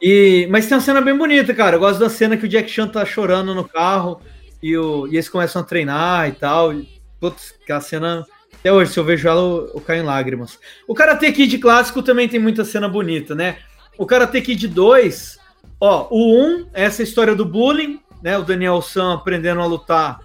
E, 0.00 0.48
mas 0.50 0.66
tem 0.66 0.76
uma 0.76 0.82
cena 0.82 1.00
bem 1.00 1.16
bonita, 1.16 1.54
cara. 1.54 1.76
Eu 1.76 1.80
gosto 1.80 2.00
da 2.00 2.10
cena 2.10 2.36
que 2.36 2.44
o 2.44 2.48
Jack 2.48 2.68
Chan 2.68 2.88
tá 2.88 3.04
chorando 3.04 3.54
no 3.54 3.62
carro 3.68 4.20
e, 4.62 4.76
o, 4.76 5.06
e 5.06 5.12
eles 5.14 5.28
começam 5.28 5.62
a 5.62 5.64
treinar 5.64 6.28
e 6.28 6.32
tal. 6.32 6.72
E, 6.72 6.88
putz, 7.20 7.54
aquela 7.62 7.80
cena. 7.80 8.26
Até 8.62 8.72
hoje, 8.72 8.92
se 8.92 8.98
eu 8.98 9.04
vejo 9.04 9.28
ela, 9.28 9.40
eu, 9.40 9.72
eu 9.74 9.80
caio 9.80 10.02
em 10.02 10.06
lágrimas. 10.06 10.58
O 10.88 10.94
Karate 10.94 11.30
Kid 11.32 11.58
clássico 11.58 12.02
também 12.02 12.28
tem 12.28 12.40
muita 12.40 12.64
cena 12.64 12.88
bonita, 12.88 13.34
né? 13.34 13.58
O 13.98 14.06
Karate 14.06 14.40
Kid 14.40 14.68
2, 14.68 15.38
Ó, 15.84 16.06
o 16.12 16.40
1 16.40 16.68
é 16.74 16.84
essa 16.84 17.02
história 17.02 17.34
do 17.34 17.44
bullying, 17.44 17.98
né? 18.22 18.38
O 18.38 18.44
Daniel 18.44 18.80
San 18.80 19.14
aprendendo 19.14 19.60
a 19.60 19.66
lutar 19.66 20.20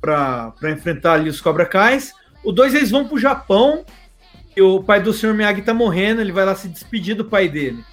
para 0.00 0.54
enfrentar 0.70 1.14
ali 1.14 1.28
os 1.28 1.40
Cobra 1.40 1.66
Kais. 1.66 2.14
O 2.44 2.52
2 2.52 2.76
eles 2.76 2.92
vão 2.92 3.08
pro 3.08 3.18
Japão 3.18 3.84
e 4.56 4.62
o 4.62 4.80
pai 4.80 5.02
do 5.02 5.12
Sr. 5.12 5.34
Miyagi 5.34 5.62
tá 5.62 5.74
morrendo, 5.74 6.20
ele 6.20 6.30
vai 6.30 6.44
lá 6.44 6.54
se 6.54 6.68
despedir 6.68 7.16
do 7.16 7.24
pai 7.24 7.48
dele. 7.48 7.84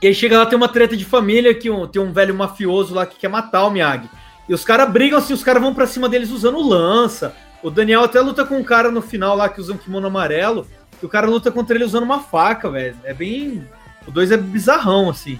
E 0.00 0.06
aí 0.06 0.14
chega 0.14 0.38
lá, 0.38 0.46
tem 0.46 0.56
uma 0.56 0.68
treta 0.70 0.96
de 0.96 1.04
família 1.04 1.54
que 1.54 1.68
um, 1.68 1.86
tem 1.86 2.00
um 2.00 2.10
velho 2.10 2.34
mafioso 2.34 2.94
lá 2.94 3.04
que 3.04 3.18
quer 3.18 3.28
matar 3.28 3.66
o 3.66 3.70
Miyagi. 3.70 4.08
E 4.48 4.54
os 4.54 4.64
caras 4.64 4.90
brigam 4.90 5.18
assim, 5.18 5.34
os 5.34 5.44
caras 5.44 5.62
vão 5.62 5.74
para 5.74 5.86
cima 5.86 6.08
deles 6.08 6.30
usando 6.30 6.66
lança. 6.66 7.36
O 7.62 7.70
Daniel 7.70 8.04
até 8.04 8.20
luta 8.20 8.44
com 8.44 8.56
um 8.56 8.64
cara 8.64 8.90
no 8.90 9.02
final 9.02 9.36
lá 9.36 9.48
que 9.48 9.60
usa 9.60 9.72
um 9.72 9.78
kimono 9.78 10.06
amarelo. 10.06 10.66
E 11.02 11.06
o 11.06 11.08
cara 11.08 11.26
luta 11.26 11.50
contra 11.50 11.76
ele 11.76 11.84
usando 11.84 12.04
uma 12.04 12.20
faca, 12.20 12.70
velho. 12.70 12.96
É 13.04 13.12
bem. 13.12 13.66
O 14.06 14.10
2 14.10 14.32
é 14.32 14.36
bizarrão, 14.36 15.10
assim. 15.10 15.38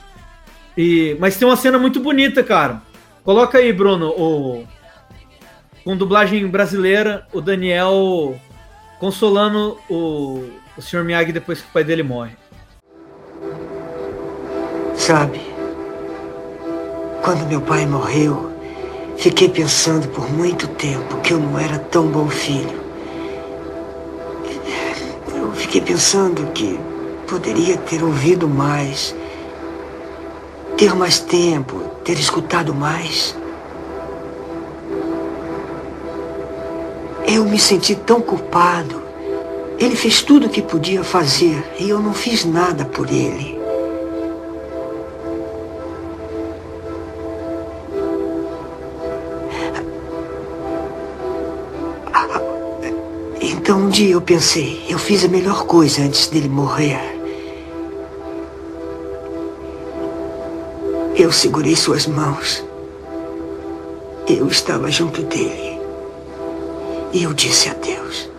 E... 0.77 1.17
Mas 1.19 1.37
tem 1.37 1.47
uma 1.47 1.57
cena 1.57 1.79
muito 1.79 2.01
bonita, 2.01 2.43
cara. 2.43 2.83
Coloca 3.25 3.59
aí, 3.59 3.73
Bruno, 3.73 4.09
o. 4.11 4.67
Com 5.85 5.97
dublagem 5.97 6.47
brasileira, 6.49 7.27
o 7.33 7.41
Daniel 7.41 8.39
consolando 8.99 9.79
o, 9.89 10.45
o 10.77 10.83
Sr. 10.83 11.05
Miyagi 11.05 11.33
depois 11.33 11.61
que 11.61 11.69
o 11.69 11.73
pai 11.73 11.85
dele 11.85 12.03
morre. 12.03 12.33
Sabe, 14.95 15.41
quando 17.23 17.47
meu 17.47 17.61
pai 17.61 17.87
morreu, 17.87 18.53
fiquei 19.19 19.49
pensando 19.49 20.07
por 20.09 20.31
muito 20.33 20.69
tempo 20.69 21.21
que 21.21 21.33
eu 21.33 21.39
não 21.39 21.59
era 21.59 21.79
tão 21.79 22.07
bom 22.07 22.29
filho. 22.29 22.81
Eu 25.35 25.53
fiquei 25.53 25.81
pensando 25.81 26.53
que 26.53 26.79
poderia 27.27 27.77
ter 27.77 28.03
ouvido 28.03 28.49
mais, 28.49 29.15
ter 30.77 30.95
mais 30.95 31.19
tempo, 31.19 31.81
ter 32.05 32.19
escutado 32.19 32.73
mais. 32.73 33.35
Eu 37.27 37.45
me 37.45 37.59
senti 37.59 37.97
tão 37.97 38.21
culpado. 38.21 39.03
Ele 39.81 39.97
fez 39.97 40.23
tudo 40.23 40.47
o 40.47 40.49
que 40.49 40.63
podia 40.63 41.03
fazer 41.03 41.63
e 41.79 41.91
eu 41.91 42.01
não 42.01 42.15
fiz 42.15 42.45
nada 42.45 42.85
por 42.85 43.11
ele. 43.11 43.58
Dia 53.99 54.13
eu 54.13 54.23
pensei, 54.23 54.87
eu 54.89 54.97
fiz 54.97 55.25
a 55.25 55.29
melhor 55.29 55.67
coisa 55.67 56.03
antes 56.03 56.29
dele 56.29 56.49
morrer. 56.49 57.01
Eu 61.17 61.33
segurei 61.33 61.75
suas 61.75 62.07
mãos. 62.07 62.65
Eu 64.29 64.47
estava 64.47 64.89
junto 64.89 65.23
dele. 65.23 65.81
E 67.13 67.25
eu 67.25 67.35
disse 67.35 67.69
adeus. 67.71 68.31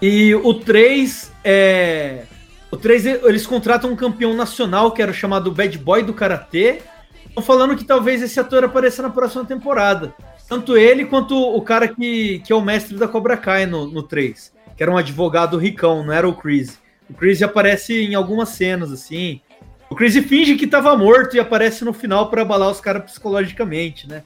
E 0.00 0.32
o 0.36 0.54
3 0.54 1.32
é. 1.42 2.22
O 2.70 2.76
3 2.76 3.06
eles 3.06 3.44
contratam 3.48 3.90
um 3.90 3.96
campeão 3.96 4.34
nacional 4.34 4.92
que 4.92 5.02
era 5.02 5.12
chamado 5.12 5.50
Bad 5.50 5.76
Boy 5.78 6.04
do 6.04 6.14
Karatê. 6.14 6.80
Estão 7.26 7.42
falando 7.42 7.74
que 7.74 7.82
talvez 7.82 8.22
esse 8.22 8.38
ator 8.38 8.62
apareça 8.62 9.02
na 9.02 9.10
próxima 9.10 9.44
temporada. 9.44 10.14
Tanto 10.48 10.76
ele 10.76 11.06
quanto 11.06 11.36
o 11.36 11.60
cara 11.62 11.88
que, 11.88 12.40
que 12.40 12.52
é 12.52 12.56
o 12.56 12.60
mestre 12.60 12.96
da 12.96 13.08
Cobra 13.08 13.36
Kai 13.36 13.66
no, 13.66 13.86
no 13.86 14.02
3, 14.02 14.52
que 14.76 14.82
era 14.82 14.92
um 14.92 14.96
advogado 14.96 15.56
ricão, 15.56 16.04
não 16.04 16.12
era 16.12 16.28
o 16.28 16.34
Chris. 16.34 16.78
O 17.08 17.14
Chris 17.14 17.42
aparece 17.42 17.94
em 17.94 18.14
algumas 18.14 18.50
cenas, 18.50 18.92
assim. 18.92 19.40
O 19.88 19.94
Chris 19.94 20.16
finge 20.26 20.56
que 20.56 20.66
tava 20.66 20.96
morto 20.96 21.36
e 21.36 21.40
aparece 21.40 21.84
no 21.84 21.92
final 21.92 22.28
para 22.28 22.42
abalar 22.42 22.70
os 22.70 22.80
caras 22.80 23.04
psicologicamente, 23.04 24.08
né? 24.08 24.22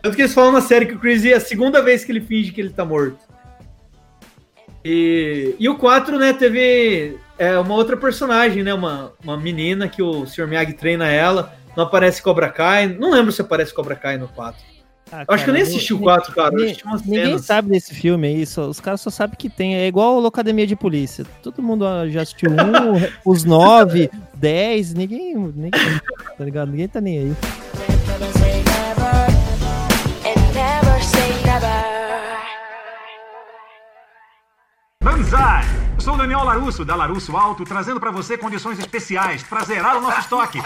Tanto 0.00 0.16
que 0.16 0.22
eles 0.22 0.34
falam 0.34 0.52
na 0.52 0.60
série 0.60 0.86
que 0.86 0.94
o 0.94 0.98
Chris 0.98 1.24
é 1.24 1.34
a 1.34 1.40
segunda 1.40 1.80
vez 1.80 2.04
que 2.04 2.10
ele 2.10 2.20
finge 2.20 2.50
que 2.50 2.60
ele 2.60 2.70
tá 2.70 2.84
morto. 2.84 3.18
E, 4.84 5.54
e 5.60 5.68
o 5.68 5.76
4, 5.76 6.18
né, 6.18 6.32
teve 6.32 7.16
é, 7.38 7.56
uma 7.58 7.74
outra 7.74 7.96
personagem, 7.96 8.64
né? 8.64 8.74
Uma, 8.74 9.12
uma 9.22 9.36
menina 9.36 9.88
que 9.88 10.02
o 10.02 10.26
Sr. 10.26 10.48
Miyagi 10.48 10.72
treina 10.72 11.08
ela. 11.08 11.54
Não 11.76 11.84
aparece 11.84 12.20
Cobra 12.20 12.48
Kai. 12.48 12.88
Não 12.88 13.12
lembro 13.12 13.30
se 13.30 13.40
aparece 13.40 13.72
Cobra 13.72 13.94
Kai 13.94 14.18
no 14.18 14.26
4. 14.28 14.71
Ah, 15.14 15.26
eu 15.28 15.34
acho 15.34 15.44
que 15.44 15.50
eu 15.50 15.54
nem 15.54 15.62
assisti 15.62 15.92
o 15.92 15.98
4, 15.98 16.34
cara. 16.34 16.50
Ninguém, 16.56 16.76
ninguém 17.04 17.38
sabe 17.38 17.68
desse 17.68 17.94
filme 17.94 18.28
aí, 18.28 18.46
só, 18.46 18.66
os 18.66 18.80
caras 18.80 18.98
só 19.02 19.10
sabem 19.10 19.36
que 19.36 19.50
tem. 19.50 19.76
É 19.76 19.86
igual 19.86 20.16
a 20.16 20.20
Locademia 20.20 20.66
de 20.66 20.74
Polícia. 20.74 21.26
Todo 21.42 21.62
mundo 21.62 21.84
já 22.08 22.22
assistiu 22.22 22.50
um, 22.50 22.54
os 23.30 23.44
9, 23.44 24.10
10, 24.32 24.94
ninguém, 24.94 25.36
ninguém. 25.36 25.70
Tá 26.38 26.42
ligado? 26.42 26.70
Ninguém 26.70 26.88
tá 26.88 26.98
nem 27.02 27.18
aí. 27.18 27.36
Banzai! 35.04 35.64
Sou 35.98 36.14
o 36.14 36.16
Daniel 36.16 36.42
Larusso, 36.42 36.86
da 36.86 36.96
Larusso 36.96 37.36
Alto, 37.36 37.64
trazendo 37.64 38.00
para 38.00 38.10
você 38.10 38.38
condições 38.38 38.78
especiais 38.78 39.42
para 39.42 39.62
zerar 39.62 39.98
o 39.98 40.00
nosso 40.00 40.20
estoque. 40.20 40.58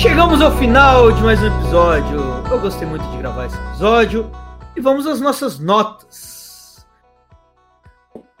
Chegamos 0.00 0.40
ao 0.40 0.56
final 0.56 1.10
de 1.10 1.20
mais 1.24 1.42
um 1.42 1.46
episódio. 1.46 2.20
Eu 2.48 2.60
gostei 2.60 2.86
muito 2.86 3.04
de 3.10 3.16
gravar 3.16 3.46
esse 3.46 3.56
episódio. 3.56 4.30
E 4.76 4.80
vamos 4.80 5.08
às 5.08 5.20
nossas 5.20 5.58
notas. 5.58 6.86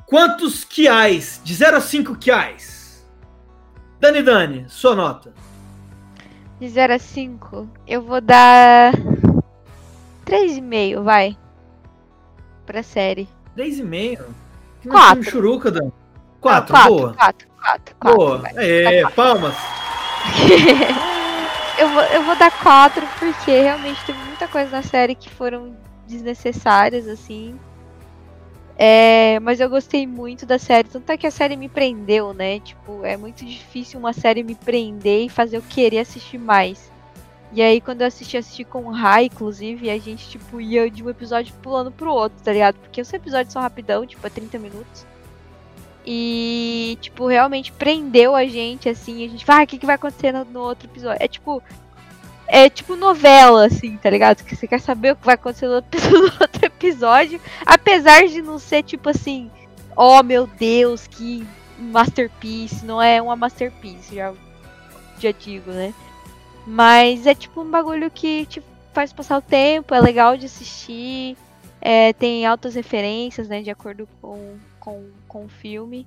Quantos 0.06 0.62
quiais? 0.62 1.40
De 1.42 1.52
0 1.52 1.78
a 1.78 1.80
5 1.80 2.14
quiais. 2.14 3.04
Dani 3.98 4.22
Dani, 4.22 4.66
sua 4.68 4.94
nota. 4.94 5.34
De 6.60 6.68
0 6.68 6.94
a 6.94 6.98
5, 7.00 7.68
eu 7.88 8.02
vou 8.02 8.20
dar 8.20 8.92
3,5, 10.26 11.02
vai. 11.02 11.36
Pra 12.66 12.84
série. 12.84 13.28
3,5? 13.56 14.22
4. 14.88 15.24
Churuca, 15.24 15.72
Dani. 15.72 15.92
4, 16.40 16.72
boa. 16.86 17.14
4, 17.14 17.48
4, 17.60 17.96
4. 17.98 18.16
Boa. 18.16 18.42
É, 18.54 19.02
palmas. 19.10 19.56
eu, 21.78 21.88
vou, 21.88 22.02
eu 22.02 22.22
vou 22.24 22.36
dar 22.36 22.50
4 22.62 23.06
porque 23.18 23.50
realmente 23.50 24.04
teve 24.04 24.18
muita 24.24 24.48
coisa 24.48 24.70
na 24.70 24.82
série 24.82 25.14
que 25.14 25.30
foram 25.30 25.76
desnecessárias, 26.06 27.06
assim. 27.06 27.58
É, 28.76 29.40
mas 29.40 29.58
eu 29.58 29.68
gostei 29.68 30.06
muito 30.06 30.46
da 30.46 30.58
série, 30.58 30.88
tanto 30.88 31.10
é 31.10 31.16
que 31.16 31.26
a 31.26 31.30
série 31.30 31.56
me 31.56 31.68
prendeu, 31.68 32.32
né? 32.32 32.60
Tipo, 32.60 33.04
é 33.04 33.16
muito 33.16 33.44
difícil 33.44 33.98
uma 33.98 34.12
série 34.12 34.44
me 34.44 34.54
prender 34.54 35.26
e 35.26 35.28
fazer 35.28 35.56
eu 35.56 35.62
querer 35.62 35.98
assistir 35.98 36.38
mais. 36.38 36.90
E 37.52 37.62
aí, 37.62 37.80
quando 37.80 38.02
eu 38.02 38.06
assisti, 38.06 38.36
assisti 38.36 38.62
com 38.62 38.84
o 38.84 38.90
Rai, 38.90 39.24
inclusive, 39.24 39.90
a 39.90 39.98
gente, 39.98 40.28
tipo, 40.28 40.60
ia 40.60 40.88
de 40.90 41.02
um 41.02 41.10
episódio 41.10 41.54
pulando 41.62 41.90
pro 41.90 42.12
outro, 42.12 42.38
tá 42.44 42.52
ligado? 42.52 42.76
Porque 42.76 43.00
os 43.00 43.12
episódios 43.12 43.52
são 43.52 43.62
rapidão, 43.62 44.06
tipo, 44.06 44.24
é 44.26 44.30
30 44.30 44.58
minutos. 44.58 45.06
E, 46.10 46.96
tipo, 47.02 47.26
realmente 47.26 47.70
prendeu 47.70 48.34
a 48.34 48.46
gente, 48.46 48.88
assim. 48.88 49.26
A 49.26 49.28
gente 49.28 49.44
vai, 49.44 49.60
ah, 49.60 49.64
o 49.64 49.66
que, 49.66 49.76
que 49.76 49.84
vai 49.84 49.96
acontecer 49.96 50.32
no, 50.32 50.42
no, 50.46 50.60
outro 50.60 50.88
episódio? 50.88 51.22
É 51.22 51.28
tipo. 51.28 51.62
É 52.50 52.70
tipo 52.70 52.96
novela, 52.96 53.66
assim, 53.66 53.98
tá 53.98 54.08
ligado? 54.08 54.42
Que 54.42 54.56
você 54.56 54.66
quer 54.66 54.80
saber 54.80 55.12
o 55.12 55.16
que 55.16 55.26
vai 55.26 55.34
acontecer 55.34 55.66
no 55.66 55.74
outro, 55.74 56.00
no 56.10 56.32
outro 56.40 56.64
episódio. 56.64 57.38
Apesar 57.66 58.26
de 58.26 58.40
não 58.40 58.58
ser, 58.58 58.82
tipo 58.84 59.10
assim, 59.10 59.50
oh 59.94 60.22
meu 60.22 60.46
Deus, 60.46 61.06
que 61.06 61.46
masterpiece. 61.78 62.86
Não 62.86 63.02
é 63.02 63.20
uma 63.20 63.36
masterpiece, 63.36 64.16
já, 64.16 64.32
já 65.18 65.30
digo, 65.30 65.70
né? 65.72 65.92
Mas 66.66 67.26
é 67.26 67.34
tipo 67.34 67.60
um 67.60 67.70
bagulho 67.70 68.10
que 68.10 68.46
te 68.46 68.62
faz 68.94 69.12
passar 69.12 69.36
o 69.36 69.42
tempo, 69.42 69.94
é 69.94 70.00
legal 70.00 70.38
de 70.38 70.46
assistir. 70.46 71.36
É, 71.82 72.14
tem 72.14 72.46
altas 72.46 72.74
referências, 72.74 73.46
né? 73.46 73.60
De 73.60 73.70
acordo 73.70 74.08
com, 74.22 74.56
com, 74.88 75.10
com 75.28 75.44
o 75.44 75.48
filme. 75.48 76.06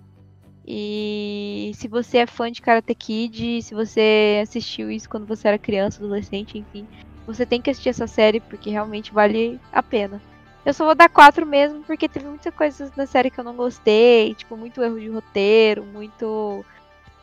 E 0.66 1.72
se 1.76 1.88
você 1.88 2.20
é 2.20 2.28
fã 2.28 2.52
de 2.52 2.62
Karate 2.62 2.96
Kid, 2.96 3.62
se 3.62 3.74
você 3.74 4.40
assistiu 4.42 4.90
isso 4.90 5.10
quando 5.10 5.26
você 5.26 5.48
era 5.48 5.58
criança, 5.58 6.04
adolescente, 6.04 6.58
enfim, 6.58 6.88
você 7.26 7.46
tem 7.46 7.62
que 7.62 7.70
assistir 7.70 7.90
essa 7.90 8.08
série 8.08 8.40
porque 8.40 8.70
realmente 8.70 9.14
vale 9.14 9.60
a 9.72 9.82
pena. 9.84 10.22
Eu 10.66 10.74
só 10.74 10.86
vou 10.86 10.94
dar 10.94 11.10
quatro 11.10 11.46
mesmo 11.46 11.84
porque 11.84 12.08
teve 12.08 12.28
muitas 12.28 12.54
coisas 12.54 12.96
na 12.96 13.06
série 13.06 13.32
que 13.32 13.40
eu 13.40 13.44
não 13.44 13.56
gostei, 13.56 14.36
tipo, 14.36 14.56
muito 14.56 14.84
erro 14.84 15.00
de 15.00 15.10
roteiro, 15.10 15.84
muito 15.84 16.64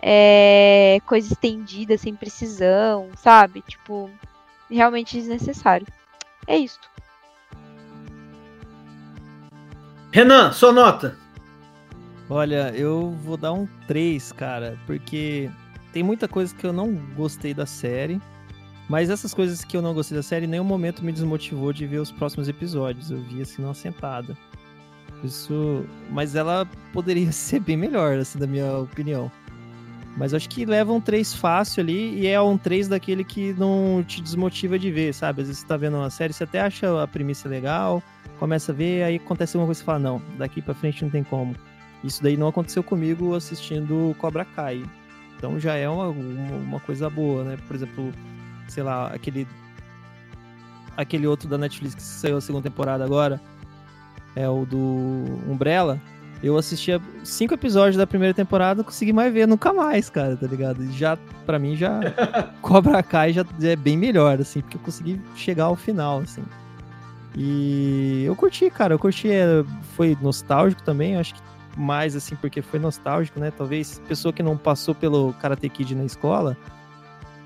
é, 0.02 0.98
coisa 1.06 1.32
estendida, 1.32 1.96
sem 1.96 2.14
precisão, 2.14 3.08
sabe? 3.16 3.62
Tipo, 3.62 4.10
realmente 4.68 5.16
desnecessário. 5.16 5.86
É 6.46 6.56
isso. 6.56 6.80
Renan, 10.10 10.52
sua 10.52 10.72
nota. 10.72 11.16
Olha, 12.30 12.72
eu 12.76 13.12
vou 13.24 13.36
dar 13.36 13.52
um 13.52 13.66
3, 13.86 14.32
cara, 14.32 14.78
porque 14.86 15.50
tem 15.92 16.02
muita 16.02 16.28
coisa 16.28 16.54
que 16.54 16.64
eu 16.64 16.72
não 16.72 16.94
gostei 17.16 17.54
da 17.54 17.64
série. 17.64 18.20
Mas 18.88 19.10
essas 19.10 19.34
coisas 19.34 19.64
que 19.64 19.76
eu 19.76 19.82
não 19.82 19.92
gostei 19.92 20.16
da 20.16 20.22
série, 20.22 20.46
nenhum 20.46 20.64
momento 20.64 21.04
me 21.04 21.12
desmotivou 21.12 21.72
de 21.72 21.86
ver 21.86 21.98
os 21.98 22.10
próximos 22.10 22.48
episódios. 22.48 23.10
Eu 23.10 23.20
vi 23.22 23.42
assim 23.42 23.60
numa 23.60 23.74
sentada. 23.74 24.36
Isso, 25.22 25.84
mas 26.10 26.34
ela 26.34 26.66
poderia 26.92 27.30
ser 27.32 27.60
bem 27.60 27.76
melhor, 27.76 28.18
assim, 28.18 28.38
da 28.38 28.46
minha 28.46 28.78
opinião. 28.78 29.30
Mas 30.16 30.34
acho 30.34 30.48
que 30.48 30.64
leva 30.64 30.92
um 30.92 31.00
3 31.00 31.34
fácil 31.34 31.82
ali 31.82 32.18
e 32.18 32.26
é 32.26 32.40
um 32.40 32.58
3 32.58 32.88
daquele 32.88 33.22
que 33.22 33.52
não 33.52 34.02
te 34.06 34.20
desmotiva 34.20 34.78
de 34.78 34.90
ver, 34.90 35.14
sabe? 35.14 35.42
Às 35.42 35.48
vezes 35.48 35.62
você 35.62 35.66
tá 35.66 35.76
vendo 35.76 35.96
uma 35.96 36.10
série, 36.10 36.32
você 36.32 36.44
até 36.44 36.60
acha 36.60 37.02
a 37.02 37.06
premissa 37.06 37.48
legal, 37.48 38.02
começa 38.38 38.72
a 38.72 38.74
ver, 38.74 39.04
aí 39.04 39.16
acontece 39.16 39.56
alguma 39.56 39.68
coisa 39.68 39.80
e 39.80 39.84
fala, 39.84 39.98
não, 39.98 40.22
daqui 40.36 40.60
pra 40.60 40.74
frente 40.74 41.04
não 41.04 41.10
tem 41.10 41.22
como. 41.22 41.54
Isso 42.04 42.22
daí 42.22 42.36
não 42.36 42.48
aconteceu 42.48 42.82
comigo 42.82 43.34
assistindo 43.34 44.14
Cobra 44.18 44.44
Kai. 44.44 44.84
Então 45.36 45.58
já 45.58 45.74
é 45.74 45.88
uma, 45.88 46.08
uma, 46.08 46.56
uma 46.56 46.80
coisa 46.80 47.08
boa, 47.08 47.44
né? 47.44 47.56
Por 47.66 47.76
exemplo, 47.76 48.12
sei 48.68 48.82
lá, 48.82 49.08
aquele 49.08 49.46
aquele 50.96 51.28
outro 51.28 51.48
da 51.48 51.56
Netflix 51.56 51.94
que 51.94 52.02
saiu 52.02 52.38
a 52.38 52.40
segunda 52.40 52.68
temporada 52.68 53.04
agora, 53.04 53.40
é 54.34 54.48
o 54.48 54.66
do 54.66 54.78
Umbrella. 55.48 56.00
Eu 56.42 56.56
assistia 56.56 57.00
cinco 57.24 57.54
episódios 57.54 57.96
da 57.96 58.06
primeira 58.06 58.34
temporada, 58.34 58.84
consegui 58.84 59.12
mais 59.12 59.32
ver, 59.32 59.46
nunca 59.46 59.72
mais, 59.72 60.10
cara, 60.10 60.36
tá 60.36 60.46
ligado? 60.46 60.84
E 60.84 60.92
já, 60.92 61.16
pra 61.46 61.58
mim, 61.58 61.76
já 61.76 62.00
Cobra 62.62 63.02
Kai 63.02 63.32
já 63.32 63.44
é 63.62 63.76
bem 63.76 63.96
melhor, 63.96 64.40
assim, 64.40 64.60
porque 64.60 64.76
eu 64.76 64.80
consegui 64.80 65.20
chegar 65.34 65.64
ao 65.64 65.76
final, 65.76 66.20
assim. 66.20 66.44
E 67.36 68.24
eu 68.24 68.34
curti, 68.34 68.70
cara, 68.70 68.94
eu 68.94 68.98
curti, 68.98 69.30
é, 69.30 69.64
foi 69.96 70.16
nostálgico 70.20 70.82
também, 70.82 71.16
acho 71.16 71.34
que 71.34 71.40
mais, 71.76 72.16
assim, 72.16 72.36
porque 72.36 72.62
foi 72.62 72.78
nostálgico, 72.78 73.38
né? 73.38 73.50
Talvez 73.50 74.00
pessoa 74.08 74.32
que 74.32 74.42
não 74.42 74.56
passou 74.56 74.94
pelo 74.94 75.32
Karate 75.34 75.68
Kid 75.68 75.94
na 75.94 76.04
escola, 76.04 76.56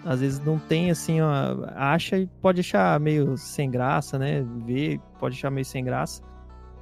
às 0.04 0.20
vezes 0.20 0.40
não 0.40 0.58
tem, 0.58 0.90
assim, 0.90 1.20
ó, 1.20 1.30
acha 1.76 2.18
e 2.18 2.26
pode 2.26 2.60
achar 2.60 2.98
meio 2.98 3.36
sem 3.36 3.70
graça, 3.70 4.18
né? 4.18 4.44
Ver, 4.64 5.00
pode 5.18 5.36
achar 5.36 5.50
meio 5.50 5.64
sem 5.64 5.84
graça. 5.84 6.22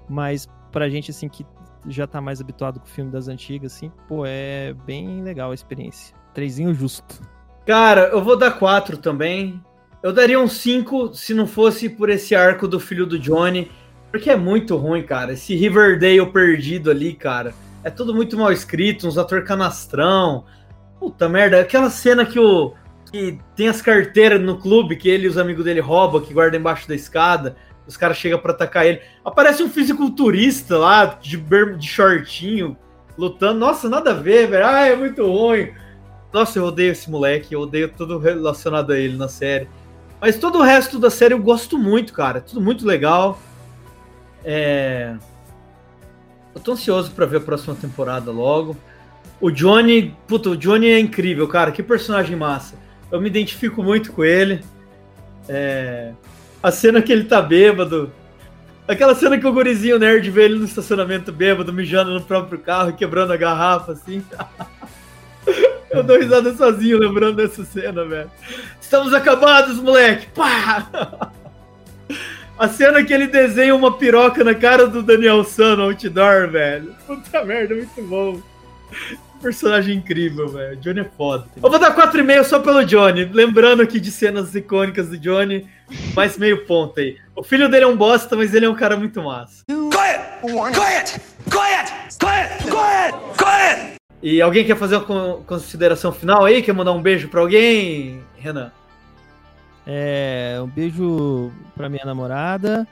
Mas 0.09 0.49
pra 0.73 0.89
gente, 0.89 1.11
assim, 1.11 1.29
que 1.29 1.45
já 1.87 2.07
tá 2.07 2.21
mais 2.21 2.41
habituado 2.41 2.81
com 2.81 2.87
o 2.87 2.91
filme 2.91 3.11
das 3.11 3.29
antigas, 3.29 3.75
assim, 3.75 3.91
pô, 4.09 4.25
é 4.27 4.75
bem 4.87 5.23
legal 5.23 5.51
a 5.51 5.55
experiência. 5.55 6.15
Trezinho 6.33 6.75
justo. 6.75 7.21
Cara, 7.67 8.09
eu 8.09 8.23
vou 8.23 8.37
dar 8.37 8.53
quatro 8.53 8.97
também. 8.97 9.63
Eu 10.03 10.13
daria 10.13 10.41
um 10.41 10.49
cinco 10.49 11.13
se 11.15 11.35
não 11.35 11.47
fosse 11.47 11.89
por 11.89 12.09
esse 12.09 12.35
arco 12.35 12.67
do 12.67 12.81
filho 12.81 13.05
do 13.05 13.19
Johnny, 13.19 13.71
porque 14.11 14.31
é 14.31 14.37
muito 14.37 14.77
ruim, 14.77 15.03
cara. 15.03 15.33
Esse 15.33 15.55
Riverdale 15.55 16.25
perdido 16.27 16.91
ali, 16.91 17.15
cara. 17.15 17.55
É 17.83 17.91
tudo 17.91 18.15
muito 18.15 18.37
mal 18.37 18.53
escrito, 18.53 19.07
uns 19.07 19.17
ator 19.17 19.45
canastrão. 19.45 20.45
Puta 20.99 21.29
merda, 21.29 21.61
aquela 21.61 21.89
cena 21.91 22.27
que 22.27 22.39
o 22.39 22.75
que 23.11 23.41
tem 23.57 23.69
as 23.69 23.83
carteiras 23.83 24.41
no 24.41 24.59
clube 24.59 24.97
que 24.97 25.09
ele 25.09 25.25
e 25.25 25.29
os 25.29 25.37
amigos 25.37 25.65
dele 25.65 25.81
roubam, 25.81 26.21
que 26.21 26.33
guardam 26.33 26.61
embaixo 26.61 26.87
da 26.87 26.95
escada 26.95 27.57
os 27.91 27.97
caras 27.97 28.17
chegam 28.17 28.39
para 28.39 28.53
atacar 28.53 28.87
ele. 28.87 29.01
Aparece 29.25 29.63
um 29.63 29.69
fisiculturista 29.69 30.79
lá, 30.79 31.05
de, 31.07 31.37
de 31.37 31.87
shortinho, 31.87 32.77
lutando. 33.19 33.59
Nossa, 33.59 33.89
nada 33.89 34.13
a 34.13 34.15
ver, 34.15 34.49
velho. 34.49 34.65
Ah, 34.65 34.87
é 34.87 34.97
muito 34.97 35.27
ruim. 35.27 35.73
Nossa, 36.33 36.59
eu 36.59 36.65
odeio 36.65 36.93
esse 36.93 37.11
moleque, 37.11 37.55
eu 37.55 37.63
odeio 37.63 37.89
tudo 37.89 38.19
relacionado 38.19 38.93
a 38.93 38.99
ele 38.99 39.17
na 39.17 39.29
série. 39.29 39.69
Mas 40.21 40.39
todo 40.39 40.59
o 40.59 40.63
resto 40.63 40.99
da 40.99 41.11
série 41.11 41.35
eu 41.35 41.43
gosto 41.43 41.77
muito, 41.77 42.13
cara. 42.13 42.41
Tudo 42.41 42.61
muito 42.61 42.87
legal. 42.87 43.39
É... 44.45 45.15
Eu 46.55 46.61
tô 46.61 46.73
ansioso 46.73 47.11
para 47.13 47.27
ver 47.27 47.39
a 47.39 47.41
próxima 47.41 47.75
temporada 47.75 48.31
logo. 48.31 48.77
O 49.41 49.51
Johnny, 49.51 50.15
puta, 50.27 50.51
o 50.51 50.57
Johnny 50.57 50.89
é 50.89 50.99
incrível, 50.99 51.47
cara. 51.49 51.73
Que 51.73 51.83
personagem 51.83 52.37
massa. 52.37 52.77
Eu 53.11 53.21
me 53.21 53.29
identifico 53.29 53.83
muito 53.83 54.13
com 54.13 54.25
ele. 54.25 54.63
É... 55.49 56.13
A 56.63 56.71
cena 56.71 57.01
que 57.01 57.13
ele 57.13 57.25
tá 57.25 57.41
bêbado. 57.41 58.13
Aquela 58.87 59.15
cena 59.15 59.39
que 59.39 59.47
o 59.47 59.53
gurizinho 59.53 59.99
nerd 59.99 60.29
vê 60.31 60.45
ele 60.45 60.59
no 60.59 60.65
estacionamento 60.65 61.33
bêbado, 61.33 61.73
mijando 61.73 62.13
no 62.13 62.21
próprio 62.21 62.59
carro 62.59 62.91
e 62.91 62.95
quebrando 62.95 63.33
a 63.33 63.37
garrafa, 63.37 63.93
assim. 63.93 64.23
Eu 65.91 66.05
dou 66.05 66.19
risada 66.19 66.55
sozinho 66.55 66.99
lembrando 66.99 67.37
dessa 67.37 67.65
cena, 67.65 68.05
velho. 68.05 68.31
Estamos 68.81 69.13
acabados, 69.13 69.79
moleque! 69.81 70.29
Pá! 70.35 71.33
A 72.61 72.69
cena 72.69 73.03
que 73.03 73.11
ele 73.11 73.27
desenha 73.27 73.75
uma 73.75 73.97
piroca 73.97 74.45
na 74.45 74.55
cara 74.55 74.87
do 74.87 75.03
Daniel 75.03 75.43
San 75.45 75.77
no 75.77 75.85
outdoor, 75.85 76.51
velho. 76.51 76.95
Puta 77.07 77.43
merda, 77.43 77.75
muito 77.75 78.03
bom. 78.03 78.39
Personagem 79.41 79.97
incrível, 79.97 80.47
velho. 80.47 80.77
Johnny 80.77 81.01
é 81.01 81.05
foda. 81.17 81.47
Eu 81.57 81.71
vou 81.71 81.79
dar 81.79 81.97
4,5 81.97 82.45
só 82.45 82.59
pelo 82.59 82.85
Johnny. 82.85 83.25
Lembrando 83.25 83.81
aqui 83.81 83.99
de 83.99 84.11
cenas 84.11 84.55
icônicas 84.55 85.09
do 85.09 85.17
Johnny, 85.17 85.67
mais 86.15 86.37
meio 86.37 86.67
ponto 86.67 87.01
aí. 87.01 87.17
O 87.35 87.43
filho 87.43 87.67
dele 87.67 87.85
é 87.85 87.89
um 87.89 87.97
bosta, 87.97 88.37
mas 88.37 88.53
ele 88.53 88.67
é 88.67 88.69
um 88.69 88.77
cara 88.77 88.95
muito 88.95 89.23
massa. 89.23 89.65
Quiet! 89.67 90.21
Quiet! 90.71 91.21
Quiet! 91.49 91.93
Quiet! 92.19 92.65
Quiet! 92.65 93.15
Quiet! 93.39 93.95
E 94.23 94.43
alguém 94.43 94.67
quer 94.67 94.77
fazer 94.77 94.97
uma 94.99 95.39
consideração 95.47 96.13
final 96.13 96.45
aí? 96.45 96.61
Quer 96.61 96.75
mandar 96.75 96.93
um 96.93 97.01
beijo 97.01 97.29
pra 97.29 97.41
alguém, 97.41 98.21
Renan? 98.37 98.71
É, 99.93 100.61
um 100.63 100.69
beijo 100.69 101.51
pra 101.75 101.89
minha 101.89 102.05
namorada, 102.05 102.87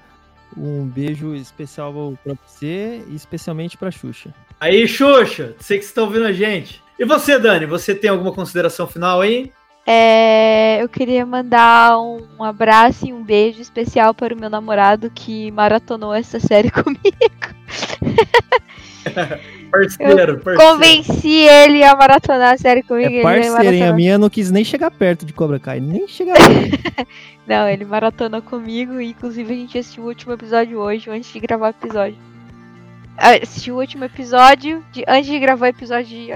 um 0.57 0.85
beijo 0.85 1.33
especial 1.33 2.19
pra 2.25 2.35
você 2.45 3.05
e 3.07 3.15
especialmente 3.15 3.77
pra 3.77 3.89
Xuxa. 3.89 4.35
Aí, 4.59 4.89
Xuxa, 4.89 5.55
sei 5.61 5.79
que 5.79 5.85
você 5.85 5.91
está 5.91 6.03
ouvindo 6.03 6.25
a 6.25 6.33
gente. 6.33 6.83
E 6.99 7.05
você, 7.05 7.39
Dani, 7.39 7.67
você 7.67 7.95
tem 7.95 8.11
alguma 8.11 8.33
consideração 8.33 8.89
final 8.89 9.21
aí? 9.21 9.53
É, 9.87 10.83
eu 10.83 10.89
queria 10.89 11.25
mandar 11.25 12.01
um 12.01 12.43
abraço 12.43 13.07
e 13.07 13.13
um 13.13 13.23
beijo 13.23 13.63
especial 13.63 14.13
para 14.13 14.35
o 14.35 14.39
meu 14.39 14.51
namorado 14.51 15.09
que 15.09 15.53
maratonou 15.53 16.13
essa 16.13 16.41
série 16.41 16.69
comigo. 16.75 16.99
parceiro, 19.71 20.39
parceiro. 20.39 20.57
Convenci 20.57 21.47
ele 21.47 21.83
a 21.83 21.95
maratonar 21.95 22.55
a 22.55 22.59
série 22.59 22.83
comigo. 22.83 23.15
É 23.15 23.23
parceiro? 23.23 23.91
A 23.91 23.93
minha 23.93 24.19
não 24.19 24.31
quis 24.31 24.51
nem 24.51 24.65
chegar 24.65 24.91
perto 24.91 25.25
de 25.25 25.33
Cobra 25.33 25.59
Kai, 25.59 25.81
nem 25.81 26.07
chegar 26.09 26.35
perto. 26.41 27.09
não, 27.47 27.69
ele 27.69 27.85
maratonou 27.85 28.43
comigo, 28.43 29.01
inclusive 29.01 29.53
a 29.53 29.57
gente 29.57 29.79
assistiu 29.79 30.05
o 30.05 30.07
último 30.07 30.33
episódio 30.33 30.79
hoje, 30.79 31.11
antes 31.11 31.33
de 31.33 31.41
gravar 31.41 31.69
o 31.69 31.71
episódio 31.71 32.29
assisti 33.19 33.73
o 33.73 33.77
último 33.77 34.05
episódio, 34.05 34.85
de, 34.93 35.05
antes 35.09 35.29
de 35.29 35.39
gravar 35.39 35.67
o 35.67 35.71
episódio 35.71 36.07
de, 36.07 36.29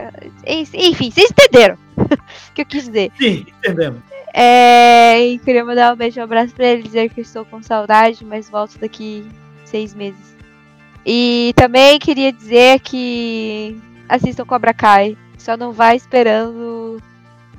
Enfim, 0.44 1.10
vocês 1.10 1.30
entenderam 1.30 1.78
o 1.96 2.52
que 2.54 2.62
eu 2.62 2.66
quis 2.66 2.86
dizer. 2.86 3.12
Sim, 3.18 3.46
entendemos. 3.58 4.00
É, 4.34 5.20
e 5.20 5.38
queria 5.38 5.64
mandar 5.64 5.92
um 5.92 5.96
beijo 5.96 6.18
e 6.18 6.20
um 6.20 6.24
abraço 6.24 6.54
pra 6.54 6.66
ele, 6.66 6.82
dizer 6.82 7.10
que 7.10 7.20
estou 7.20 7.44
com 7.44 7.62
saudade, 7.62 8.24
mas 8.24 8.50
volto 8.50 8.78
daqui 8.78 9.24
seis 9.64 9.94
meses. 9.94 10.34
E 11.04 11.52
também 11.56 11.98
queria 11.98 12.32
dizer 12.32 12.80
que 12.80 13.76
assistam 14.08 14.44
Cobra 14.44 14.72
Kai. 14.72 15.16
Só 15.38 15.56
não 15.56 15.72
vai 15.72 15.96
esperando 15.96 17.02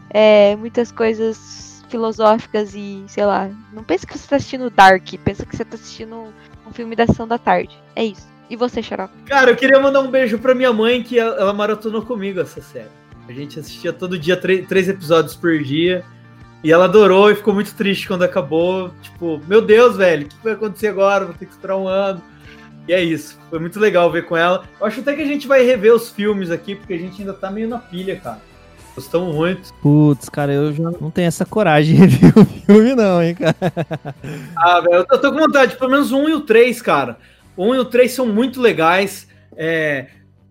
é, 0.10 0.56
muitas 0.56 0.92
coisas 0.92 1.84
filosóficas 1.90 2.74
e, 2.74 3.04
sei 3.08 3.26
lá. 3.26 3.50
Não 3.74 3.84
pensa 3.84 4.08
que 4.08 4.18
você 4.18 4.28
tá 4.28 4.36
assistindo 4.38 4.70
Dark, 4.70 5.08
pensa 5.24 5.46
que 5.46 5.56
você 5.56 5.66
tá 5.66 5.76
assistindo 5.76 6.34
um 6.66 6.72
filme 6.72 6.96
da 6.96 7.06
sessão 7.06 7.28
da 7.28 7.38
tarde. 7.38 7.78
É 7.96 8.06
isso. 8.06 8.28
E 8.50 8.56
você, 8.56 8.82
Xarope? 8.82 9.14
Cara, 9.26 9.52
eu 9.52 9.56
queria 9.56 9.80
mandar 9.80 10.02
um 10.02 10.10
beijo 10.10 10.38
pra 10.38 10.56
minha 10.56 10.72
mãe, 10.72 11.04
que 11.04 11.20
ela 11.20 11.54
maratonou 11.54 12.02
comigo 12.02 12.40
essa 12.40 12.62
série. 12.62 12.90
A 13.28 13.32
gente 13.32 13.60
assistia 13.60 13.94
todo 13.94 14.18
dia 14.18 14.36
três 14.38 14.90
episódios 14.90 15.36
por 15.36 15.58
dia. 15.60 16.04
E 16.64 16.72
ela 16.72 16.86
adorou 16.86 17.30
e 17.30 17.36
ficou 17.36 17.54
muito 17.54 17.76
triste 17.76 18.08
quando 18.08 18.24
acabou. 18.24 18.92
Tipo, 19.02 19.42
meu 19.48 19.62
Deus, 19.62 19.98
velho, 19.98 20.26
o 20.26 20.30
que 20.30 20.36
vai 20.44 20.54
acontecer 20.54 20.88
agora? 20.88 21.26
Vou 21.26 21.34
ter 21.34 21.46
que 21.46 21.52
esperar 21.52 21.78
um 21.78 21.88
ano. 21.88 22.22
E 22.88 22.94
é 22.94 23.02
isso. 23.02 23.40
Foi 23.50 23.60
muito 23.60 23.80
legal 23.80 24.12
ver 24.12 24.26
com 24.26 24.36
ela. 24.36 24.64
Eu 24.80 24.86
acho 24.86 25.00
até 25.00 25.16
que 25.16 25.22
a 25.22 25.26
gente 25.26 25.48
vai 25.48 25.64
rever 25.64 25.94
os 25.94 26.10
filmes 26.10 26.52
aqui, 26.52 26.76
porque 26.76 26.94
a 26.94 26.98
gente 26.98 27.22
ainda 27.22 27.34
tá 27.34 27.50
meio 27.50 27.68
na 27.68 27.80
pilha, 27.80 28.16
cara. 28.18 28.42
Gostamos 28.96 29.34
muito. 29.34 29.74
Putz, 29.82 30.30
cara, 30.30 30.54
eu 30.54 30.72
já 30.72 30.84
não 30.84 31.10
tenho 31.10 31.28
essa 31.28 31.46
coragem 31.46 31.96
de 32.08 32.18
rever 32.18 32.34
o 32.38 32.46
filme, 32.46 32.94
não, 32.94 33.24
hein, 33.24 33.36
cara. 33.36 33.56
Ah, 34.56 34.80
velho, 34.82 35.06
eu 35.10 35.20
tô 35.20 35.32
com 35.32 35.40
vontade, 35.40 35.78
pelo 35.78 35.92
menos 35.92 36.12
um 36.12 36.30
e 36.30 36.34
o 36.34 36.42
três, 36.42 36.82
cara. 36.82 37.18
O 37.56 37.66
1 37.68 37.76
e 37.76 37.80
o 37.80 37.86
3 37.86 38.12
são 38.12 38.26
muito 38.26 38.62
legais. 38.62 39.28
É, 39.56 40.08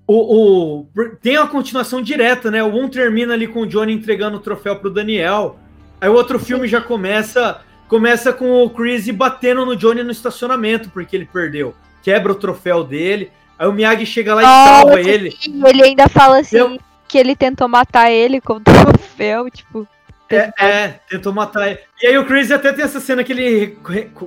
o, 0.07 0.85
o, 0.85 0.87
tem 1.21 1.39
uma 1.39 1.49
continuação 1.49 2.01
direta, 2.01 2.51
né? 2.51 2.63
O 2.63 2.69
1 2.69 2.89
termina 2.89 3.35
ali 3.35 3.47
com 3.47 3.61
o 3.61 3.67
Johnny 3.67 3.93
entregando 3.93 4.37
o 4.37 4.41
troféu 4.41 4.77
pro 4.77 4.91
Daniel. 4.91 5.59
Aí 6.01 6.09
o 6.09 6.15
outro 6.15 6.39
filme 6.39 6.67
já 6.67 6.81
começa 6.81 7.61
começa 7.89 8.33
com 8.33 8.65
o 8.65 8.71
Chris 8.71 9.11
batendo 9.11 9.67
no 9.67 9.77
Johnny 9.77 10.03
no 10.03 10.11
estacionamento, 10.11 10.89
porque 10.91 11.15
ele 11.15 11.29
perdeu. 11.31 11.75
Quebra 12.03 12.33
o 12.33 12.37
troféu 12.37 12.85
dele. 12.85 13.31
Aí 13.59 13.67
o 13.69 13.73
Miyagi 13.73 14.05
chega 14.07 14.35
lá 14.35 14.43
e 14.43 14.45
oh, 14.45 14.49
salva 14.49 15.01
ele. 15.01 15.37
Ele 15.47 15.83
ainda 15.83 16.09
fala 16.09 16.41
assim 16.41 16.57
Eu... 16.57 16.79
que 17.07 17.17
ele 17.17 17.37
tentou 17.37 17.69
matar 17.69 18.11
ele 18.11 18.41
com 18.41 18.55
o 18.55 18.61
troféu, 18.61 19.49
tipo. 19.51 19.87
É, 20.29 20.51
é, 20.59 20.89
tentou 21.09 21.33
matar 21.33 21.69
ele. 21.69 21.79
E 22.03 22.07
aí 22.07 22.17
o 22.17 22.25
Chris 22.25 22.51
até 22.51 22.73
tem 22.73 22.85
essa 22.85 23.01
cena 23.01 23.23
que 23.23 23.33
ele 23.33 23.79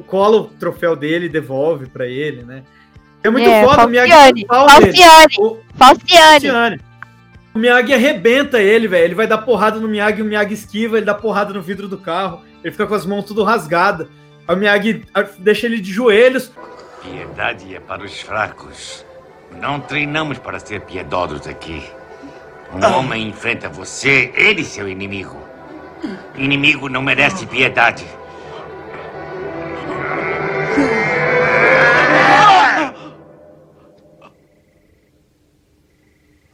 cola 0.08 0.38
o 0.38 0.44
troféu 0.46 0.96
dele 0.96 1.26
e 1.26 1.30
devolve 1.30 1.88
pra 1.88 2.06
ele, 2.06 2.44
né? 2.44 2.64
É 3.24 3.30
muito 3.30 3.50
é, 3.50 3.64
foda, 3.64 3.76
Falciane, 3.76 3.88
o 3.88 3.92
Miyagi 3.92 4.46
Falciane, 4.48 5.36
o, 5.40 5.58
Falciane. 5.76 6.48
Falciane. 6.48 6.82
O 7.56 7.58
Miyagi 7.58 7.94
arrebenta 7.94 8.62
ele, 8.62 8.88
velho. 8.88 9.06
Ele 9.06 9.16
vai 9.16 9.26
dar 9.26 9.40
porrada 9.40 9.80
no 9.80 9.88
Miyagi, 9.88 10.22
o 10.22 10.26
Miyagi 10.26 10.54
esquiva, 10.54 10.98
ele 10.98 11.06
dá 11.06 11.16
porrada 11.16 11.52
no 11.52 11.62
vidro 11.62 11.88
do 11.88 11.98
carro. 11.98 12.42
Ele 12.64 12.72
fica 12.72 12.86
com 12.86 12.94
as 12.94 13.06
mãos 13.06 13.24
tudo 13.24 13.44
rasgadas. 13.44 14.08
Aí 14.48 14.56
o 14.56 14.60
Miyagi 14.60 15.04
deixa 15.40 15.66
ele 15.66 15.80
de 15.80 15.92
joelhos. 15.92 16.52
Piedade 17.10 17.76
é 17.76 17.80
para 17.80 18.04
os 18.04 18.20
fracos. 18.22 19.06
Não 19.52 19.80
treinamos 19.80 20.38
para 20.40 20.60
ser 20.60 20.82
piedosos 20.82 21.48
aqui. 21.48 21.88
Um 22.74 22.84
homem 22.98 23.30
enfrenta 23.30 23.70
você, 23.70 24.32
ele 24.36 24.64
seu 24.66 24.88
inimigo. 24.90 25.40
Inimigo 26.36 26.90
não 26.90 27.02
merece 27.02 27.46
piedade. 27.46 28.06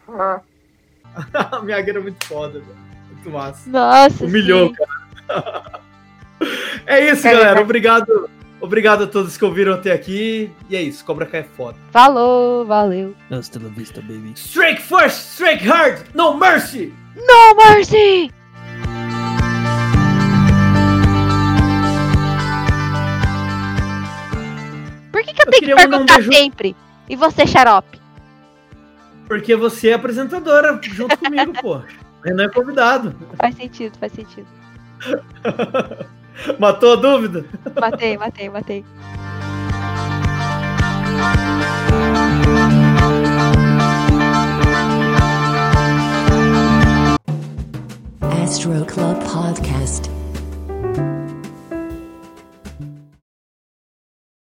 A 1.33 1.61
Miyagi 1.61 1.89
era 1.89 2.01
muito 2.01 2.25
foda, 2.25 2.59
velho. 2.59 2.77
Muito 3.11 3.29
massa. 3.29 3.69
Nossa, 3.69 4.25
Humilhou, 4.25 4.69
sim. 4.69 4.75
cara. 5.27 5.81
É 6.87 7.11
isso, 7.11 7.27
É, 7.27 7.33
galera. 7.33 7.59
é. 7.59 7.61
Obrigado. 7.61 8.27
Obrigado 8.61 9.03
a 9.03 9.07
todos 9.07 9.35
que 9.37 9.43
ouviram 9.43 9.73
até 9.73 9.91
aqui. 9.91 10.51
E 10.69 10.75
é 10.75 10.81
isso. 10.81 11.03
Cobra 11.03 11.25
Kai 11.25 11.41
é 11.41 11.43
foda. 11.43 11.77
Falou, 11.91 12.65
valeu. 12.65 13.15
Hasta 13.29 13.59
la 13.59 13.69
vista, 13.69 14.01
baby. 14.01 14.33
Strike 14.35 14.81
first, 14.81 15.33
strike 15.33 15.67
hard, 15.67 15.99
no 16.13 16.37
mercy! 16.37 16.93
No 17.15 17.55
mercy! 17.55 18.31
Por 25.11 25.23
que, 25.23 25.33
que 25.33 25.41
eu, 25.41 25.45
tenho 25.51 25.63
que 25.65 25.73
um 25.73 25.77
perguntar 25.77 26.15
beijo- 26.15 26.31
sempre? 26.31 26.75
E 27.09 27.15
você, 27.15 27.45
xarope? 27.45 27.99
Porque 29.27 29.55
você 29.55 29.89
é 29.89 29.93
apresentadora 29.93 30.79
junto 30.81 31.17
comigo, 31.17 31.53
pô. 31.61 31.81
Renan 32.23 32.45
é 32.45 32.49
convidado. 32.49 33.15
Faz 33.37 33.55
sentido, 33.55 33.97
faz 33.97 34.11
sentido. 34.13 34.47
Matou 36.59 36.93
a 36.93 36.95
dúvida? 36.95 37.45
Matei, 37.79 38.17
matei, 38.17 38.49
matei. 38.49 38.85
Astro 48.43 48.85
Club 48.85 49.17
Podcast. 49.23 50.20